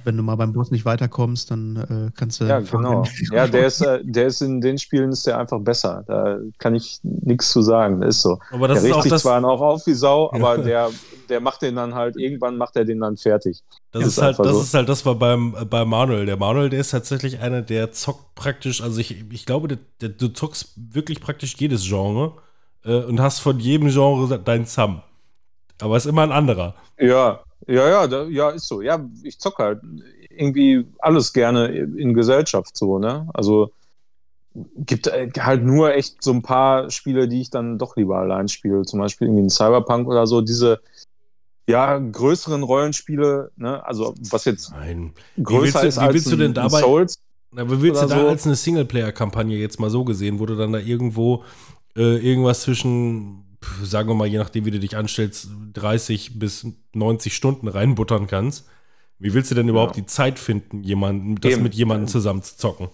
Wenn 0.04 0.18
du 0.18 0.24
mal 0.24 0.36
beim 0.36 0.54
Boss 0.54 0.72
nicht 0.72 0.86
weiterkommst, 0.86 1.52
dann 1.52 1.76
äh, 1.76 2.12
kannst 2.18 2.42
du. 2.42 2.46
Ja, 2.46 2.62
Fabian- 2.62 3.04
genau. 3.04 3.08
Ja, 3.32 3.48
der 3.48 3.68
ist, 3.68 3.82
äh, 3.82 4.00
der 4.04 4.28
ist 4.28 4.42
in 4.42 4.60
den 4.60 4.80
Spielen 4.80 5.12
ist 5.12 5.28
der 5.28 5.38
einfach 5.38 5.60
besser. 5.60 6.04
Da 6.08 6.40
kann 6.58 6.74
ich 6.74 7.00
nichts 7.04 7.52
zu 7.52 7.62
sagen. 7.62 8.02
Das 8.02 8.16
ist 8.16 8.22
so. 8.24 8.40
Aber 8.52 8.68
das 8.68 8.82
der 8.82 8.90
ist 8.90 8.96
auch 8.96 9.02
sich 9.04 9.12
das, 9.12 9.22
zwar 9.22 9.44
auch 9.46 9.62
auf 9.62 9.86
wie 9.86 9.94
Sau, 9.94 10.32
aber 10.34 10.58
der, 10.58 10.90
der 11.30 11.42
macht 11.42 11.62
den 11.62 11.76
dann 11.76 11.94
halt, 11.94 12.18
irgendwann 12.18 12.58
macht 12.58 12.76
er 12.76 12.86
den 12.86 13.02
dann 13.02 13.18
fertig. 13.18 13.64
das 13.92 14.04
ist 14.04 14.18
ist 14.18 14.24
halt, 14.24 14.40
das 14.40 14.48
so. 14.48 14.62
ist 14.62 14.74
halt 14.74 14.90
das 14.90 15.06
war 15.06 15.16
beim, 15.16 15.56
äh, 15.60 15.66
bei 15.66 15.86
Manuel. 15.86 16.26
Der 16.26 16.38
Manuel, 16.38 16.70
der 16.70 16.80
ist 16.80 16.90
tatsächlich 16.90 17.40
einer, 17.40 17.62
der 17.62 17.92
zockt 17.92 18.34
praktisch, 18.34 18.82
also 18.82 19.00
ich, 19.00 19.26
ich 19.32 19.46
glaube, 19.46 19.68
der, 19.68 19.78
der, 20.02 20.10
du 20.10 20.30
zockst 20.30 20.74
wirklich 20.76 21.22
praktisch 21.22 21.56
jedes 21.60 21.84
Genre 21.84 22.34
äh, 22.84 23.04
und 23.04 23.20
hast 23.20 23.40
von 23.40 23.60
jedem 23.60 23.90
Genre 23.90 24.40
dein 24.40 24.66
Sam. 24.66 25.04
Aber 25.82 25.98
ist 25.98 26.06
immer 26.06 26.24
ein 26.24 26.32
anderer. 26.32 26.76
Ja, 27.00 27.40
ja, 27.68 27.90
ja, 27.90 28.08
da, 28.08 28.24
ja, 28.26 28.50
ist 28.52 28.68
so. 28.68 28.82
Ja, 28.82 29.04
ich 29.24 29.40
zocke 29.40 29.64
halt 29.64 29.82
irgendwie 30.30 30.86
alles 31.00 31.34
gerne 31.34 31.68
in 31.68 32.14
Gesellschaft 32.14 32.76
so, 32.78 33.00
ne? 33.00 33.28
Also 33.34 33.72
gibt 34.78 35.08
äh, 35.08 35.30
halt 35.40 35.64
nur 35.64 35.94
echt 35.94 36.24
so 36.24 36.32
ein 36.32 36.42
paar 36.42 36.90
Spiele, 36.90 37.28
die 37.28 37.42
ich 37.42 37.50
dann 37.50 37.78
doch 37.78 37.96
lieber 37.96 38.18
allein 38.18 38.48
spiele. 38.48 38.84
Zum 38.84 39.00
Beispiel 39.00 39.28
irgendwie 39.28 39.44
ein 39.44 39.50
Cyberpunk 39.50 40.08
oder 40.08 40.26
so. 40.26 40.42
Diese 40.42 40.80
ja, 41.70 41.98
größeren 42.00 42.64
Rollenspiele, 42.64 43.52
ne? 43.58 43.86
Also 43.86 44.16
was 44.32 44.46
jetzt 44.46 44.72
Nein. 44.72 45.14
größer 45.42 45.82
du- 45.82 45.88
ist 45.88 45.98
wie 45.98 46.02
als 46.02 46.14
willst 46.14 46.32
du 46.32 46.38
denn 46.38 46.54
dabei- 46.54 46.80
Souls. 46.82 47.20
Aber 47.56 47.82
willst 47.82 48.02
du 48.04 48.08
da 48.08 48.20
so. 48.22 48.28
als 48.28 48.46
eine 48.46 48.56
Singleplayer-Kampagne 48.56 49.58
jetzt 49.58 49.80
mal 49.80 49.90
so 49.90 50.04
gesehen, 50.04 50.40
wo 50.40 50.46
du 50.46 50.56
dann 50.56 50.74
da 50.74 50.80
irgendwo 50.80 51.44
äh, 51.96 52.18
irgendwas 52.18 52.62
zwischen, 52.62 53.44
sagen 53.84 54.10
wir 54.10 54.16
mal, 54.16 54.28
je 54.28 54.38
nachdem, 54.38 54.66
wie 54.66 54.72
du 54.72 54.80
dich 54.80 54.96
anstellst, 54.98 55.50
30 55.74 56.40
bis 56.40 56.68
90 56.94 57.36
Stunden 57.36 57.68
reinbuttern 57.68 58.28
kannst? 58.28 58.68
Wie 59.20 59.34
willst 59.34 59.50
du 59.50 59.56
denn 59.56 59.68
überhaupt 59.68 59.96
Ja. 59.96 60.02
die 60.02 60.08
Zeit 60.08 60.38
finden, 60.40 60.84
jemanden, 60.84 61.36
das 61.36 61.54
Eben. 61.54 61.64
mit 61.64 61.74
jemandem 61.74 62.08
zusammen 62.08 62.44
zu 62.44 62.56
zocken? 62.58 62.90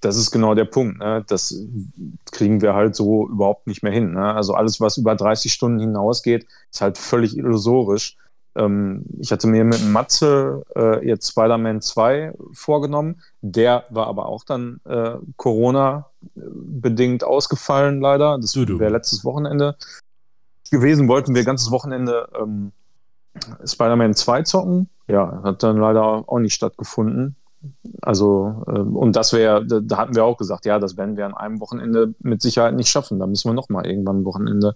Das 0.00 0.16
ist 0.16 0.30
genau 0.30 0.54
der 0.54 0.64
Punkt. 0.64 0.98
Ne? 0.98 1.24
Das 1.28 1.54
kriegen 2.32 2.62
wir 2.62 2.74
halt 2.74 2.94
so 2.96 3.28
überhaupt 3.28 3.66
nicht 3.66 3.82
mehr 3.82 3.92
hin. 3.92 4.12
Ne? 4.12 4.32
Also 4.32 4.54
alles, 4.54 4.80
was 4.80 4.96
über 4.96 5.14
30 5.14 5.52
Stunden 5.52 5.80
hinausgeht, 5.80 6.46
ist 6.72 6.80
halt 6.80 6.96
völlig 6.96 7.36
illusorisch. 7.36 8.16
Ähm, 8.56 9.04
ich 9.18 9.30
hatte 9.32 9.46
mir 9.46 9.64
mit 9.64 9.84
Matze 9.86 10.62
äh, 10.74 11.06
jetzt 11.06 11.30
Spider-Man 11.30 11.80
2 11.80 12.34
vorgenommen. 12.52 13.22
Der 13.40 13.84
war 13.90 14.06
aber 14.06 14.26
auch 14.26 14.44
dann 14.44 14.80
äh, 14.84 15.14
Corona-bedingt 15.36 17.24
ausgefallen, 17.24 18.00
leider. 18.00 18.38
Das 18.38 18.56
wäre 18.56 18.90
letztes 18.90 19.24
Wochenende 19.24 19.76
gewesen. 20.70 21.08
Wollten 21.08 21.34
wir 21.34 21.44
ganzes 21.44 21.70
Wochenende 21.70 22.28
ähm, 22.40 22.72
Spider-Man 23.64 24.14
2 24.14 24.42
zocken. 24.42 24.88
Ja, 25.06 25.42
hat 25.42 25.62
dann 25.62 25.76
leider 25.76 26.02
auch 26.02 26.38
nicht 26.38 26.54
stattgefunden. 26.54 27.36
Also, 28.02 28.64
ähm, 28.68 28.96
und 28.96 29.16
das 29.16 29.32
wäre, 29.32 29.64
da, 29.66 29.80
da 29.80 29.96
hatten 29.98 30.14
wir 30.14 30.24
auch 30.24 30.38
gesagt, 30.38 30.64
ja, 30.64 30.78
das 30.78 30.96
werden 30.96 31.16
wir 31.16 31.26
an 31.26 31.34
einem 31.34 31.60
Wochenende 31.60 32.14
mit 32.20 32.42
Sicherheit 32.42 32.74
nicht 32.74 32.88
schaffen. 32.88 33.18
Da 33.18 33.26
müssen 33.26 33.48
wir 33.48 33.54
nochmal 33.54 33.86
irgendwann 33.86 34.20
ein 34.20 34.24
Wochenende 34.24 34.74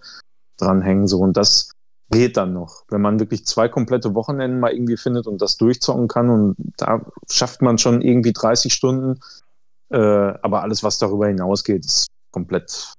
dranhängen. 0.57 1.07
So, 1.07 1.19
und 1.19 1.35
das 1.35 1.71
geht 2.11 2.37
dann 2.37 2.53
noch. 2.53 2.83
Wenn 2.89 3.01
man 3.01 3.19
wirklich 3.19 3.45
zwei 3.45 3.67
komplette 3.67 4.13
Wochenenden 4.15 4.59
mal 4.59 4.71
irgendwie 4.71 4.97
findet 4.97 5.27
und 5.27 5.41
das 5.41 5.57
durchzocken 5.57 6.07
kann, 6.07 6.29
und 6.29 6.55
da 6.77 7.05
schafft 7.29 7.61
man 7.61 7.77
schon 7.77 8.01
irgendwie 8.01 8.33
30 8.33 8.73
Stunden. 8.73 9.19
Äh, 9.89 9.97
aber 9.97 10.61
alles, 10.61 10.83
was 10.83 10.97
darüber 10.97 11.27
hinausgeht, 11.27 11.85
ist 11.85 12.07
komplett 12.31 12.93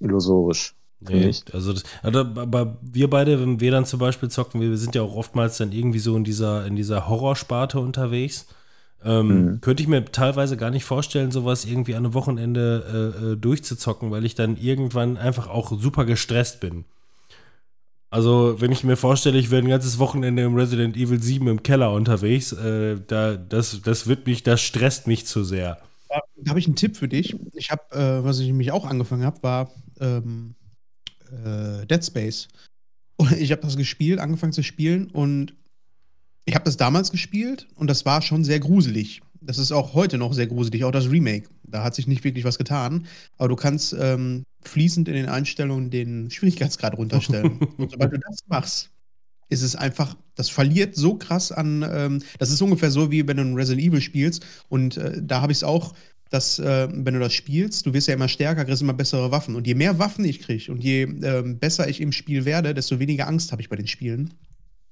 illusorisch. 0.00 0.74
Nee, 1.00 1.34
also, 1.52 1.72
das, 1.72 1.82
also, 2.02 2.20
aber 2.20 2.78
wir 2.80 3.10
beide, 3.10 3.40
wenn 3.40 3.58
wir 3.58 3.72
dann 3.72 3.84
zum 3.84 3.98
Beispiel 3.98 4.28
zocken, 4.28 4.60
wir 4.60 4.76
sind 4.76 4.94
ja 4.94 5.02
auch 5.02 5.16
oftmals 5.16 5.56
dann 5.56 5.72
irgendwie 5.72 5.98
so 5.98 6.16
in 6.16 6.22
dieser, 6.22 6.64
in 6.64 6.76
dieser 6.76 7.08
Horrorsparte 7.08 7.80
unterwegs. 7.80 8.46
Ähm, 9.04 9.26
Mhm. 9.26 9.60
Könnte 9.60 9.82
ich 9.82 9.88
mir 9.88 10.04
teilweise 10.04 10.56
gar 10.56 10.70
nicht 10.70 10.84
vorstellen, 10.84 11.32
sowas 11.32 11.64
irgendwie 11.64 11.94
an 11.94 12.04
einem 12.04 12.14
Wochenende 12.14 13.14
äh, 13.20 13.32
äh, 13.32 13.36
durchzuzocken, 13.36 14.12
weil 14.12 14.24
ich 14.24 14.36
dann 14.36 14.56
irgendwann 14.56 15.16
einfach 15.16 15.48
auch 15.48 15.72
super 15.76 16.04
gestresst 16.04 16.60
bin. 16.60 16.84
Also, 18.12 18.60
wenn 18.60 18.70
ich 18.72 18.84
mir 18.84 18.98
vorstelle, 18.98 19.38
ich 19.38 19.50
wäre 19.50 19.62
ein 19.62 19.68
ganzes 19.68 19.98
Wochenende 19.98 20.42
im 20.42 20.54
Resident 20.54 20.98
Evil 20.98 21.22
7 21.22 21.48
im 21.48 21.62
Keller 21.62 21.92
unterwegs, 21.92 22.52
äh, 22.52 23.00
da, 23.06 23.36
das, 23.36 23.80
das 23.82 24.06
wird 24.06 24.26
mich, 24.26 24.42
das 24.42 24.60
stresst 24.60 25.06
mich 25.06 25.24
zu 25.24 25.44
sehr. 25.44 25.78
Da 26.10 26.50
habe 26.50 26.58
ich 26.58 26.66
einen 26.66 26.76
Tipp 26.76 26.98
für 26.98 27.08
dich. 27.08 27.34
Ich 27.54 27.70
habe, 27.70 27.82
äh, 27.90 28.22
was 28.22 28.38
ich 28.38 28.48
nämlich 28.48 28.70
auch 28.70 28.84
angefangen 28.84 29.24
habe, 29.24 29.42
war 29.42 29.70
ähm, 29.98 30.54
äh, 31.30 31.86
Dead 31.86 32.04
Space. 32.04 32.48
Und 33.16 33.32
ich 33.32 33.50
habe 33.50 33.62
das 33.62 33.78
gespielt, 33.78 34.20
angefangen 34.20 34.52
zu 34.52 34.62
spielen 34.62 35.06
und 35.06 35.54
ich 36.44 36.54
habe 36.54 36.66
das 36.66 36.76
damals 36.76 37.12
gespielt 37.12 37.66
und 37.76 37.86
das 37.86 38.04
war 38.04 38.20
schon 38.20 38.44
sehr 38.44 38.60
gruselig. 38.60 39.22
Das 39.44 39.58
ist 39.58 39.72
auch 39.72 39.94
heute 39.94 40.18
noch 40.18 40.32
sehr 40.32 40.46
gruselig, 40.46 40.84
auch 40.84 40.92
das 40.92 41.10
Remake. 41.10 41.48
Da 41.64 41.82
hat 41.82 41.94
sich 41.94 42.06
nicht 42.06 42.24
wirklich 42.24 42.44
was 42.44 42.58
getan. 42.58 43.06
Aber 43.38 43.48
du 43.48 43.56
kannst 43.56 43.94
ähm, 43.98 44.44
fließend 44.62 45.08
in 45.08 45.14
den 45.14 45.28
Einstellungen 45.28 45.90
den 45.90 46.30
Schwierigkeitsgrad 46.30 46.96
runterstellen. 46.96 47.58
und 47.76 47.90
sobald 47.90 48.12
du 48.12 48.18
das 48.18 48.38
machst, 48.46 48.90
ist 49.48 49.62
es 49.62 49.76
einfach, 49.76 50.16
das 50.34 50.48
verliert 50.48 50.94
so 50.94 51.16
krass 51.16 51.52
an, 51.52 51.84
ähm, 51.88 52.22
das 52.38 52.50
ist 52.50 52.62
ungefähr 52.62 52.90
so, 52.90 53.10
wie 53.10 53.26
wenn 53.26 53.36
du 53.36 53.42
ein 53.42 53.54
Resident 53.54 53.86
Evil 53.86 54.00
spielst. 54.00 54.46
Und 54.68 54.96
äh, 54.96 55.20
da 55.22 55.40
habe 55.40 55.52
ich 55.52 55.58
es 55.58 55.64
auch, 55.64 55.94
dass, 56.30 56.58
äh, 56.58 56.88
wenn 56.90 57.14
du 57.14 57.20
das 57.20 57.34
spielst, 57.34 57.84
du 57.84 57.92
wirst 57.92 58.08
ja 58.08 58.14
immer 58.14 58.28
stärker, 58.28 58.64
kriegst 58.64 58.80
immer 58.80 58.94
bessere 58.94 59.30
Waffen. 59.30 59.54
Und 59.54 59.66
je 59.66 59.74
mehr 59.74 59.98
Waffen 59.98 60.24
ich 60.24 60.40
kriege 60.40 60.72
und 60.72 60.82
je 60.82 61.02
ähm, 61.02 61.58
besser 61.58 61.88
ich 61.88 62.00
im 62.00 62.12
Spiel 62.12 62.44
werde, 62.44 62.72
desto 62.72 62.98
weniger 62.98 63.28
Angst 63.28 63.52
habe 63.52 63.60
ich 63.60 63.68
bei 63.68 63.76
den 63.76 63.86
Spielen. 63.86 64.32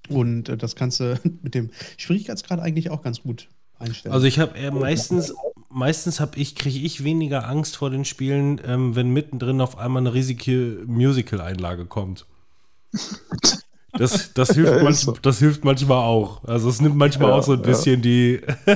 Und 0.08 0.50
äh, 0.50 0.56
das 0.58 0.76
kannst 0.76 1.00
du 1.00 1.18
mit 1.42 1.54
dem 1.54 1.70
Schwierigkeitsgrad 1.96 2.60
eigentlich 2.60 2.90
auch 2.90 3.02
ganz 3.02 3.22
gut 3.22 3.48
einstellen. 3.80 4.12
Also 4.12 4.26
ich 4.26 4.38
habe 4.38 4.58
eher 4.58 4.72
meistens, 4.72 5.34
meistens 5.68 6.20
habe 6.20 6.38
ich, 6.38 6.54
kriege 6.56 6.78
ich 6.78 7.04
weniger 7.04 7.48
Angst 7.48 7.76
vor 7.76 7.90
den 7.90 8.04
Spielen, 8.04 8.60
ähm, 8.64 8.96
wenn 8.96 9.10
mittendrin 9.10 9.60
auf 9.60 9.78
einmal 9.78 10.02
eine 10.02 10.14
riesige 10.14 10.82
Musical-Einlage 10.86 11.86
kommt. 11.86 12.26
Das, 13.92 14.32
das, 14.34 14.50
hilft 14.54 14.72
Ja, 14.72 14.82
manch, 14.82 14.98
so. 14.98 15.12
das 15.22 15.38
hilft 15.38 15.64
manchmal 15.64 15.98
auch. 15.98 16.44
Also 16.44 16.68
es 16.68 16.80
nimmt 16.80 16.96
manchmal 16.96 17.30
Ja, 17.30 17.36
auch 17.36 17.42
so 17.42 17.52
ein 17.52 17.60
ja. 17.60 17.66
bisschen 17.66 18.02
die. 18.02 18.40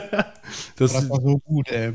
das, 0.77 0.93
das 0.93 1.09
war 1.09 1.21
so 1.21 1.39
gut, 1.39 1.69
ey. 1.71 1.95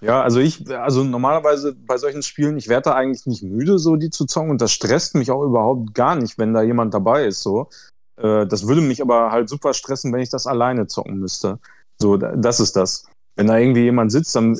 Ja, 0.00 0.22
also 0.22 0.38
ich, 0.40 0.68
also 0.70 1.02
normalerweise 1.02 1.74
bei 1.74 1.96
solchen 1.96 2.22
Spielen, 2.22 2.58
ich 2.58 2.68
werde 2.68 2.90
da 2.90 2.94
eigentlich 2.94 3.24
nicht 3.24 3.42
müde, 3.42 3.78
so 3.78 3.96
die 3.96 4.10
zu 4.10 4.26
zocken 4.26 4.50
und 4.50 4.60
das 4.60 4.70
stresst 4.72 5.14
mich 5.14 5.30
auch 5.30 5.42
überhaupt 5.42 5.94
gar 5.94 6.14
nicht, 6.14 6.36
wenn 6.36 6.52
da 6.52 6.62
jemand 6.62 6.92
dabei 6.92 7.24
ist, 7.24 7.42
so. 7.42 7.68
Äh, 8.16 8.46
das 8.46 8.66
würde 8.68 8.82
mich 8.82 9.00
aber 9.00 9.30
halt 9.32 9.48
super 9.48 9.72
stressen, 9.72 10.12
wenn 10.12 10.20
ich 10.20 10.28
das 10.28 10.46
alleine 10.46 10.86
zocken 10.88 11.18
müsste. 11.18 11.58
So, 11.98 12.16
das 12.16 12.60
ist 12.60 12.76
das. 12.76 13.06
Wenn 13.36 13.48
da 13.48 13.58
irgendwie 13.58 13.82
jemand 13.82 14.12
sitzt, 14.12 14.34
dann 14.36 14.56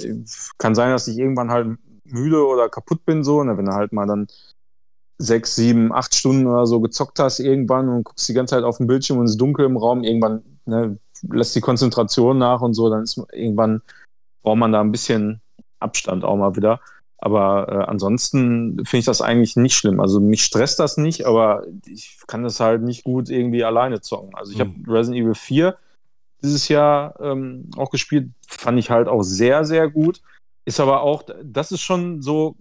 kann 0.59 0.75
sein, 0.75 0.91
dass 0.91 1.09
ich 1.09 1.19
irgendwann 1.19 1.51
halt 1.51 1.79
müde 2.05 2.47
oder 2.47 2.69
kaputt 2.69 3.05
bin, 3.05 3.25
so. 3.25 3.43
Ne, 3.45 3.57
wenn 3.57 3.67
du 3.67 3.73
halt 3.73 3.93
mal 3.93 4.07
dann 4.07 4.27
sechs, 5.19 5.55
sieben, 5.55 5.93
acht 5.93 6.15
Stunden 6.15 6.47
oder 6.47 6.67
so 6.67 6.81
gezockt 6.81 7.19
hast 7.19 7.39
irgendwann 7.39 7.89
und 7.89 8.05
guckst 8.05 8.29
die 8.29 8.35
ganze 8.35 8.57
Zeit 8.57 8.65
auf 8.65 8.79
den 8.79 8.87
Bildschirm 8.87 9.19
und 9.19 9.27
es 9.27 9.33
ist 9.33 9.41
dunkel 9.41 9.67
im 9.67 9.77
Raum, 9.77 10.03
irgendwann 10.03 10.43
ne, 10.67 10.99
lässt 11.31 11.55
die 11.55 11.61
Konzentration 11.61 12.39
nach 12.39 12.61
und 12.61 12.75
so, 12.75 12.91
dann 12.91 13.05
ist 13.05 13.21
irgendwann 13.33 13.81
braucht 14.43 14.59
man 14.59 14.73
da 14.73 14.81
ein 14.81 14.93
bisschen 14.93 15.41
Abstand 15.81 16.25
auch 16.25 16.37
mal 16.37 16.57
wieder. 16.57 16.81
Aber 17.19 17.69
äh, 17.69 17.91
ansonsten 17.91 18.85
finde 18.85 18.99
ich 18.99 19.05
das 19.07 19.23
eigentlich 19.23 19.57
nicht 19.57 19.75
schlimm. 19.75 19.99
Also 19.99 20.21
mich 20.21 20.45
stresst 20.45 20.79
das 20.79 20.99
nicht, 20.99 21.25
aber 21.27 21.65
ich 21.87 22.19
kann 22.27 22.43
das 22.43 22.61
halt 22.61 22.83
nicht 22.83 23.05
gut 23.05 23.31
irgendwie 23.31 23.65
alleine 23.65 24.03
zocken. 24.03 24.35
Also 24.35 24.53
ich 24.53 24.59
mhm. 24.59 24.85
habe 24.87 24.99
Resident 24.99 25.23
Evil 25.23 25.35
4 25.35 25.75
dieses 26.45 26.69
Jahr 26.69 27.19
ähm, 27.21 27.71
auch 27.77 27.91
gespielt, 27.91 28.31
fand 28.47 28.79
ich 28.79 28.91
halt 28.91 29.09
auch 29.09 29.23
sehr, 29.23 29.65
sehr 29.65 29.91
gut. 29.91 30.21
Ist 30.65 30.81
aber 30.81 31.03
auch, 31.03 31.25
das 31.43 31.73
ist 31.73 31.83
schon 31.83 32.23
so 32.23 32.57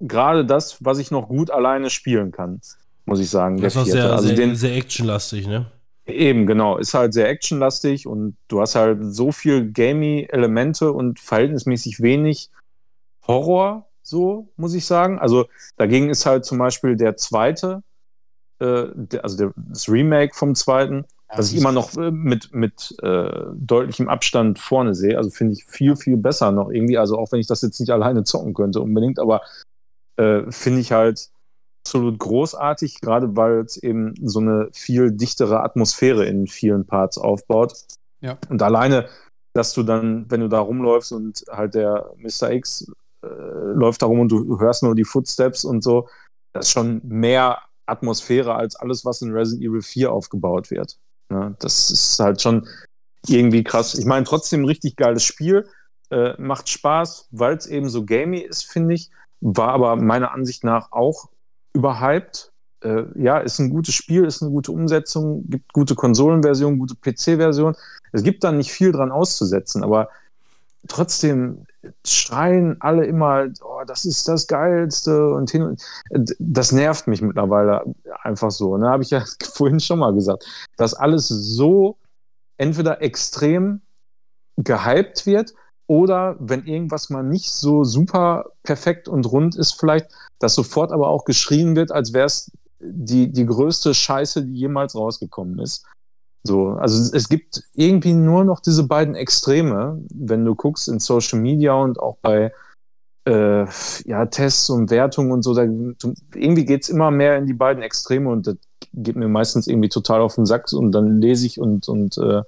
gerade 0.00 0.44
das, 0.44 0.84
was 0.84 0.98
ich 0.98 1.10
noch 1.10 1.28
gut 1.28 1.50
alleine 1.50 1.90
spielen 1.90 2.30
kann, 2.30 2.60
muss 3.04 3.20
ich 3.20 3.30
sagen. 3.30 3.60
Das 3.60 3.74
ist 3.74 3.80
auch 3.80 3.86
sehr, 3.86 4.12
also 4.12 4.28
sehr, 4.28 4.36
den, 4.36 4.56
sehr 4.56 4.76
actionlastig, 4.76 5.46
ne? 5.46 5.66
Eben, 6.06 6.46
genau. 6.46 6.78
Ist 6.78 6.94
halt 6.94 7.12
sehr 7.12 7.28
actionlastig 7.28 8.06
und 8.06 8.36
du 8.48 8.60
hast 8.60 8.74
halt 8.74 8.98
so 9.02 9.30
viel 9.30 9.72
gamey-Elemente 9.72 10.92
und 10.92 11.20
verhältnismäßig 11.20 12.00
wenig 12.00 12.50
Horror, 13.26 13.86
so 14.02 14.48
muss 14.56 14.74
ich 14.74 14.86
sagen. 14.86 15.18
Also 15.18 15.46
dagegen 15.76 16.08
ist 16.08 16.24
halt 16.24 16.46
zum 16.46 16.58
Beispiel 16.58 16.96
der 16.96 17.16
zweite, 17.16 17.82
äh, 18.58 18.86
der, 18.94 19.22
also 19.22 19.36
der, 19.36 19.52
das 19.56 19.88
Remake 19.88 20.34
vom 20.34 20.54
zweiten, 20.54 21.04
was 21.36 21.52
ich 21.52 21.58
immer 21.58 21.72
noch 21.72 21.96
äh, 21.96 22.10
mit, 22.10 22.54
mit 22.54 22.96
äh, 23.02 23.30
deutlichem 23.54 24.08
Abstand 24.08 24.58
vorne 24.58 24.94
sehe. 24.94 25.16
Also 25.18 25.30
finde 25.30 25.54
ich 25.54 25.64
viel, 25.64 25.96
viel 25.96 26.16
besser 26.16 26.52
noch 26.52 26.70
irgendwie. 26.70 26.98
Also 26.98 27.18
auch 27.18 27.32
wenn 27.32 27.40
ich 27.40 27.46
das 27.46 27.62
jetzt 27.62 27.80
nicht 27.80 27.90
alleine 27.90 28.24
zocken 28.24 28.54
könnte 28.54 28.80
unbedingt, 28.80 29.18
aber 29.18 29.42
äh, 30.16 30.50
finde 30.50 30.80
ich 30.80 30.92
halt 30.92 31.28
absolut 31.84 32.18
großartig, 32.18 33.00
gerade 33.00 33.36
weil 33.36 33.60
es 33.60 33.76
eben 33.76 34.14
so 34.22 34.40
eine 34.40 34.68
viel 34.72 35.10
dichtere 35.10 35.62
Atmosphäre 35.62 36.26
in 36.26 36.46
vielen 36.46 36.86
Parts 36.86 37.18
aufbaut. 37.18 37.74
Ja. 38.20 38.38
Und 38.48 38.62
alleine, 38.62 39.08
dass 39.54 39.72
du 39.74 39.82
dann, 39.82 40.30
wenn 40.30 40.40
du 40.40 40.48
da 40.48 40.60
rumläufst 40.60 41.12
und 41.12 41.44
halt 41.50 41.74
der 41.74 42.10
Mr. 42.16 42.50
X 42.50 42.90
äh, 43.22 43.28
läuft 43.28 44.02
da 44.02 44.06
rum 44.06 44.20
und 44.20 44.30
du 44.30 44.60
hörst 44.60 44.82
nur 44.82 44.94
die 44.94 45.04
Footsteps 45.04 45.64
und 45.64 45.82
so, 45.82 46.08
das 46.52 46.66
ist 46.66 46.72
schon 46.72 47.00
mehr 47.04 47.58
Atmosphäre 47.86 48.54
als 48.54 48.76
alles, 48.76 49.04
was 49.04 49.22
in 49.22 49.32
Resident 49.32 49.64
Evil 49.64 49.82
4 49.82 50.12
aufgebaut 50.12 50.70
wird. 50.70 50.98
Ja, 51.30 51.54
das 51.58 51.90
ist 51.90 52.18
halt 52.18 52.40
schon 52.40 52.66
irgendwie 53.26 53.64
krass. 53.64 53.94
Ich 53.94 54.06
meine, 54.06 54.24
trotzdem 54.24 54.62
ein 54.62 54.66
richtig 54.66 54.96
geiles 54.96 55.24
Spiel. 55.24 55.68
Äh, 56.10 56.40
macht 56.40 56.68
Spaß, 56.68 57.28
weil 57.32 57.56
es 57.56 57.66
eben 57.66 57.90
so 57.90 58.04
gamey 58.04 58.38
ist, 58.38 58.64
finde 58.64 58.94
ich. 58.94 59.10
War 59.40 59.68
aber 59.68 59.96
meiner 59.96 60.32
Ansicht 60.32 60.64
nach 60.64 60.92
auch 60.92 61.28
überhyped. 61.74 62.50
Äh, 62.82 63.04
ja, 63.16 63.38
ist 63.38 63.58
ein 63.58 63.70
gutes 63.70 63.94
Spiel, 63.94 64.24
ist 64.24 64.40
eine 64.42 64.50
gute 64.50 64.72
Umsetzung, 64.72 65.44
gibt 65.48 65.72
gute 65.72 65.94
Konsolenversion, 65.94 66.78
gute 66.78 66.94
PC-Version. 66.94 67.76
Es 68.12 68.22
gibt 68.22 68.42
da 68.42 68.52
nicht 68.52 68.72
viel 68.72 68.92
dran 68.92 69.10
auszusetzen, 69.10 69.84
aber 69.84 70.08
trotzdem 70.86 71.66
schreien 72.06 72.76
alle 72.80 73.06
immer, 73.06 73.46
oh, 73.62 73.82
das 73.86 74.04
ist 74.04 74.26
das 74.28 74.46
Geilste 74.46 75.30
und 75.32 75.50
hin 75.50 75.62
und 75.62 76.36
das 76.38 76.72
nervt 76.72 77.06
mich 77.06 77.22
mittlerweile 77.22 77.84
einfach 78.22 78.50
so. 78.50 78.76
Ne, 78.76 78.88
habe 78.88 79.02
ich 79.02 79.10
ja 79.10 79.24
vorhin 79.52 79.80
schon 79.80 80.00
mal 80.00 80.12
gesagt, 80.12 80.44
dass 80.76 80.94
alles 80.94 81.28
so 81.28 81.96
entweder 82.56 83.02
extrem 83.02 83.80
gehypt 84.56 85.26
wird 85.26 85.54
oder 85.86 86.36
wenn 86.40 86.66
irgendwas 86.66 87.10
mal 87.10 87.22
nicht 87.22 87.50
so 87.50 87.84
super 87.84 88.52
perfekt 88.62 89.08
und 89.08 89.24
rund 89.30 89.56
ist, 89.56 89.72
vielleicht, 89.72 90.06
dass 90.38 90.54
sofort 90.54 90.92
aber 90.92 91.08
auch 91.08 91.24
geschrien 91.24 91.76
wird, 91.76 91.92
als 91.92 92.12
wäre 92.12 92.26
es 92.26 92.50
die, 92.80 93.32
die 93.32 93.46
größte 93.46 93.94
Scheiße, 93.94 94.44
die 94.44 94.54
jemals 94.54 94.94
rausgekommen 94.94 95.58
ist. 95.58 95.86
So, 96.44 96.70
also 96.70 97.14
es 97.14 97.28
gibt 97.28 97.62
irgendwie 97.74 98.14
nur 98.14 98.44
noch 98.44 98.60
diese 98.60 98.84
beiden 98.84 99.14
Extreme, 99.14 100.02
wenn 100.14 100.44
du 100.44 100.54
guckst 100.54 100.88
in 100.88 100.98
Social 100.98 101.40
Media 101.40 101.74
und 101.74 101.98
auch 101.98 102.16
bei 102.18 102.52
äh, 103.26 103.66
ja, 104.06 104.26
Tests 104.26 104.70
und 104.70 104.90
Wertungen 104.90 105.32
und 105.32 105.42
so. 105.42 105.54
Da, 105.54 105.62
irgendwie 105.62 106.64
geht 106.64 106.84
es 106.84 106.88
immer 106.88 107.10
mehr 107.10 107.36
in 107.36 107.46
die 107.46 107.54
beiden 107.54 107.82
Extreme 107.82 108.30
und 108.30 108.46
das 108.46 108.56
geht 108.94 109.16
mir 109.16 109.28
meistens 109.28 109.66
irgendwie 109.66 109.90
total 109.90 110.20
auf 110.20 110.36
den 110.36 110.46
Sack 110.46 110.72
und 110.72 110.92
dann 110.92 111.20
lese 111.20 111.46
ich 111.46 111.60
und, 111.60 111.88
und 111.88 112.16
äh, 112.18 112.42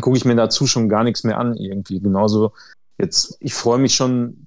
gucke 0.00 0.16
ich 0.16 0.24
mir 0.24 0.34
dazu 0.34 0.66
schon 0.66 0.88
gar 0.88 1.04
nichts 1.04 1.24
mehr 1.24 1.38
an 1.38 1.56
irgendwie. 1.56 2.00
Genauso 2.00 2.52
jetzt, 2.98 3.36
ich 3.40 3.54
freue 3.54 3.78
mich 3.78 3.94
schon 3.94 4.46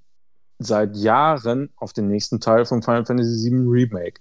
seit 0.59 0.95
Jahren 0.95 1.69
auf 1.77 1.93
den 1.93 2.07
nächsten 2.07 2.39
Teil 2.39 2.65
von 2.65 2.81
Final 2.81 3.05
Fantasy 3.05 3.49
VII 3.49 3.67
Remake. 3.67 4.19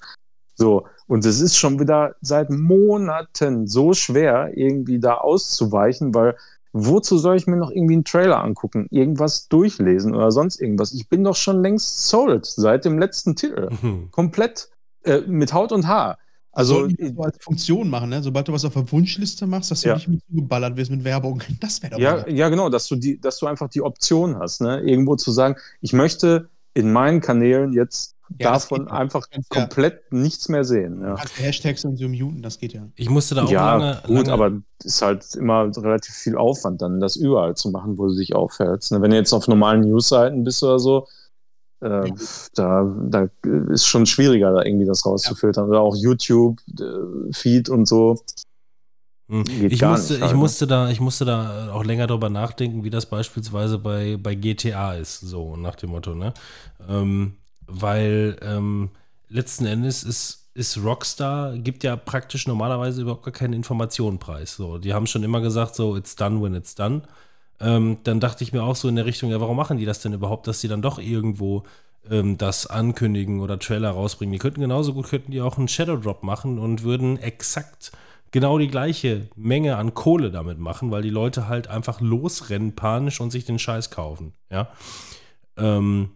So, 0.55 0.87
und 1.13 1.27
es 1.27 1.43
ist 1.43 1.59
schon 1.59 1.79
wieder 1.79 2.17
seit 2.23 2.49
Monaten 2.49 3.67
so 3.67 3.93
schwer, 3.93 4.53
irgendwie 4.55 4.99
da 4.99 5.17
auszuweichen, 5.17 6.15
weil 6.15 6.39
wozu 6.73 7.19
soll 7.19 7.37
ich 7.37 7.47
mir 7.47 7.59
noch 7.59 7.71
irgendwie 7.71 7.97
einen 7.97 8.05
Trailer 8.07 8.43
angucken, 8.43 8.87
irgendwas 8.91 9.47
durchlesen 9.49 10.15
oder 10.15 10.33
sonst 10.33 10.59
irgendwas? 10.59 10.95
Ich 10.95 11.11
bin 11.11 11.23
doch 11.23 11.37
schon 11.37 11.63
längst 11.63 12.09
sold 12.09 12.47
seit 12.47 12.87
dem 12.87 12.99
letzten 12.99 13.37
Titel. 13.37 13.69
Mhm. 13.83 14.11
Komplett 14.11 14.71
äh, 15.05 15.21
mit 15.27 15.53
Haut 15.53 15.73
und 15.73 15.87
Haar. 15.87 16.17
Also 16.51 16.89
so 16.89 17.23
als 17.23 17.37
Funktion 17.43 17.91
machen, 17.91 18.09
ne? 18.09 18.23
Sobald 18.23 18.49
du 18.49 18.55
was 18.55 18.65
auf 18.65 18.73
der 18.73 18.91
Wunschliste 18.91 19.47
machst, 19.47 19.71
dass 19.71 19.83
du 19.83 19.89
ja. 19.89 19.97
nicht 19.97 20.09
mit 20.09 20.23
zugeballert 20.27 20.79
wirst 20.79 20.91
mit 20.91 21.05
Werbung. 21.05 21.43
Das 21.61 21.83
wäre 21.83 21.93
doch 21.93 21.99
ja, 21.99 22.27
ja, 22.27 22.49
genau, 22.49 22.71
dass 22.71 22.89
du 22.89 22.97
die, 22.97 23.21
dass 23.21 23.39
du 23.39 23.47
einfach 23.47 23.69
die 23.69 23.83
Option 23.83 24.39
hast, 24.39 24.63
ne? 24.63 24.81
Irgendwo 24.81 25.17
zu 25.17 25.31
sagen, 25.31 25.57
ich 25.83 25.93
möchte 25.93 26.49
in 26.73 26.91
meinen 26.91 27.21
Kanälen 27.21 27.75
jetzt 27.75 28.17
ja, 28.39 28.53
davon 28.53 28.89
einfach 28.89 29.28
kannst, 29.30 29.51
komplett 29.51 30.03
ja. 30.11 30.18
nichts 30.18 30.49
mehr 30.49 30.64
sehen. 30.64 31.01
Ja. 31.03 31.16
Hashtags 31.37 31.85
und 31.85 31.97
so 31.97 32.09
muten, 32.09 32.43
das 32.43 32.59
geht 32.59 32.72
ja. 32.72 32.89
Ich 32.97 33.11
musste 33.11 33.35
da 33.35 33.45
auch 33.45 33.51
ja, 33.51 33.76
lange. 33.76 34.01
Gut, 34.07 34.26
lange 34.26 34.33
aber 34.33 34.62
es 34.78 34.87
ist 34.87 35.03
halt 35.03 35.35
immer 35.35 35.70
relativ 35.76 36.14
viel 36.14 36.37
Aufwand, 36.37 36.83
dann 36.83 37.01
das 37.01 37.16
überall 37.16 37.57
zu 37.57 37.70
machen, 37.70 37.99
wo 37.99 38.07
du 38.07 38.16
dich 38.16 38.35
aufhältst. 38.35 38.93
Ne? 38.93 39.03
Wenn 39.03 39.11
du 39.11 39.16
jetzt 39.16 39.33
auf 39.33 39.49
normalen 39.49 39.83
Newsseiten 39.83 40.45
bist 40.45 40.62
oder 40.62 40.78
so, 40.78 41.07
äh, 41.80 42.12
da, 42.55 42.85
da 43.09 43.28
ist 43.43 43.87
schon 43.87 44.07
schwieriger, 44.07 44.53
da 44.53 44.62
irgendwie 44.62 44.87
das 44.87 45.05
rauszufiltern. 45.05 45.68
Oder 45.68 45.80
auch 45.80 45.97
YouTube-Feed 45.97 47.68
äh, 47.68 47.72
und 47.72 47.87
so. 47.87 48.18
Hm. 49.28 49.45
ich, 49.49 49.83
musste, 49.83 50.20
halt, 50.20 50.30
ich, 50.30 50.37
musste 50.37 50.66
da, 50.66 50.91
ich 50.91 51.01
musste 51.01 51.24
da 51.24 51.72
auch 51.72 51.85
länger 51.85 52.07
drüber 52.07 52.28
nachdenken, 52.28 52.85
wie 52.85 52.91
das 52.91 53.07
beispielsweise 53.07 53.78
bei, 53.78 54.16
bei 54.16 54.35
GTA 54.35 54.95
ist, 54.95 55.20
so 55.20 55.57
nach 55.57 55.74
dem 55.74 55.91
Motto, 55.91 56.14
ne? 56.14 56.35
Ähm, 56.89 57.37
weil 57.81 58.37
ähm, 58.43 58.91
letzten 59.29 59.66
Endes 59.66 60.05
ist, 60.05 60.51
ist 60.55 60.83
Rockstar, 60.83 61.57
gibt 61.57 61.85
ja 61.85 61.97
praktisch 61.97 62.47
normalerweise 62.47 63.03
überhaupt 63.03 63.25
gar 63.25 63.33
keinen 63.33 63.55
Informationenpreis. 63.55 64.57
So, 64.57 64.79
die 64.79 64.93
haben 64.93 65.07
schon 65.07 65.23
immer 65.23 65.41
gesagt, 65.41 65.75
so, 65.75 65.97
it's 65.97 66.16
done 66.16 66.43
when 66.43 66.55
it's 66.55 66.75
done. 66.75 67.03
Ähm, 67.61 67.99
dann 68.05 68.20
dachte 68.20 68.45
ich 68.45 68.53
mir 68.53 68.62
auch 68.62 68.77
so 68.77 68.89
in 68.89 68.97
der 68.97 69.07
Richtung, 69.07 69.31
ja, 69.31 69.41
warum 69.41 69.57
machen 69.57 69.79
die 69.79 69.85
das 69.85 70.01
denn 70.01 70.12
überhaupt, 70.12 70.47
dass 70.47 70.61
sie 70.61 70.68
dann 70.68 70.83
doch 70.83 70.99
irgendwo 70.99 71.62
ähm, 72.11 72.37
das 72.37 72.66
ankündigen 72.66 73.41
oder 73.41 73.59
Trailer 73.59 73.91
rausbringen? 73.91 74.33
Die 74.33 74.39
könnten 74.39 74.61
genauso 74.61 74.93
gut, 74.95 75.09
könnten 75.09 75.31
die 75.31 75.41
auch 75.41 75.59
einen 75.59 75.68
Shadow 75.68 75.97
Drop 75.97 76.23
machen 76.23 76.59
und 76.59 76.83
würden 76.83 77.18
exakt 77.18 77.93
genau 78.33 78.59
die 78.59 78.68
gleiche 78.68 79.29
Menge 79.37 79.77
an 79.77 79.95
Kohle 79.95 80.31
damit 80.31 80.59
machen, 80.59 80.91
weil 80.91 81.03
die 81.03 81.11
Leute 81.11 81.49
halt 81.49 81.68
einfach 81.68 82.01
losrennen 82.01 82.75
panisch 82.75 83.20
und 83.20 83.31
sich 83.31 83.45
den 83.45 83.59
Scheiß 83.59 83.91
kaufen. 83.91 84.33
Ja. 84.51 84.68
Ähm, 85.57 86.11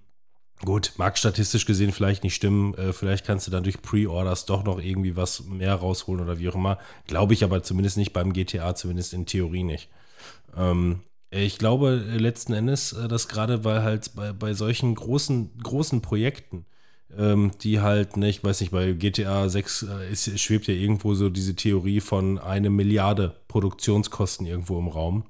Gut, 0.66 0.94
mag 0.96 1.16
statistisch 1.16 1.64
gesehen 1.64 1.92
vielleicht 1.92 2.24
nicht 2.24 2.34
stimmen. 2.34 2.74
Äh, 2.74 2.92
vielleicht 2.92 3.24
kannst 3.24 3.46
du 3.46 3.52
dann 3.52 3.62
durch 3.62 3.80
Pre-Orders 3.80 4.46
doch 4.46 4.64
noch 4.64 4.82
irgendwie 4.82 5.14
was 5.14 5.44
mehr 5.44 5.76
rausholen 5.76 6.20
oder 6.20 6.40
wie 6.40 6.48
auch 6.48 6.56
immer. 6.56 6.78
Glaube 7.06 7.34
ich 7.34 7.44
aber 7.44 7.62
zumindest 7.62 7.96
nicht 7.96 8.12
beim 8.12 8.32
GTA, 8.32 8.74
zumindest 8.74 9.14
in 9.14 9.26
Theorie 9.26 9.62
nicht. 9.62 9.88
Ähm, 10.56 11.02
ich 11.30 11.58
glaube 11.58 12.04
äh, 12.10 12.18
letzten 12.18 12.52
Endes, 12.52 12.92
äh, 12.94 13.06
dass 13.06 13.28
gerade 13.28 13.58
bei 13.58 13.82
halt 13.82 14.10
bei, 14.16 14.32
bei 14.32 14.54
solchen 14.54 14.96
großen, 14.96 15.56
großen 15.62 16.02
Projekten, 16.02 16.66
ähm, 17.16 17.52
die 17.62 17.80
halt, 17.80 18.16
ne, 18.16 18.28
ich 18.28 18.42
weiß 18.42 18.60
nicht, 18.60 18.72
bei 18.72 18.90
GTA 18.90 19.48
6 19.48 19.84
äh, 19.84 20.10
ist, 20.10 20.40
schwebt 20.40 20.66
ja 20.66 20.74
irgendwo 20.74 21.14
so 21.14 21.28
diese 21.28 21.54
Theorie 21.54 22.00
von 22.00 22.38
eine 22.38 22.70
Milliarde 22.70 23.36
Produktionskosten 23.46 24.46
irgendwo 24.46 24.80
im 24.80 24.88
Raum. 24.88 25.26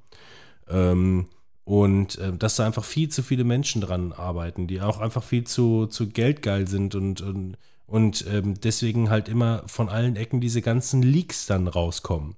Ähm, 0.66 1.26
und 1.66 2.18
äh, 2.18 2.32
dass 2.32 2.55
da 2.55 2.64
einfach 2.64 2.84
viel 2.84 3.09
zu 3.09 3.24
viele 3.24 3.43
Menschen 3.43 3.80
dran 3.80 4.12
arbeiten, 4.12 4.68
die 4.68 4.80
auch 4.80 5.01
einfach 5.01 5.24
viel 5.24 5.43
zu, 5.43 5.86
zu 5.86 6.09
geldgeil 6.09 6.68
sind 6.68 6.94
und, 6.94 7.20
und, 7.20 7.59
und 7.88 8.24
ähm, 8.32 8.55
deswegen 8.60 9.10
halt 9.10 9.28
immer 9.28 9.64
von 9.66 9.88
allen 9.88 10.14
Ecken 10.14 10.40
diese 10.40 10.62
ganzen 10.62 11.02
Leaks 11.02 11.47
dann 11.47 11.66
rauskommen. 11.66 12.36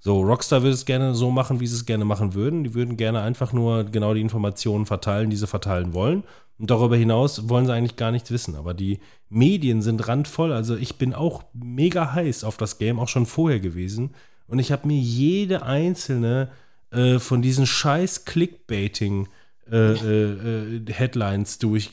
So, 0.00 0.20
Rockstar 0.22 0.62
würde 0.62 0.74
es 0.74 0.86
gerne 0.86 1.14
so 1.14 1.30
machen, 1.30 1.60
wie 1.60 1.68
sie 1.68 1.76
es 1.76 1.86
gerne 1.86 2.04
machen 2.04 2.34
würden. 2.34 2.64
Die 2.64 2.74
würden 2.74 2.96
gerne 2.96 3.20
einfach 3.20 3.52
nur 3.52 3.84
genau 3.84 4.12
die 4.12 4.20
Informationen 4.20 4.86
verteilen, 4.86 5.30
die 5.30 5.36
sie 5.36 5.46
verteilen 5.46 5.94
wollen. 5.94 6.24
Und 6.58 6.68
darüber 6.68 6.96
hinaus 6.96 7.48
wollen 7.48 7.66
sie 7.66 7.72
eigentlich 7.72 7.96
gar 7.96 8.10
nichts 8.10 8.32
wissen. 8.32 8.56
Aber 8.56 8.74
die 8.74 8.98
Medien 9.28 9.82
sind 9.82 10.08
randvoll. 10.08 10.52
Also 10.52 10.76
ich 10.76 10.98
bin 10.98 11.14
auch 11.14 11.44
mega 11.52 12.12
heiß 12.12 12.42
auf 12.42 12.56
das 12.56 12.78
Game, 12.78 12.98
auch 12.98 13.08
schon 13.08 13.24
vorher 13.24 13.60
gewesen. 13.60 14.10
Und 14.48 14.58
ich 14.58 14.72
habe 14.72 14.88
mir 14.88 14.98
jede 14.98 15.62
einzelne 15.62 16.50
äh, 16.90 17.18
von 17.18 17.42
diesen 17.42 17.66
scheiß 17.66 18.24
Clickbaiting 18.24 19.28
äh, 19.70 19.92
äh, 19.92 20.76
äh 20.76 20.92
Headlines 20.92 21.58
durch 21.58 21.90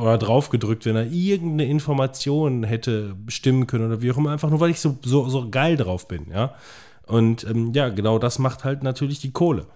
oder 0.00 0.18
drauf 0.18 0.48
gedrückt, 0.48 0.86
wenn 0.86 0.96
er 0.96 1.10
irgendeine 1.10 1.70
Information 1.70 2.64
hätte 2.64 3.14
bestimmen 3.14 3.66
können 3.66 3.86
oder 3.86 4.00
wie 4.00 4.10
auch 4.10 4.16
immer, 4.16 4.30
einfach 4.30 4.50
nur 4.50 4.60
weil 4.60 4.70
ich 4.70 4.80
so, 4.80 4.98
so, 5.04 5.28
so 5.28 5.50
geil 5.50 5.76
drauf 5.76 6.08
bin, 6.08 6.30
ja. 6.30 6.54
Und 7.06 7.44
ähm, 7.44 7.72
ja, 7.74 7.88
genau 7.88 8.18
das 8.18 8.38
macht 8.38 8.64
halt 8.64 8.82
natürlich 8.82 9.20
die 9.20 9.32
Kohle. 9.32 9.66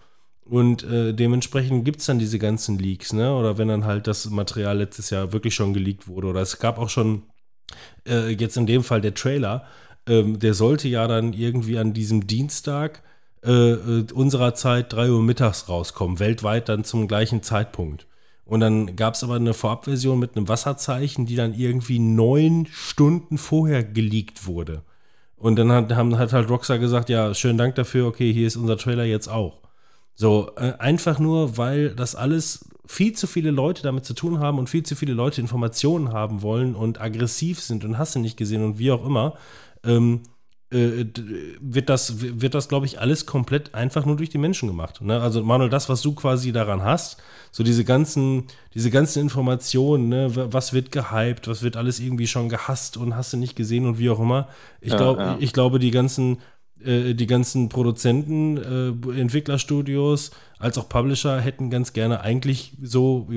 Und 0.44 0.84
äh, 0.84 1.12
dementsprechend 1.12 1.84
gibt 1.84 2.00
es 2.00 2.06
dann 2.06 2.20
diese 2.20 2.38
ganzen 2.38 2.78
Leaks, 2.78 3.12
ne? 3.12 3.34
Oder 3.34 3.58
wenn 3.58 3.68
dann 3.68 3.84
halt 3.84 4.06
das 4.06 4.30
Material 4.30 4.78
letztes 4.78 5.10
Jahr 5.10 5.32
wirklich 5.32 5.54
schon 5.54 5.74
geleakt 5.74 6.06
wurde. 6.06 6.28
Oder 6.28 6.40
es 6.40 6.58
gab 6.60 6.78
auch 6.78 6.88
schon 6.88 7.24
äh, 8.06 8.30
jetzt 8.30 8.56
in 8.56 8.66
dem 8.66 8.84
Fall 8.84 9.00
der 9.00 9.14
Trailer, 9.14 9.64
ähm, 10.08 10.38
der 10.38 10.54
sollte 10.54 10.88
ja 10.88 11.08
dann 11.08 11.32
irgendwie 11.32 11.78
an 11.78 11.92
diesem 11.92 12.28
Dienstag 12.28 13.02
äh, 13.44 13.50
äh 13.50 14.06
unserer 14.12 14.54
Zeit 14.54 14.92
3 14.92 15.10
Uhr 15.10 15.22
mittags 15.22 15.68
rauskommen, 15.68 16.18
weltweit 16.18 16.68
dann 16.68 16.84
zum 16.84 17.08
gleichen 17.08 17.42
Zeitpunkt. 17.42 18.06
Und 18.44 18.60
dann 18.60 18.94
gab 18.94 19.14
es 19.14 19.24
aber 19.24 19.34
eine 19.34 19.54
Vorabversion 19.54 20.18
mit 20.18 20.36
einem 20.36 20.48
Wasserzeichen, 20.48 21.26
die 21.26 21.34
dann 21.34 21.52
irgendwie 21.52 21.98
neun 21.98 22.66
Stunden 22.70 23.38
vorher 23.38 23.82
geleakt 23.82 24.46
wurde. 24.46 24.82
Und 25.36 25.56
dann 25.56 25.70
hat, 25.72 25.92
haben, 25.94 26.16
hat 26.16 26.32
halt 26.32 26.48
Rockstar 26.48 26.78
gesagt, 26.78 27.08
ja, 27.08 27.34
schönen 27.34 27.58
Dank 27.58 27.74
dafür, 27.74 28.06
okay, 28.06 28.32
hier 28.32 28.46
ist 28.46 28.56
unser 28.56 28.78
Trailer 28.78 29.04
jetzt 29.04 29.28
auch. 29.28 29.60
So, 30.14 30.52
äh, 30.56 30.72
einfach 30.78 31.18
nur, 31.18 31.58
weil 31.58 31.94
das 31.94 32.14
alles 32.14 32.70
viel 32.86 33.12
zu 33.12 33.26
viele 33.26 33.50
Leute 33.50 33.82
damit 33.82 34.04
zu 34.04 34.14
tun 34.14 34.38
haben 34.38 34.58
und 34.58 34.70
viel 34.70 34.84
zu 34.84 34.94
viele 34.94 35.12
Leute 35.12 35.40
Informationen 35.40 36.12
haben 36.12 36.42
wollen 36.42 36.74
und 36.74 37.00
aggressiv 37.00 37.60
sind 37.60 37.84
und 37.84 37.98
hast 37.98 38.14
du 38.14 38.20
nicht 38.20 38.36
gesehen 38.36 38.64
und 38.64 38.78
wie 38.78 38.92
auch 38.92 39.04
immer, 39.04 39.34
ähm, 39.84 40.22
äh, 40.24 40.35
wird 40.68 41.88
das, 41.88 42.20
wird 42.20 42.54
das 42.54 42.68
glaube 42.68 42.86
ich, 42.86 43.00
alles 43.00 43.24
komplett 43.24 43.74
einfach 43.74 44.04
nur 44.04 44.16
durch 44.16 44.30
die 44.30 44.38
Menschen 44.38 44.66
gemacht. 44.66 45.00
Ne? 45.00 45.20
Also, 45.20 45.42
Manuel, 45.44 45.70
das, 45.70 45.88
was 45.88 46.02
du 46.02 46.12
quasi 46.14 46.50
daran 46.50 46.82
hast, 46.82 47.22
so 47.52 47.62
diese 47.62 47.84
ganzen, 47.84 48.44
diese 48.74 48.90
ganzen 48.90 49.20
Informationen, 49.20 50.08
ne? 50.08 50.28
was 50.52 50.72
wird 50.72 50.90
gehypt, 50.90 51.46
was 51.46 51.62
wird 51.62 51.76
alles 51.76 52.00
irgendwie 52.00 52.26
schon 52.26 52.48
gehasst 52.48 52.96
und 52.96 53.14
hast 53.14 53.32
du 53.32 53.36
nicht 53.36 53.54
gesehen 53.54 53.86
und 53.86 53.98
wie 53.98 54.10
auch 54.10 54.18
immer. 54.18 54.48
Ich, 54.80 54.90
ja, 54.90 54.96
glaub, 54.96 55.18
ja. 55.18 55.36
ich 55.38 55.52
glaube, 55.52 55.78
die 55.78 55.92
ganzen, 55.92 56.38
äh, 56.84 57.14
die 57.14 57.28
ganzen 57.28 57.68
Produzenten, 57.68 58.56
äh, 58.56 59.20
Entwicklerstudios, 59.20 60.32
als 60.58 60.78
auch 60.78 60.88
Publisher 60.88 61.40
hätten 61.40 61.70
ganz 61.70 61.92
gerne 61.92 62.22
eigentlich 62.22 62.76
so 62.82 63.28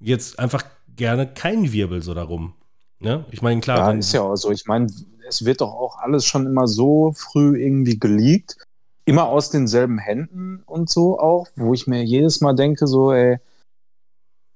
jetzt 0.00 0.38
einfach 0.38 0.64
gerne 0.96 1.26
keinen 1.26 1.72
Wirbel 1.72 2.02
so 2.02 2.14
darum. 2.14 2.54
Ne? 3.00 3.24
Ich 3.30 3.42
meine, 3.42 3.60
klar. 3.60 3.78
Ja, 3.78 3.98
ist 3.98 4.12
ja 4.12 4.22
auch 4.22 4.36
so. 4.36 4.50
Ich 4.50 4.66
meine, 4.66 4.88
es 5.28 5.44
wird 5.44 5.60
doch 5.60 5.72
auch 5.72 5.98
alles 5.98 6.24
schon 6.24 6.46
immer 6.46 6.66
so 6.66 7.12
früh 7.14 7.60
irgendwie 7.60 7.98
geleakt. 7.98 8.56
Immer 9.04 9.24
aus 9.24 9.50
denselben 9.50 9.98
Händen 9.98 10.62
und 10.66 10.90
so 10.90 11.18
auch, 11.18 11.46
wo 11.56 11.72
ich 11.72 11.86
mir 11.86 12.04
jedes 12.04 12.40
Mal 12.40 12.54
denke, 12.54 12.86
so, 12.86 13.12
ey, 13.12 13.38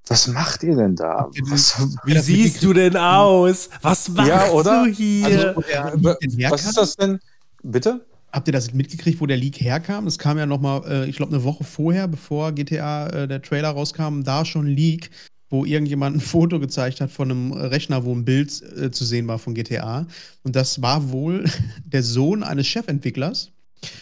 was 0.06 0.26
macht 0.26 0.62
ihr 0.62 0.76
denn 0.76 0.96
da? 0.96 1.30
Was, 1.48 1.80
Wie 2.04 2.18
siehst 2.18 2.62
du 2.62 2.72
denn 2.72 2.96
aus? 2.96 3.70
Was 3.80 4.08
machst 4.08 4.28
ja, 4.28 4.50
oder? 4.50 4.84
du 4.84 4.90
hier? 4.90 5.54
Also, 5.56 5.60
der, 5.62 6.50
was 6.50 6.66
ist 6.66 6.76
das 6.76 6.96
denn? 6.96 7.20
Bitte? 7.62 8.04
Habt 8.32 8.48
ihr 8.48 8.52
das 8.52 8.72
mitgekriegt, 8.72 9.20
wo 9.20 9.26
der 9.26 9.36
Leak 9.36 9.60
herkam? 9.60 10.06
Das 10.06 10.18
kam 10.18 10.38
ja 10.38 10.46
noch 10.46 10.60
mal, 10.60 10.82
äh, 10.86 11.08
ich 11.08 11.16
glaube, 11.16 11.34
eine 11.34 11.44
Woche 11.44 11.64
vorher, 11.64 12.08
bevor 12.08 12.52
GTA 12.52 13.06
äh, 13.08 13.28
der 13.28 13.42
Trailer 13.42 13.70
rauskam, 13.70 14.22
da 14.22 14.44
schon 14.44 14.66
ein 14.66 14.74
Leak, 14.74 15.10
wo 15.52 15.66
irgendjemand 15.66 16.16
ein 16.16 16.20
Foto 16.20 16.58
gezeigt 16.58 17.02
hat 17.02 17.10
von 17.10 17.30
einem 17.30 17.52
Rechner, 17.52 18.04
wo 18.06 18.14
ein 18.14 18.24
Bild 18.24 18.62
äh, 18.76 18.90
zu 18.90 19.04
sehen 19.04 19.28
war 19.28 19.38
von 19.38 19.52
GTA. 19.52 20.06
Und 20.42 20.56
das 20.56 20.80
war 20.80 21.12
wohl 21.12 21.44
der 21.84 22.02
Sohn 22.02 22.42
eines 22.42 22.66
Chefentwicklers. 22.66 23.52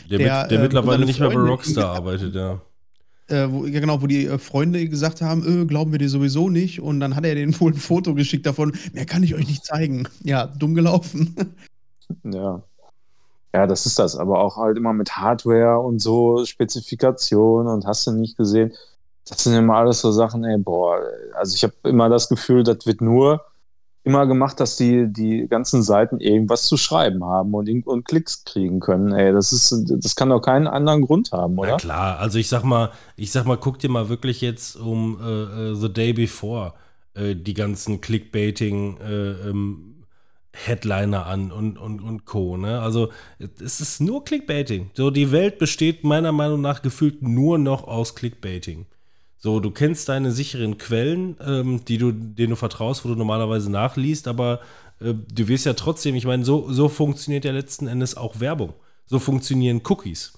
Der, 0.09 0.19
der, 0.19 0.43
mit, 0.43 0.51
der 0.53 0.59
äh, 0.59 0.63
mittlerweile 0.63 1.05
nicht 1.05 1.19
mehr 1.19 1.29
bei 1.29 1.35
Rockstar 1.35 1.89
arbeitet, 1.97 2.37
ja. 2.37 2.61
Äh, 3.27 3.51
wo, 3.51 3.67
ja, 3.67 3.81
genau, 3.81 4.01
wo 4.01 4.07
die 4.07 4.27
äh, 4.27 4.39
Freunde 4.39 4.89
gesagt 4.89 5.23
haben, 5.23 5.63
äh, 5.63 5.67
glauben 5.67 5.91
wir 5.91 5.99
dir 5.99 6.09
sowieso 6.09 6.49
nicht. 6.49 6.81
Und 6.81 7.01
dann 7.01 7.17
hat 7.17 7.25
er 7.25 7.35
denen 7.35 7.59
wohl 7.61 7.73
ein 7.73 7.79
Foto 7.79 8.15
geschickt 8.15 8.47
davon, 8.47 8.73
mehr 8.93 9.07
kann 9.07 9.25
ich 9.25 9.35
euch 9.35 9.49
nicht 9.49 9.65
zeigen. 9.65 10.07
Ja, 10.23 10.47
dumm 10.47 10.75
gelaufen. 10.75 11.35
Ja. 12.23 12.63
Ja, 13.53 13.67
das 13.67 13.87
ist 13.87 13.99
das. 13.99 14.15
Aber 14.17 14.39
auch 14.39 14.57
halt 14.57 14.77
immer 14.77 14.93
mit 14.93 15.17
Hardware 15.17 15.81
und 15.81 15.99
so, 15.99 16.45
Spezifikation 16.45 17.67
und 17.67 17.87
hast 17.87 18.07
du 18.07 18.13
nicht 18.13 18.37
gesehen. 18.37 18.73
Das 19.31 19.45
sind 19.45 19.55
immer 19.55 19.77
alles 19.77 20.01
so 20.01 20.11
Sachen, 20.11 20.45
ey, 20.45 20.59
boah, 20.59 21.01
also 21.35 21.55
ich 21.55 21.63
habe 21.63 21.75
immer 21.85 22.09
das 22.09 22.29
Gefühl, 22.29 22.65
das 22.65 22.85
wird 22.85 23.01
nur 23.01 23.45
immer 24.03 24.27
gemacht, 24.27 24.59
dass 24.61 24.77
die, 24.77 25.13
die 25.13 25.47
ganzen 25.49 25.83
Seiten 25.83 26.21
irgendwas 26.21 26.65
zu 26.65 26.77
schreiben 26.77 27.25
haben 27.25 27.55
und, 27.55 27.87
und 27.87 28.05
Klicks 28.07 28.45
kriegen 28.45 28.81
können. 28.81 29.13
Ey, 29.13 29.33
das 29.33 29.53
ist, 29.53 29.85
das 29.89 30.17
kann 30.17 30.31
doch 30.31 30.41
keinen 30.41 30.67
anderen 30.67 31.03
Grund 31.03 31.33
haben, 31.33 31.59
oder? 31.59 31.71
Ja 31.71 31.77
klar, 31.77 32.19
also 32.19 32.39
ich 32.39 32.49
sag 32.49 32.65
mal, 32.65 32.91
ich 33.17 33.31
sag 33.31 33.45
mal, 33.47 33.59
guck 33.59 33.79
dir 33.79 33.91
mal 33.91 34.09
wirklich 34.09 34.41
jetzt 34.41 34.77
um 34.77 35.21
äh 35.21 35.75
The 35.75 35.93
Day 35.93 36.13
Before 36.13 36.73
äh, 37.15 37.35
die 37.37 37.55
ganzen 37.55 38.01
Clickbaiting 38.01 38.99
äh, 38.99 39.49
ähm, 39.49 40.05
Headliner 40.53 41.27
an 41.27 41.53
und, 41.53 41.79
und, 41.79 42.01
und 42.01 42.25
Co. 42.25 42.57
Ne? 42.57 42.81
Also 42.81 43.11
es 43.39 43.81
ist 43.81 44.01
nur 44.01 44.25
Clickbaiting. 44.25 44.91
So, 44.95 45.11
die 45.11 45.31
Welt 45.31 45.59
besteht 45.59 46.03
meiner 46.05 46.33
Meinung 46.33 46.61
nach 46.61 46.83
gefühlt 46.83 47.23
nur 47.23 47.59
noch 47.59 47.85
aus 47.85 48.15
Clickbaiting. 48.15 48.87
So, 49.43 49.59
du 49.59 49.71
kennst 49.71 50.11
deine 50.11 50.33
sicheren 50.33 50.77
Quellen, 50.77 51.37
ähm, 51.45 51.83
die 51.87 51.97
du, 51.97 52.13
denen 52.13 52.51
du 52.51 52.57
vertraust, 52.57 53.05
wo 53.05 53.09
du 53.09 53.15
normalerweise 53.15 53.71
nachliest, 53.71 54.29
aber 54.29 54.61
äh, 55.01 55.15
du 55.15 55.49
wirst 55.49 55.65
ja 55.65 55.73
trotzdem, 55.73 56.15
ich 56.15 56.27
meine, 56.27 56.45
so, 56.45 56.71
so 56.71 56.91
funktioniert 56.91 57.47
ja 57.47 57.53
letzten 57.53 57.87
Endes 57.87 58.19
auch 58.19 58.39
Werbung. 58.41 58.75
So 59.07 59.19
funktionieren 59.19 59.81
Cookies. 59.89 60.35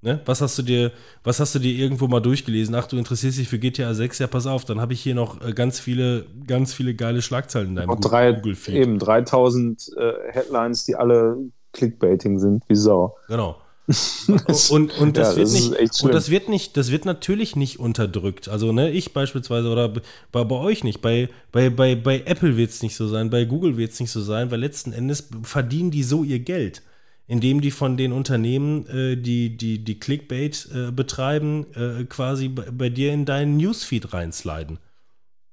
Ne? 0.00 0.20
Was 0.24 0.40
hast 0.40 0.56
du 0.58 0.62
dir, 0.62 0.92
was 1.22 1.38
hast 1.38 1.54
du 1.54 1.58
dir 1.58 1.72
irgendwo 1.72 2.08
mal 2.08 2.20
durchgelesen? 2.20 2.74
Ach, 2.74 2.86
du 2.86 2.96
interessierst 2.96 3.38
dich 3.38 3.48
für 3.48 3.58
GTA 3.58 3.92
6, 3.92 4.20
ja, 4.20 4.26
pass 4.26 4.46
auf, 4.46 4.64
dann 4.64 4.80
habe 4.80 4.94
ich 4.94 5.02
hier 5.02 5.14
noch 5.14 5.46
äh, 5.46 5.52
ganz 5.52 5.78
viele, 5.78 6.24
ganz 6.46 6.72
viele 6.72 6.94
geile 6.94 7.20
Schlagzeilen 7.20 7.68
in 7.68 7.76
deinem 7.76 7.90
Google-Feed. 7.90 8.74
Eben 8.74 8.98
3000 8.98 9.90
äh, 9.98 10.12
Headlines, 10.32 10.84
die 10.84 10.96
alle 10.96 11.36
Clickbaiting 11.72 12.38
sind, 12.38 12.64
wie 12.68 12.74
Sau. 12.74 13.16
Genau. 13.28 13.56
und, 14.70 14.98
und, 14.98 15.16
das 15.16 15.30
ja, 15.30 15.36
wird 15.36 15.46
das 15.46 15.52
nicht, 15.52 16.02
und 16.02 16.12
das 16.12 16.28
wird 16.28 16.48
nicht, 16.48 16.76
das 16.76 16.90
wird 16.90 17.04
natürlich 17.04 17.54
nicht 17.54 17.78
unterdrückt. 17.78 18.48
Also, 18.48 18.72
ne, 18.72 18.90
ich 18.90 19.12
beispielsweise 19.12 19.70
oder 19.70 19.88
bei, 20.32 20.42
bei 20.42 20.56
euch 20.56 20.82
nicht. 20.82 21.00
Bei, 21.00 21.28
bei, 21.52 21.70
bei, 21.70 21.94
bei 21.94 22.22
Apple 22.22 22.56
wird 22.56 22.70
es 22.70 22.82
nicht 22.82 22.96
so 22.96 23.06
sein, 23.06 23.30
bei 23.30 23.44
Google 23.44 23.76
wird 23.76 23.92
es 23.92 24.00
nicht 24.00 24.10
so 24.10 24.20
sein, 24.20 24.50
weil 24.50 24.58
letzten 24.58 24.92
Endes 24.92 25.28
verdienen 25.42 25.92
die 25.92 26.02
so 26.02 26.24
ihr 26.24 26.40
Geld, 26.40 26.82
indem 27.28 27.60
die 27.60 27.70
von 27.70 27.96
den 27.96 28.12
Unternehmen, 28.12 28.86
äh, 28.88 29.16
die, 29.16 29.56
die, 29.56 29.84
die 29.84 30.00
Clickbait 30.00 30.68
äh, 30.74 30.90
betreiben, 30.90 31.66
äh, 31.74 32.04
quasi 32.04 32.48
bei, 32.48 32.68
bei, 32.72 32.88
dir 32.88 33.12
in 33.12 33.24
deinen 33.24 33.56
Newsfeed 33.56 34.12
reinsliden. 34.12 34.80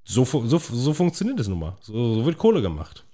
So, 0.05 0.25
so, 0.25 0.57
so 0.57 0.93
funktioniert 0.95 1.39
es 1.39 1.47
nun 1.47 1.59
mal. 1.59 1.77
So, 1.81 2.15
so 2.15 2.25
wird 2.25 2.39
Kohle 2.39 2.63
gemacht. 2.63 3.05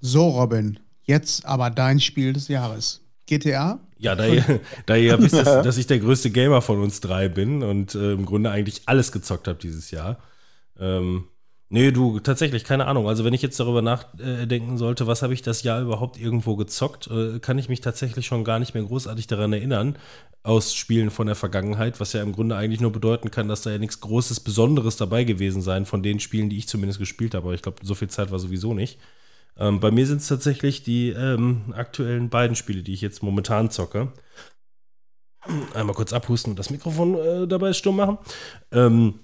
So, 0.00 0.28
Robin, 0.28 0.78
jetzt 1.06 1.44
aber 1.44 1.70
dein 1.70 1.98
Spiel 1.98 2.32
des 2.32 2.46
Jahres. 2.46 3.03
GTA? 3.26 3.80
Ja, 3.98 4.14
da 4.14 4.26
ihr, 4.26 4.60
da 4.86 4.96
ihr 4.96 5.04
ja 5.04 5.18
wisst, 5.20 5.34
dass, 5.34 5.62
dass, 5.62 5.78
ich 5.78 5.86
der 5.86 5.98
größte 5.98 6.30
Gamer 6.30 6.62
von 6.62 6.82
uns 6.82 7.00
drei 7.00 7.28
bin 7.28 7.62
und 7.62 7.94
äh, 7.94 8.12
im 8.12 8.26
Grunde 8.26 8.50
eigentlich 8.50 8.82
alles 8.86 9.12
gezockt 9.12 9.48
habe 9.48 9.58
dieses 9.58 9.90
Jahr. 9.90 10.18
Ähm, 10.78 11.28
nee, 11.70 11.90
du, 11.90 12.20
tatsächlich, 12.20 12.64
keine 12.64 12.86
Ahnung. 12.86 13.08
Also, 13.08 13.24
wenn 13.24 13.34
ich 13.34 13.42
jetzt 13.42 13.58
darüber 13.58 13.80
nachdenken 13.80 14.76
sollte, 14.76 15.06
was 15.06 15.22
habe 15.22 15.32
ich 15.32 15.42
das 15.42 15.62
Jahr 15.62 15.80
überhaupt 15.80 16.20
irgendwo 16.20 16.56
gezockt, 16.56 17.08
äh, 17.08 17.38
kann 17.38 17.58
ich 17.58 17.68
mich 17.68 17.80
tatsächlich 17.80 18.26
schon 18.26 18.44
gar 18.44 18.58
nicht 18.58 18.74
mehr 18.74 18.82
großartig 18.82 19.26
daran 19.26 19.52
erinnern, 19.52 19.96
aus 20.42 20.74
Spielen 20.74 21.10
von 21.10 21.26
der 21.26 21.36
Vergangenheit, 21.36 22.00
was 22.00 22.12
ja 22.12 22.22
im 22.22 22.32
Grunde 22.32 22.56
eigentlich 22.56 22.80
nur 22.80 22.92
bedeuten 22.92 23.30
kann, 23.30 23.48
dass 23.48 23.62
da 23.62 23.70
ja 23.70 23.78
nichts 23.78 24.00
Großes, 24.00 24.40
Besonderes 24.40 24.96
dabei 24.98 25.24
gewesen 25.24 25.62
sein 25.62 25.86
von 25.86 26.02
den 26.02 26.20
Spielen, 26.20 26.50
die 26.50 26.58
ich 26.58 26.68
zumindest 26.68 26.98
gespielt 26.98 27.34
habe. 27.34 27.46
Aber 27.46 27.54
ich 27.54 27.62
glaube, 27.62 27.78
so 27.82 27.94
viel 27.94 28.08
Zeit 28.08 28.30
war 28.30 28.38
sowieso 28.38 28.74
nicht. 28.74 28.98
Ähm, 29.56 29.80
bei 29.80 29.90
mir 29.90 30.06
sind 30.06 30.20
es 30.20 30.28
tatsächlich 30.28 30.82
die 30.82 31.10
ähm, 31.10 31.72
aktuellen 31.76 32.28
beiden 32.28 32.56
Spiele, 32.56 32.82
die 32.82 32.92
ich 32.92 33.00
jetzt 33.00 33.22
momentan 33.22 33.70
zocke. 33.70 34.12
Einmal 35.74 35.94
kurz 35.94 36.12
abhusten 36.12 36.52
und 36.52 36.58
das 36.58 36.70
Mikrofon 36.70 37.14
äh, 37.16 37.46
dabei 37.46 37.72
stumm 37.72 37.96
machen. 37.96 38.18
Ähm, 38.72 39.20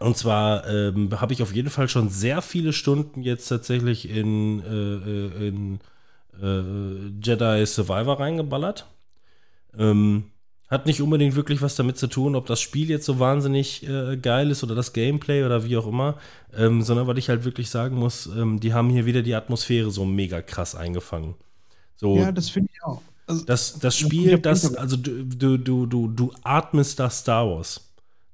und 0.00 0.16
zwar 0.16 0.66
ähm, 0.66 1.20
habe 1.20 1.32
ich 1.32 1.42
auf 1.42 1.54
jeden 1.54 1.70
Fall 1.70 1.88
schon 1.88 2.08
sehr 2.08 2.42
viele 2.42 2.72
Stunden 2.72 3.22
jetzt 3.22 3.46
tatsächlich 3.48 4.08
in, 4.08 4.60
äh, 4.60 5.44
äh 5.44 5.48
in 5.48 5.80
äh, 6.42 7.08
Jedi 7.22 7.64
Survivor 7.64 8.18
reingeballert. 8.18 8.86
Ähm, 9.78 10.30
hat 10.68 10.86
nicht 10.86 11.02
unbedingt 11.02 11.36
wirklich 11.36 11.62
was 11.62 11.76
damit 11.76 11.98
zu 11.98 12.06
tun, 12.06 12.34
ob 12.34 12.46
das 12.46 12.60
Spiel 12.60 12.88
jetzt 12.88 13.04
so 13.04 13.18
wahnsinnig 13.18 13.86
äh, 13.86 14.16
geil 14.16 14.50
ist 14.50 14.64
oder 14.64 14.74
das 14.74 14.92
Gameplay 14.92 15.44
oder 15.44 15.64
wie 15.64 15.76
auch 15.76 15.86
immer, 15.86 16.16
ähm, 16.56 16.82
sondern 16.82 17.06
weil 17.06 17.18
ich 17.18 17.28
halt 17.28 17.44
wirklich 17.44 17.70
sagen 17.70 17.96
muss, 17.96 18.26
ähm, 18.26 18.60
die 18.60 18.72
haben 18.72 18.90
hier 18.90 19.06
wieder 19.06 19.22
die 19.22 19.34
Atmosphäre 19.34 19.90
so 19.90 20.04
mega 20.04 20.40
krass 20.40 20.74
eingefangen. 20.74 21.34
So, 21.96 22.16
ja, 22.16 22.32
das 22.32 22.50
finde 22.50 22.70
ich 22.72 22.82
auch. 22.82 23.02
Also, 23.26 23.44
das, 23.44 23.78
das 23.78 23.96
Spiel, 23.96 24.38
das, 24.38 24.74
also 24.74 24.96
du, 24.96 25.58
du, 25.58 25.86
du, 25.86 26.08
du 26.08 26.32
atmest 26.42 26.98
das 26.98 27.20
Star 27.20 27.46
Wars. 27.48 27.80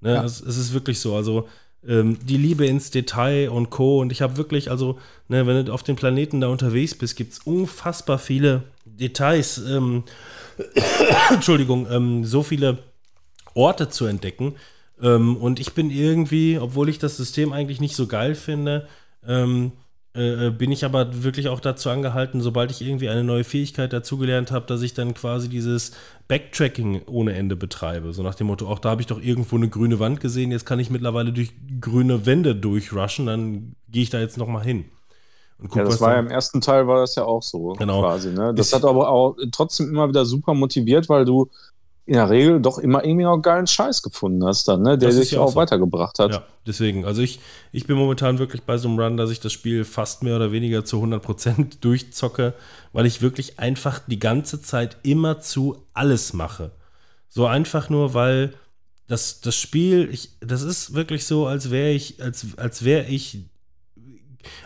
Ne? 0.01 0.15
Ja. 0.15 0.25
Es, 0.25 0.41
es, 0.41 0.57
ist 0.57 0.73
wirklich 0.73 0.99
so. 0.99 1.15
Also 1.15 1.49
ähm, 1.87 2.19
die 2.25 2.37
Liebe 2.37 2.67
ins 2.67 2.91
Detail 2.91 3.51
und 3.51 3.71
Co. 3.71 4.01
Und 4.01 4.13
ich 4.13 4.23
habe 4.23 4.37
wirklich, 4.37 4.71
also, 4.71 4.99
ne, 5.29 5.47
wenn 5.47 5.65
du 5.65 5.73
auf 5.73 5.83
den 5.83 5.97
Planeten 5.97 6.41
da 6.41 6.49
unterwegs 6.49 6.95
bist, 6.95 7.17
gibt 7.17 7.33
es 7.35 7.39
unfassbar 7.41 8.19
viele 8.19 8.65
Details. 8.85 9.59
Ähm, 9.59 10.05
Entschuldigung, 11.31 11.87
ähm, 11.91 12.25
so 12.25 12.43
viele 12.43 12.79
Orte 13.55 13.89
zu 13.89 14.07
entdecken. 14.07 14.55
Ähm, 15.03 15.37
und 15.37 15.61
ich 15.61 15.73
bin 15.75 15.91
irgendwie, 15.91 16.59
obwohl 16.59 16.89
ich 16.89 16.99
das 16.99 17.17
System 17.17 17.53
eigentlich 17.53 17.81
nicht 17.81 17.97
so 17.97 18.07
geil 18.07 18.35
finde, 18.35 18.87
ähm, 19.27 19.73
äh, 20.13 20.49
äh, 20.49 20.51
bin 20.51 20.73
ich 20.73 20.85
aber 20.85 21.23
wirklich 21.23 21.49
auch 21.49 21.61
dazu 21.61 21.89
angehalten, 21.89 22.41
sobald 22.41 22.73
ich 22.73 22.83
irgendwie 22.83 23.09
eine 23.09 23.23
neue 23.23 23.45
Fähigkeit 23.45 23.93
dazugelernt 23.93 24.51
habe, 24.51 24.67
dass 24.67 24.83
ich 24.83 24.93
dann 24.93 25.15
quasi 25.15 25.49
dieses 25.49 25.93
Backtracking 26.27 27.03
ohne 27.07 27.35
Ende 27.35 27.55
betreibe. 27.55 28.13
So 28.13 28.25
nach 28.25 28.35
dem 28.35 28.49
Motto, 28.49 28.67
auch 28.67 28.81
da 28.81 28.91
habe 28.91 29.03
ich 29.03 29.07
doch 29.07 29.23
irgendwo 29.23 29.55
eine 29.55 29.69
grüne 29.69 30.01
Wand 30.01 30.21
gesehen, 30.21 30.51
jetzt 30.51 30.67
kann 30.67 30.81
ich 30.81 30.91
mittlerweile 30.91 31.33
durch 31.33 31.53
grüne 31.81 32.27
Wände 32.27 32.57
durchrushen, 32.57 33.27
dann 33.27 33.77
gehe 33.89 34.03
ich 34.03 34.11
da 34.11 34.19
jetzt 34.19 34.37
nochmal 34.37 34.65
hin. 34.65 34.87
Guck, 35.63 35.77
ja, 35.77 35.85
das 35.85 36.01
war 36.01 36.15
ja 36.15 36.21
im 36.21 36.29
ersten 36.29 36.61
Teil 36.61 36.87
war 36.87 37.01
das 37.01 37.15
ja 37.15 37.25
auch 37.25 37.43
so 37.43 37.75
genau. 37.79 38.01
quasi. 38.01 38.31
Ne? 38.31 38.55
Das 38.55 38.69
ist 38.69 38.75
hat 38.75 38.85
aber 38.85 39.09
auch 39.09 39.37
trotzdem 39.53 39.89
immer 39.89 40.09
wieder 40.09 40.25
super 40.25 40.55
motiviert, 40.55 41.09
weil 41.09 41.25
du 41.25 41.51
in 42.07 42.15
der 42.15 42.29
Regel 42.29 42.61
doch 42.61 42.79
immer 42.79 43.05
irgendwie 43.05 43.25
noch 43.25 43.39
geilen 43.39 43.67
Scheiß 43.67 44.03
gefunden 44.03 44.45
hast 44.45 44.67
dann, 44.67 44.83
ne? 44.83 44.99
der 44.99 45.11
dich 45.11 45.31
ja 45.31 45.41
auch 45.41 45.51
so. 45.51 45.57
weitergebracht 45.57 46.19
hat. 46.19 46.33
Ja, 46.33 46.45
deswegen. 46.67 47.05
Also 47.05 47.23
ich, 47.23 47.39
ich 47.71 47.87
bin 47.87 47.97
momentan 47.97 48.39
wirklich 48.39 48.63
bei 48.63 48.79
so 48.79 48.89
einem 48.89 48.99
Run, 48.99 49.17
dass 49.17 49.31
ich 49.31 49.39
das 49.39 49.53
Spiel 49.53 49.85
fast 49.85 50.23
mehr 50.23 50.35
oder 50.35 50.51
weniger 50.51 50.85
zu 50.85 50.97
100% 50.97 51.79
durchzocke, 51.81 52.55
weil 52.93 53.07
ich 53.07 53.23
wirklich 53.23 53.61
einfach 53.61 54.01
die 54.07 54.19
ganze 54.19 54.61
Zeit 54.61 54.97
immer 55.03 55.41
zu 55.41 55.77
alles 55.93 56.33
mache. 56.33 56.73
So 57.29 57.47
einfach 57.47 57.91
nur, 57.91 58.13
weil 58.13 58.55
das, 59.07 59.41
das 59.41 59.55
Spiel, 59.55 60.09
ich, 60.13 60.31
das 60.41 60.63
ist 60.63 60.95
wirklich 60.95 61.27
so, 61.27 61.47
als 61.47 61.71
wäre 61.71 61.91
ich, 61.91 62.21
als, 62.23 62.47
als 62.57 62.85
wäre 62.85 63.07
ich 63.07 63.45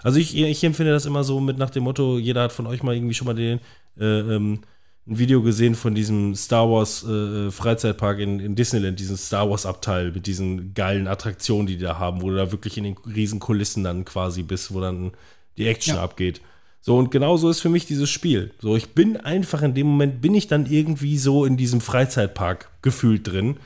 also 0.02 0.18
ich, 0.18 0.36
ich 0.36 0.64
empfinde 0.64 0.92
das 0.92 1.06
immer 1.06 1.24
so 1.24 1.40
mit 1.40 1.58
nach 1.58 1.70
dem 1.70 1.84
Motto, 1.84 2.18
jeder 2.18 2.42
hat 2.42 2.52
von 2.52 2.66
euch 2.66 2.82
mal 2.82 2.94
irgendwie 2.94 3.14
schon 3.14 3.26
mal 3.26 3.34
den 3.34 3.60
äh, 3.98 4.04
ähm, 4.04 4.60
ein 5.06 5.18
Video 5.18 5.42
gesehen 5.42 5.74
von 5.74 5.94
diesem 5.94 6.34
Star 6.34 6.70
Wars 6.70 7.04
äh, 7.04 7.50
Freizeitpark 7.50 8.20
in, 8.20 8.40
in 8.40 8.54
Disneyland, 8.54 8.98
diesen 8.98 9.18
Star 9.18 9.50
Wars 9.50 9.66
Abteil 9.66 10.12
mit 10.12 10.26
diesen 10.26 10.72
geilen 10.72 11.08
Attraktionen, 11.08 11.66
die 11.66 11.76
die 11.76 11.84
da 11.84 11.98
haben, 11.98 12.22
wo 12.22 12.30
du 12.30 12.36
da 12.36 12.52
wirklich 12.52 12.78
in 12.78 12.84
den 12.84 12.96
riesen 13.14 13.38
Kulissen 13.38 13.84
dann 13.84 14.04
quasi 14.04 14.42
bist, 14.42 14.72
wo 14.72 14.80
dann 14.80 15.12
die 15.58 15.66
Action 15.66 15.96
ja. 15.96 16.02
abgeht. 16.02 16.40
So, 16.80 16.96
und 16.96 17.10
genauso 17.10 17.50
ist 17.50 17.60
für 17.60 17.68
mich 17.68 17.86
dieses 17.86 18.10
Spiel. 18.10 18.52
So, 18.60 18.76
ich 18.76 18.90
bin 18.90 19.16
einfach 19.16 19.62
in 19.62 19.74
dem 19.74 19.86
Moment, 19.88 20.20
bin 20.20 20.34
ich 20.34 20.48
dann 20.48 20.66
irgendwie 20.66 21.18
so 21.18 21.44
in 21.44 21.56
diesem 21.56 21.80
Freizeitpark 21.80 22.70
gefühlt 22.82 23.26
drin. 23.26 23.56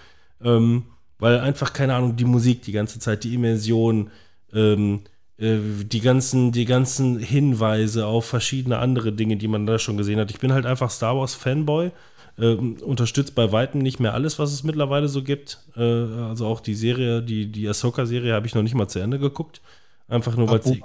Ähm, 0.43 0.85
weil 1.18 1.40
einfach, 1.40 1.72
keine 1.72 1.94
Ahnung, 1.94 2.16
die 2.16 2.24
Musik 2.24 2.62
die 2.62 2.72
ganze 2.72 3.01
Zeit, 3.01 3.24
die 3.24 3.35
Immersion, 3.35 4.10
ähm, 4.52 5.01
äh, 5.05 5.09
die 5.39 6.01
ganzen, 6.01 6.51
die 6.51 6.65
ganzen 6.65 7.19
Hinweise 7.19 8.06
auf 8.06 8.24
verschiedene 8.24 8.78
andere 8.78 9.12
Dinge, 9.12 9.36
die 9.36 9.47
man 9.47 9.66
da 9.66 9.78
schon 9.78 9.97
gesehen 9.97 10.19
hat. 10.19 10.31
Ich 10.31 10.40
bin 10.40 10.52
halt 10.52 10.66
einfach 10.66 10.90
Star 10.90 11.16
Wars 11.16 11.35
Fanboy. 11.35 11.93
Äh, 12.39 12.55
unterstützt 12.55 13.35
bei 13.35 13.51
weitem 13.51 13.81
nicht 13.81 13.98
mehr 13.98 14.15
alles, 14.15 14.39
was 14.39 14.52
es 14.52 14.62
mittlerweile 14.62 15.09
so 15.09 15.23
gibt. 15.23 15.59
Äh, 15.77 15.82
also 15.82 16.47
auch 16.47 16.60
die 16.60 16.74
Serie, 16.74 17.23
die, 17.23 17.51
die 17.51 17.69
Ahsoka-Serie 17.69 18.32
habe 18.32 18.47
ich 18.47 18.55
noch 18.55 18.62
nicht 18.62 18.74
mal 18.74 18.89
zu 18.89 18.98
Ende 18.98 19.19
geguckt. 19.19 19.60
Einfach 20.09 20.36
nur, 20.36 20.48
weil 20.48 20.62
sie. 20.62 20.82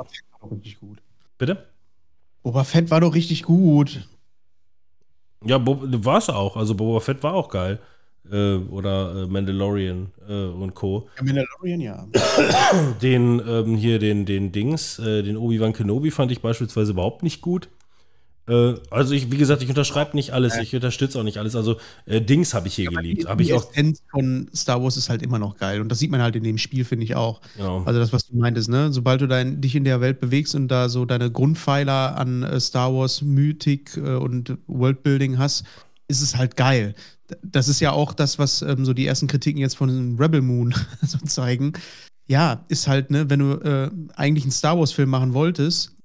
richtig 0.52 0.80
gut. 0.80 1.00
Bitte? 1.38 1.66
Boba 2.44 2.64
Fett 2.64 2.92
war 2.92 3.02
doch 3.02 3.14
richtig 3.16 3.44
gut. 3.44 4.08
Ja, 5.46 5.60
war 5.66 6.18
es 6.18 6.30
auch. 6.30 6.58
Also 6.58 6.76
Boba 6.76 7.00
Fett 7.00 7.24
war 7.24 7.34
auch 7.34 7.50
geil 7.50 7.80
äh, 8.32 8.56
oder 8.56 9.24
äh, 9.24 9.28
Mandalorian 9.28 10.12
äh, 10.28 10.46
und 10.46 10.74
Co. 10.74 11.10
Ja, 11.18 11.24
Mandalorian, 11.24 11.82
ja. 11.82 12.08
Den 13.02 13.42
ähm, 13.48 13.76
hier, 13.76 14.00
den, 14.00 14.26
den 14.26 14.52
Dings, 14.52 15.00
äh, 15.00 15.24
den 15.24 15.38
Obi-Wan 15.38 15.74
Kenobi 15.74 16.12
fand 16.12 16.32
ich 16.32 16.42
beispielsweise 16.42 16.92
überhaupt 16.92 17.24
nicht 17.24 17.42
gut. 17.42 17.70
Äh, 18.48 18.76
also 18.90 19.14
ich, 19.14 19.32
wie 19.32 19.38
gesagt, 19.38 19.62
ich 19.62 19.70
unterschreibe 19.70 20.16
nicht 20.16 20.32
alles, 20.32 20.58
ich 20.58 20.74
unterstütze 20.76 21.20
auch 21.20 21.24
nicht 21.24 21.38
alles. 21.38 21.56
Also 21.56 21.78
äh, 22.06 22.22
Dings 22.22 22.54
habe 22.54 22.68
ich 22.68 22.76
hier 22.76 22.86
ja, 22.86 22.92
geliebt. 22.92 23.28
Die, 23.30 23.44
die 23.44 23.52
Essenz 23.52 24.04
von 24.10 24.50
Star 24.56 24.82
Wars 24.82 24.98
ist 24.98 25.10
halt 25.10 25.22
immer 25.22 25.40
noch 25.40 25.58
geil 25.58 25.82
und 25.82 25.90
das 25.90 26.00
sieht 26.00 26.12
man 26.12 26.22
halt 26.22 26.36
in 26.36 26.44
dem 26.44 26.58
Spiel, 26.58 26.86
finde 26.86 27.06
ich 27.06 27.16
auch. 27.16 27.42
Genau. 27.58 27.84
Also 27.84 28.00
das, 28.00 28.14
was 28.14 28.28
du 28.28 28.38
meintest, 28.38 28.70
ne? 28.70 28.92
Sobald 28.92 29.22
du 29.22 29.28
dein, 29.28 29.62
dich 29.62 29.76
in 29.76 29.84
der 29.84 30.02
Welt 30.02 30.20
bewegst 30.20 30.56
und 30.56 30.68
da 30.70 30.90
so 30.90 31.06
deine 31.06 31.32
Grundpfeiler 31.32 32.18
an 32.18 32.60
Star 32.60 32.94
Wars 32.94 33.22
Mythik 33.22 33.98
und 33.98 34.58
Worldbuilding 34.68 35.38
hast, 35.38 35.66
ist 36.08 36.22
es 36.22 36.36
halt 36.36 36.56
geil 36.58 36.96
das 37.42 37.68
ist 37.68 37.80
ja 37.80 37.92
auch 37.92 38.14
das, 38.14 38.40
was 38.40 38.62
ähm, 38.62 38.86
so 38.86 38.94
die 38.94 39.08
ersten 39.08 39.28
Kritiken 39.28 39.60
jetzt 39.60 39.78
von 39.78 40.18
Rebel 40.20 40.42
Moon 40.42 40.74
so 41.02 41.18
zeigen. 41.20 41.74
Ja, 42.28 42.64
ist 42.70 42.88
halt, 42.88 43.12
ne, 43.12 43.30
wenn 43.30 43.40
du 43.40 43.54
äh, 43.54 43.92
eigentlich 44.16 44.46
einen 44.46 44.52
Star 44.52 44.78
Wars-Film 44.78 45.10
machen 45.10 45.34
wolltest, 45.34 45.96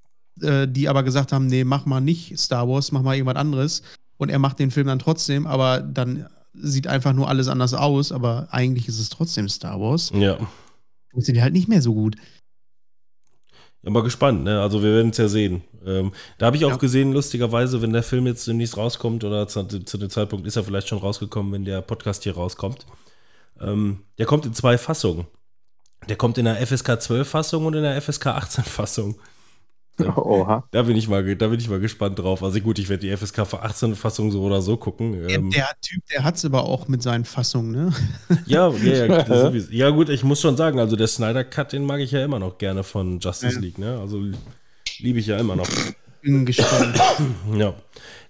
äh, 0.41 0.67
die 0.67 0.89
aber 0.89 1.03
gesagt 1.03 1.31
haben, 1.31 1.47
nee, 1.47 1.63
mach 1.63 1.85
mal 1.85 2.01
nicht 2.01 2.37
Star 2.37 2.67
Wars, 2.67 2.91
mach 2.91 3.01
mal 3.01 3.15
irgendwas 3.15 3.37
anderes. 3.37 3.81
Und 4.17 4.29
er 4.29 4.39
macht 4.39 4.59
den 4.59 4.71
Film 4.71 4.87
dann 4.87 4.99
trotzdem, 4.99 5.47
aber 5.47 5.79
dann 5.79 6.27
sieht 6.53 6.87
einfach 6.87 7.13
nur 7.13 7.29
alles 7.29 7.47
anders 7.47 7.73
aus, 7.73 8.11
aber 8.11 8.47
eigentlich 8.51 8.87
ist 8.87 8.99
es 8.99 9.09
trotzdem 9.09 9.47
Star 9.47 9.79
Wars. 9.79 10.11
Ja. 10.13 10.37
Funktioniert 11.11 11.39
die 11.39 11.43
halt 11.43 11.53
nicht 11.53 11.69
mehr 11.69 11.81
so 11.81 11.93
gut. 11.93 12.15
Ja, 13.83 13.91
mal 13.91 14.03
gespannt, 14.03 14.43
ne? 14.43 14.61
Also 14.61 14.83
wir 14.83 14.93
werden 14.93 15.11
es 15.11 15.17
ja 15.17 15.27
sehen. 15.27 15.63
Ähm, 15.85 16.11
da 16.37 16.47
habe 16.47 16.57
ich 16.57 16.65
auch 16.65 16.71
ja. 16.71 16.75
gesehen, 16.75 17.13
lustigerweise, 17.13 17.81
wenn 17.81 17.93
der 17.93 18.03
Film 18.03 18.27
jetzt 18.27 18.47
demnächst 18.47 18.75
rauskommt 18.75 19.23
oder 19.23 19.47
zu, 19.47 19.63
zu, 19.63 19.97
dem 19.97 20.09
Zeitpunkt 20.09 20.45
ist 20.45 20.57
er 20.57 20.63
vielleicht 20.63 20.89
schon 20.89 20.97
rausgekommen, 20.97 21.53
wenn 21.53 21.65
der 21.65 21.81
Podcast 21.81 22.23
hier 22.23 22.35
rauskommt. 22.35 22.85
Ähm, 23.61 24.03
der 24.17 24.25
kommt 24.25 24.45
in 24.45 24.53
zwei 24.53 24.77
Fassungen. 24.77 25.27
Der 26.07 26.15
kommt 26.15 26.37
in 26.37 26.45
der 26.45 26.65
FSK 26.65 27.01
12 27.01 27.27
Fassung 27.27 27.65
und 27.65 27.75
in 27.75 27.83
der 27.83 28.01
FSK 28.01 28.27
18 28.27 28.63
Fassung. 28.63 29.19
Oha. 30.15 30.63
Da 30.71 30.83
bin, 30.83 30.95
ich 30.95 31.07
mal, 31.07 31.35
da 31.35 31.47
bin 31.47 31.59
ich 31.59 31.69
mal 31.69 31.79
gespannt 31.79 32.19
drauf. 32.19 32.43
Also 32.43 32.59
gut, 32.59 32.79
ich 32.79 32.89
werde 32.89 33.07
die 33.07 33.15
FSK 33.15 33.39
18-Fassung 33.39 34.31
so 34.31 34.41
oder 34.41 34.61
so 34.61 34.77
gucken. 34.77 35.29
Ähm, 35.29 35.51
der 35.51 35.69
Typ, 35.81 36.03
der 36.11 36.23
hat 36.23 36.35
es 36.35 36.45
aber 36.45 36.63
auch 36.63 36.87
mit 36.87 37.03
seinen 37.03 37.25
Fassungen, 37.25 37.71
ne? 37.71 37.93
Ja, 38.45 38.69
ja, 38.69 39.05
ja, 39.05 39.49
ja, 39.71 39.89
gut, 39.89 40.09
ich 40.09 40.23
muss 40.23 40.41
schon 40.41 40.57
sagen, 40.57 40.79
also 40.79 40.95
der 40.95 41.07
Snyder 41.07 41.43
Cut, 41.43 41.73
den 41.73 41.85
mag 41.85 41.99
ich 41.99 42.11
ja 42.11 42.23
immer 42.23 42.39
noch 42.39 42.57
gerne 42.57 42.83
von 42.83 43.19
Justice 43.19 43.55
ja. 43.55 43.59
League, 43.59 43.77
ne? 43.77 43.99
Also 43.99 44.21
liebe 44.99 45.19
ich 45.19 45.27
ja 45.27 45.37
immer 45.37 45.55
noch. 45.55 45.67
Bin 46.21 46.45
gespannt. 46.45 46.99
ja. 47.55 47.73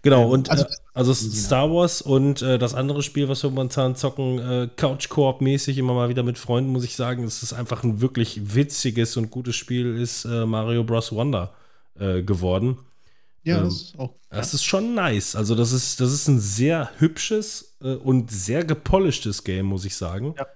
Genau, 0.01 0.29
und 0.29 0.49
also, 0.49 0.63
äh, 0.63 0.67
also 0.93 1.13
Star 1.13 1.69
Wars 1.71 2.01
und 2.01 2.41
äh, 2.41 2.57
das 2.57 2.73
andere 2.73 3.03
Spiel, 3.03 3.27
was 3.27 3.43
wir 3.43 3.49
momentan 3.49 3.95
zocken, 3.95 4.39
äh, 4.39 4.69
Couch-Koop-mäßig, 4.75 5.77
immer 5.77 5.93
mal 5.93 6.09
wieder 6.09 6.23
mit 6.23 6.37
Freunden, 6.37 6.71
muss 6.71 6.85
ich 6.85 6.95
sagen, 6.95 7.23
es 7.23 7.43
ist 7.43 7.53
einfach 7.53 7.83
ein 7.83 7.99
wirklich 7.99 8.55
witziges 8.55 9.17
und 9.17 9.29
gutes 9.29 9.55
Spiel, 9.55 9.97
ist 9.97 10.25
äh, 10.25 10.45
Mario 10.45 10.83
Bros. 10.83 11.11
Wonder 11.11 11.53
äh, 11.99 12.23
geworden. 12.23 12.79
Ja, 13.43 13.57
ähm, 13.57 13.65
das 13.65 13.73
ist 13.81 13.99
auch. 13.99 14.15
Das 14.29 14.53
ist 14.53 14.63
schon 14.63 14.93
nice. 14.93 15.35
Also, 15.35 15.55
das 15.55 15.71
ist, 15.71 15.99
das 15.99 16.11
ist 16.11 16.27
ein 16.27 16.39
sehr 16.39 16.91
hübsches 16.97 17.77
äh, 17.81 17.95
und 17.95 18.31
sehr 18.31 18.63
gepolischtes 18.63 19.43
Game, 19.43 19.65
muss 19.65 19.85
ich 19.85 19.95
sagen. 19.95 20.35
Ja. 20.37 20.47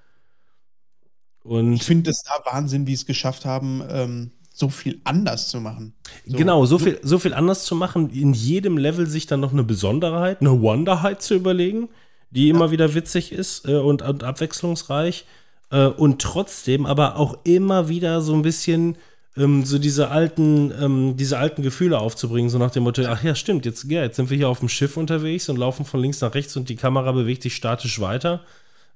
Und 1.43 1.73
ich 1.73 1.83
finde 1.83 2.11
es 2.11 2.23
da 2.23 2.33
Wahnsinn, 2.51 2.87
wie 2.87 2.93
es 2.93 3.05
geschafft 3.05 3.45
haben, 3.45 3.83
ähm, 3.89 4.31
so 4.53 4.69
viel 4.69 5.01
anders 5.03 5.49
zu 5.49 5.59
machen. 5.59 5.93
So, 6.25 6.37
genau, 6.37 6.65
so 6.65 6.77
viel, 6.77 6.99
so 7.01 7.19
viel 7.19 7.33
anders 7.33 7.65
zu 7.65 7.75
machen, 7.75 8.11
in 8.11 8.33
jedem 8.33 8.77
Level 8.77 9.07
sich 9.07 9.25
dann 9.25 9.39
noch 9.39 9.51
eine 9.51 9.63
Besonderheit, 9.63 10.41
eine 10.41 10.61
Wonderheit 10.61 11.21
zu 11.21 11.33
überlegen, 11.33 11.89
die 12.29 12.49
immer 12.49 12.71
wieder 12.71 12.93
witzig 12.93 13.31
ist 13.31 13.67
äh, 13.67 13.75
und, 13.75 14.03
und, 14.03 14.23
abwechslungsreich 14.23 15.25
äh, 15.71 15.87
und 15.87 16.21
trotzdem 16.21 16.85
aber 16.85 17.17
auch 17.17 17.37
immer 17.43 17.89
wieder 17.89 18.21
so 18.21 18.33
ein 18.33 18.43
bisschen 18.43 18.97
ähm, 19.35 19.65
so 19.65 19.79
diese 19.79 20.09
alten, 20.09 20.71
ähm, 20.79 21.17
diese 21.17 21.39
alten 21.39 21.63
Gefühle 21.63 21.99
aufzubringen, 21.99 22.49
so 22.49 22.57
nach 22.57 22.71
dem 22.71 22.83
Motto, 22.83 23.03
ach 23.05 23.23
ja, 23.23 23.35
stimmt, 23.35 23.65
jetzt, 23.65 23.83
ja, 23.85 24.03
jetzt 24.03 24.15
sind 24.15 24.29
wir 24.29 24.37
hier 24.37 24.49
auf 24.49 24.59
dem 24.59 24.69
Schiff 24.69 24.97
unterwegs 24.97 25.49
und 25.49 25.57
laufen 25.57 25.85
von 25.85 25.99
links 25.99 26.21
nach 26.21 26.35
rechts 26.35 26.55
und 26.55 26.69
die 26.69 26.75
Kamera 26.75 27.11
bewegt 27.11 27.43
sich 27.43 27.55
statisch 27.55 27.99
weiter. 27.99 28.41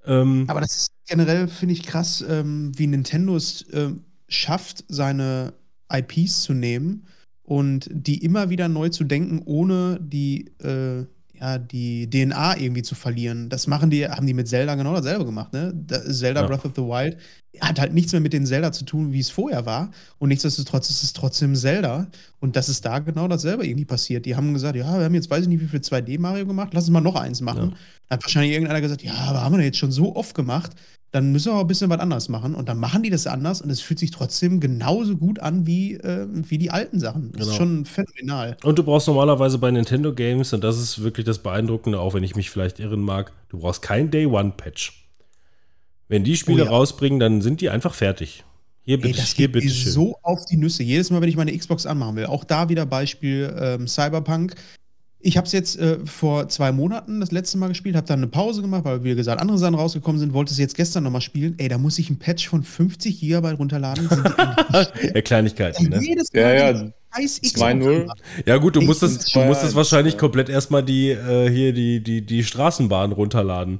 Ähm, 0.05 0.45
aber 0.47 0.61
das 0.61 0.75
ist 0.75 0.91
generell, 1.07 1.47
finde 1.47 1.73
ich, 1.73 1.83
krass, 1.83 2.23
ähm, 2.27 2.71
wie 2.77 2.87
Nintendo 2.87 3.35
es 3.35 3.65
ähm, 3.73 4.03
schafft, 4.27 4.85
seine 4.87 5.53
IPs 5.91 6.43
zu 6.43 6.53
nehmen 6.53 7.07
und 7.43 7.89
die 7.91 8.23
immer 8.23 8.49
wieder 8.49 8.67
neu 8.67 8.89
zu 8.89 9.05
denken, 9.05 9.41
ohne 9.45 9.99
die, 10.01 10.51
äh, 10.61 11.05
ja, 11.39 11.57
die 11.57 12.09
DNA 12.09 12.57
irgendwie 12.57 12.81
zu 12.81 12.95
verlieren. 12.95 13.49
Das 13.49 13.67
machen 13.67 13.89
die, 13.89 14.07
haben 14.07 14.27
die 14.27 14.33
mit 14.33 14.47
Zelda 14.47 14.75
genau 14.75 14.93
dasselbe 14.93 15.25
gemacht, 15.25 15.53
ne? 15.53 15.73
Zelda 15.87 16.41
ja. 16.41 16.47
Breath 16.47 16.65
of 16.65 16.73
the 16.75 16.81
Wild 16.81 17.17
hat 17.61 17.79
halt 17.79 17.93
nichts 17.93 18.11
mehr 18.11 18.21
mit 18.21 18.33
den 18.33 18.45
Zelda 18.45 18.71
zu 18.71 18.85
tun, 18.85 19.11
wie 19.13 19.19
es 19.19 19.29
vorher 19.29 19.65
war. 19.65 19.91
Und 20.19 20.29
nichtsdestotrotz 20.29 20.89
ist 20.89 21.03
es 21.03 21.13
trotzdem 21.13 21.55
Zelda. 21.55 22.07
Und 22.39 22.55
das 22.55 22.69
ist 22.69 22.85
da 22.85 22.99
genau 22.99 23.27
dasselbe 23.27 23.65
irgendwie 23.65 23.85
passiert. 23.85 24.25
Die 24.25 24.35
haben 24.35 24.53
gesagt, 24.53 24.75
ja, 24.75 24.97
wir 24.97 25.05
haben 25.05 25.15
jetzt 25.15 25.29
weiß 25.29 25.43
ich 25.43 25.47
nicht, 25.49 25.61
wie 25.61 25.67
viel 25.67 25.79
2D 25.79 26.19
Mario 26.19 26.45
gemacht, 26.45 26.69
lass 26.73 26.83
uns 26.85 26.91
mal 26.91 27.01
noch 27.01 27.15
eins 27.15 27.41
machen. 27.41 27.69
Ja. 27.71 27.75
Dann 28.09 28.17
hat 28.17 28.23
wahrscheinlich 28.23 28.51
irgendeiner 28.53 28.81
gesagt, 28.81 29.03
ja, 29.03 29.13
aber 29.13 29.41
haben 29.43 29.57
wir 29.57 29.63
jetzt 29.63 29.77
schon 29.77 29.91
so 29.91 30.15
oft 30.15 30.33
gemacht. 30.35 30.71
dann 31.11 31.31
müssen 31.31 31.51
wir 31.51 31.55
auch 31.55 31.61
ein 31.61 31.67
bisschen 31.67 31.89
was 31.89 31.99
anders 31.99 32.27
machen. 32.27 32.53
Und 32.53 32.67
dann 32.67 32.77
machen 32.77 33.01
die 33.01 33.09
das 33.09 33.27
anders 33.27 33.61
und 33.61 33.69
es 33.69 33.79
fühlt 33.79 33.97
sich 33.97 34.11
trotzdem 34.11 34.59
genauso 34.59 35.15
gut 35.15 35.39
an 35.39 35.65
wie, 35.65 35.93
äh, 35.95 36.27
wie 36.29 36.57
die 36.57 36.69
alten 36.69 36.99
Sachen. 36.99 37.31
Das 37.31 37.39
Genau. 37.43 37.51
ist 37.51 37.55
schon 37.55 37.85
phänomenal. 37.85 38.57
Und 38.63 38.77
du 38.77 38.83
brauchst 38.83 39.07
normalerweise 39.07 39.57
bei 39.57 39.71
Nintendo 39.71 40.13
Games, 40.13 40.51
und 40.51 40.65
das 40.65 40.77
ist 40.77 41.01
wirklich 41.01 41.25
das 41.25 41.39
Beeindruckende, 41.39 41.99
auch 42.01 42.13
wenn 42.13 42.23
ich 42.23 42.35
mich 42.35 42.49
vielleicht 42.49 42.79
irren 42.79 42.99
mag, 43.01 43.31
du 43.49 43.57
brauchst 43.59 43.81
kein 43.81 44.11
Day-One-Patch. 44.11 45.06
Wenn 46.07 46.23
die 46.23 46.37
Spiele 46.37 46.63
Oh 46.63 46.65
ja. 46.65 46.71
rausbringen, 46.71 47.19
dann 47.19 47.41
sind 47.41 47.61
die 47.61 47.69
einfach 47.69 47.93
fertig. 47.93 48.43
Hier 48.83 48.95
Ey, 48.95 49.01
bitte, 49.01 49.17
das 49.19 49.33
hier 49.33 49.47
geht 49.47 49.53
bitte 49.53 49.69
schön. 49.69 49.91
so 49.91 50.15
auf 50.23 50.45
die 50.45 50.55
Nüsse. 50.57 50.81
Jedes 50.83 51.09
Mal, 51.11 51.19
wenn 51.21 51.27
ich 51.29 51.35
meine 51.35 51.55
Xbox 51.57 51.85
anmachen 51.85 52.15
will. 52.15 52.25
Auch 52.27 52.43
da 52.45 52.69
wieder 52.69 52.85
Beispiel 52.85 53.53
ähm, 53.59 53.87
Cyberpunk. 53.87 54.55
Ich 55.19 55.35
habe 55.35 55.45
es 55.45 55.51
jetzt 55.51 55.77
äh, 55.79 55.97
vor 56.05 56.47
zwei 56.47 56.71
Monaten 56.71 57.19
das 57.19 57.31
letzte 57.31 57.57
Mal 57.57 57.67
gespielt, 57.67 57.95
habe 57.97 58.07
dann 58.07 58.19
eine 58.19 58.27
Pause 58.27 58.61
gemacht, 58.61 58.85
weil, 58.85 59.03
wie 59.03 59.15
gesagt, 59.15 59.41
andere 59.41 59.57
Sachen 59.57 59.75
rausgekommen 59.75 60.19
sind, 60.19 60.31
wollte 60.31 60.51
es 60.53 60.59
jetzt 60.59 60.75
gestern 60.75 61.03
nochmal 61.03 61.21
spielen. 61.21 61.55
Ey, 61.57 61.67
da 61.67 61.77
muss 61.77 61.97
ich 61.99 62.09
ein 62.09 62.19
Patch 62.19 62.47
von 62.47 62.63
50 62.63 63.19
GB 63.19 63.51
runterladen. 63.51 64.07
Ja, 65.13 65.21
Kleinigkeiten, 65.21 65.89
ne? 65.89 65.99
Jedes 66.01 66.29
Ja, 66.33 66.43
Mal 66.43 66.55
ja, 66.55 66.73
die 66.73 66.93
scheiß 67.15 67.41
2-0. 67.41 68.01
Xbox. 68.03 68.21
Ja, 68.45 68.57
gut, 68.57 68.75
du 68.75 68.81
musstest, 68.81 69.35
du 69.35 69.39
musstest 69.39 69.71
ja, 69.73 69.77
wahrscheinlich 69.77 70.13
ja. 70.13 70.19
komplett 70.19 70.49
erstmal 70.49 70.83
die, 70.83 71.09
äh, 71.09 71.49
hier 71.49 71.73
die, 71.73 72.01
die, 72.01 72.21
die 72.25 72.43
Straßenbahn 72.43 73.11
runterladen. 73.11 73.79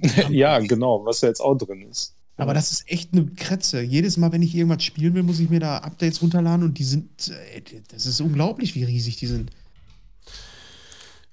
ja, 0.30 0.58
genau, 0.60 1.04
was 1.04 1.20
ja 1.20 1.28
jetzt 1.28 1.40
auch 1.40 1.56
drin 1.56 1.82
ist. 1.82 2.14
Aber 2.36 2.52
das 2.52 2.72
ist 2.72 2.90
echt 2.90 3.12
eine 3.12 3.26
Kretze. 3.26 3.80
Jedes 3.80 4.16
Mal, 4.16 4.32
wenn 4.32 4.42
ich 4.42 4.54
irgendwas 4.54 4.82
spielen 4.82 5.14
will, 5.14 5.22
muss 5.22 5.38
ich 5.38 5.50
mir 5.50 5.60
da 5.60 5.78
Updates 5.78 6.20
runterladen 6.20 6.64
und 6.64 6.78
die 6.78 6.84
sind, 6.84 7.28
äh, 7.28 7.62
das 7.92 8.06
ist 8.06 8.20
unglaublich, 8.20 8.74
wie 8.74 8.84
riesig 8.84 9.16
die 9.16 9.26
sind. 9.26 9.50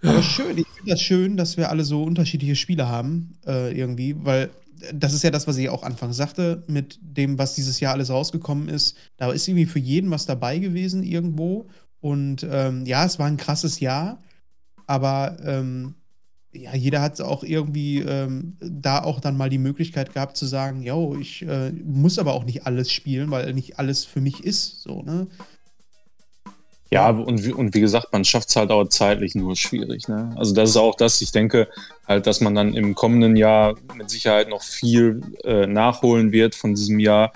Aber 0.04 0.24
schön, 0.24 0.58
ich 0.58 0.68
finde 0.68 0.92
das 0.92 1.02
schön, 1.02 1.38
dass 1.38 1.58
wir 1.58 1.70
alle 1.70 1.84
so 1.84 2.04
unterschiedliche 2.04 2.56
Spiele 2.56 2.88
haben, 2.88 3.34
äh, 3.46 3.76
irgendwie, 3.78 4.16
weil 4.24 4.50
das 4.94 5.14
ist 5.14 5.24
ja 5.24 5.30
das, 5.30 5.48
was 5.48 5.58
ich 5.58 5.70
auch 5.70 5.84
anfangs 5.84 6.18
sagte, 6.18 6.64
mit 6.68 6.98
dem, 7.02 7.38
was 7.38 7.54
dieses 7.56 7.80
Jahr 7.80 7.94
alles 7.94 8.10
rausgekommen 8.10 8.68
ist. 8.68 8.98
Da 9.18 9.32
ist 9.32 9.48
irgendwie 9.48 9.68
für 9.68 9.80
jeden 9.80 10.10
was 10.10 10.26
dabei 10.26 10.58
gewesen 10.58 11.04
irgendwo. 11.04 11.68
Und 12.00 12.46
ähm, 12.50 12.86
ja, 12.86 13.06
es 13.06 13.20
war 13.20 13.28
ein 13.28 13.38
krasses 13.38 13.80
Jahr, 13.80 14.24
aber 14.88 15.38
ähm, 15.44 15.94
ja, 16.54 16.76
jeder 16.76 17.02
hat 17.02 17.22
auch 17.22 17.44
irgendwie 17.44 18.00
ähm, 18.00 18.58
da 18.60 19.04
auch 19.04 19.20
dann 19.20 19.38
mal 19.38 19.50
die 19.50 19.58
Möglichkeit 19.58 20.14
gehabt 20.14 20.36
zu 20.36 20.46
sagen, 20.46 20.84
yo, 20.84 21.16
ich 21.20 21.44
äh, 21.44 21.72
muss 21.72 22.20
aber 22.20 22.34
auch 22.34 22.44
nicht 22.44 22.66
alles 22.66 22.92
spielen, 22.92 23.32
weil 23.32 23.54
nicht 23.54 23.80
alles 23.80 24.04
für 24.04 24.22
mich 24.22 24.44
ist. 24.44 24.82
So, 24.82 25.02
ne? 25.02 25.28
Ja, 26.94 27.10
und 27.10 27.46
wie, 27.46 27.54
und 27.54 27.74
wie 27.74 27.80
gesagt, 27.80 28.12
man 28.12 28.26
schafft 28.26 28.50
es 28.50 28.56
halt 28.58 28.70
auch 28.70 28.86
zeitlich 28.86 29.34
nur 29.34 29.56
schwierig. 29.56 30.10
Ne? 30.10 30.34
Also 30.36 30.54
das 30.54 30.72
ist 30.72 30.78
auch 30.78 30.96
das, 30.96 31.22
ich 31.22 31.32
denke 31.32 31.70
halt, 32.06 32.28
dass 32.28 32.42
man 32.42 32.54
dann 32.54 32.74
im 32.74 32.96
kommenden 32.96 33.38
Jahr 33.38 33.78
mit 33.96 34.10
Sicherheit 34.10 34.50
noch 34.50 34.62
viel 34.62 35.22
äh, 35.46 35.68
nachholen 35.68 36.34
wird 36.34 36.54
von 36.54 36.76
diesem 36.76 37.00
Jahr, 37.00 37.32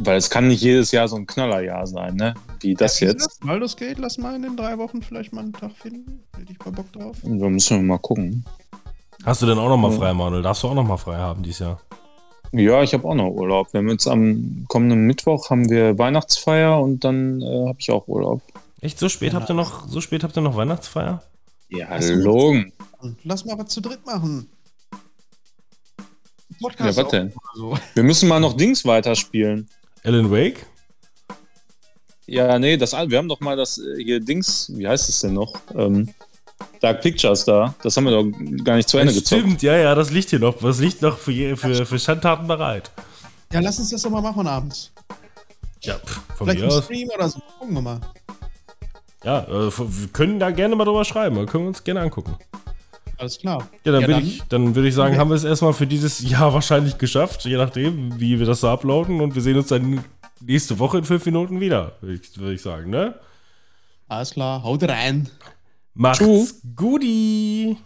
weil 0.00 0.16
es 0.16 0.28
kann 0.30 0.48
nicht 0.48 0.62
jedes 0.62 0.90
Jahr 0.92 1.08
so 1.08 1.16
ein 1.16 1.26
Knallerjahr 1.26 1.86
sein, 1.86 2.16
ne? 2.16 2.34
wie 2.60 2.74
das 2.74 3.00
Ja, 3.00 3.08
jetzt. 3.08 3.18
gesagt, 3.18 3.40
Baldur's 3.46 3.76
Gate, 3.76 3.98
lass 3.98 4.18
mal 4.18 4.34
in 4.36 4.42
den 4.42 4.56
drei 4.56 4.76
Wochen 4.78 5.02
vielleicht 5.02 5.32
mal 5.32 5.42
einen 5.42 5.52
Tag 5.52 5.72
finden. 5.72 6.22
Hätte 6.36 6.52
ich 6.52 6.58
mal 6.64 6.70
Bock 6.72 6.92
drauf. 6.92 7.16
Und 7.22 7.38
da 7.38 7.48
müssen 7.48 7.76
wir 7.78 7.82
mal 7.82 7.98
gucken. 7.98 8.44
Hast 9.24 9.42
du 9.42 9.46
denn 9.46 9.58
auch 9.58 9.68
noch 9.68 9.76
mal 9.76 9.90
Ja. 9.92 9.98
frei, 9.98 10.12
Manuel? 10.14 10.42
Darfst 10.42 10.62
du 10.62 10.68
auch 10.68 10.74
noch 10.74 10.86
mal 10.86 10.96
frei 10.96 11.16
haben 11.16 11.42
dieses 11.42 11.60
Jahr? 11.60 11.80
Ja, 12.52 12.82
ich 12.82 12.92
habe 12.94 13.06
auch 13.06 13.14
noch 13.14 13.28
Urlaub. 13.30 13.72
Wir 13.72 13.78
haben 13.78 13.88
jetzt 13.90 14.08
am 14.08 14.64
kommenden 14.68 15.06
Mittwoch 15.06 15.50
haben 15.50 15.70
wir 15.70 15.98
Weihnachtsfeier 15.98 16.80
und 16.80 17.04
dann 17.04 17.40
äh, 17.42 17.68
habe 17.68 17.76
ich 17.78 17.90
auch 17.90 18.08
Urlaub. 18.08 18.42
Echt, 18.80 18.98
so 18.98 19.08
spät 19.08 19.32
Ja. 19.32 19.38
habt 19.38 19.50
ihr 19.50 19.54
noch, 19.54 19.86
so 19.86 20.00
spät 20.00 20.24
habt 20.24 20.36
ihr 20.36 20.40
noch 20.42 20.56
Weihnachtsfeier? 20.56 21.22
Ja, 21.68 21.86
Ach 21.90 22.02
so. 22.02 22.14
Logen. 22.14 22.72
Lass 23.22 23.44
mal 23.44 23.56
was 23.58 23.68
zu 23.68 23.80
dritt 23.80 24.04
machen. 24.04 24.48
Ja, 24.90 24.96
Podcast 26.60 26.98
was 26.98 27.06
auch 27.06 27.10
denn? 27.10 27.32
So. 27.54 27.78
Wir 27.94 28.02
müssen 28.02 28.28
mal 28.28 28.40
noch 28.40 28.54
Dings 28.56 28.84
weiterspielen. 28.84 29.68
Alan 30.04 30.30
Wake? 30.30 30.66
Ja, 32.26 32.58
nee, 32.58 32.76
das, 32.76 32.92
wir 32.92 33.18
haben 33.18 33.28
doch 33.28 33.40
mal 33.40 33.56
das 33.56 33.78
äh, 33.78 34.02
hier 34.02 34.20
Dings, 34.20 34.70
wie 34.74 34.86
heißt 34.86 35.08
es 35.08 35.20
denn 35.20 35.34
noch? 35.34 35.52
Ähm, 35.74 36.08
Dark 36.80 37.02
Pictures 37.02 37.44
da. 37.44 37.74
Das 37.82 37.96
haben 37.96 38.04
wir 38.04 38.12
doch 38.12 38.64
gar 38.64 38.76
nicht 38.76 38.88
zu 38.88 38.98
Ende 38.98 39.12
gezockt. 39.12 39.42
Stimmt, 39.42 39.62
ja, 39.62 39.76
ja, 39.76 39.94
das 39.94 40.10
liegt 40.10 40.30
hier 40.30 40.38
noch. 40.38 40.58
Das 40.58 40.78
liegt 40.78 41.02
noch 41.02 41.18
für, 41.18 41.32
je- 41.32 41.56
für, 41.56 41.84
für 41.84 41.98
Schandtaten 41.98 42.46
bereit. 42.46 42.90
Ja, 43.52 43.60
lass 43.60 43.78
uns 43.78 43.90
das 43.90 44.02
doch 44.02 44.10
mal 44.10 44.20
machen 44.22 44.46
abends. 44.46 44.92
Ja, 45.82 45.94
pff, 45.98 46.20
von 46.36 46.46
Vielleicht 46.46 46.60
mir 46.60 46.66
im 46.66 46.72
aus. 46.72 46.84
Stream 46.84 47.08
oder 47.14 47.28
so. 47.28 47.40
Gucken 47.58 47.74
wir 47.74 47.82
mal. 47.82 48.00
Ja, 49.24 49.40
äh, 49.44 49.70
wir 49.76 50.08
können 50.12 50.38
da 50.38 50.50
gerne 50.50 50.76
mal 50.76 50.84
drüber 50.84 51.04
schreiben. 51.04 51.34
Können 51.46 51.64
wir 51.64 51.68
uns 51.68 51.82
gerne 51.84 52.00
angucken. 52.00 52.36
Alles 53.20 53.38
klar. 53.38 53.68
Ja, 53.84 53.92
dann 53.92 54.00
Ja, 54.02 54.08
würde 54.08 54.12
dann- 54.20 54.26
ich, 54.26 54.42
dann 54.48 54.74
würd 54.74 54.86
ich 54.86 54.94
sagen, 54.94 55.10
Okay. 55.12 55.20
haben 55.20 55.28
wir 55.28 55.34
es 55.36 55.44
erstmal 55.44 55.74
für 55.74 55.86
dieses 55.86 56.20
Jahr 56.28 56.54
wahrscheinlich 56.54 56.96
geschafft, 56.96 57.44
je 57.44 57.56
nachdem, 57.58 58.18
wie 58.18 58.38
wir 58.38 58.46
das 58.46 58.60
so 58.60 58.68
uploaden. 58.68 59.20
Und 59.20 59.34
wir 59.34 59.42
sehen 59.42 59.58
uns 59.58 59.68
dann 59.68 60.02
nächste 60.40 60.78
Woche 60.78 60.98
in 60.98 61.04
fünf 61.04 61.26
Minuten 61.26 61.60
wieder, 61.60 61.92
würde 62.00 62.14
ich, 62.14 62.38
würd 62.38 62.54
ich 62.54 62.62
sagen, 62.62 62.88
ne? 62.90 63.14
Alles 64.08 64.30
klar. 64.30 64.62
Haut 64.62 64.82
rein. 64.84 65.28
Macht's 65.94 66.18
Tschüss. 66.18 66.62
Guti! 66.74 67.76